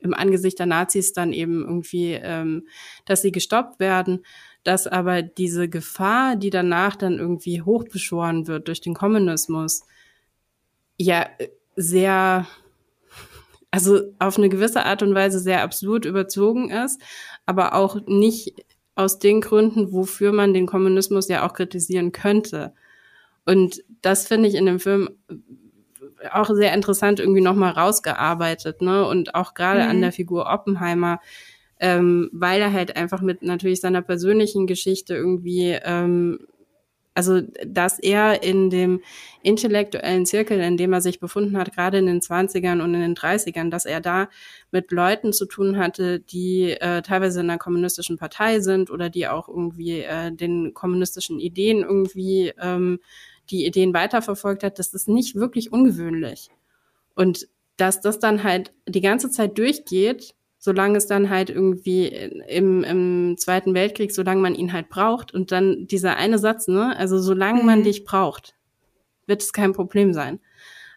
im 0.00 0.14
Angesicht 0.14 0.58
der 0.58 0.66
Nazis 0.66 1.12
dann 1.12 1.32
eben 1.32 1.62
irgendwie, 1.62 2.12
ähm, 2.14 2.66
dass 3.04 3.22
sie 3.22 3.32
gestoppt 3.32 3.78
werden, 3.78 4.24
dass 4.64 4.86
aber 4.86 5.22
diese 5.22 5.68
Gefahr, 5.68 6.36
die 6.36 6.50
danach 6.50 6.96
dann 6.96 7.18
irgendwie 7.18 7.62
hochbeschworen 7.62 8.46
wird 8.46 8.68
durch 8.68 8.80
den 8.80 8.94
Kommunismus, 8.94 9.82
ja 10.98 11.26
sehr, 11.76 12.46
also 13.70 14.00
auf 14.18 14.38
eine 14.38 14.48
gewisse 14.48 14.84
Art 14.84 15.02
und 15.02 15.14
Weise 15.14 15.40
sehr 15.40 15.62
absurd 15.62 16.04
überzogen 16.04 16.70
ist, 16.70 17.00
aber 17.46 17.74
auch 17.74 17.96
nicht 18.06 18.54
aus 18.94 19.18
den 19.18 19.40
Gründen, 19.40 19.92
wofür 19.92 20.32
man 20.32 20.54
den 20.54 20.66
Kommunismus 20.66 21.28
ja 21.28 21.46
auch 21.46 21.54
kritisieren 21.54 22.12
könnte. 22.12 22.74
Und 23.44 23.82
das 24.02 24.28
finde 24.28 24.48
ich 24.48 24.54
in 24.54 24.66
dem 24.66 24.78
Film 24.78 25.08
auch 26.30 26.50
sehr 26.50 26.72
interessant 26.72 27.18
irgendwie 27.18 27.40
nochmal 27.40 27.72
rausgearbeitet, 27.72 28.82
ne? 28.82 29.06
Und 29.06 29.34
auch 29.34 29.54
gerade 29.54 29.82
mhm. 29.82 29.90
an 29.90 30.00
der 30.02 30.12
Figur 30.12 30.46
Oppenheimer, 30.46 31.20
ähm, 31.82 32.30
weil 32.32 32.62
er 32.62 32.72
halt 32.72 32.96
einfach 32.96 33.20
mit 33.20 33.42
natürlich 33.42 33.80
seiner 33.80 34.00
persönlichen 34.00 34.66
Geschichte 34.66 35.14
irgendwie 35.14 35.76
ähm, 35.84 36.38
also 37.14 37.42
dass 37.66 37.98
er 37.98 38.42
in 38.42 38.70
dem 38.70 39.02
intellektuellen 39.42 40.24
Zirkel, 40.24 40.60
in 40.60 40.76
dem 40.76 40.92
er 40.92 41.00
sich 41.02 41.20
befunden 41.20 41.58
hat, 41.58 41.74
gerade 41.74 41.98
in 41.98 42.06
den 42.06 42.20
20ern 42.20 42.82
und 42.82 42.94
in 42.94 43.00
den 43.00 43.14
30ern, 43.14 43.68
dass 43.68 43.84
er 43.84 44.00
da 44.00 44.28
mit 44.70 44.92
Leuten 44.92 45.32
zu 45.32 45.44
tun 45.44 45.76
hatte, 45.76 46.20
die 46.20 46.70
äh, 46.70 47.02
teilweise 47.02 47.40
in 47.40 47.50
einer 47.50 47.58
kommunistischen 47.58 48.16
Partei 48.16 48.60
sind 48.60 48.90
oder 48.90 49.10
die 49.10 49.28
auch 49.28 49.48
irgendwie 49.48 50.00
äh, 50.00 50.32
den 50.32 50.72
kommunistischen 50.72 51.38
Ideen 51.38 51.82
irgendwie 51.82 52.52
ähm, 52.58 53.00
die 53.50 53.66
Ideen 53.66 53.92
weiterverfolgt 53.92 54.62
hat, 54.62 54.78
das 54.78 54.94
ist 54.94 55.08
nicht 55.08 55.34
wirklich 55.34 55.70
ungewöhnlich. 55.70 56.48
Und 57.14 57.48
dass 57.76 58.00
das 58.00 58.20
dann 58.20 58.42
halt 58.42 58.72
die 58.86 59.00
ganze 59.00 59.30
Zeit 59.30 59.58
durchgeht, 59.58 60.34
solange 60.64 60.96
es 60.96 61.08
dann 61.08 61.28
halt 61.28 61.50
irgendwie 61.50 62.06
im, 62.06 62.84
im 62.84 63.34
Zweiten 63.36 63.74
Weltkrieg, 63.74 64.12
solange 64.12 64.40
man 64.40 64.54
ihn 64.54 64.72
halt 64.72 64.88
braucht. 64.90 65.34
Und 65.34 65.50
dann 65.50 65.88
dieser 65.88 66.16
eine 66.16 66.38
Satz, 66.38 66.68
ne? 66.68 66.96
Also 66.96 67.18
solange 67.18 67.62
mhm. 67.62 67.66
man 67.66 67.82
dich 67.82 68.04
braucht, 68.04 68.54
wird 69.26 69.42
es 69.42 69.52
kein 69.52 69.72
Problem 69.72 70.12
sein. 70.12 70.38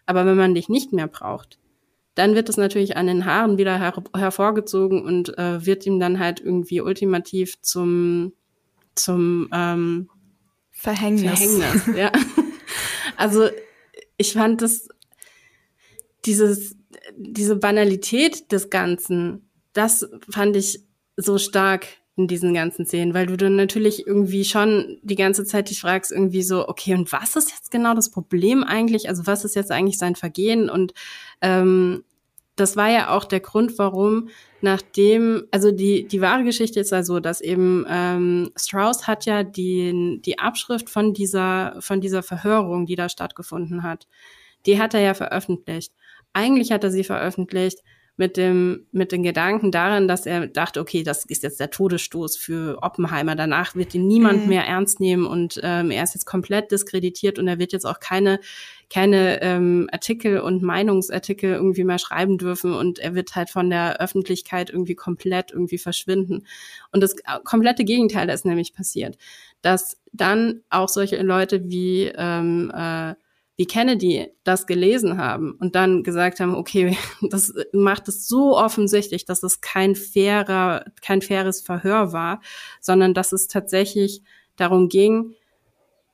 Aber 0.06 0.24
wenn 0.24 0.36
man 0.36 0.54
dich 0.54 0.68
nicht 0.68 0.92
mehr 0.92 1.08
braucht, 1.08 1.58
dann 2.14 2.36
wird 2.36 2.48
es 2.48 2.56
natürlich 2.56 2.96
an 2.96 3.08
den 3.08 3.24
Haaren 3.24 3.58
wieder 3.58 3.76
her 3.80 3.92
hervorgezogen 4.14 5.04
und 5.04 5.36
äh, 5.36 5.66
wird 5.66 5.84
ihm 5.84 5.98
dann 5.98 6.20
halt 6.20 6.38
irgendwie 6.38 6.80
ultimativ 6.80 7.60
zum 7.60 8.34
zum 8.94 9.48
ähm, 9.52 10.08
Verhängnis. 10.70 11.40
Verhängnis, 11.40 11.96
ja. 11.96 12.12
also 13.16 13.48
ich 14.16 14.32
fand 14.32 14.62
das 14.62 14.88
dieses 16.24 16.76
diese 17.16 17.56
Banalität 17.56 18.52
des 18.52 18.70
Ganzen 18.70 19.45
das 19.76 20.08
fand 20.30 20.56
ich 20.56 20.80
so 21.16 21.38
stark 21.38 21.86
in 22.16 22.28
diesen 22.28 22.54
ganzen 22.54 22.86
Szenen, 22.86 23.12
weil 23.12 23.26
du 23.26 23.36
dann 23.36 23.56
natürlich 23.56 24.06
irgendwie 24.06 24.44
schon 24.44 24.98
die 25.02 25.16
ganze 25.16 25.44
Zeit 25.44 25.68
dich 25.68 25.80
fragst, 25.80 26.10
irgendwie 26.10 26.42
so, 26.42 26.66
okay, 26.66 26.94
und 26.94 27.12
was 27.12 27.36
ist 27.36 27.50
jetzt 27.50 27.70
genau 27.70 27.94
das 27.94 28.10
Problem 28.10 28.64
eigentlich? 28.64 29.08
Also 29.08 29.26
was 29.26 29.44
ist 29.44 29.54
jetzt 29.54 29.70
eigentlich 29.70 29.98
sein 29.98 30.16
Vergehen? 30.16 30.70
Und 30.70 30.94
ähm, 31.42 32.04
das 32.56 32.74
war 32.74 32.88
ja 32.88 33.10
auch 33.10 33.24
der 33.24 33.40
Grund, 33.40 33.78
warum 33.78 34.30
nachdem, 34.62 35.46
also 35.50 35.70
die, 35.70 36.08
die 36.08 36.22
wahre 36.22 36.42
Geschichte 36.42 36.80
ist 36.80 36.90
ja 36.90 37.02
so, 37.02 37.20
dass 37.20 37.42
eben 37.42 37.84
ähm, 37.86 38.50
Strauss 38.56 39.06
hat 39.06 39.26
ja 39.26 39.42
die, 39.42 40.18
die 40.24 40.38
Abschrift 40.38 40.88
von 40.88 41.12
dieser, 41.12 41.76
von 41.80 42.00
dieser 42.00 42.22
Verhörung, 42.22 42.86
die 42.86 42.96
da 42.96 43.10
stattgefunden 43.10 43.82
hat, 43.82 44.08
die 44.64 44.80
hat 44.80 44.94
er 44.94 45.00
ja 45.00 45.12
veröffentlicht. 45.12 45.92
Eigentlich 46.32 46.72
hat 46.72 46.82
er 46.82 46.90
sie 46.90 47.04
veröffentlicht, 47.04 47.80
mit 48.18 48.38
dem, 48.38 48.86
mit 48.92 49.12
den 49.12 49.22
Gedanken 49.22 49.70
daran, 49.70 50.08
dass 50.08 50.24
er 50.24 50.46
dachte, 50.46 50.80
okay, 50.80 51.02
das 51.02 51.26
ist 51.26 51.42
jetzt 51.42 51.60
der 51.60 51.70
Todesstoß 51.70 52.36
für 52.36 52.78
Oppenheimer. 52.82 53.36
Danach 53.36 53.74
wird 53.74 53.94
ihn 53.94 54.06
niemand 54.06 54.44
mhm. 54.44 54.48
mehr 54.48 54.66
ernst 54.66 55.00
nehmen 55.00 55.26
und 55.26 55.60
ähm, 55.62 55.90
er 55.90 56.02
ist 56.02 56.14
jetzt 56.14 56.24
komplett 56.24 56.72
diskreditiert 56.72 57.38
und 57.38 57.46
er 57.46 57.58
wird 57.58 57.72
jetzt 57.72 57.84
auch 57.84 58.00
keine, 58.00 58.40
keine 58.88 59.42
ähm, 59.42 59.88
Artikel 59.92 60.40
und 60.40 60.62
Meinungsartikel 60.62 61.52
irgendwie 61.52 61.84
mehr 61.84 61.98
schreiben 61.98 62.38
dürfen 62.38 62.72
und 62.72 62.98
er 62.98 63.14
wird 63.14 63.34
halt 63.34 63.50
von 63.50 63.68
der 63.68 64.00
Öffentlichkeit 64.00 64.70
irgendwie 64.70 64.94
komplett 64.94 65.50
irgendwie 65.50 65.78
verschwinden. 65.78 66.46
Und 66.92 67.02
das 67.02 67.16
komplette 67.44 67.84
Gegenteil 67.84 68.30
ist 68.30 68.46
nämlich 68.46 68.72
passiert, 68.72 69.18
dass 69.60 69.98
dann 70.12 70.62
auch 70.70 70.88
solche 70.88 71.20
Leute 71.20 71.68
wie 71.68 72.10
ähm, 72.16 72.72
äh, 72.74 73.14
wie 73.56 73.66
Kennedy 73.66 74.28
das 74.44 74.66
gelesen 74.66 75.16
haben 75.18 75.52
und 75.52 75.74
dann 75.74 76.02
gesagt 76.02 76.40
haben, 76.40 76.54
okay, 76.54 76.96
das 77.30 77.54
macht 77.72 78.08
es 78.08 78.28
so 78.28 78.56
offensichtlich, 78.56 79.24
dass 79.24 79.42
es 79.42 79.60
kein 79.60 79.94
fairer, 79.94 80.84
kein 81.02 81.22
faires 81.22 81.62
Verhör 81.62 82.12
war, 82.12 82.40
sondern 82.80 83.14
dass 83.14 83.32
es 83.32 83.48
tatsächlich 83.48 84.22
darum 84.56 84.88
ging, 84.88 85.34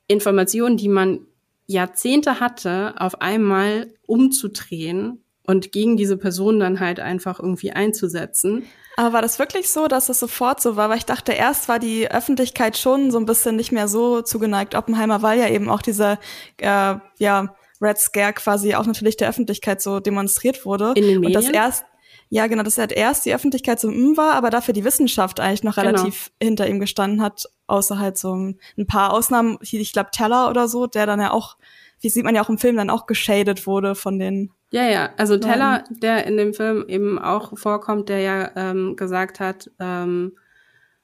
Informationen, 0.07 0.77
die 0.77 0.89
man 0.89 1.25
Jahrzehnte 1.65 2.39
hatte, 2.39 2.93
auf 2.97 3.21
einmal 3.21 3.93
umzudrehen 4.05 5.22
und 5.45 5.71
gegen 5.71 5.97
diese 5.97 6.17
Person 6.17 6.59
dann 6.59 6.79
halt 6.79 6.99
einfach 6.99 7.39
irgendwie 7.39 7.71
einzusetzen. 7.71 8.63
Aber 8.95 9.13
war 9.13 9.21
das 9.21 9.39
wirklich 9.39 9.69
so, 9.69 9.87
dass 9.87 10.09
es 10.09 10.19
sofort 10.19 10.61
so 10.61 10.75
war? 10.75 10.89
Weil 10.89 10.97
ich 10.97 11.05
dachte, 11.05 11.33
erst 11.33 11.67
war 11.67 11.79
die 11.79 12.09
Öffentlichkeit 12.09 12.77
schon 12.77 13.11
so 13.11 13.17
ein 13.17 13.25
bisschen 13.25 13.55
nicht 13.55 13.71
mehr 13.71 13.87
so 13.87 14.21
zugeneigt. 14.21 14.75
Oppenheimer, 14.75 15.21
weil 15.21 15.39
ja 15.39 15.49
eben 15.49 15.69
auch 15.69 15.81
dieser, 15.81 16.19
äh, 16.57 16.95
ja, 17.17 17.55
Red 17.81 17.97
Scare 17.97 18.33
quasi 18.33 18.75
auch 18.75 18.85
natürlich 18.85 19.17
der 19.17 19.29
Öffentlichkeit 19.29 19.81
so 19.81 19.99
demonstriert 19.99 20.65
wurde. 20.65 20.93
In 20.95 21.03
den 21.03 21.19
Medien? 21.19 21.25
Und 21.25 21.33
das 21.33 21.49
erst, 21.49 21.85
ja, 22.29 22.47
genau, 22.47 22.63
dass 22.63 22.77
halt 22.77 22.91
erst 22.91 23.25
die 23.25 23.33
Öffentlichkeit 23.33 23.79
so 23.79 23.89
mm 23.89 24.15
war, 24.15 24.33
aber 24.35 24.49
dafür 24.49 24.73
die 24.73 24.85
Wissenschaft 24.85 25.39
eigentlich 25.39 25.63
noch 25.63 25.75
genau. 25.75 25.87
relativ 25.87 26.31
genau. 26.39 26.49
hinter 26.49 26.67
ihm 26.67 26.79
gestanden 26.79 27.21
hat, 27.21 27.45
außer 27.67 27.99
halt 27.99 28.17
so 28.17 28.33
ein 28.35 28.87
paar 28.87 29.11
Ausnahmen, 29.11 29.57
ich 29.61 29.93
glaube 29.93 30.11
Teller 30.11 30.49
oder 30.49 30.67
so, 30.67 30.87
der 30.87 31.05
dann 31.05 31.19
ja 31.19 31.31
auch, 31.31 31.57
wie 32.03 32.09
sieht 32.09 32.25
man 32.25 32.35
ja 32.35 32.43
auch 32.43 32.49
im 32.49 32.57
Film, 32.57 32.75
dann 32.75 32.89
auch 32.89 33.05
geschadet 33.05 33.65
wurde 33.65 33.95
von 33.95 34.19
den 34.19 34.51
ja, 34.71 34.89
ja. 34.89 35.09
Also 35.17 35.37
Teller, 35.37 35.83
der 35.89 36.25
in 36.25 36.35
dem 36.35 36.53
Film 36.55 36.85
eben 36.87 37.19
auch 37.19 37.55
vorkommt, 37.55 38.09
der 38.09 38.19
ja 38.21 38.49
ähm, 38.55 38.95
gesagt 38.95 39.39
hat, 39.39 39.69
ähm, 39.79 40.33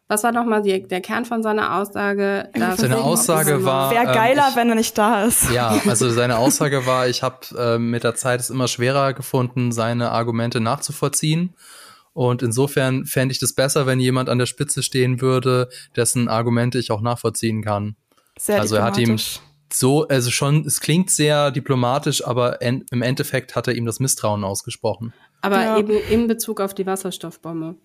was 0.07 0.23
war 0.23 0.31
nochmal 0.31 0.63
der 0.63 1.01
Kern 1.01 1.23
von 1.23 1.43
seiner 1.43 1.77
Aussage? 1.77 2.49
Seine 2.55 2.97
Aussage 2.97 3.63
war. 3.63 3.91
Wäre 3.91 4.05
geiler, 4.05 4.45
ähm, 4.45 4.49
ich, 4.49 4.55
wenn 4.55 4.69
er 4.69 4.76
nicht 4.76 4.97
da 4.97 5.23
ist. 5.23 5.51
Ja, 5.51 5.80
also 5.88 6.09
seine 6.09 6.39
Aussage 6.39 6.88
war, 6.88 7.07
ich 7.07 7.21
habe 7.21 7.45
äh, 7.55 7.77
mit 7.77 8.03
der 8.03 8.15
Zeit 8.15 8.39
es 8.39 8.49
immer 8.49 8.67
schwerer 8.67 9.13
gefunden, 9.13 9.71
seine 9.71 10.09
Argumente 10.09 10.59
nachzuvollziehen. 10.59 11.53
Und 12.13 12.41
insofern 12.41 13.05
fände 13.05 13.34
ich 13.34 13.39
das 13.39 13.53
besser, 13.53 13.85
wenn 13.85 13.99
jemand 13.99 14.30
an 14.30 14.39
der 14.39 14.47
Spitze 14.47 14.81
stehen 14.81 15.21
würde, 15.21 15.69
dessen 15.95 16.27
Argumente 16.27 16.80
ich 16.80 16.89
auch 16.89 17.01
nachvollziehen 17.01 17.63
kann. 17.63 17.95
Sehr 18.39 18.59
also 18.59 18.77
er 18.77 18.84
hat 18.84 18.97
ihm 18.97 19.19
so, 19.73 20.07
also 20.07 20.31
schon, 20.31 20.65
es 20.65 20.79
klingt 20.79 21.09
sehr 21.09 21.51
diplomatisch, 21.51 22.25
aber 22.25 22.61
en, 22.61 22.85
im 22.91 23.01
Endeffekt 23.01 23.55
hat 23.55 23.67
er 23.67 23.75
ihm 23.75 23.85
das 23.85 23.99
Misstrauen 23.99 24.43
ausgesprochen. 24.43 25.13
Aber 25.41 25.61
ja. 25.61 25.77
eben 25.77 25.93
in 26.09 26.27
Bezug 26.27 26.59
auf 26.61 26.73
die 26.73 26.85
Wasserstoffbombe. 26.85 27.75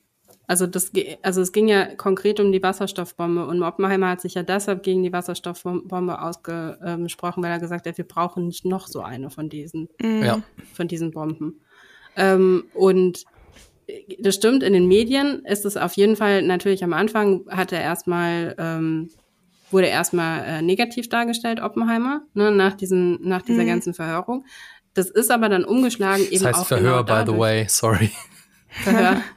Also 0.46 0.66
das, 0.66 0.92
also 1.22 1.40
es 1.40 1.52
ging 1.52 1.68
ja 1.68 1.94
konkret 1.94 2.38
um 2.38 2.52
die 2.52 2.62
Wasserstoffbombe 2.62 3.46
und 3.46 3.62
Oppenheimer 3.62 4.10
hat 4.10 4.20
sich 4.20 4.34
ja 4.34 4.42
deshalb 4.42 4.82
gegen 4.82 5.02
die 5.02 5.12
Wasserstoffbombe 5.12 6.20
ausgesprochen, 6.20 7.42
weil 7.42 7.50
er 7.50 7.58
gesagt 7.58 7.86
hat, 7.86 7.96
wir 7.96 8.06
brauchen 8.06 8.46
nicht 8.46 8.66
noch 8.66 8.86
so 8.86 9.00
eine 9.00 9.30
von 9.30 9.48
diesen, 9.48 9.88
mhm. 10.02 10.22
ja. 10.22 10.42
von 10.74 10.86
diesen 10.86 11.12
Bomben. 11.12 11.60
Ähm, 12.16 12.64
und 12.74 13.24
das 14.18 14.34
stimmt, 14.34 14.62
in 14.62 14.72
den 14.72 14.86
Medien 14.86 15.44
ist 15.44 15.64
es 15.64 15.76
auf 15.76 15.94
jeden 15.94 16.16
Fall 16.16 16.42
natürlich 16.42 16.84
am 16.84 16.92
Anfang 16.92 17.44
hat 17.48 17.72
er 17.72 17.80
erstmal 17.80 18.54
ähm, 18.58 19.10
wurde 19.70 19.86
erstmal 19.86 20.44
äh, 20.44 20.62
negativ 20.62 21.08
dargestellt, 21.08 21.60
Oppenheimer, 21.60 22.22
ne, 22.34 22.50
nach, 22.50 22.74
diesen, 22.74 23.18
nach 23.22 23.42
dieser 23.42 23.62
mhm. 23.62 23.68
ganzen 23.68 23.94
Verhörung. 23.94 24.44
Das 24.94 25.10
ist 25.10 25.30
aber 25.30 25.48
dann 25.48 25.64
umgeschlagen 25.64 26.24
eben 26.24 26.44
das 26.44 26.44
heißt 26.44 26.60
auch 26.60 26.66
Verhör, 26.66 27.04
genau 27.04 27.24
by 27.24 27.32
the 27.32 27.38
way, 27.38 27.66
sorry. 27.68 28.10
Verhör. 28.68 29.22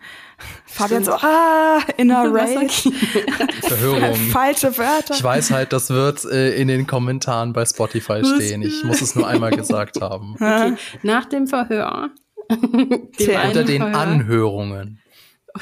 Fabian 0.67 1.03
so, 1.03 1.13
ah, 1.13 1.79
in 1.97 2.11
a 2.11 2.23
race. 2.27 2.83
Verhörung. 3.61 4.15
Falsche 4.31 4.77
Wörter. 4.77 5.15
Ich 5.15 5.23
weiß 5.23 5.49
halt, 5.49 5.73
das 5.73 5.89
wird 5.89 6.23
äh, 6.25 6.55
in 6.55 6.67
den 6.67 6.85
Kommentaren 6.85 7.53
bei 7.53 7.65
Spotify 7.65 8.23
stehen. 8.23 8.61
Ich 8.61 8.83
muss 8.83 9.01
es 9.01 9.15
nur 9.15 9.27
einmal 9.27 9.51
gesagt 9.51 9.99
haben. 10.01 10.35
Okay. 10.35 10.75
Nach 11.01 11.25
dem 11.25 11.47
Verhör. 11.47 12.11
Unter 12.49 13.63
den 13.63 13.81
Verhör, 13.81 13.97
Anhörungen. 13.97 14.99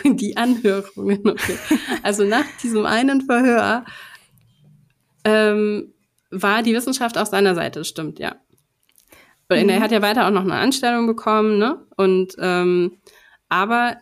Die 0.04 0.36
Anhörungen, 0.36 1.22
okay. 1.26 1.58
Also 2.04 2.26
nach 2.26 2.46
diesem 2.62 2.86
einen 2.86 3.22
Verhör 3.22 3.86
ähm, 5.26 5.94
war 6.32 6.64
die 6.64 6.74
Wissenschaft 6.74 7.18
auf 7.18 7.28
seiner 7.28 7.56
Seite, 7.56 7.84
stimmt, 7.84 8.20
ja. 8.20 8.36
Und 9.50 9.64
mhm. 9.64 9.70
er 9.70 9.82
hat 9.82 9.92
ja 9.92 10.02
weiter 10.02 10.28
auch 10.28 10.32
noch 10.32 10.44
eine 10.44 10.56
Anstellung 10.56 11.08
bekommen, 11.08 11.58
ne? 11.58 11.86
Und 11.98 12.36
ähm, 12.40 12.98
aber 13.50 13.98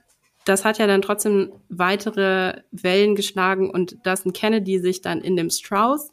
das 0.46 0.66
hat 0.66 0.78
ja 0.78 0.88
dann 0.88 1.02
trotzdem 1.02 1.52
weitere 1.70 2.62
Wellen 2.72 3.16
geschlagen 3.16 3.70
und 3.70 3.98
dass 4.04 4.26
ein 4.26 4.34
Kennedy 4.34 4.80
sich 4.80 5.02
dann 5.02 5.22
in 5.22 5.36
dem 5.36 5.50
Strauss 5.50 6.12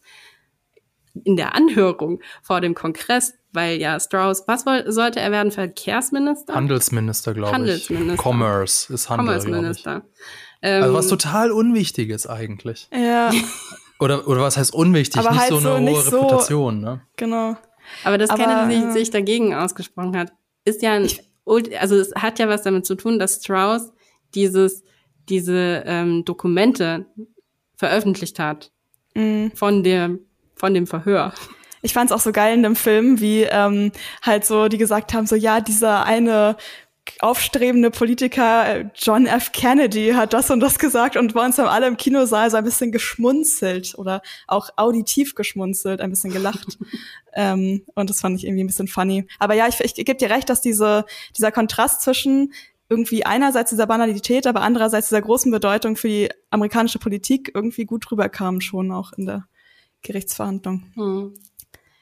in 1.25 1.37
der 1.37 1.55
Anhörung 1.55 2.21
vor 2.43 2.61
dem 2.61 2.75
Kongress, 2.75 3.35
weil 3.53 3.81
ja 3.81 3.99
Strauss, 3.99 4.45
was 4.47 4.65
sollte 4.87 5.19
er 5.21 5.33
werden? 5.33 5.51
Verkehrsminister? 5.51 6.55
Handelsminister, 6.55 7.35
glaube 7.35 7.51
ich. 7.51 7.55
Handelsminister. 7.55 8.23
Commerce 8.23 8.93
ist 8.93 9.11
Handel, 9.11 9.27
Commerce 9.27 9.49
Minister. 9.49 10.03
Ähm, 10.63 10.83
also 10.85 10.95
was 10.95 11.09
total 11.09 11.51
Unwichtiges 11.51 12.27
eigentlich. 12.27 12.89
Ja. 12.93 13.33
Oder, 14.01 14.27
oder 14.27 14.41
was 14.41 14.57
heißt 14.57 14.73
unwichtig? 14.75 15.21
Aber 15.21 15.31
nicht 15.31 15.41
halt 15.41 15.51
so 15.51 15.57
eine 15.57 15.93
so, 15.93 15.97
hohe 15.97 16.07
Reputation, 16.07 16.81
ne? 16.81 17.01
Genau. 17.17 17.57
Aber 18.05 18.19
dass 18.19 18.31
Aber, 18.31 18.45
Kennedy 18.45 18.89
äh, 18.89 18.93
sich 18.93 19.11
dagegen 19.11 19.55
ausgesprochen 19.55 20.17
hat, 20.17 20.33
ist 20.65 20.83
ja 20.83 20.95
ein, 20.95 21.09
also 21.79 21.97
es 21.97 22.13
hat 22.15 22.39
ja 22.39 22.49
was 22.49 22.63
damit 22.63 22.87
zu 22.87 22.95
tun, 22.95 23.19
dass 23.19 23.37
Strauss 23.37 23.93
dieses, 24.35 24.83
diese 25.29 25.83
ähm, 25.87 26.25
Dokumente 26.25 27.07
veröffentlicht 27.77 28.39
hat. 28.39 28.73
Mhm. 29.15 29.53
Von 29.55 29.83
dem, 29.83 30.21
von 30.55 30.75
dem 30.75 30.87
Verhör 30.87 31.33
ich 31.83 31.93
fand 31.93 32.11
es 32.11 32.17
auch 32.17 32.21
so 32.21 32.33
geil 32.33 32.55
in 32.55 32.63
dem 32.63 32.77
Film, 32.77 33.21
wie 33.21 33.43
ähm, 33.43 33.93
halt 34.23 34.45
so 34.45 34.69
die 34.69 34.79
gesagt 34.79 35.15
haben, 35.15 35.27
so 35.27 35.37
ja, 35.37 35.61
dieser 35.61 36.05
eine 36.05 36.57
aufstrebende 37.21 37.91
Politiker 37.91 38.67
äh, 38.67 38.91
John 38.95 39.27
F. 39.27 39.53
Kennedy 39.53 40.13
hat 40.13 40.33
das 40.33 40.51
und 40.51 40.61
das 40.61 40.79
gesagt 40.79 41.17
und 41.17 41.35
bei 41.35 41.45
uns 41.45 41.59
haben 41.59 41.69
alle 41.69 41.87
im 41.87 41.97
Kinosaal 41.97 42.51
so 42.51 42.57
ein 42.57 42.65
bisschen 42.65 42.93
geschmunzelt 42.93 43.95
oder 43.97 44.23
auch 44.47 44.71
auditiv 44.77 45.35
geschmunzelt, 45.35 46.01
ein 46.01 46.11
bisschen 46.11 46.33
gelacht. 46.33 46.79
ähm, 47.35 47.85
und 47.95 48.11
das 48.11 48.21
fand 48.21 48.39
ich 48.39 48.47
irgendwie 48.47 48.65
ein 48.65 48.69
bisschen 48.69 48.89
funny. 48.89 49.27
Aber 49.39 49.55
ja, 49.55 49.67
ich, 49.69 49.81
ich, 49.81 49.99
ich 49.99 50.05
gebe 50.05 50.19
dir 50.19 50.31
recht, 50.31 50.49
dass 50.49 50.61
diese, 50.61 51.05
dieser 51.37 51.53
Kontrast 51.53 52.03
zwischen 52.03 52.53
irgendwie 52.89 53.25
einerseits 53.25 53.71
dieser 53.71 53.87
Banalität, 53.87 54.47
aber 54.47 54.63
andererseits 54.63 55.09
dieser 55.09 55.23
großen 55.23 55.51
Bedeutung 55.51 55.97
für 55.97 56.09
die 56.09 56.29
amerikanische 56.51 56.99
Politik 56.99 57.53
irgendwie 57.55 57.85
gut 57.85 58.11
rüberkam 58.11 58.61
schon 58.61 58.91
auch 58.93 59.13
in 59.13 59.27
der 59.27 59.47
Gerichtsverhandlung. 60.03 60.85
Hm 60.95 61.35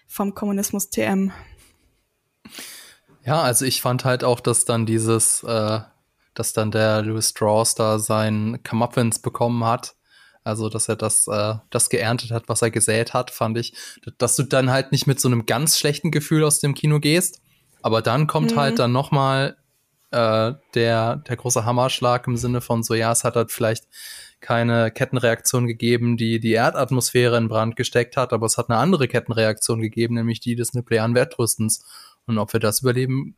vom 0.09 0.35
Kommunismus 0.35 0.91
TM. 0.91 1.31
Ja, 3.29 3.43
also 3.43 3.67
ich 3.67 3.83
fand 3.83 4.07
halt 4.07 4.25
auch, 4.25 4.41
dass 4.41 4.65
dann 4.65 4.87
dieses, 4.87 5.43
äh, 5.43 5.81
dass 6.33 6.55
dann 6.55 6.71
der 6.71 7.03
Louis 7.03 7.29
Strauss 7.29 7.75
da 7.75 7.99
sein 7.99 8.61
Comeuppance 8.67 9.21
bekommen 9.21 9.65
hat. 9.65 9.97
Also, 10.45 10.71
dass 10.71 10.89
er 10.89 10.97
das, 10.97 11.29
äh, 11.29 11.57
das 11.69 11.91
geerntet 11.91 12.31
hat, 12.31 12.49
was 12.49 12.63
er 12.63 12.71
gesät 12.71 13.13
hat, 13.13 13.31
fand 13.31 13.59
ich, 13.59 13.75
dass 14.17 14.35
du 14.35 14.45
dann 14.45 14.71
halt 14.71 14.93
nicht 14.93 15.07
mit 15.07 15.21
so 15.21 15.29
einem 15.29 15.45
ganz 15.45 15.79
schlechten 15.79 16.11
Gefühl 16.11 16.43
aus 16.43 16.61
dem 16.61 16.73
Kino 16.73 17.01
gehst. 17.01 17.43
Aber 17.83 18.01
dann 18.01 18.29
kommt 18.29 18.53
mhm. 18.53 18.57
halt 18.57 18.79
dann 18.79 18.93
noch 18.93 19.11
mal 19.11 19.59
äh, 20.11 20.55
der, 20.75 21.17
der 21.17 21.37
große 21.37 21.67
Hammerschlag 21.67 22.27
im 22.29 22.39
Sinne 22.39 22.63
von 22.63 22.83
so, 22.83 22.95
ja, 22.95 23.13
es 23.13 23.25
hat 23.25 23.37
halt 23.37 23.53
vielleicht 23.53 23.85
keine 24.41 24.91
Kettenreaktion 24.91 25.67
gegeben, 25.67 26.17
die 26.17 26.41
die 26.41 26.53
Erdatmosphäre 26.53 27.37
in 27.37 27.49
Brand 27.49 27.77
gesteckt 27.77 28.17
hat, 28.17 28.33
aber 28.33 28.47
es 28.47 28.57
hat 28.57 28.71
eine 28.71 28.79
andere 28.79 29.07
Kettenreaktion 29.07 29.83
gegeben, 29.83 30.15
nämlich 30.15 30.41
die 30.41 30.55
des 30.55 30.73
nuklearen 30.73 31.15
Wettrüstens. 31.15 31.85
Und 32.29 32.39
ob 32.39 32.53
wir 32.53 32.61
das 32.61 32.81
überleben, 32.83 33.37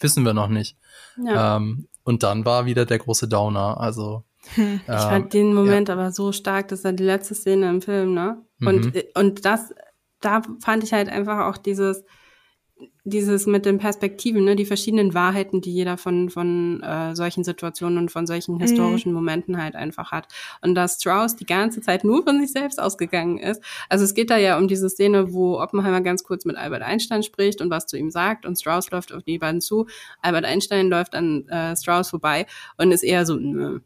wissen 0.00 0.24
wir 0.24 0.34
noch 0.34 0.48
nicht. 0.48 0.76
Ja. 1.22 1.56
Ähm, 1.56 1.88
und 2.04 2.22
dann 2.22 2.44
war 2.44 2.64
wieder 2.64 2.86
der 2.86 2.98
große 2.98 3.28
Downer. 3.28 3.78
Also 3.80 4.24
hm. 4.54 4.80
ich 4.86 4.92
fand 4.92 5.24
ähm, 5.24 5.30
den 5.30 5.54
Moment 5.54 5.88
ja. 5.88 5.94
aber 5.94 6.12
so 6.12 6.32
stark, 6.32 6.68
das 6.68 6.82
ja 6.82 6.92
die 6.92 7.04
letzte 7.04 7.34
Szene 7.34 7.68
im 7.68 7.82
Film, 7.82 8.14
ne? 8.14 8.42
Und 8.60 8.94
mhm. 8.94 9.02
und 9.14 9.44
das, 9.44 9.74
da 10.20 10.42
fand 10.60 10.84
ich 10.84 10.92
halt 10.92 11.08
einfach 11.08 11.46
auch 11.46 11.58
dieses 11.58 12.04
dieses 13.04 13.46
mit 13.46 13.64
den 13.64 13.78
Perspektiven, 13.78 14.44
ne, 14.44 14.54
die 14.54 14.64
verschiedenen 14.64 15.14
Wahrheiten, 15.14 15.60
die 15.60 15.72
jeder 15.72 15.96
von, 15.96 16.30
von 16.30 16.82
äh, 16.82 17.16
solchen 17.16 17.42
Situationen 17.42 17.98
und 17.98 18.10
von 18.10 18.26
solchen 18.26 18.56
mhm. 18.56 18.60
historischen. 18.60 19.12
Momenten 19.12 19.60
halt 19.60 19.74
einfach 19.74 20.12
hat. 20.12 20.28
Und 20.60 20.74
dass 20.74 20.94
Strauss 20.94 21.36
die 21.36 21.46
ganze 21.46 21.80
Zeit 21.80 22.04
nur 22.04 22.22
von 22.22 22.40
sich 22.40 22.52
selbst 22.52 22.80
ausgegangen 22.80 23.38
ist. 23.38 23.62
Also 23.88 24.04
es 24.04 24.14
geht 24.14 24.30
da 24.30 24.36
ja 24.36 24.58
um 24.58 24.68
diese 24.68 24.88
Szene, 24.90 25.32
wo 25.32 25.58
Oppenheimer 25.60 26.00
ganz 26.00 26.24
kurz 26.24 26.44
mit 26.44 26.56
Albert 26.56 26.82
Einstein 26.82 27.22
spricht 27.22 27.60
und 27.60 27.70
was 27.70 27.86
zu 27.86 27.96
ihm 27.96 28.10
sagt 28.10 28.46
und 28.46 28.58
Strauss 28.58 28.90
läuft 28.90 29.12
auf 29.12 29.22
die 29.22 29.38
beiden 29.38 29.60
zu. 29.60 29.86
Albert 30.20 30.44
Einstein 30.44 30.88
läuft 30.88 31.14
an 31.14 31.48
äh, 31.48 31.76
Strauss 31.76 32.10
vorbei 32.10 32.46
und 32.76 32.92
ist 32.92 33.02
eher 33.02 33.24
so, 33.26 33.36
nö. 33.36 33.80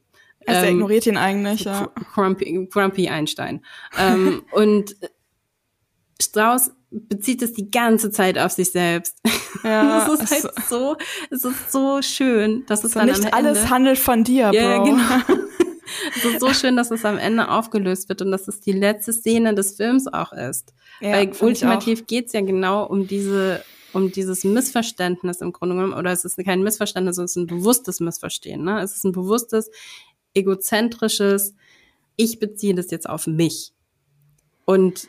Also 0.46 0.62
er 0.62 0.68
ähm, 0.68 0.74
ignoriert 0.76 1.06
ihn 1.06 1.16
eigentlich, 1.16 1.64
ja. 1.64 1.88
Grumpy, 2.14 2.68
Grumpy 2.70 3.08
Einstein. 3.08 3.64
ähm, 3.98 4.42
und 4.52 4.96
Strauss 6.20 6.72
bezieht 6.92 7.42
es 7.42 7.52
die 7.52 7.70
ganze 7.70 8.10
Zeit 8.10 8.38
auf 8.38 8.52
sich 8.52 8.70
selbst. 8.70 9.16
Ja, 9.64 10.06
das 10.06 10.20
ist 10.20 10.30
halt 10.30 10.54
so, 10.68 10.96
es 11.30 11.44
ist 11.44 11.72
so 11.72 12.02
schön, 12.02 12.64
dass 12.66 12.84
es 12.84 12.92
so 12.92 13.00
dann 13.00 13.08
nicht 13.08 13.20
am 13.20 13.24
Ende, 13.24 13.34
alles 13.34 13.70
handelt 13.70 13.98
von 13.98 14.24
dir, 14.24 14.50
Bro. 14.50 14.56
Ja, 14.56 14.84
genau. 14.84 15.42
es 16.16 16.24
ist 16.24 16.40
so 16.40 16.52
schön, 16.52 16.76
dass 16.76 16.90
es 16.90 17.04
am 17.04 17.18
Ende 17.18 17.48
aufgelöst 17.48 18.08
wird 18.08 18.22
und 18.22 18.30
dass 18.30 18.48
es 18.48 18.60
die 18.60 18.72
letzte 18.72 19.12
Szene 19.12 19.54
des 19.54 19.76
Films 19.76 20.06
auch 20.06 20.32
ist. 20.32 20.72
Ja, 21.00 21.12
Weil 21.12 21.32
ultimativ 21.40 22.06
geht's 22.06 22.32
ja 22.32 22.40
genau 22.40 22.86
um 22.86 23.06
diese 23.06 23.64
um 23.92 24.10
dieses 24.10 24.42
Missverständnis 24.44 25.42
im 25.42 25.52
Grunde 25.52 25.74
genommen, 25.74 25.92
oder 25.92 26.12
es 26.12 26.24
ist 26.24 26.42
kein 26.42 26.62
Missverständnis, 26.62 27.18
es 27.18 27.32
ist 27.32 27.36
ein 27.36 27.46
bewusstes 27.46 28.00
Missverstehen. 28.00 28.64
Ne? 28.64 28.80
Es 28.80 28.96
ist 28.96 29.04
ein 29.04 29.12
bewusstes, 29.12 29.70
egozentrisches, 30.32 31.54
ich 32.16 32.38
beziehe 32.38 32.74
das 32.74 32.90
jetzt 32.90 33.06
auf 33.06 33.26
mich. 33.26 33.74
Und 34.64 35.08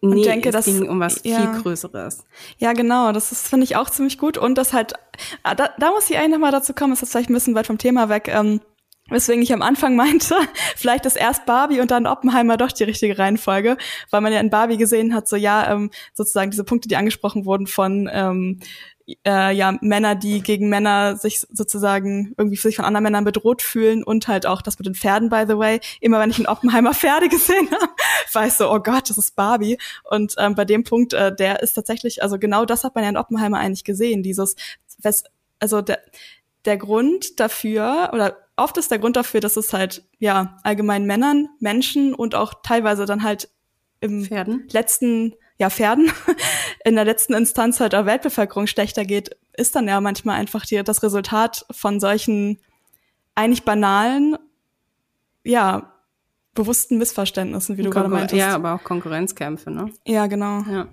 Nee, 0.00 0.16
und 0.16 0.24
denke, 0.24 0.50
es 0.50 0.54
dass, 0.54 0.64
ging 0.66 0.88
um 0.88 1.00
was 1.00 1.22
ja, 1.24 1.38
viel 1.38 1.62
Größeres. 1.62 2.24
Ja, 2.58 2.72
genau. 2.72 3.12
Das 3.12 3.32
ist 3.32 3.48
finde 3.48 3.64
ich 3.64 3.76
auch 3.76 3.90
ziemlich 3.90 4.18
gut 4.18 4.38
und 4.38 4.56
das 4.56 4.72
halt, 4.72 4.94
ah, 5.42 5.54
da, 5.54 5.70
da 5.78 5.90
muss 5.90 6.10
ich 6.10 6.18
eigentlich 6.18 6.32
nochmal 6.32 6.52
dazu 6.52 6.74
kommen. 6.74 6.92
Das 6.92 7.02
ist 7.02 7.12
vielleicht 7.12 7.30
ein 7.30 7.34
bisschen 7.34 7.54
weit 7.54 7.66
vom 7.66 7.78
Thema 7.78 8.08
weg. 8.08 8.28
Ähm, 8.28 8.60
Weswegen 9.08 9.42
ich 9.42 9.52
am 9.52 9.62
Anfang 9.62 9.94
meinte, 9.96 10.34
vielleicht 10.74 11.06
ist 11.06 11.16
erst 11.16 11.46
Barbie 11.46 11.80
und 11.80 11.90
dann 11.90 12.06
Oppenheimer 12.06 12.56
doch 12.56 12.72
die 12.72 12.84
richtige 12.84 13.18
Reihenfolge, 13.18 13.76
weil 14.10 14.20
man 14.20 14.32
ja 14.32 14.40
in 14.40 14.50
Barbie 14.50 14.76
gesehen 14.76 15.14
hat, 15.14 15.28
so 15.28 15.36
ja, 15.36 15.72
ähm, 15.72 15.90
sozusagen 16.12 16.50
diese 16.50 16.64
Punkte, 16.64 16.88
die 16.88 16.96
angesprochen 16.96 17.44
wurden 17.44 17.66
von 17.66 18.10
ähm, 18.12 18.60
äh, 19.24 19.54
ja 19.54 19.76
Männer, 19.80 20.14
die 20.14 20.42
gegen 20.42 20.68
Männer 20.68 21.16
sich 21.16 21.40
sozusagen 21.40 22.34
irgendwie 22.36 22.56
sich 22.56 22.76
von 22.76 22.84
anderen 22.84 23.04
Männern 23.04 23.24
bedroht 23.24 23.62
fühlen 23.62 24.02
und 24.02 24.28
halt 24.28 24.46
auch 24.46 24.62
das 24.62 24.78
mit 24.78 24.86
den 24.86 24.94
Pferden, 24.94 25.28
by 25.28 25.44
the 25.46 25.56
way. 25.56 25.80
Immer 26.00 26.18
wenn 26.20 26.30
ich 26.30 26.38
in 26.38 26.46
Oppenheimer 26.46 26.94
Pferde 26.94 27.28
gesehen 27.28 27.70
habe, 27.70 27.92
war 28.32 28.46
ich 28.46 28.54
so, 28.54 28.70
oh 28.70 28.80
Gott, 28.80 29.08
das 29.08 29.18
ist 29.18 29.36
Barbie. 29.36 29.78
Und 30.04 30.34
ähm, 30.38 30.54
bei 30.54 30.64
dem 30.64 30.84
Punkt, 30.84 31.12
äh, 31.12 31.34
der 31.34 31.62
ist 31.62 31.74
tatsächlich, 31.74 32.22
also 32.22 32.38
genau 32.38 32.64
das 32.64 32.84
hat 32.84 32.94
man 32.94 33.04
ja 33.04 33.10
in 33.10 33.16
Oppenheimer 33.16 33.58
eigentlich 33.58 33.84
gesehen, 33.84 34.22
dieses, 34.22 34.56
also 35.58 35.82
der, 35.82 36.00
der 36.64 36.76
Grund 36.76 37.38
dafür 37.38 38.10
oder 38.12 38.36
oft 38.56 38.76
ist 38.76 38.90
der 38.90 38.98
Grund 38.98 39.16
dafür, 39.16 39.40
dass 39.40 39.56
es 39.56 39.72
halt 39.72 40.04
ja 40.18 40.58
allgemein 40.62 41.06
Männern, 41.06 41.48
Menschen 41.60 42.14
und 42.14 42.34
auch 42.34 42.54
teilweise 42.62 43.06
dann 43.06 43.22
halt 43.22 43.48
im 44.00 44.24
Pferden. 44.24 44.66
letzten 44.70 45.34
ja, 45.58 45.70
Pferden 45.70 46.10
in 46.84 46.96
der 46.96 47.04
letzten 47.04 47.34
Instanz 47.34 47.80
halt 47.80 47.94
auch 47.94 48.06
Weltbevölkerung 48.06 48.66
schlechter 48.66 49.04
geht, 49.04 49.36
ist 49.56 49.74
dann 49.74 49.88
ja 49.88 50.00
manchmal 50.00 50.38
einfach 50.38 50.66
die, 50.66 50.82
das 50.82 51.02
Resultat 51.02 51.64
von 51.70 52.00
solchen 52.00 52.58
eigentlich 53.34 53.64
banalen, 53.64 54.36
ja, 55.44 55.92
bewussten 56.54 56.98
Missverständnissen, 56.98 57.76
wie 57.76 57.82
du 57.82 57.90
gerade 57.90 58.08
meintest. 58.08 58.38
Ja, 58.38 58.54
aber 58.54 58.74
auch 58.74 58.82
Konkurrenzkämpfe, 58.82 59.70
ne? 59.70 59.90
Ja, 60.06 60.26
genau. 60.26 60.62
Ja. 60.62 60.88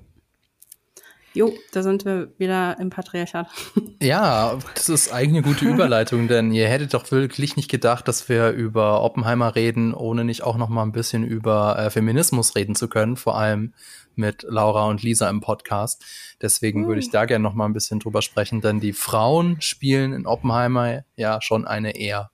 Jo, 1.36 1.52
da 1.72 1.82
sind 1.82 2.06
wir 2.06 2.32
wieder 2.38 2.78
im 2.80 2.90
Patriarchat. 2.90 3.48
Ja, 4.02 4.60
das 4.76 4.90
ist 4.90 5.14
eigentlich 5.14 5.46
eine 5.46 5.54
gute 5.54 5.66
Überleitung, 5.66 6.28
denn 6.28 6.52
ihr 6.52 6.68
hättet 6.68 6.94
doch 6.94 7.10
wirklich 7.10 7.56
nicht 7.56 7.72
gedacht, 7.72 8.06
dass 8.10 8.28
wir 8.28 8.50
über 8.50 9.02
Oppenheimer 9.02 9.56
reden, 9.56 9.94
ohne 9.94 10.26
nicht 10.26 10.44
auch 10.44 10.58
noch 10.58 10.68
mal 10.68 10.84
ein 10.84 10.92
bisschen 10.92 11.24
über 11.24 11.80
äh, 11.80 11.90
Feminismus 11.90 12.54
reden 12.58 12.76
zu 12.76 12.90
können, 12.90 13.16
vor 13.16 13.38
allem 13.38 13.74
mit 14.16 14.44
Laura 14.44 14.88
und 14.88 15.04
Lisa 15.04 15.30
im 15.30 15.40
Podcast. 15.40 16.04
Deswegen 16.42 16.82
mhm. 16.82 16.88
würde 16.88 17.00
ich 17.00 17.06
hm. 17.06 17.12
da 17.14 17.26
gerne 17.26 17.44
noch 17.44 17.54
mal 17.54 17.66
ein 17.66 17.74
bisschen 17.74 18.02
drüber 18.02 18.22
sprechen, 18.22 18.60
denn 18.60 18.82
die 18.82 18.92
Frauen 18.92 19.62
spielen 19.62 20.12
in 20.12 20.28
Oppenheimer 20.28 21.06
ja 21.16 21.42
schon 21.42 21.66
eine 21.66 21.96
eher 21.96 22.32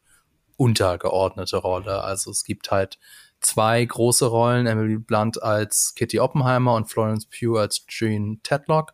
untergeordnete 0.58 1.58
Rolle. 1.58 2.04
Also 2.04 2.32
es 2.32 2.44
gibt 2.44 2.72
halt 2.72 2.98
zwei 3.42 3.84
große 3.84 4.26
Rollen, 4.26 4.68
Emily 4.68 4.98
Blunt 4.98 5.42
als 5.42 5.94
Kitty 5.96 6.20
Oppenheimer 6.20 6.76
und 6.76 6.90
Florence 6.90 7.26
Pugh 7.26 7.60
als 7.60 7.86
Jean 7.88 8.40
Tedlock. 8.44 8.94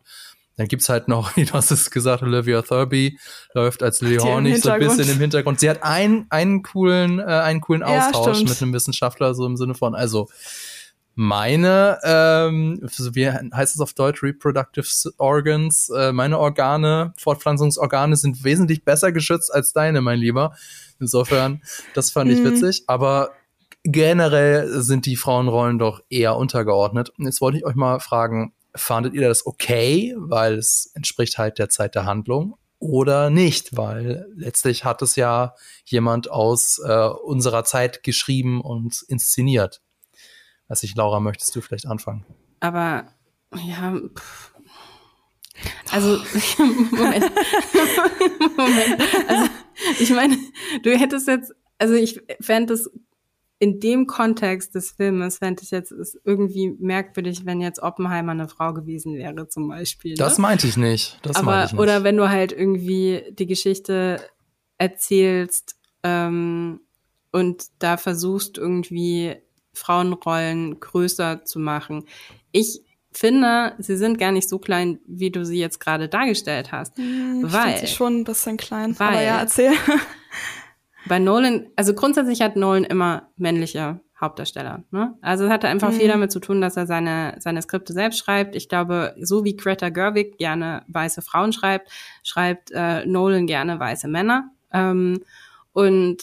Dann 0.56 0.68
gibt's 0.68 0.88
halt 0.88 1.08
noch, 1.08 1.32
du 1.36 1.52
hast 1.52 1.70
es 1.70 1.90
gesagt, 1.90 2.22
Olivia 2.22 2.62
Thurby 2.62 3.18
läuft 3.52 3.82
als 3.82 4.00
Hornig 4.00 4.62
so 4.62 4.70
ein 4.70 4.80
bisschen 4.80 5.10
im 5.10 5.18
Hintergrund. 5.18 5.60
Sie 5.60 5.68
hat 5.68 5.82
einen, 5.82 6.26
einen 6.30 6.62
coolen, 6.62 7.18
äh, 7.18 7.24
einen 7.24 7.60
coolen 7.60 7.82
Austausch 7.82 8.40
ja, 8.40 8.48
mit 8.48 8.62
einem 8.62 8.72
Wissenschaftler, 8.72 9.34
so 9.34 9.46
im 9.46 9.56
Sinne 9.56 9.74
von, 9.74 9.94
also 9.94 10.28
meine, 11.18 11.98
ähm, 12.04 12.78
wie 13.12 13.30
heißt 13.30 13.74
es 13.74 13.80
auf 13.80 13.94
Deutsch, 13.94 14.22
Reproductive 14.22 14.86
Organs, 15.16 15.88
äh, 15.88 16.12
meine 16.12 16.38
Organe, 16.38 17.14
Fortpflanzungsorgane 17.16 18.16
sind 18.16 18.44
wesentlich 18.44 18.84
besser 18.84 19.12
geschützt 19.12 19.52
als 19.52 19.72
deine, 19.72 20.02
mein 20.02 20.18
Lieber. 20.18 20.54
Insofern, 21.00 21.62
das 21.94 22.10
fand 22.10 22.30
ich 22.30 22.40
mhm. 22.40 22.52
witzig. 22.52 22.84
Aber 22.86 23.30
generell 23.86 24.82
sind 24.82 25.06
die 25.06 25.16
Frauenrollen 25.16 25.78
doch 25.78 26.00
eher 26.10 26.36
untergeordnet. 26.36 27.12
Jetzt 27.18 27.40
wollte 27.40 27.58
ich 27.58 27.64
euch 27.64 27.76
mal 27.76 28.00
fragen, 28.00 28.52
fandet 28.74 29.14
ihr 29.14 29.26
das 29.28 29.46
okay, 29.46 30.14
weil 30.18 30.54
es 30.54 30.90
entspricht 30.94 31.38
halt 31.38 31.58
der 31.58 31.68
Zeit 31.68 31.94
der 31.94 32.04
Handlung? 32.04 32.56
Oder 32.78 33.30
nicht, 33.30 33.76
weil 33.76 34.26
letztlich 34.34 34.84
hat 34.84 35.00
es 35.02 35.16
ja 35.16 35.54
jemand 35.84 36.30
aus 36.30 36.78
äh, 36.84 37.08
unserer 37.24 37.64
Zeit 37.64 38.02
geschrieben 38.02 38.60
und 38.60 39.02
inszeniert. 39.08 39.80
Weiß 40.68 40.82
ich, 40.82 40.94
Laura, 40.94 41.20
möchtest 41.20 41.54
du 41.56 41.60
vielleicht 41.60 41.86
anfangen? 41.86 42.26
Aber 42.60 43.06
ja, 43.54 43.98
pff. 44.14 44.52
also 45.90 46.18
Moment, 46.58 47.24
Moment. 48.56 49.02
Also 49.28 49.50
ich 50.00 50.10
meine, 50.10 50.36
du 50.82 50.90
hättest 50.98 51.28
jetzt 51.28 51.52
also 51.78 51.94
ich 51.94 52.20
fände 52.40 52.74
es 52.74 52.90
in 53.58 53.80
dem 53.80 54.06
Kontext 54.06 54.74
des 54.74 54.90
Filmes 54.90 55.38
fände 55.38 55.62
ich 55.62 55.70
jetzt 55.70 55.90
ist 55.90 56.18
irgendwie 56.24 56.76
merkwürdig, 56.78 57.46
wenn 57.46 57.60
jetzt 57.60 57.82
Oppenheimer 57.82 58.32
eine 58.32 58.48
Frau 58.48 58.74
gewesen 58.74 59.14
wäre, 59.14 59.48
zum 59.48 59.68
Beispiel. 59.68 60.12
Ne? 60.12 60.18
Das 60.18 60.38
meinte 60.38 60.66
ich 60.66 60.76
nicht. 60.76 61.18
Das 61.22 61.36
Aber, 61.36 61.64
ich 61.64 61.72
nicht. 61.72 61.80
Oder 61.80 62.04
wenn 62.04 62.16
du 62.16 62.28
halt 62.28 62.52
irgendwie 62.52 63.22
die 63.30 63.46
Geschichte 63.46 64.20
erzählst 64.76 65.76
ähm, 66.02 66.80
und 67.32 67.64
da 67.78 67.96
versuchst 67.96 68.58
irgendwie 68.58 69.36
Frauenrollen 69.72 70.80
größer 70.80 71.44
zu 71.44 71.58
machen. 71.58 72.04
Ich 72.52 72.82
finde, 73.12 73.74
sie 73.78 73.96
sind 73.96 74.18
gar 74.18 74.32
nicht 74.32 74.48
so 74.48 74.58
klein, 74.58 74.98
wie 75.06 75.30
du 75.30 75.44
sie 75.44 75.58
jetzt 75.58 75.80
gerade 75.80 76.08
dargestellt 76.08 76.72
hast. 76.72 76.98
Ich 76.98 77.04
weil 77.52 77.78
sie 77.78 77.86
schon 77.86 78.20
ein 78.20 78.24
bisschen 78.24 78.56
klein. 78.56 78.98
Weil, 78.98 79.08
aber 79.08 79.22
ja, 79.22 79.38
erzähl. 79.40 79.72
Bei 81.08 81.18
Nolan, 81.18 81.66
also 81.76 81.94
grundsätzlich 81.94 82.42
hat 82.42 82.56
Nolan 82.56 82.84
immer 82.84 83.28
männliche 83.36 84.00
Hauptdarsteller. 84.20 84.82
Ne? 84.90 85.14
Also 85.20 85.44
es 85.44 85.50
hatte 85.50 85.68
einfach 85.68 85.90
mhm. 85.90 85.96
viel 85.96 86.08
damit 86.08 86.32
zu 86.32 86.40
tun, 86.40 86.60
dass 86.60 86.76
er 86.76 86.86
seine, 86.86 87.36
seine 87.38 87.60
Skripte 87.62 87.92
selbst 87.92 88.18
schreibt. 88.18 88.56
Ich 88.56 88.68
glaube, 88.68 89.14
so 89.20 89.44
wie 89.44 89.56
Greta 89.56 89.90
Gerwig 89.90 90.38
gerne 90.38 90.82
weiße 90.88 91.22
Frauen 91.22 91.52
schreibt, 91.52 91.90
schreibt 92.22 92.70
äh, 92.72 93.04
Nolan 93.04 93.46
gerne 93.46 93.78
weiße 93.78 94.08
Männer. 94.08 94.50
Ähm, 94.72 95.22
und 95.72 96.22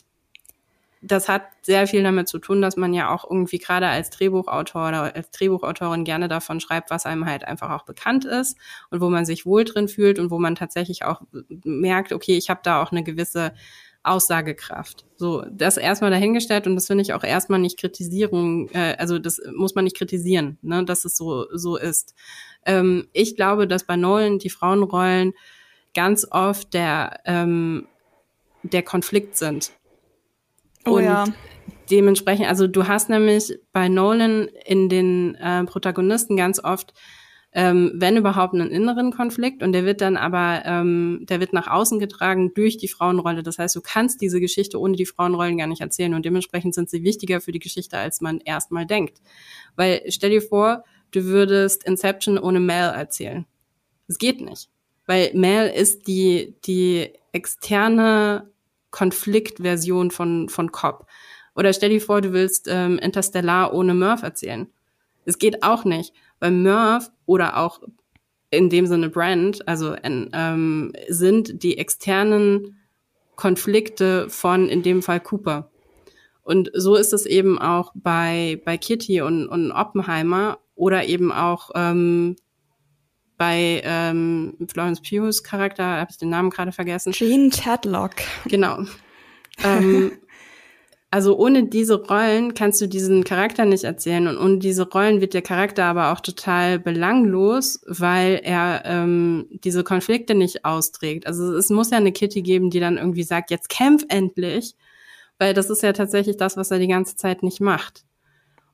das 1.04 1.28
hat 1.28 1.44
sehr 1.62 1.86
viel 1.86 2.02
damit 2.02 2.30
zu 2.30 2.40
tun, 2.40 2.62
dass 2.62 2.78
man 2.78 2.94
ja 2.94 3.14
auch 3.14 3.30
irgendwie 3.30 3.60
gerade 3.60 3.88
als 3.88 4.10
Drehbuchautor 4.10 4.88
oder 4.88 5.16
als 5.16 5.32
Drehbuchautorin 5.32 6.06
gerne 6.06 6.30
davon 6.30 6.62
schreibt, 6.62 6.90
was 6.90 7.06
einem 7.06 7.26
halt 7.26 7.46
einfach 7.46 7.72
auch 7.72 7.84
bekannt 7.84 8.24
ist 8.26 8.58
und 8.90 9.02
wo 9.02 9.10
man 9.10 9.26
sich 9.26 9.46
wohl 9.46 9.66
drin 9.66 9.90
fühlt 9.90 10.18
und 10.18 10.32
wo 10.32 10.40
man 10.40 10.56
tatsächlich 10.56 11.04
auch 11.04 11.22
merkt, 11.64 12.14
okay, 12.14 12.38
ich 12.38 12.50
habe 12.50 12.62
da 12.64 12.82
auch 12.82 12.92
eine 12.92 13.04
gewisse 13.04 13.54
Aussagekraft. 14.04 15.06
So, 15.16 15.46
das 15.50 15.78
erstmal 15.78 16.12
dahingestellt 16.12 16.68
und 16.68 16.76
das 16.76 16.88
finde 16.88 17.02
ich 17.02 17.14
auch 17.14 17.24
erstmal 17.24 17.60
nicht 17.60 17.80
Kritisierung, 17.80 18.70
äh, 18.70 18.96
also 18.98 19.18
das 19.18 19.42
muss 19.56 19.76
man 19.76 19.86
nicht 19.86 19.98
kritisieren, 19.98 20.58
ne, 20.62 20.84
dass 20.84 21.06
es 21.06 21.16
so, 21.16 21.48
so 21.54 21.78
ist. 21.78 22.14
Ähm, 22.66 23.08
ich 23.14 23.36
glaube, 23.36 23.68
dass 23.68 23.86
bei 23.86 23.96
Nolan 23.96 24.40
die 24.40 24.50
Frauenrollen 24.50 25.34
ganz 25.94 26.28
oft 26.30 26.74
der, 26.74 27.22
ähm, 27.26 27.88
der 28.64 28.84
Konflikt 28.84 29.38
sind. 29.38 29.72
Oh 30.86 30.96
und 30.96 31.06
ja. 31.06 31.26
dementsprechend, 31.90 32.48
also 32.48 32.68
du 32.68 32.88
hast 32.88 33.10
nämlich 33.10 33.58
bei 33.72 33.88
Nolan 33.88 34.50
in 34.66 34.90
den 34.90 35.36
äh, 35.36 35.64
Protagonisten 35.64 36.36
ganz 36.36 36.62
oft 36.62 36.94
ähm, 37.56 37.92
wenn 37.96 38.18
überhaupt 38.18 38.56
einen 38.56 38.72
inneren 38.72 39.12
Konflikt 39.12 39.62
und 39.62 39.74
der 39.74 39.86
wird 39.86 40.02
dann 40.02 40.18
aber, 40.18 40.64
ähm, 40.66 41.26
der 41.30 41.40
wird 41.40 41.54
nach 41.54 41.68
außen 41.68 42.00
getragen 42.00 42.54
durch 42.56 42.78
die 42.78 42.88
Frauenrolle. 42.88 43.44
Das 43.44 43.60
heißt, 43.60 43.76
du 43.76 43.82
kannst 43.82 44.22
diese 44.22 44.40
Geschichte 44.40 44.80
ohne 44.80 44.96
die 44.96 45.06
Frauenrollen 45.06 45.58
gar 45.58 45.68
nicht 45.68 45.82
erzählen 45.82 46.16
und 46.16 46.26
dementsprechend 46.26 46.74
sind 46.74 46.90
sie 46.90 47.04
wichtiger 47.04 47.42
für 47.42 47.52
die 47.52 47.60
Geschichte, 47.60 47.98
als 47.98 48.22
man 48.22 48.40
erstmal 48.40 48.88
denkt. 48.88 49.22
Weil 49.76 50.02
stell 50.10 50.32
dir 50.32 50.42
vor, 50.42 50.84
du 51.12 51.26
würdest 51.26 51.86
Inception 51.86 52.40
ohne 52.40 52.60
Mel 52.60 52.90
erzählen. 52.90 53.46
Das 54.08 54.18
geht 54.18 54.42
nicht. 54.42 54.70
Weil 55.06 55.32
Mel 55.36 55.70
ist 55.70 56.08
die, 56.08 56.56
die 56.66 57.12
externe 57.34 58.50
Konfliktversion 58.90 60.10
von, 60.10 60.50
von 60.50 60.72
Cobb. 60.72 61.08
Oder 61.56 61.72
stell 61.74 61.90
dir 61.90 62.02
vor, 62.02 62.22
du 62.22 62.34
willst 62.34 62.68
ähm, 62.68 62.98
Interstellar 62.98 63.74
ohne 63.74 63.94
Murph 63.94 64.24
erzählen. 64.24 64.68
Es 65.26 65.38
geht 65.38 65.64
auch 65.64 65.86
nicht, 65.86 66.14
weil 66.44 66.52
Murph 66.52 67.10
oder 67.26 67.57
auch 67.57 67.80
in 68.49 68.70
dem 68.70 68.86
Sinne 68.86 69.10
Brand, 69.10 69.65
also 69.65 69.95
ähm, 70.03 70.91
sind 71.07 71.64
die 71.64 71.78
externen 71.78 72.78
Konflikte 73.38 74.30
von 74.30 74.68
in 74.68 74.84
dem 74.84 75.02
Fall 75.02 75.22
Cooper. 75.22 75.72
Und 76.44 76.70
so 76.74 76.95
ist 76.95 77.14
es 77.14 77.26
eben 77.26 77.57
auch 77.57 77.94
bei, 77.95 78.61
bei 78.65 78.78
Kitty 78.78 79.22
und, 79.22 79.48
und 79.48 79.72
Oppenheimer 79.72 80.60
oder 80.76 81.06
eben 81.06 81.32
auch 81.32 81.72
ähm, 81.76 82.36
bei 83.38 83.82
ähm, 83.86 84.57
Florence 84.68 85.02
Pugh's 85.02 85.44
Charakter, 85.44 85.86
habe 85.86 86.11
ich 86.11 86.18
den 86.18 86.30
Namen 86.30 86.49
gerade 86.49 86.74
vergessen. 86.74 87.14
Jean 87.14 87.52
Tadlock. 87.52 88.15
Genau. 88.45 88.84
ähm, 89.64 90.11
also 91.14 91.38
ohne 91.38 91.65
diese 91.65 92.02
Rollen 92.07 92.56
kannst 92.56 92.81
du 92.81 92.88
diesen 92.88 93.23
Charakter 93.23 93.65
nicht 93.65 93.84
erzählen 93.84 94.27
und 94.27 94.40
ohne 94.40 94.57
diese 94.57 94.90
Rollen 94.90 95.22
wird 95.22 95.35
der 95.35 95.44
Charakter 95.44 95.85
aber 95.85 96.11
auch 96.11 96.22
total 96.22 96.80
belanglos, 96.80 97.81
weil 97.85 98.41
er 98.44 98.81
ähm, 98.84 99.45
diese 99.64 99.84
Konflikte 99.84 100.34
nicht 100.34 100.65
austrägt. 100.65 101.27
Also 101.27 101.56
es 101.56 101.69
muss 101.69 101.91
ja 101.91 101.98
eine 101.98 102.14
Kitty 102.14 102.41
geben, 102.41 102.72
die 102.72 102.80
dann 102.80 102.98
irgendwie 102.98 103.22
sagt, 103.22 103.52
jetzt 103.52 103.69
kämpf 103.69 104.06
endlich, 104.10 104.73
weil 105.38 105.53
das 105.53 105.69
ist 105.69 105.84
ja 105.84 105.94
tatsächlich 105.94 106.38
das, 106.38 106.57
was 106.57 106.72
er 106.72 106.80
die 106.80 106.88
ganze 106.88 107.15
Zeit 107.15 107.44
nicht 107.44 107.61
macht. 107.61 108.06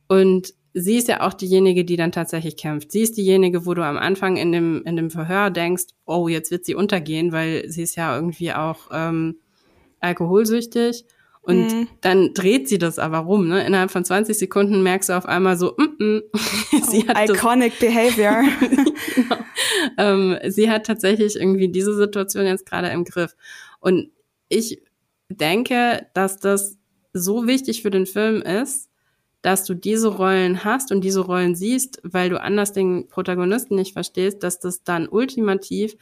Und 0.07 0.53
sie 0.73 0.95
ist 0.95 1.09
ja 1.09 1.27
auch 1.27 1.33
diejenige, 1.33 1.83
die 1.83 1.97
dann 1.97 2.13
tatsächlich 2.13 2.55
kämpft. 2.55 2.93
Sie 2.93 3.01
ist 3.01 3.17
diejenige, 3.17 3.65
wo 3.65 3.73
du 3.73 3.83
am 3.83 3.97
Anfang 3.97 4.37
in 4.37 4.53
dem, 4.53 4.81
in 4.85 4.95
dem 4.95 5.11
Verhör 5.11 5.49
denkst, 5.49 5.87
oh, 6.05 6.29
jetzt 6.29 6.51
wird 6.51 6.63
sie 6.63 6.75
untergehen, 6.75 7.33
weil 7.33 7.67
sie 7.67 7.81
ist 7.81 7.97
ja 7.97 8.15
irgendwie 8.15 8.53
auch 8.53 8.87
ähm, 8.93 9.39
alkoholsüchtig 9.99 11.03
und 11.41 11.67
mhm. 11.67 11.87
dann 12.01 12.33
dreht 12.33 12.67
sie 12.67 12.77
das 12.77 12.99
aber 12.99 13.19
rum. 13.19 13.47
Ne? 13.47 13.65
Innerhalb 13.65 13.91
von 13.91 14.05
20 14.05 14.37
Sekunden 14.37 14.83
merkst 14.83 15.09
du 15.09 15.17
auf 15.17 15.25
einmal 15.25 15.57
so, 15.57 15.73
mm 15.77 15.95
-mm. 15.99 16.21
sie 16.91 17.05
oh, 17.05 17.07
hat 17.07 17.29
iconic 17.29 17.73
das, 17.79 17.79
behavior. 17.79 18.43
genau. 19.15 19.37
ähm, 19.97 20.37
sie 20.51 20.69
hat 20.69 20.85
tatsächlich 20.85 21.35
irgendwie 21.35 21.69
diese 21.69 21.95
Situation 21.95 22.45
jetzt 22.45 22.65
gerade 22.65 22.89
im 22.89 23.05
Griff. 23.05 23.35
Und 23.79 24.11
ich 24.49 24.81
denke, 25.29 26.07
dass 26.13 26.39
das 26.39 26.77
so 27.13 27.47
wichtig 27.47 27.81
für 27.81 27.91
den 27.91 28.05
Film 28.05 28.41
ist, 28.41 28.89
dass 29.41 29.63
du 29.63 29.73
diese 29.73 30.09
Rollen 30.09 30.65
hast 30.65 30.91
und 30.91 31.01
diese 31.01 31.21
Rollen 31.21 31.55
siehst, 31.55 32.01
weil 32.03 32.29
du 32.29 32.41
anders 32.41 32.73
den 32.73 33.07
Protagonisten 33.07 33.75
nicht 33.75 33.93
verstehst, 33.93 34.43
dass 34.43 34.59
das 34.59 34.83
dann 34.83 35.07
ultimativ 35.07 35.95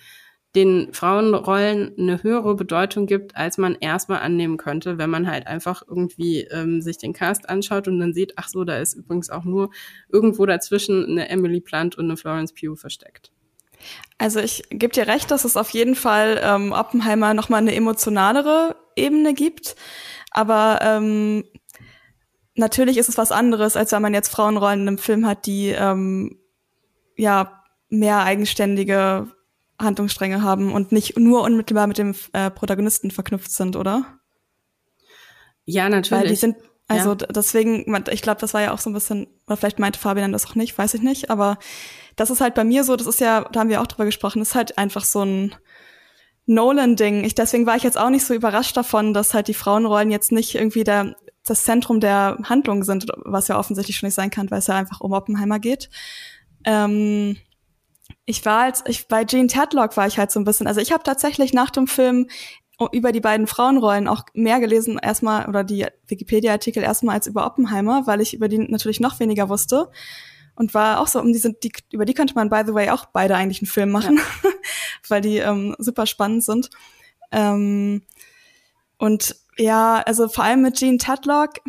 den 0.57 0.91
Frauenrollen 0.91 1.93
eine 1.99 2.23
höhere 2.23 2.55
Bedeutung 2.55 3.05
gibt, 3.05 3.35
als 3.35 3.59
man 3.59 3.77
erstmal 3.79 4.21
annehmen 4.21 4.57
könnte, 4.57 4.97
wenn 4.97 5.11
man 5.11 5.29
halt 5.29 5.45
einfach 5.45 5.83
irgendwie 5.87 6.41
ähm, 6.45 6.81
sich 6.81 6.97
den 6.97 7.13
Cast 7.13 7.47
anschaut 7.47 7.87
und 7.87 7.99
dann 7.99 8.11
sieht, 8.15 8.33
ach 8.37 8.49
so, 8.49 8.63
da 8.63 8.79
ist 8.79 8.95
übrigens 8.95 9.29
auch 9.29 9.43
nur 9.43 9.69
irgendwo 10.09 10.47
dazwischen 10.47 11.05
eine 11.05 11.29
Emily 11.29 11.61
Plant 11.61 11.95
und 11.95 12.05
eine 12.05 12.17
Florence 12.17 12.53
Pugh 12.53 12.75
versteckt. 12.75 13.31
Also 14.17 14.39
ich 14.39 14.63
gebe 14.71 14.91
dir 14.91 15.05
recht, 15.05 15.29
dass 15.29 15.45
es 15.45 15.57
auf 15.57 15.69
jeden 15.69 15.93
Fall 15.93 16.41
ähm, 16.43 16.71
Oppenheimer 16.71 17.35
nochmal 17.35 17.61
eine 17.61 17.75
emotionalere 17.75 18.75
Ebene 18.95 19.35
gibt. 19.35 19.75
Aber 20.31 20.79
ähm, 20.81 21.43
natürlich 22.55 22.97
ist 22.97 23.09
es 23.09 23.19
was 23.19 23.31
anderes, 23.31 23.77
als 23.77 23.91
wenn 23.91 24.01
man 24.01 24.15
jetzt 24.15 24.29
Frauenrollen 24.29 24.81
in 24.81 24.87
einem 24.87 24.97
Film 24.97 25.27
hat, 25.27 25.45
die 25.45 25.67
ähm, 25.67 26.39
ja 27.15 27.63
mehr 27.89 28.23
eigenständige 28.23 29.27
Handlungsstränge 29.79 30.41
haben 30.41 30.71
und 30.71 30.91
nicht 30.91 31.17
nur 31.17 31.43
unmittelbar 31.43 31.87
mit 31.87 31.97
dem 31.97 32.15
äh, 32.33 32.49
Protagonisten 32.49 33.11
verknüpft 33.11 33.51
sind, 33.51 33.75
oder? 33.75 34.19
Ja, 35.65 35.89
natürlich. 35.89 36.23
Weil 36.23 36.29
die 36.29 36.35
sind, 36.35 36.55
also 36.87 37.11
ja. 37.11 37.27
deswegen, 37.27 37.85
ich 38.09 38.21
glaube, 38.21 38.41
das 38.41 38.53
war 38.53 38.61
ja 38.61 38.73
auch 38.73 38.79
so 38.79 38.89
ein 38.89 38.93
bisschen, 38.93 39.27
oder 39.45 39.57
vielleicht 39.57 39.79
meinte 39.79 39.99
Fabian 39.99 40.31
das 40.31 40.45
auch 40.45 40.55
nicht, 40.55 40.77
weiß 40.77 40.93
ich 40.95 41.01
nicht, 41.01 41.29
aber 41.29 41.59
das 42.15 42.29
ist 42.29 42.41
halt 42.41 42.55
bei 42.55 42.63
mir 42.63 42.83
so, 42.83 42.95
das 42.95 43.07
ist 43.07 43.19
ja, 43.19 43.41
da 43.51 43.59
haben 43.59 43.69
wir 43.69 43.81
auch 43.81 43.87
drüber 43.87 44.05
gesprochen, 44.05 44.41
ist 44.41 44.55
halt 44.55 44.77
einfach 44.77 45.03
so 45.03 45.23
ein 45.23 45.55
Nolan-Ding. 46.47 47.25
Ich, 47.25 47.35
deswegen 47.35 47.65
war 47.65 47.75
ich 47.75 47.83
jetzt 47.83 47.97
auch 47.97 48.09
nicht 48.09 48.25
so 48.25 48.33
überrascht 48.33 48.75
davon, 48.75 49.13
dass 49.13 49.33
halt 49.33 49.49
die 49.49 49.53
Frauenrollen 49.53 50.09
jetzt 50.09 50.31
nicht 50.31 50.55
irgendwie 50.55 50.85
der, 50.85 51.15
das 51.45 51.63
Zentrum 51.63 51.99
der 51.99 52.37
Handlung 52.43 52.83
sind, 52.83 53.07
was 53.17 53.49
ja 53.49 53.59
offensichtlich 53.59 53.97
schon 53.97 54.07
nicht 54.07 54.15
sein 54.15 54.31
kann, 54.31 54.49
weil 54.49 54.59
es 54.59 54.67
ja 54.67 54.75
einfach 54.75 55.01
um 55.01 55.11
Oppenheimer 55.11 55.59
geht. 55.59 55.89
Ähm, 56.63 57.37
ich 58.27 58.45
war 58.45 58.63
als 58.63 58.83
ich 58.85 59.07
bei 59.07 59.23
Jean 59.23 59.47
Tadlock 59.47 59.97
war 59.97 60.05
ich 60.05 60.19
halt 60.19 60.31
so 60.31 60.39
ein 60.39 60.43
bisschen. 60.43 60.67
Also 60.67 60.81
ich 60.81 60.91
habe 60.91 61.03
tatsächlich 61.03 61.53
nach 61.53 61.71
dem 61.71 61.87
Film 61.87 62.27
über 62.91 63.11
die 63.11 63.21
beiden 63.21 63.47
Frauenrollen 63.47 64.07
auch 64.07 64.25
mehr 64.33 64.59
gelesen 64.59 64.99
erstmal 65.01 65.47
oder 65.47 65.63
die 65.63 65.87
Wikipedia-Artikel 66.07 66.83
erstmal 66.83 67.15
als 67.15 67.25
über 67.25 67.47
Oppenheimer, 67.47 68.05
weil 68.05 68.21
ich 68.21 68.35
über 68.35 68.49
die 68.49 68.59
natürlich 68.59 68.99
noch 68.99 69.19
weniger 69.19 69.49
wusste 69.49 69.89
und 70.55 70.73
war 70.73 70.99
auch 70.99 71.07
so 71.07 71.19
um 71.19 71.31
diese 71.31 71.53
die, 71.53 71.71
über 71.91 72.03
die 72.03 72.13
könnte 72.13 72.35
man 72.35 72.49
by 72.49 72.63
the 72.67 72.73
way 72.73 72.89
auch 72.89 73.05
beide 73.05 73.35
eigentlich 73.35 73.61
einen 73.61 73.69
Film 73.69 73.91
machen, 73.91 74.17
ja. 74.17 74.49
weil 75.07 75.21
die 75.21 75.37
ähm, 75.37 75.75
super 75.79 76.05
spannend 76.05 76.43
sind. 76.43 76.69
Ähm, 77.31 78.03
und 78.97 79.37
ja, 79.57 80.03
also 80.05 80.27
vor 80.27 80.43
allem 80.43 80.63
mit 80.63 80.75
Jean 80.75 80.99
Tadlock 80.99 81.61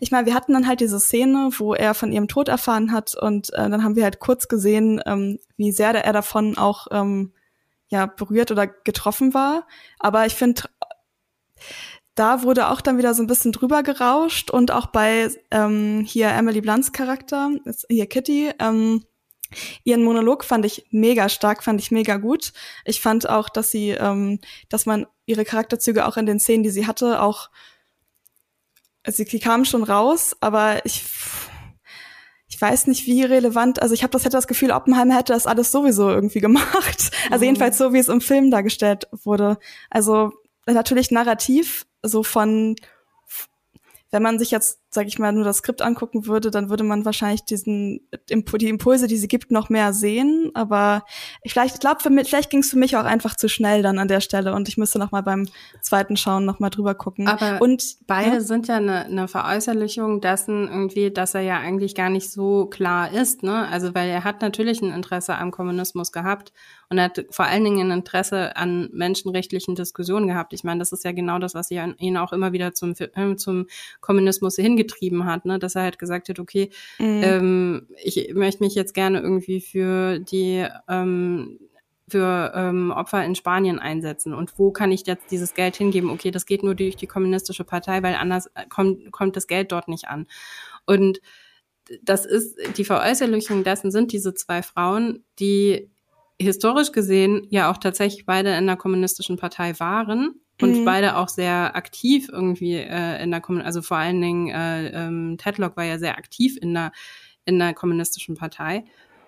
ich 0.00 0.10
meine, 0.10 0.26
wir 0.26 0.34
hatten 0.34 0.52
dann 0.52 0.66
halt 0.66 0.80
diese 0.80 1.00
Szene, 1.00 1.50
wo 1.58 1.74
er 1.74 1.94
von 1.94 2.12
ihrem 2.12 2.28
Tod 2.28 2.48
erfahren 2.48 2.92
hat 2.92 3.14
und 3.14 3.52
äh, 3.54 3.68
dann 3.68 3.84
haben 3.84 3.96
wir 3.96 4.04
halt 4.04 4.18
kurz 4.18 4.48
gesehen, 4.48 5.00
ähm, 5.06 5.38
wie 5.56 5.72
sehr 5.72 5.90
er 5.90 6.12
davon 6.12 6.56
auch 6.58 6.86
ähm, 6.90 7.32
ja 7.88 8.06
berührt 8.06 8.50
oder 8.50 8.66
getroffen 8.66 9.34
war. 9.34 9.66
Aber 9.98 10.26
ich 10.26 10.34
finde, 10.34 10.62
da 12.14 12.42
wurde 12.42 12.68
auch 12.68 12.80
dann 12.80 12.98
wieder 12.98 13.14
so 13.14 13.22
ein 13.22 13.28
bisschen 13.28 13.52
drüber 13.52 13.82
gerauscht 13.82 14.50
und 14.50 14.70
auch 14.72 14.86
bei 14.86 15.30
ähm, 15.50 16.04
hier 16.06 16.30
Emily 16.30 16.60
Blunts 16.60 16.92
Charakter, 16.92 17.50
hier 17.88 18.06
Kitty, 18.06 18.50
ähm, 18.58 19.04
Ihren 19.84 20.02
Monolog 20.02 20.44
fand 20.44 20.66
ich 20.66 20.86
mega 20.90 21.28
stark, 21.28 21.64
fand 21.64 21.80
ich 21.80 21.90
mega 21.90 22.16
gut. 22.16 22.52
Ich 22.84 23.00
fand 23.00 23.28
auch, 23.28 23.48
dass 23.48 23.70
sie, 23.70 23.90
ähm, 23.90 24.40
dass 24.68 24.84
man 24.84 25.06
ihre 25.24 25.44
Charakterzüge 25.44 26.06
auch 26.06 26.16
in 26.16 26.26
den 26.26 26.38
Szenen, 26.38 26.62
die 26.62 26.70
sie 26.70 26.86
hatte, 26.86 27.22
auch 27.22 27.48
also 29.04 29.24
sie 29.24 29.38
kam 29.38 29.64
schon 29.64 29.82
raus, 29.82 30.36
aber 30.40 30.84
ich 30.84 31.04
ich 32.50 32.60
weiß 32.60 32.86
nicht, 32.86 33.06
wie 33.06 33.22
relevant, 33.22 33.80
also 33.82 33.94
ich 33.94 34.02
habe 34.02 34.10
das 34.10 34.24
hätte 34.24 34.36
das 34.36 34.48
Gefühl, 34.48 34.72
Oppenheimer 34.72 35.16
hätte 35.16 35.32
das 35.32 35.46
alles 35.46 35.70
sowieso 35.70 36.08
irgendwie 36.10 36.40
gemacht. 36.40 37.10
Also 37.30 37.42
mhm. 37.42 37.50
jedenfalls 37.50 37.78
so, 37.78 37.92
wie 37.92 37.98
es 37.98 38.08
im 38.08 38.20
Film 38.20 38.50
dargestellt 38.50 39.06
wurde. 39.12 39.58
Also 39.90 40.32
natürlich 40.66 41.10
narrativ, 41.10 41.86
so 42.02 42.22
von 42.22 42.74
wenn 44.10 44.22
man 44.22 44.38
sich 44.38 44.50
jetzt, 44.50 44.80
sag 44.90 45.06
ich 45.06 45.18
mal, 45.18 45.32
nur 45.32 45.44
das 45.44 45.58
Skript 45.58 45.82
angucken 45.82 46.26
würde, 46.26 46.50
dann 46.50 46.70
würde 46.70 46.84
man 46.84 47.04
wahrscheinlich 47.04 47.44
diesen 47.44 48.00
die 48.28 48.68
Impulse, 48.68 49.06
die 49.06 49.16
sie 49.16 49.28
gibt, 49.28 49.50
noch 49.50 49.68
mehr 49.68 49.92
sehen. 49.92 50.50
Aber 50.54 51.04
ich 51.42 51.52
vielleicht, 51.52 51.74
ich 51.74 51.80
glaube, 51.80 52.00
vielleicht 52.24 52.50
ging 52.50 52.60
es 52.60 52.70
für 52.70 52.78
mich 52.78 52.96
auch 52.96 53.04
einfach 53.04 53.36
zu 53.36 53.48
schnell 53.48 53.82
dann 53.82 53.98
an 53.98 54.08
der 54.08 54.20
Stelle 54.20 54.54
und 54.54 54.68
ich 54.68 54.78
müsste 54.78 54.98
noch 54.98 55.10
mal 55.10 55.22
beim 55.22 55.46
zweiten 55.82 56.16
Schauen 56.16 56.44
noch 56.44 56.58
mal 56.58 56.70
drüber 56.70 56.94
gucken. 56.94 57.28
Aber 57.28 57.60
und 57.60 57.98
beide 58.06 58.36
ja? 58.36 58.40
sind 58.40 58.68
ja 58.68 58.76
eine, 58.76 59.04
eine 59.04 59.28
Veräußerlichung 59.28 60.20
dessen 60.20 60.68
irgendwie, 60.68 61.10
dass 61.10 61.34
er 61.34 61.42
ja 61.42 61.58
eigentlich 61.58 61.94
gar 61.94 62.10
nicht 62.10 62.30
so 62.30 62.66
klar 62.66 63.12
ist, 63.12 63.42
ne? 63.42 63.68
Also 63.68 63.94
weil 63.94 64.08
er 64.08 64.24
hat 64.24 64.40
natürlich 64.40 64.80
ein 64.80 64.92
Interesse 64.92 65.36
am 65.36 65.50
Kommunismus 65.50 66.12
gehabt 66.12 66.52
und 66.90 66.98
er 66.98 67.04
hat 67.04 67.26
vor 67.30 67.44
allen 67.44 67.64
Dingen 67.64 67.90
ein 67.90 67.98
Interesse 67.98 68.56
an 68.56 68.88
menschenrechtlichen 68.92 69.74
Diskussionen 69.74 70.26
gehabt. 70.26 70.54
Ich 70.54 70.64
meine, 70.64 70.78
das 70.78 70.92
ist 70.92 71.04
ja 71.04 71.12
genau 71.12 71.38
das, 71.38 71.54
was 71.54 71.70
ihn 71.70 72.16
auch 72.16 72.32
immer 72.32 72.52
wieder 72.52 72.72
zum, 72.72 72.94
äh, 72.98 73.36
zum 73.36 73.66
Kommunismus 74.00 74.56
hingetrieben 74.56 75.26
hat, 75.26 75.44
ne? 75.44 75.58
dass 75.58 75.74
er 75.74 75.82
halt 75.82 75.98
gesagt 75.98 76.28
hat, 76.30 76.38
okay, 76.38 76.70
mhm. 76.98 77.20
ähm, 77.22 77.86
ich 78.02 78.32
möchte 78.34 78.62
mich 78.64 78.74
jetzt 78.74 78.94
gerne 78.94 79.20
irgendwie 79.20 79.60
für 79.60 80.18
die 80.18 80.66
ähm, 80.88 81.58
für 82.10 82.52
ähm, 82.54 82.90
Opfer 82.90 83.22
in 83.22 83.34
Spanien 83.34 83.78
einsetzen 83.78 84.32
und 84.32 84.58
wo 84.58 84.70
kann 84.70 84.90
ich 84.90 85.06
jetzt 85.06 85.30
dieses 85.30 85.52
Geld 85.52 85.76
hingeben? 85.76 86.08
Okay, 86.08 86.30
das 86.30 86.46
geht 86.46 86.62
nur 86.62 86.74
durch 86.74 86.96
die 86.96 87.06
kommunistische 87.06 87.64
Partei, 87.64 88.02
weil 88.02 88.14
anders 88.14 88.50
kommt, 88.70 89.12
kommt 89.12 89.36
das 89.36 89.46
Geld 89.46 89.72
dort 89.72 89.88
nicht 89.88 90.08
an. 90.08 90.26
Und 90.86 91.20
das 92.02 92.24
ist 92.24 92.58
die 92.78 92.84
Veräußerlichung 92.84 93.62
dessen 93.62 93.90
sind 93.90 94.12
diese 94.12 94.32
zwei 94.32 94.62
Frauen, 94.62 95.24
die 95.38 95.90
historisch 96.40 96.92
gesehen 96.92 97.46
ja 97.50 97.70
auch 97.70 97.78
tatsächlich 97.78 98.26
beide 98.26 98.56
in 98.56 98.66
der 98.66 98.76
kommunistischen 98.76 99.36
Partei 99.36 99.78
waren 99.78 100.40
und 100.60 100.80
mhm. 100.80 100.84
beide 100.84 101.16
auch 101.16 101.28
sehr 101.28 101.74
aktiv 101.76 102.28
irgendwie 102.32 102.74
äh, 102.74 103.22
in 103.22 103.30
der 103.30 103.40
Kommunistische, 103.40 103.66
also 103.66 103.82
vor 103.82 103.96
allen 103.96 104.20
Dingen 104.20 104.48
äh, 104.48 105.06
ähm, 105.06 105.36
Tedlock 105.38 105.76
war 105.76 105.84
ja 105.84 105.98
sehr 105.98 106.16
aktiv 106.16 106.56
in 106.60 106.74
der 106.74 106.92
in 107.44 107.58
der 107.58 107.74
kommunistischen 107.74 108.36
Partei 108.36 108.84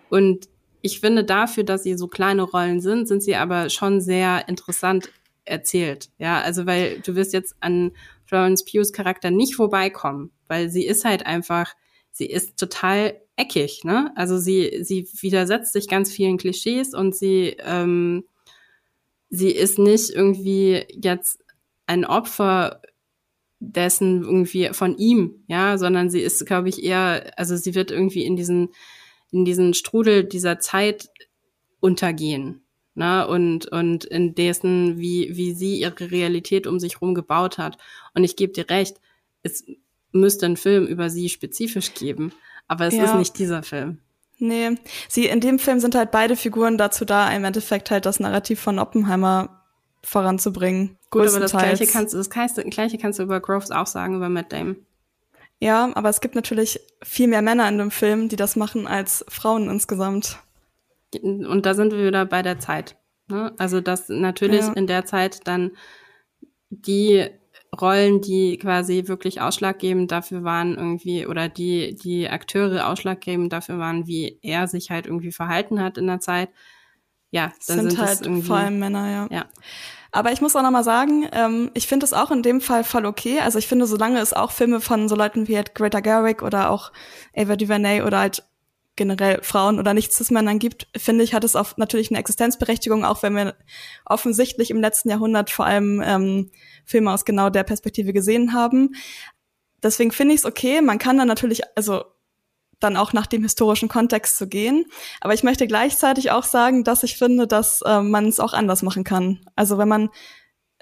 und 0.08 0.48
ich 0.82 1.00
finde 1.00 1.24
dafür, 1.24 1.64
dass 1.64 1.82
sie 1.82 1.94
so 1.94 2.08
kleine 2.08 2.42
Rollen 2.42 2.80
sind, 2.80 3.06
sind 3.06 3.22
sie 3.22 3.36
aber 3.36 3.70
schon 3.70 4.00
sehr 4.00 4.48
interessant 4.48 5.10
erzählt. 5.44 6.10
Ja, 6.18 6.40
also 6.40 6.66
weil 6.66 7.00
du 7.00 7.14
wirst 7.16 7.32
jetzt 7.32 7.56
an 7.60 7.92
Florence 8.24 8.64
Pugh's 8.64 8.92
Charakter 8.92 9.30
nicht 9.30 9.54
vorbeikommen, 9.54 10.30
weil 10.48 10.70
sie 10.70 10.86
ist 10.86 11.04
halt 11.04 11.26
einfach, 11.26 11.74
sie 12.12 12.26
ist 12.26 12.58
total 12.58 13.20
eckig, 13.36 13.84
ne? 13.84 14.12
Also 14.16 14.38
sie, 14.38 14.82
sie 14.82 15.08
widersetzt 15.20 15.72
sich 15.72 15.88
ganz 15.88 16.12
vielen 16.12 16.38
Klischees 16.38 16.94
und 16.94 17.14
sie, 17.16 17.56
ähm, 17.64 18.24
sie 19.30 19.50
ist 19.50 19.78
nicht 19.78 20.10
irgendwie 20.10 20.84
jetzt 20.90 21.42
ein 21.86 22.04
Opfer 22.04 22.82
dessen 23.60 24.22
irgendwie 24.22 24.70
von 24.72 24.96
ihm, 24.96 25.44
ja, 25.46 25.76
sondern 25.78 26.10
sie 26.10 26.20
ist, 26.20 26.44
glaube 26.46 26.68
ich, 26.68 26.82
eher, 26.82 27.32
also 27.38 27.56
sie 27.56 27.74
wird 27.74 27.90
irgendwie 27.90 28.24
in 28.24 28.36
diesen, 28.36 28.70
in 29.30 29.44
diesen 29.44 29.74
Strudel 29.74 30.24
dieser 30.24 30.58
Zeit 30.58 31.10
untergehen, 31.78 32.62
ne, 32.94 33.26
und, 33.28 33.66
und 33.66 34.04
in 34.06 34.34
dessen, 34.34 34.98
wie, 34.98 35.36
wie 35.36 35.52
sie 35.52 35.78
ihre 35.80 36.10
Realität 36.10 36.66
um 36.66 36.80
sich 36.80 37.00
rum 37.00 37.14
gebaut 37.14 37.58
hat. 37.58 37.76
Und 38.14 38.24
ich 38.24 38.36
gebe 38.36 38.52
dir 38.52 38.68
recht, 38.70 38.98
es 39.42 39.64
müsste 40.12 40.46
einen 40.46 40.56
Film 40.56 40.86
über 40.86 41.10
sie 41.10 41.28
spezifisch 41.28 41.94
geben. 41.94 42.32
Aber 42.68 42.86
es 42.86 42.94
ja. 42.94 43.04
ist 43.04 43.14
nicht 43.14 43.38
dieser 43.38 43.62
Film. 43.62 43.98
Nee, 44.38 44.76
sie 45.08 45.26
in 45.26 45.40
dem 45.40 45.58
Film 45.58 45.80
sind 45.80 45.94
halt 45.94 46.10
beide 46.10 46.34
Figuren 46.34 46.78
dazu 46.78 47.04
da, 47.04 47.30
im 47.30 47.44
Endeffekt 47.44 47.90
halt 47.90 48.06
das 48.06 48.20
Narrativ 48.20 48.58
von 48.60 48.78
Oppenheimer 48.78 49.64
voranzubringen. 50.02 50.96
Gut, 51.10 51.28
aber 51.28 51.40
das 51.40 51.50
gleiche 51.50 51.86
kannst 51.86 52.14
du, 52.14 52.18
das 52.18 52.30
gleiche 52.30 52.98
kannst 52.98 53.18
du 53.18 53.22
über 53.22 53.40
Groves 53.40 53.70
auch 53.70 53.86
sagen, 53.86 54.16
über 54.16 54.28
Matt 54.28 54.52
Damon. 54.52 54.76
Ja, 55.58 55.90
aber 55.94 56.08
es 56.08 56.22
gibt 56.22 56.34
natürlich 56.34 56.80
viel 57.02 57.28
mehr 57.28 57.42
Männer 57.42 57.68
in 57.68 57.76
dem 57.76 57.90
Film, 57.90 58.30
die 58.30 58.36
das 58.36 58.56
machen, 58.56 58.86
als 58.86 59.24
Frauen 59.28 59.68
insgesamt. 59.68 60.38
Und 61.22 61.66
da 61.66 61.74
sind 61.74 61.92
wir 61.92 62.06
wieder 62.06 62.24
bei 62.24 62.40
der 62.40 62.58
Zeit. 62.58 62.96
Ne? 63.28 63.52
Also, 63.58 63.82
dass 63.82 64.08
natürlich 64.08 64.62
ja. 64.62 64.72
in 64.72 64.86
der 64.86 65.04
Zeit 65.04 65.46
dann 65.46 65.72
die 66.70 67.28
Rollen, 67.78 68.20
die 68.20 68.58
quasi 68.58 69.04
wirklich 69.06 69.40
ausschlaggebend 69.40 70.10
dafür 70.10 70.42
waren, 70.42 70.76
irgendwie, 70.76 71.26
oder 71.26 71.48
die, 71.48 71.94
die 71.94 72.28
Akteure 72.28 72.88
ausschlaggebend 72.88 73.52
dafür 73.52 73.78
waren, 73.78 74.06
wie 74.06 74.38
er 74.42 74.66
sich 74.66 74.90
halt 74.90 75.06
irgendwie 75.06 75.32
verhalten 75.32 75.80
hat 75.80 75.96
in 75.96 76.06
der 76.06 76.20
Zeit. 76.20 76.50
Ja, 77.30 77.52
dann 77.68 77.80
sind, 77.80 77.90
sind 77.90 78.00
halt 78.00 78.22
irgendwie, 78.22 78.46
vor 78.46 78.56
allem 78.56 78.78
Männer, 78.80 79.08
ja. 79.10 79.28
ja. 79.30 79.44
Aber 80.12 80.32
ich 80.32 80.40
muss 80.40 80.56
auch 80.56 80.62
nochmal 80.62 80.82
sagen, 80.82 81.28
ähm, 81.32 81.70
ich 81.74 81.86
finde 81.86 82.04
es 82.04 82.12
auch 82.12 82.32
in 82.32 82.42
dem 82.42 82.60
Fall 82.60 82.82
voll 82.82 83.06
okay. 83.06 83.38
Also 83.38 83.58
ich 83.58 83.68
finde, 83.68 83.86
solange 83.86 84.18
es 84.18 84.32
auch 84.32 84.50
Filme 84.50 84.80
von 84.80 85.08
so 85.08 85.14
Leuten 85.14 85.46
wie 85.46 85.54
halt 85.56 85.76
Greta 85.76 86.00
Gerwig 86.00 86.42
oder 86.42 86.70
auch 86.70 86.90
Ava 87.36 87.54
DuVernay 87.54 88.02
oder 88.02 88.18
halt 88.18 88.42
generell 89.00 89.42
Frauen 89.42 89.78
oder 89.78 89.94
nicht 89.94 90.12
Cis-Männern 90.12 90.58
gibt, 90.58 90.86
finde 90.94 91.24
ich, 91.24 91.32
hat 91.32 91.42
es 91.42 91.56
auch 91.56 91.78
natürlich 91.78 92.10
eine 92.10 92.18
Existenzberechtigung, 92.18 93.02
auch 93.02 93.22
wenn 93.22 93.34
wir 93.34 93.54
offensichtlich 94.04 94.70
im 94.70 94.78
letzten 94.82 95.08
Jahrhundert 95.08 95.48
vor 95.48 95.64
allem 95.64 96.02
ähm, 96.04 96.50
Filme 96.84 97.10
aus 97.10 97.24
genau 97.24 97.48
der 97.48 97.62
Perspektive 97.62 98.12
gesehen 98.12 98.52
haben. 98.52 98.94
Deswegen 99.82 100.12
finde 100.12 100.34
ich 100.34 100.40
es 100.40 100.44
okay. 100.44 100.82
Man 100.82 100.98
kann 100.98 101.16
dann 101.16 101.28
natürlich, 101.28 101.62
also 101.78 102.04
dann 102.78 102.98
auch 102.98 103.14
nach 103.14 103.26
dem 103.26 103.42
historischen 103.42 103.88
Kontext 103.88 104.36
zu 104.36 104.46
gehen. 104.46 104.84
Aber 105.22 105.32
ich 105.32 105.44
möchte 105.44 105.66
gleichzeitig 105.66 106.30
auch 106.30 106.44
sagen, 106.44 106.84
dass 106.84 107.02
ich 107.02 107.16
finde, 107.16 107.46
dass 107.46 107.80
äh, 107.80 108.02
man 108.02 108.28
es 108.28 108.38
auch 108.38 108.52
anders 108.52 108.82
machen 108.82 109.04
kann. 109.04 109.40
Also 109.56 109.78
wenn 109.78 109.88
man, 109.88 110.10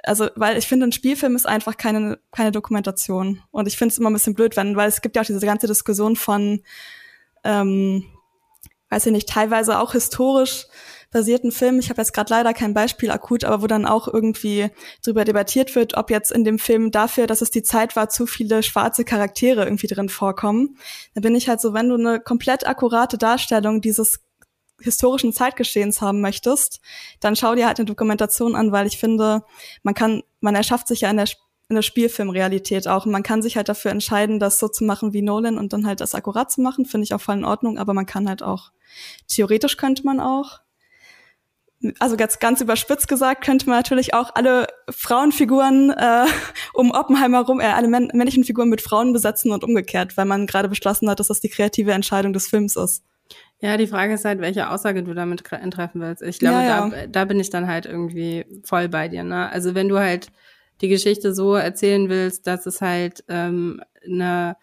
also 0.03 0.28
weil 0.35 0.59
ich 0.59 0.66
finde, 0.66 0.89
ein 0.89 0.93
Spielfilm 0.93 1.36
ist 1.36 1.47
einfach 1.47 1.77
keine, 1.77 2.19
keine 2.32 2.51
Dokumentation. 2.51 3.40
Und 3.53 3.69
ich 3.69 3.77
finde 3.77 3.93
es 3.93 3.99
immer 3.99 4.11
ein 4.11 4.15
bisschen 4.15 4.35
blöd, 4.35 4.57
wenn, 4.57 4.74
weil 4.74 4.89
es 4.89 5.03
gibt 5.03 5.15
ja 5.15 5.23
auch 5.23 5.27
diese 5.27 5.47
ganze 5.47 5.69
Diskussion 5.69 6.16
von, 6.16 6.65
ähm, 7.44 8.05
weiß 8.90 9.06
ich 9.06 9.12
nicht, 9.12 9.28
teilweise 9.28 9.78
auch 9.78 9.93
historisch 9.93 10.66
basierten 11.10 11.52
Film. 11.52 11.78
Ich 11.78 11.89
habe 11.89 12.01
jetzt 12.01 12.12
gerade 12.12 12.31
leider 12.31 12.52
kein 12.52 12.74
Beispiel 12.74 13.10
akut, 13.10 13.44
aber 13.44 13.62
wo 13.62 13.66
dann 13.66 13.86
auch 13.86 14.09
irgendwie 14.09 14.70
darüber 15.02 15.24
debattiert 15.24 15.74
wird, 15.74 15.97
ob 15.97 16.10
jetzt 16.10 16.31
in 16.31 16.44
dem 16.44 16.59
Film 16.59 16.90
dafür, 16.90 17.27
dass 17.27 17.40
es 17.40 17.51
die 17.51 17.62
Zeit 17.62 17.97
war, 17.97 18.09
zu 18.09 18.27
viele 18.27 18.62
schwarze 18.62 19.05
Charaktere 19.05 19.65
irgendwie 19.65 19.86
drin 19.86 20.09
vorkommen. 20.09 20.77
Da 21.15 21.20
bin 21.20 21.35
ich 21.35 21.48
halt 21.48 21.60
so, 21.60 21.73
wenn 21.73 21.89
du 21.89 21.94
eine 21.94 22.20
komplett 22.20 22.66
akkurate 22.66 23.16
Darstellung 23.16 23.81
dieses 23.81 24.20
historischen 24.81 25.32
Zeitgeschehens 25.32 26.01
haben 26.01 26.20
möchtest, 26.20 26.81
dann 27.20 27.36
schau 27.36 27.55
dir 27.55 27.66
halt 27.66 27.78
eine 27.78 27.86
Dokumentation 27.86 28.55
an, 28.55 28.70
weil 28.70 28.86
ich 28.86 28.98
finde, 28.98 29.43
man 29.82 29.94
kann, 29.94 30.23
man 30.40 30.55
erschafft 30.55 30.86
sich 30.86 31.01
ja 31.01 31.10
in 31.10 31.16
der, 31.16 31.28
in 31.69 31.74
der 31.74 31.82
Spielfilmrealität 31.82 32.89
auch 32.89 33.05
und 33.05 33.12
man 33.12 33.23
kann 33.23 33.43
sich 33.43 33.57
halt 33.57 33.69
dafür 33.69 33.90
entscheiden, 33.90 34.40
das 34.40 34.59
so 34.59 34.69
zu 34.69 34.85
machen 34.85 35.12
wie 35.12 35.23
Nolan 35.23 35.59
und 35.59 35.73
dann 35.73 35.86
halt 35.86 36.01
das 36.01 36.15
akkurat 36.15 36.51
zu 36.51 36.62
machen, 36.62 36.86
finde 36.86 37.05
ich 37.05 37.15
auch 37.15 37.20
voll 37.20 37.36
in 37.36 37.45
Ordnung, 37.45 37.78
aber 37.78 37.93
man 37.93 38.07
kann 38.07 38.28
halt 38.28 38.43
auch, 38.43 38.70
theoretisch 39.27 39.77
könnte 39.77 40.05
man 40.05 40.20
auch 40.20 40.61
also 41.99 42.16
ganz, 42.16 42.39
ganz 42.39 42.61
überspitzt 42.61 43.07
gesagt, 43.07 43.45
könnte 43.45 43.66
man 43.66 43.78
natürlich 43.78 44.12
auch 44.12 44.35
alle 44.35 44.66
Frauenfiguren 44.90 45.90
äh, 45.90 46.24
um 46.74 46.90
Oppenheimer 46.90 47.40
rum, 47.43 47.61
äh, 47.61 47.65
alle 47.65 47.89
männ 47.89 48.11
männlichen 48.12 48.45
Figuren 48.45 48.69
mit 48.69 48.81
Frauen 48.81 49.12
besetzen 49.12 49.53
und 49.53 49.62
umgekehrt, 49.62 50.16
weil 50.16 50.24
man 50.24 50.47
gerade 50.47 50.69
beschlossen 50.69 51.09
hat, 51.09 51.20
dass 51.20 51.28
das 51.28 51.40
die 51.40 51.49
kreative 51.49 51.93
Entscheidung 51.93 52.32
des 52.32 52.49
Films 52.49 52.77
ist. 52.77 53.05
Ja, 53.61 53.77
die 53.77 53.86
Frage 53.86 54.15
ist 54.15 54.24
halt, 54.24 54.40
welche 54.40 54.70
Aussage 54.70 55.03
du 55.03 55.15
damit 55.15 55.45
treffen 55.45 56.01
willst. 56.01 56.23
Ich 56.23 56.39
glaube, 56.39 56.59
ja, 56.59 56.65
ja. 56.65 56.89
Da, 56.89 57.07
da 57.07 57.24
bin 57.24 57.40
ich 57.40 57.51
dann 57.51 57.66
halt 57.66 57.86
irgendwie 57.86 58.47
voll 58.65 58.89
bei 58.89 59.09
dir. 59.09 59.24
Ne? 59.24 59.51
Also 59.51 59.74
wenn 59.74 59.89
du 59.89 59.99
halt 59.99 60.28
die 60.80 60.88
Geschichte 60.88 61.34
so 61.34 61.55
erzählen 61.55 62.09
willst, 62.09 62.46
dass 62.46 62.66
es 62.66 62.80
halt 62.80 63.24
ähm, 63.28 63.80
eine 64.05 64.56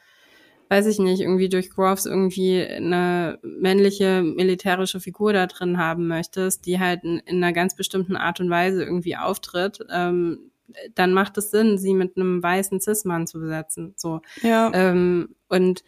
weiß 0.69 0.87
ich 0.87 0.99
nicht, 0.99 1.21
irgendwie 1.21 1.49
durch 1.49 1.69
Groves 1.69 2.05
irgendwie 2.05 2.65
eine 2.65 3.39
männliche 3.43 4.23
militärische 4.23 4.99
Figur 4.99 5.31
da 5.33 5.45
drin 5.45 5.77
haben 5.77 6.07
möchtest, 6.07 6.65
die 6.65 6.79
halt 6.79 7.03
in, 7.03 7.19
in 7.19 7.37
einer 7.37 7.53
ganz 7.53 7.75
bestimmten 7.75 8.15
Art 8.15 8.39
und 8.39 8.49
Weise 8.49 8.83
irgendwie 8.83 9.15
auftritt, 9.15 9.79
ähm, 9.91 10.51
dann 10.95 11.13
macht 11.13 11.37
es 11.37 11.51
Sinn, 11.51 11.77
sie 11.77 11.93
mit 11.93 12.17
einem 12.17 12.41
weißen 12.41 12.81
Cis-Mann 12.81 13.27
zu 13.27 13.39
besetzen. 13.39 13.93
So. 13.95 14.21
Ja. 14.41 14.71
Ähm, 14.73 15.35
und 15.47 15.83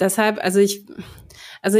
deshalb, 0.00 0.42
also 0.42 0.58
ich, 0.58 0.84
also 1.60 1.78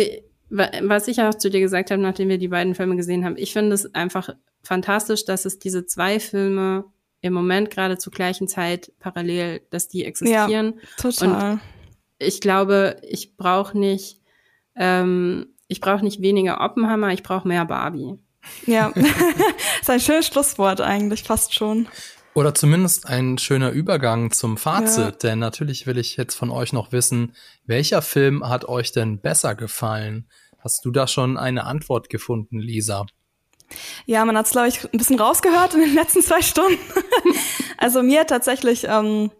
was 0.49 1.09
ich 1.09 1.21
auch 1.21 1.35
zu 1.35 1.51
dir 1.51 1.61
gesagt 1.61 1.91
habe, 1.91 2.01
nachdem 2.01 2.29
wir 2.29 2.39
die 2.39 2.49
beiden 2.49 2.75
Filme 2.75 2.95
gesehen 2.95 3.25
haben, 3.25 3.37
ich 3.37 3.53
finde 3.53 3.75
es 3.75 3.95
einfach 3.95 4.31
fantastisch, 4.63 5.25
dass 5.25 5.45
es 5.45 5.59
diese 5.59 5.87
zwei 5.87 6.21
Filme 6.21 6.85
im 7.21 7.33
Moment 7.33 7.71
gerade 7.71 7.99
zur 7.99 8.13
gleichen 8.13 8.49
Zeit 8.49 8.93
parallel, 8.99 9.63
dass 9.71 9.89
die 9.89 10.05
existieren. 10.05 10.75
Ja, 10.81 11.11
total. 11.11 11.53
Und 11.53 11.61
ich 12.19 12.41
glaube, 12.41 12.97
ich 13.03 13.37
brauche 13.37 13.79
nicht, 13.79 14.21
ähm, 14.77 15.47
ich 15.69 15.81
brauche 15.81 16.05
nicht 16.05 16.21
weniger 16.21 16.61
Oppenheimer, 16.61 17.13
ich 17.13 17.23
brauche 17.23 17.47
mehr 17.47 17.65
Barbie. 17.65 18.19
Ja, 18.67 18.89
ist 19.81 19.91
ein 19.91 20.01
schönes 20.01 20.27
Schlusswort 20.27 20.81
eigentlich, 20.81 21.23
fast 21.23 21.55
schon. 21.55 21.89
Oder 22.35 22.55
zumindest 22.55 23.07
ein 23.07 23.37
schöner 23.39 23.71
Übergang 23.71 24.31
zum 24.31 24.57
Fazit, 24.57 24.99
ja. 24.99 25.11
denn 25.11 25.39
natürlich 25.39 25.87
will 25.87 25.99
ich 25.99 26.17
jetzt 26.17 26.35
von 26.35 26.51
euch 26.51 26.73
noch 26.73 26.91
wissen, 26.91 27.35
welcher 27.67 28.01
Film 28.01 28.49
hat 28.49 28.65
euch 28.65 28.91
denn 28.91 29.21
besser 29.21 29.55
gefallen? 29.55 30.29
Hast 30.59 30.85
du 30.85 30.91
da 30.91 31.07
schon 31.07 31.37
eine 31.37 31.65
Antwort 31.65 32.09
gefunden, 32.09 32.59
Lisa? 32.59 33.05
Ja, 34.07 34.25
man 34.25 34.37
hat 34.37 34.47
es, 34.47 34.53
glaube 34.53 34.69
ich, 34.69 34.85
ein 34.85 34.99
bisschen 34.99 35.19
rausgehört 35.19 35.75
in 35.75 35.81
den 35.81 35.95
letzten 35.95 36.23
zwei 36.23 36.43
Stunden. 36.43 36.79
also 37.79 38.03
mir 38.03 38.27
tatsächlich 38.27 38.87
ähm, 38.89 39.31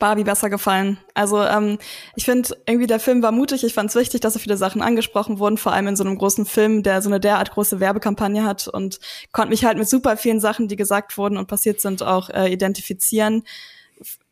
Barbie 0.00 0.24
besser 0.24 0.50
gefallen. 0.50 0.98
Also 1.14 1.40
ähm, 1.42 1.78
ich 2.16 2.24
finde 2.24 2.56
irgendwie 2.66 2.88
der 2.88 2.98
Film 2.98 3.22
war 3.22 3.30
mutig. 3.30 3.62
Ich 3.62 3.74
fand 3.74 3.90
es 3.90 3.96
wichtig, 3.96 4.20
dass 4.20 4.32
so 4.32 4.40
viele 4.40 4.56
Sachen 4.56 4.82
angesprochen 4.82 5.38
wurden, 5.38 5.58
vor 5.58 5.72
allem 5.72 5.86
in 5.86 5.96
so 5.96 6.02
einem 6.02 6.18
großen 6.18 6.46
Film, 6.46 6.82
der 6.82 7.02
so 7.02 7.08
eine 7.08 7.20
derart 7.20 7.52
große 7.52 7.78
Werbekampagne 7.78 8.42
hat 8.42 8.66
und 8.66 8.98
konnte 9.30 9.50
mich 9.50 9.64
halt 9.64 9.78
mit 9.78 9.88
super 9.88 10.16
vielen 10.16 10.40
Sachen, 10.40 10.66
die 10.66 10.76
gesagt 10.76 11.16
wurden 11.16 11.36
und 11.36 11.46
passiert 11.46 11.80
sind, 11.80 12.02
auch 12.02 12.30
äh, 12.30 12.52
identifizieren. 12.52 13.44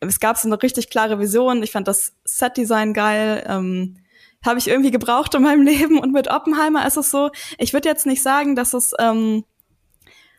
Es 0.01 0.19
gab 0.19 0.37
so 0.37 0.49
eine 0.49 0.61
richtig 0.61 0.89
klare 0.89 1.19
Vision. 1.19 1.63
Ich 1.63 1.71
fand 1.71 1.87
das 1.87 2.13
Setdesign 2.25 2.93
geil. 2.93 3.45
Ähm, 3.47 3.97
habe 4.45 4.59
ich 4.59 4.67
irgendwie 4.67 4.91
gebraucht 4.91 5.35
in 5.35 5.43
meinem 5.43 5.61
Leben 5.65 5.99
und 5.99 6.11
mit 6.11 6.29
Oppenheimer 6.29 6.85
ist 6.85 6.97
es 6.97 7.11
so. 7.11 7.29
Ich 7.57 7.73
würde 7.73 7.89
jetzt 7.89 8.05
nicht 8.05 8.23
sagen, 8.23 8.55
dass 8.55 8.73
es 8.73 8.93
ähm, 8.99 9.43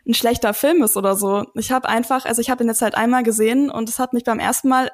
ein 0.06 0.14
schlechter 0.14 0.55
Film 0.55 0.82
ist 0.82 0.97
oder 0.97 1.16
so. 1.16 1.44
Ich 1.55 1.70
habe 1.72 1.89
einfach, 1.89 2.24
also 2.24 2.40
ich 2.40 2.51
habe 2.51 2.64
ihn 2.64 2.68
jetzt 2.68 2.82
halt 2.82 2.94
einmal 2.94 3.22
gesehen 3.22 3.70
und 3.70 3.89
es 3.89 3.98
hat 3.98 4.12
mich 4.12 4.24
beim 4.24 4.39
ersten 4.39 4.68
Mal 4.68 4.90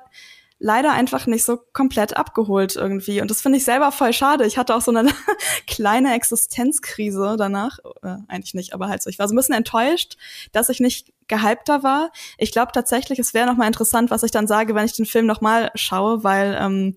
leider 0.58 0.92
einfach 0.92 1.26
nicht 1.26 1.44
so 1.44 1.58
komplett 1.72 2.16
abgeholt 2.16 2.76
irgendwie. 2.76 3.20
Und 3.20 3.30
das 3.30 3.42
finde 3.42 3.58
ich 3.58 3.64
selber 3.64 3.92
voll 3.92 4.12
schade. 4.12 4.46
Ich 4.46 4.56
hatte 4.56 4.74
auch 4.74 4.80
so 4.80 4.90
eine 4.90 5.10
kleine 5.66 6.14
Existenzkrise 6.14 7.36
danach. 7.38 7.78
Äh, 8.02 8.16
eigentlich 8.28 8.54
nicht, 8.54 8.72
aber 8.72 8.88
halt 8.88 9.02
so. 9.02 9.10
Ich 9.10 9.18
war 9.18 9.28
so 9.28 9.34
ein 9.34 9.36
bisschen 9.36 9.54
enttäuscht, 9.54 10.16
dass 10.52 10.68
ich 10.68 10.80
nicht 10.80 11.12
gehypter 11.28 11.82
war. 11.82 12.10
Ich 12.38 12.52
glaube 12.52 12.72
tatsächlich, 12.72 13.18
es 13.18 13.34
wäre 13.34 13.46
nochmal 13.46 13.66
interessant, 13.66 14.10
was 14.10 14.22
ich 14.22 14.30
dann 14.30 14.46
sage, 14.46 14.74
wenn 14.74 14.86
ich 14.86 14.94
den 14.94 15.06
Film 15.06 15.26
nochmal 15.26 15.70
schaue, 15.74 16.24
weil, 16.24 16.56
ähm, 16.58 16.96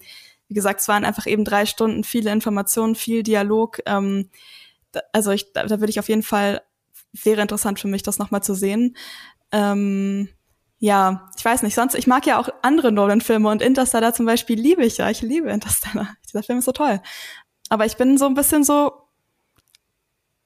wie 0.49 0.55
gesagt, 0.55 0.81
es 0.81 0.87
waren 0.87 1.05
einfach 1.05 1.27
eben 1.27 1.45
drei 1.45 1.65
Stunden, 1.65 2.03
viele 2.03 2.31
Informationen, 2.31 2.95
viel 2.95 3.23
Dialog. 3.23 3.79
Ähm, 3.85 4.29
da, 4.91 5.01
also 5.13 5.31
ich, 5.31 5.53
da, 5.53 5.63
da 5.63 5.79
würde 5.79 5.91
ich 5.91 5.99
auf 5.99 6.09
jeden 6.09 6.23
Fall 6.23 6.61
wäre 7.23 7.41
interessant 7.41 7.79
für 7.79 7.87
mich, 7.87 8.03
das 8.03 8.19
nochmal 8.19 8.43
zu 8.43 8.53
sehen. 8.53 8.95
Ähm, 9.51 10.29
ja, 10.79 11.29
ich 11.37 11.45
weiß 11.45 11.61
nicht, 11.63 11.75
sonst, 11.75 11.95
ich 11.95 12.07
mag 12.07 12.25
ja 12.25 12.39
auch 12.39 12.49
andere 12.61 12.91
Nolan-Filme 12.91 13.49
und 13.49 13.61
Interstellar 13.61 14.13
zum 14.13 14.25
Beispiel 14.25 14.59
liebe 14.59 14.83
ich 14.83 14.97
ja. 14.97 15.09
Ich 15.09 15.21
liebe 15.21 15.49
Interstellar. 15.49 16.15
Dieser 16.27 16.43
Film 16.43 16.59
ist 16.59 16.65
so 16.65 16.71
toll. 16.71 17.01
Aber 17.69 17.85
ich 17.85 17.97
bin 17.97 18.17
so 18.17 18.25
ein 18.25 18.33
bisschen 18.33 18.63
so, 18.63 18.91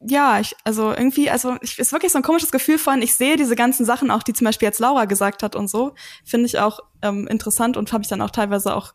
ja, 0.01 0.39
ich, 0.39 0.55
also 0.65 0.91
irgendwie, 0.91 1.29
also 1.29 1.55
ich, 1.61 1.79
ist 1.79 1.93
wirklich 1.93 2.11
so 2.11 2.19
ein 2.19 2.23
komisches 2.23 2.51
Gefühl 2.51 2.77
von, 2.77 3.01
ich 3.01 3.15
sehe 3.15 3.37
diese 3.37 3.55
ganzen 3.55 3.85
Sachen 3.85 4.11
auch, 4.11 4.23
die 4.23 4.33
zum 4.33 4.45
Beispiel 4.45 4.65
jetzt 4.65 4.79
Laura 4.79 5.05
gesagt 5.05 5.43
hat 5.43 5.55
und 5.55 5.69
so, 5.69 5.93
finde 6.25 6.47
ich 6.47 6.59
auch 6.59 6.79
ähm, 7.01 7.27
interessant 7.27 7.77
und 7.77 7.93
habe 7.93 8.03
ich 8.03 8.09
dann 8.09 8.21
auch 8.21 8.31
teilweise 8.31 8.75
auch 8.75 8.93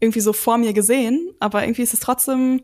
irgendwie 0.00 0.20
so 0.20 0.32
vor 0.32 0.58
mir 0.58 0.72
gesehen. 0.72 1.34
Aber 1.40 1.62
irgendwie 1.62 1.82
ist 1.82 1.94
es 1.94 2.00
trotzdem, 2.00 2.62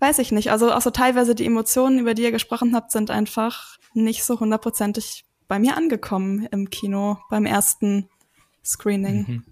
weiß 0.00 0.18
ich 0.18 0.32
nicht. 0.32 0.50
Also 0.50 0.72
auch 0.72 0.82
so 0.82 0.90
teilweise 0.90 1.34
die 1.34 1.46
Emotionen, 1.46 1.98
über 1.98 2.14
die 2.14 2.22
ihr 2.22 2.32
gesprochen 2.32 2.74
habt, 2.74 2.92
sind 2.92 3.10
einfach 3.10 3.76
nicht 3.94 4.24
so 4.24 4.40
hundertprozentig 4.40 5.24
bei 5.48 5.58
mir 5.58 5.76
angekommen 5.76 6.46
im 6.50 6.70
Kino 6.70 7.18
beim 7.30 7.46
ersten 7.46 8.08
Screening. 8.64 9.26
Mhm. 9.28 9.44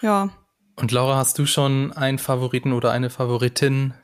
Ja. 0.00 0.30
Und 0.76 0.92
Laura, 0.92 1.16
hast 1.16 1.38
du 1.38 1.46
schon 1.46 1.92
einen 1.92 2.18
Favoriten 2.18 2.72
oder 2.72 2.92
eine 2.92 3.10
Favoritin 3.10 3.94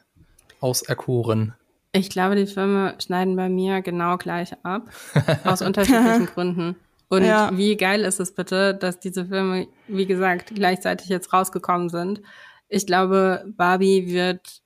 auserkoren? 0.60 1.54
Ich 1.92 2.10
glaube, 2.10 2.34
die 2.34 2.46
Filme 2.46 2.96
schneiden 3.00 3.36
bei 3.36 3.48
mir 3.48 3.80
genau 3.80 4.16
gleich 4.16 4.52
ab. 4.64 4.88
aus 5.44 5.62
unterschiedlichen 5.62 6.26
Gründen. 6.26 6.76
Und 7.08 7.24
ja. 7.24 7.50
wie 7.54 7.76
geil 7.76 8.02
ist 8.02 8.20
es 8.20 8.32
bitte, 8.32 8.74
dass 8.74 8.98
diese 8.98 9.26
Filme, 9.26 9.68
wie 9.88 10.06
gesagt, 10.06 10.54
gleichzeitig 10.54 11.08
jetzt 11.08 11.32
rausgekommen 11.32 11.88
sind. 11.88 12.22
Ich 12.68 12.86
glaube, 12.86 13.44
Barbie 13.46 14.12
wird 14.12 14.62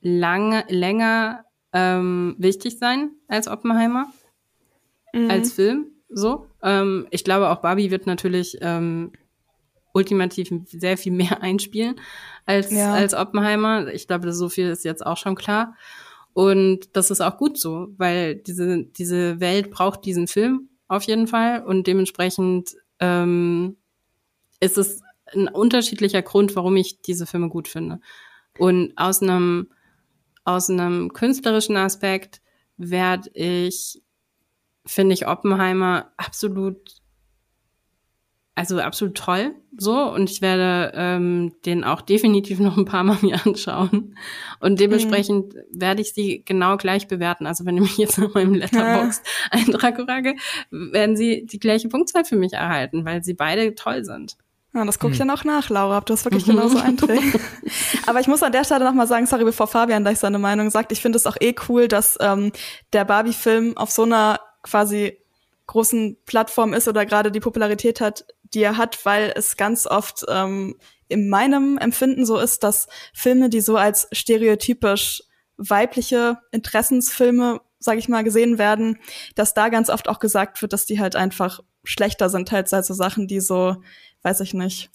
lange, 0.00 0.64
länger 0.68 1.44
ähm, 1.72 2.36
wichtig 2.38 2.78
sein 2.78 3.10
als 3.28 3.48
Oppenheimer, 3.48 4.06
mhm. 5.12 5.30
als 5.30 5.52
Film. 5.52 5.86
So. 6.08 6.46
Ähm, 6.62 7.06
ich 7.10 7.24
glaube, 7.24 7.48
auch 7.50 7.60
Barbie 7.60 7.90
wird 7.90 8.06
natürlich 8.06 8.58
ähm, 8.60 9.12
ultimativ 9.92 10.50
sehr 10.66 10.98
viel 10.98 11.12
mehr 11.12 11.42
einspielen 11.42 11.96
als, 12.44 12.70
ja. 12.70 12.92
als 12.92 13.14
Oppenheimer. 13.14 13.88
Ich 13.88 14.06
glaube, 14.06 14.32
so 14.32 14.48
viel 14.48 14.68
ist 14.68 14.84
jetzt 14.84 15.04
auch 15.04 15.16
schon 15.16 15.34
klar. 15.34 15.74
Und 16.32 16.94
das 16.94 17.10
ist 17.10 17.22
auch 17.22 17.38
gut 17.38 17.58
so, 17.58 17.88
weil 17.96 18.36
diese, 18.36 18.84
diese 18.84 19.40
Welt 19.40 19.70
braucht 19.70 20.04
diesen 20.04 20.26
Film 20.26 20.68
auf 20.88 21.02
jeden 21.04 21.26
Fall. 21.26 21.64
Und 21.64 21.86
dementsprechend 21.86 22.76
ähm, 23.00 23.76
ist 24.60 24.78
es 24.78 25.02
ein 25.34 25.48
unterschiedlicher 25.48 26.22
Grund, 26.22 26.54
warum 26.56 26.76
ich 26.76 27.02
diese 27.02 27.26
Filme 27.26 27.48
gut 27.48 27.68
finde. 27.68 28.00
Und 28.58 28.92
aus 28.96 29.22
einem 29.22 29.68
aus 30.46 30.70
einem 30.70 31.12
künstlerischen 31.12 31.76
Aspekt 31.76 32.40
werde 32.76 33.28
ich, 33.34 34.00
finde 34.86 35.12
ich 35.14 35.26
Oppenheimer 35.26 36.12
absolut, 36.16 36.95
also 38.56 38.80
absolut 38.80 39.16
toll 39.16 39.54
so 39.76 40.10
und 40.10 40.30
ich 40.30 40.40
werde 40.40 40.92
ähm, 40.96 41.52
den 41.64 41.84
auch 41.84 42.00
definitiv 42.00 42.58
noch 42.60 42.76
ein 42.76 42.86
paar 42.86 43.04
Mal 43.04 43.18
mir 43.20 43.38
anschauen 43.44 44.16
und 44.60 44.80
dementsprechend 44.80 45.54
mhm. 45.54 45.60
werde 45.70 46.02
ich 46.02 46.12
sie 46.14 46.42
genau 46.44 46.76
gleich 46.76 47.06
bewerten. 47.06 47.46
Also 47.46 47.64
wenn 47.64 47.76
ich 47.76 47.82
mich 47.82 47.98
jetzt 47.98 48.18
nach 48.18 48.34
meinem 48.34 48.54
Letterbox-Eintrag 48.54 50.00
frage, 50.00 50.34
werden 50.70 51.16
sie 51.16 51.46
die 51.46 51.60
gleiche 51.60 51.88
Punktzahl 51.88 52.24
für 52.24 52.36
mich 52.36 52.54
erhalten, 52.54 53.04
weil 53.04 53.22
sie 53.22 53.34
beide 53.34 53.74
toll 53.74 54.04
sind. 54.04 54.36
Ja, 54.74 54.84
das 54.84 54.98
gucke 54.98 55.14
ich 55.14 55.20
hm. 55.20 55.28
dann 55.28 55.38
auch 55.38 55.44
nach, 55.44 55.70
Laura, 55.70 55.96
ob 55.96 56.06
du 56.06 56.12
das 56.12 56.24
wirklich 56.24 56.44
genauso 56.46 56.78
einträgst. 56.78 57.38
Aber 58.06 58.20
ich 58.20 58.26
muss 58.26 58.42
an 58.42 58.52
der 58.52 58.64
Stelle 58.64 58.84
nochmal 58.84 59.06
sagen, 59.06 59.26
sorry, 59.26 59.44
bevor 59.44 59.66
Fabian 59.66 60.02
gleich 60.02 60.18
seine 60.18 60.38
Meinung 60.38 60.70
sagt, 60.70 60.92
ich 60.92 61.00
finde 61.00 61.16
es 61.16 61.26
auch 61.26 61.36
eh 61.40 61.54
cool, 61.68 61.88
dass 61.88 62.18
ähm, 62.20 62.52
der 62.92 63.06
Barbie-Film 63.06 63.76
auf 63.76 63.90
so 63.90 64.02
einer 64.02 64.38
quasi 64.62 65.18
großen 65.66 66.16
Plattform 66.26 66.72
ist 66.74 66.88
oder 66.88 67.06
gerade 67.06 67.32
die 67.32 67.40
Popularität 67.40 68.00
hat, 68.00 68.26
die 68.54 68.62
er 68.62 68.76
hat, 68.76 69.04
weil 69.04 69.32
es 69.34 69.56
ganz 69.56 69.86
oft 69.86 70.24
ähm, 70.28 70.76
in 71.08 71.28
meinem 71.28 71.78
Empfinden 71.78 72.26
so 72.26 72.38
ist, 72.38 72.62
dass 72.62 72.88
Filme, 73.12 73.48
die 73.48 73.60
so 73.60 73.76
als 73.76 74.08
stereotypisch 74.12 75.22
weibliche 75.56 76.38
Interessensfilme, 76.50 77.60
sage 77.78 77.98
ich 77.98 78.08
mal, 78.08 78.24
gesehen 78.24 78.58
werden, 78.58 78.98
dass 79.34 79.54
da 79.54 79.68
ganz 79.68 79.88
oft 79.88 80.08
auch 80.08 80.18
gesagt 80.18 80.60
wird, 80.60 80.72
dass 80.72 80.86
die 80.86 81.00
halt 81.00 81.16
einfach 81.16 81.60
schlechter 81.84 82.28
sind 82.28 82.52
als 82.52 82.70
so 82.70 82.94
Sachen, 82.94 83.28
die 83.28 83.40
so 83.40 83.76
weiß 84.22 84.40
ich 84.40 84.54
nicht, 84.54 84.90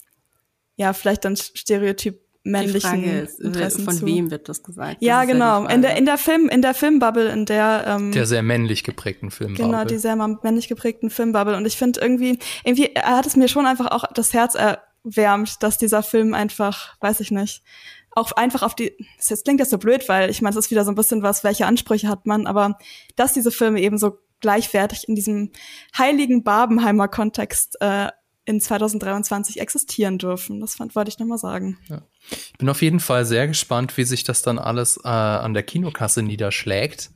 ja, 0.76 0.92
vielleicht 0.92 1.24
dann 1.24 1.36
Stereotyp 1.36 2.20
männlichen 2.44 3.04
ist, 3.04 3.40
Interessen 3.40 3.84
von 3.84 3.94
zu. 3.94 4.06
wem 4.06 4.30
wird 4.30 4.48
das 4.48 4.62
gesagt? 4.62 4.96
Ja, 5.00 5.20
das 5.20 5.32
genau. 5.32 5.64
Ja 5.64 5.70
in 5.70 5.82
der 5.82 5.96
in 5.96 6.04
der 6.06 6.18
Film 6.18 6.48
in 6.48 6.62
der 6.62 6.74
Filmbubble, 6.74 7.30
in 7.30 7.46
der 7.46 7.84
ähm, 7.86 8.12
der 8.12 8.26
sehr 8.26 8.42
männlich 8.42 8.84
geprägten 8.84 9.30
Filmbubble. 9.30 9.64
Genau, 9.64 9.84
die 9.84 9.98
sehr 9.98 10.16
männlich 10.16 10.68
geprägten 10.68 11.10
Filmbubble. 11.10 11.56
Und 11.56 11.66
ich 11.66 11.76
finde 11.76 12.00
irgendwie 12.00 12.38
irgendwie 12.64 12.90
hat 12.96 13.26
es 13.26 13.36
mir 13.36 13.48
schon 13.48 13.66
einfach 13.66 13.90
auch 13.90 14.04
das 14.12 14.32
Herz 14.32 14.56
erwärmt, 14.56 15.62
dass 15.62 15.78
dieser 15.78 16.02
Film 16.02 16.34
einfach, 16.34 16.96
weiß 17.00 17.20
ich 17.20 17.30
nicht, 17.30 17.62
auch 18.10 18.32
einfach 18.32 18.62
auf 18.62 18.74
die. 18.74 18.96
Das 19.28 19.42
klingt 19.44 19.60
jetzt 19.60 19.70
so 19.70 19.78
blöd, 19.78 20.08
weil 20.08 20.30
ich 20.30 20.42
meine, 20.42 20.50
es 20.50 20.66
ist 20.66 20.70
wieder 20.70 20.84
so 20.84 20.90
ein 20.90 20.96
bisschen 20.96 21.22
was, 21.22 21.44
welche 21.44 21.66
Ansprüche 21.66 22.08
hat 22.08 22.26
man, 22.26 22.46
aber 22.46 22.78
dass 23.16 23.32
diese 23.32 23.50
Filme 23.50 23.80
eben 23.80 23.98
so 23.98 24.18
gleichwertig 24.40 25.08
in 25.08 25.14
diesem 25.14 25.52
heiligen 25.96 26.42
Barbenheimer 26.42 27.08
Kontext 27.08 27.76
äh, 27.80 28.08
in 28.44 28.60
2023 28.60 29.60
existieren 29.60 30.18
dürfen. 30.18 30.60
Das 30.60 30.74
fand, 30.74 30.96
wollte 30.96 31.10
ich 31.10 31.18
nochmal 31.18 31.38
sagen. 31.38 31.78
Ja. 31.88 32.02
Ich 32.30 32.54
bin 32.58 32.68
auf 32.68 32.82
jeden 32.82 33.00
Fall 33.00 33.24
sehr 33.24 33.46
gespannt, 33.46 33.96
wie 33.96 34.04
sich 34.04 34.24
das 34.24 34.42
dann 34.42 34.58
alles 34.58 34.98
äh, 35.04 35.08
an 35.08 35.54
der 35.54 35.62
Kinokasse 35.62 36.22
niederschlägt. 36.22 37.10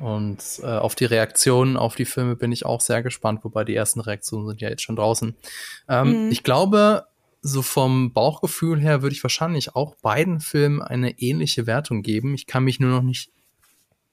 Und 0.00 0.42
äh, 0.62 0.66
auf 0.66 0.96
die 0.96 1.04
Reaktionen 1.04 1.76
auf 1.76 1.94
die 1.94 2.04
Filme 2.04 2.34
bin 2.34 2.50
ich 2.50 2.66
auch 2.66 2.80
sehr 2.80 3.02
gespannt, 3.02 3.44
wobei 3.44 3.64
die 3.64 3.76
ersten 3.76 4.00
Reaktionen 4.00 4.48
sind 4.48 4.60
ja 4.60 4.68
jetzt 4.68 4.82
schon 4.82 4.96
draußen. 4.96 5.36
Ähm, 5.88 6.26
mhm. 6.26 6.32
Ich 6.32 6.42
glaube, 6.42 7.06
so 7.40 7.62
vom 7.62 8.12
Bauchgefühl 8.12 8.80
her 8.80 9.02
würde 9.02 9.14
ich 9.14 9.22
wahrscheinlich 9.22 9.76
auch 9.76 9.94
beiden 9.96 10.40
Filmen 10.40 10.82
eine 10.82 11.20
ähnliche 11.20 11.66
Wertung 11.66 12.02
geben. 12.02 12.34
Ich 12.34 12.46
kann 12.46 12.64
mich 12.64 12.80
nur 12.80 12.90
noch 12.90 13.02
nicht 13.02 13.30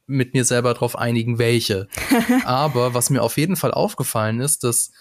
mit 0.05 0.33
mir 0.33 0.45
selber 0.45 0.73
darauf 0.73 0.97
einigen, 0.97 1.39
welche. 1.39 1.87
Aber 2.45 2.93
was 2.93 3.09
mir 3.09 3.23
auf 3.23 3.37
jeden 3.37 3.55
Fall 3.55 3.71
aufgefallen 3.71 4.39
ist, 4.39 4.63
dass 4.63 4.91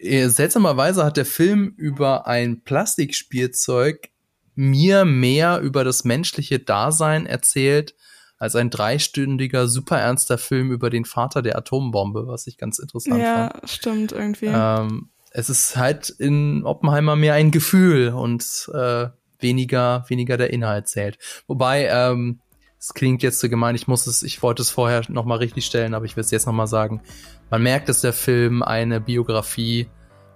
seltsamerweise 0.00 1.04
hat 1.04 1.16
der 1.16 1.26
Film 1.26 1.74
über 1.76 2.26
ein 2.26 2.62
Plastikspielzeug 2.62 4.10
mir 4.54 5.04
mehr 5.04 5.60
über 5.60 5.84
das 5.84 6.04
menschliche 6.04 6.58
Dasein 6.58 7.26
erzählt 7.26 7.94
als 8.38 8.56
ein 8.56 8.70
dreistündiger, 8.70 9.68
super 9.68 9.98
ernster 9.98 10.38
Film 10.38 10.72
über 10.72 10.88
den 10.88 11.04
Vater 11.04 11.42
der 11.42 11.58
Atombombe, 11.58 12.26
was 12.26 12.46
ich 12.46 12.56
ganz 12.56 12.78
interessant 12.78 13.20
ja, 13.20 13.48
fand. 13.48 13.62
Ja, 13.62 13.68
stimmt 13.68 14.12
irgendwie. 14.12 14.46
Ähm, 14.46 15.10
es 15.30 15.50
ist 15.50 15.76
halt 15.76 16.08
in 16.08 16.64
Oppenheimer 16.64 17.16
mehr 17.16 17.34
ein 17.34 17.50
Gefühl 17.50 18.08
und 18.08 18.70
äh, 18.74 19.08
weniger, 19.38 20.04
weniger 20.08 20.36
der 20.38 20.52
Inhalt 20.52 20.88
zählt. 20.88 21.18
Wobei, 21.46 21.86
ähm, 21.86 22.40
es 22.80 22.94
klingt 22.94 23.22
jetzt 23.22 23.40
so 23.40 23.48
gemein, 23.50 23.74
ich 23.74 23.88
muss 23.88 24.06
es, 24.06 24.22
ich 24.22 24.42
wollte 24.42 24.62
es 24.62 24.70
vorher 24.70 25.02
nochmal 25.08 25.38
richtig 25.38 25.66
stellen, 25.66 25.92
aber 25.92 26.06
ich 26.06 26.16
will 26.16 26.24
es 26.24 26.30
jetzt 26.30 26.46
nochmal 26.46 26.66
sagen. 26.66 27.02
Man 27.50 27.62
merkt, 27.62 27.90
dass 27.90 28.00
der 28.00 28.14
Film 28.14 28.62
eine 28.62 29.02
Biografie 29.02 29.88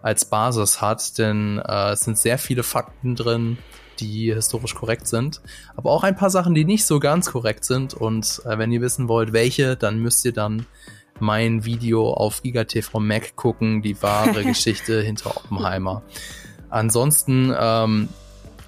als 0.03 0.27
Basis 0.27 0.83
hat, 0.83 1.17
denn 1.17 1.59
äh, 1.67 1.93
es 1.93 2.01
sind 2.01 2.19
sehr 2.19 2.37
viele 2.37 2.63
Fakten 2.63 3.17
drin, 3.17 3.57
die 3.99 4.35
historisch 4.35 4.75
korrekt 4.75 5.07
sind, 5.07 5.41
aber 5.75 5.91
auch 5.91 6.05
ein 6.05 6.17
paar 6.17 6.29
Sachen, 6.29 6.55
die 6.55 6.67
nicht 6.67 6.85
so 6.85 7.01
ganz 7.01 7.31
korrekt 7.31 7.65
sind. 7.65 7.95
Und 7.95 8.43
äh, 8.45 8.59
wenn 8.59 8.71
ihr 8.71 8.83
wissen 8.83 9.09
wollt, 9.09 9.33
welche, 9.33 9.77
dann 9.77 10.01
müsst 10.01 10.23
ihr 10.27 10.33
dann 10.33 10.67
mein 11.21 11.65
Video 11.65 12.13
auf 12.13 12.43
GigaTV 12.43 12.99
Mac 12.99 13.37
gucken, 13.37 13.81
die 13.81 14.03
wahre 14.03 14.45
Geschichte 14.45 15.01
hinter 15.01 15.35
Oppenheimer. 15.35 16.03
Ansonsten 16.69 17.55
ähm, 17.59 18.11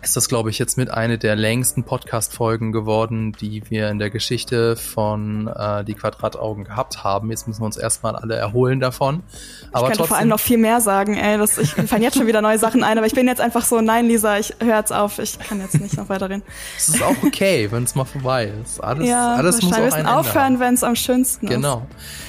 ist 0.07 0.17
das, 0.17 0.29
glaube 0.29 0.51
ich, 0.51 0.59
jetzt 0.61 0.79
mit 0.79 0.89
eine 0.89 1.19
der 1.19 1.35
längsten 1.35 1.83
Podcast-Folgen 1.83 2.71
geworden, 2.71 3.33
die 3.33 3.69
wir 3.71 3.91
in 3.91 3.99
der 3.99 4.09
Geschichte 4.09 4.77
von 4.77 5.49
äh, 5.49 5.83
die 5.83 5.95
Quadrataugen 5.95 6.63
gehabt 6.63 7.03
haben. 7.03 7.31
Jetzt 7.31 7.49
müssen 7.49 7.61
wir 7.61 7.67
uns 7.67 7.77
erstmal 7.77 8.15
alle 8.15 8.37
erholen 8.37 8.79
davon. 8.79 9.25
Aber 9.73 9.87
ich 9.87 9.87
könnte 9.87 9.99
trotzdem, 9.99 10.07
vor 10.07 10.17
allem 10.19 10.29
noch 10.29 10.39
viel 10.39 10.59
mehr 10.59 10.81
sagen, 10.81 11.17
ey. 11.17 11.37
Das, 11.39 11.59
ich 11.59 11.71
fange 11.71 12.05
jetzt 12.05 12.17
schon 12.17 12.29
wieder 12.29 12.41
neue 12.41 12.57
Sachen 12.57 12.85
ein, 12.85 12.99
aber 12.99 13.09
ich 13.09 13.15
bin 13.15 13.27
jetzt 13.27 13.41
einfach 13.41 13.65
so, 13.65 13.81
nein, 13.81 14.07
Lisa, 14.07 14.39
ich 14.39 14.55
höre 14.61 14.77
jetzt 14.77 14.93
auf, 14.93 15.19
ich 15.19 15.41
kann 15.41 15.61
jetzt 15.61 15.81
nicht 15.81 15.97
noch 15.97 16.09
weiterreden. 16.09 16.45
Es 16.77 16.89
ist 16.89 17.03
auch 17.03 17.17
okay, 17.25 17.69
wenn 17.73 17.83
es 17.83 17.97
mal 17.97 18.05
vorbei 18.05 18.53
ist. 18.63 18.79
Alles, 18.79 19.09
ja, 19.09 19.35
alles 19.35 19.61
muss 19.61 19.73
auch 19.73 19.79
wir 19.79 19.85
müssen 19.87 20.07
aufhören, 20.07 20.61
wenn 20.61 20.75
es 20.75 20.85
am 20.85 20.95
schönsten 20.95 21.47
genau. 21.49 21.57
ist. 21.57 21.63
Genau. 21.65 21.87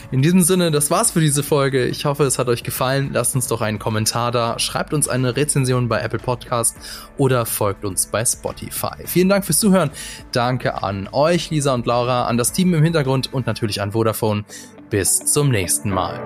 In 0.09 0.21
diesem 0.21 0.41
Sinne, 0.41 0.71
das 0.71 0.89
war's 0.89 1.11
für 1.11 1.19
diese 1.19 1.43
Folge. 1.43 1.85
Ich 1.85 2.05
hoffe, 2.05 2.23
es 2.23 2.39
hat 2.39 2.47
euch 2.47 2.63
gefallen. 2.63 3.09
Lasst 3.11 3.35
uns 3.35 3.47
doch 3.47 3.59
einen 3.59 3.77
Kommentar 3.77 4.31
da, 4.31 4.57
schreibt 4.57 4.93
uns 4.93 5.09
eine 5.09 5.35
Rezension 5.35 5.89
bei 5.89 5.99
Apple 5.99 6.19
Podcast 6.19 6.77
oder 7.17 7.45
folgt 7.45 7.83
uns 7.83 8.05
bei 8.07 8.23
Spotify. 8.23 9.05
Vielen 9.05 9.27
Dank 9.27 9.43
fürs 9.43 9.59
Zuhören. 9.59 9.91
Danke 10.31 10.81
an 10.81 11.09
euch, 11.11 11.49
Lisa 11.49 11.73
und 11.73 11.85
Laura, 11.85 12.25
an 12.25 12.37
das 12.37 12.53
Team 12.53 12.73
im 12.73 12.83
Hintergrund 12.83 13.33
und 13.33 13.47
natürlich 13.47 13.81
an 13.81 13.91
Vodafone. 13.91 14.45
Bis 14.89 15.25
zum 15.25 15.49
nächsten 15.49 15.89
Mal. 15.89 16.21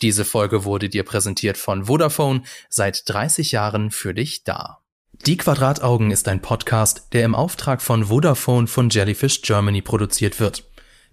Diese 0.00 0.24
Folge 0.24 0.64
wurde 0.64 0.88
dir 0.88 1.02
präsentiert 1.02 1.58
von 1.58 1.86
Vodafone, 1.86 2.42
seit 2.68 3.08
30 3.08 3.50
Jahren 3.50 3.90
für 3.90 4.14
dich 4.14 4.44
da. 4.44 4.79
Die 5.26 5.36
Quadrataugen 5.36 6.10
ist 6.10 6.28
ein 6.28 6.40
Podcast, 6.40 7.08
der 7.12 7.26
im 7.26 7.34
Auftrag 7.34 7.82
von 7.82 8.06
Vodafone 8.06 8.66
von 8.66 8.88
Jellyfish 8.88 9.42
Germany 9.42 9.82
produziert 9.82 10.40
wird. 10.40 10.64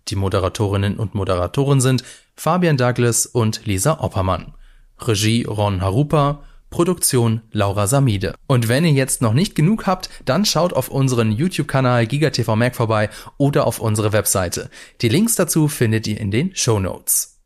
Die 0.07 0.15
Moderatorinnen 0.15 0.95
und 0.95 1.13
Moderatoren 1.13 1.81
sind 1.81 2.05
Fabian 2.33 2.77
Douglas 2.77 3.25
und 3.25 3.65
Lisa 3.65 3.99
Oppermann. 3.99 4.53
Regie 4.97 5.43
Ron 5.43 5.81
Harupa, 5.81 6.41
Produktion 6.69 7.41
Laura 7.51 7.85
Samide. 7.85 8.33
Und 8.47 8.69
wenn 8.69 8.85
ihr 8.85 8.93
jetzt 8.93 9.21
noch 9.21 9.33
nicht 9.33 9.55
genug 9.55 9.87
habt, 9.87 10.09
dann 10.23 10.45
schaut 10.45 10.71
auf 10.71 10.87
unseren 10.87 11.33
YouTube-Kanal 11.33 12.07
GigaTV 12.07 12.55
Mac 12.55 12.77
vorbei 12.77 13.09
oder 13.35 13.67
auf 13.67 13.79
unsere 13.79 14.13
Webseite. 14.13 14.69
Die 15.01 15.09
Links 15.09 15.35
dazu 15.35 15.67
findet 15.67 16.07
ihr 16.07 16.17
in 16.17 16.31
den 16.31 16.55
Show 16.55 16.79
Notes. 16.79 17.36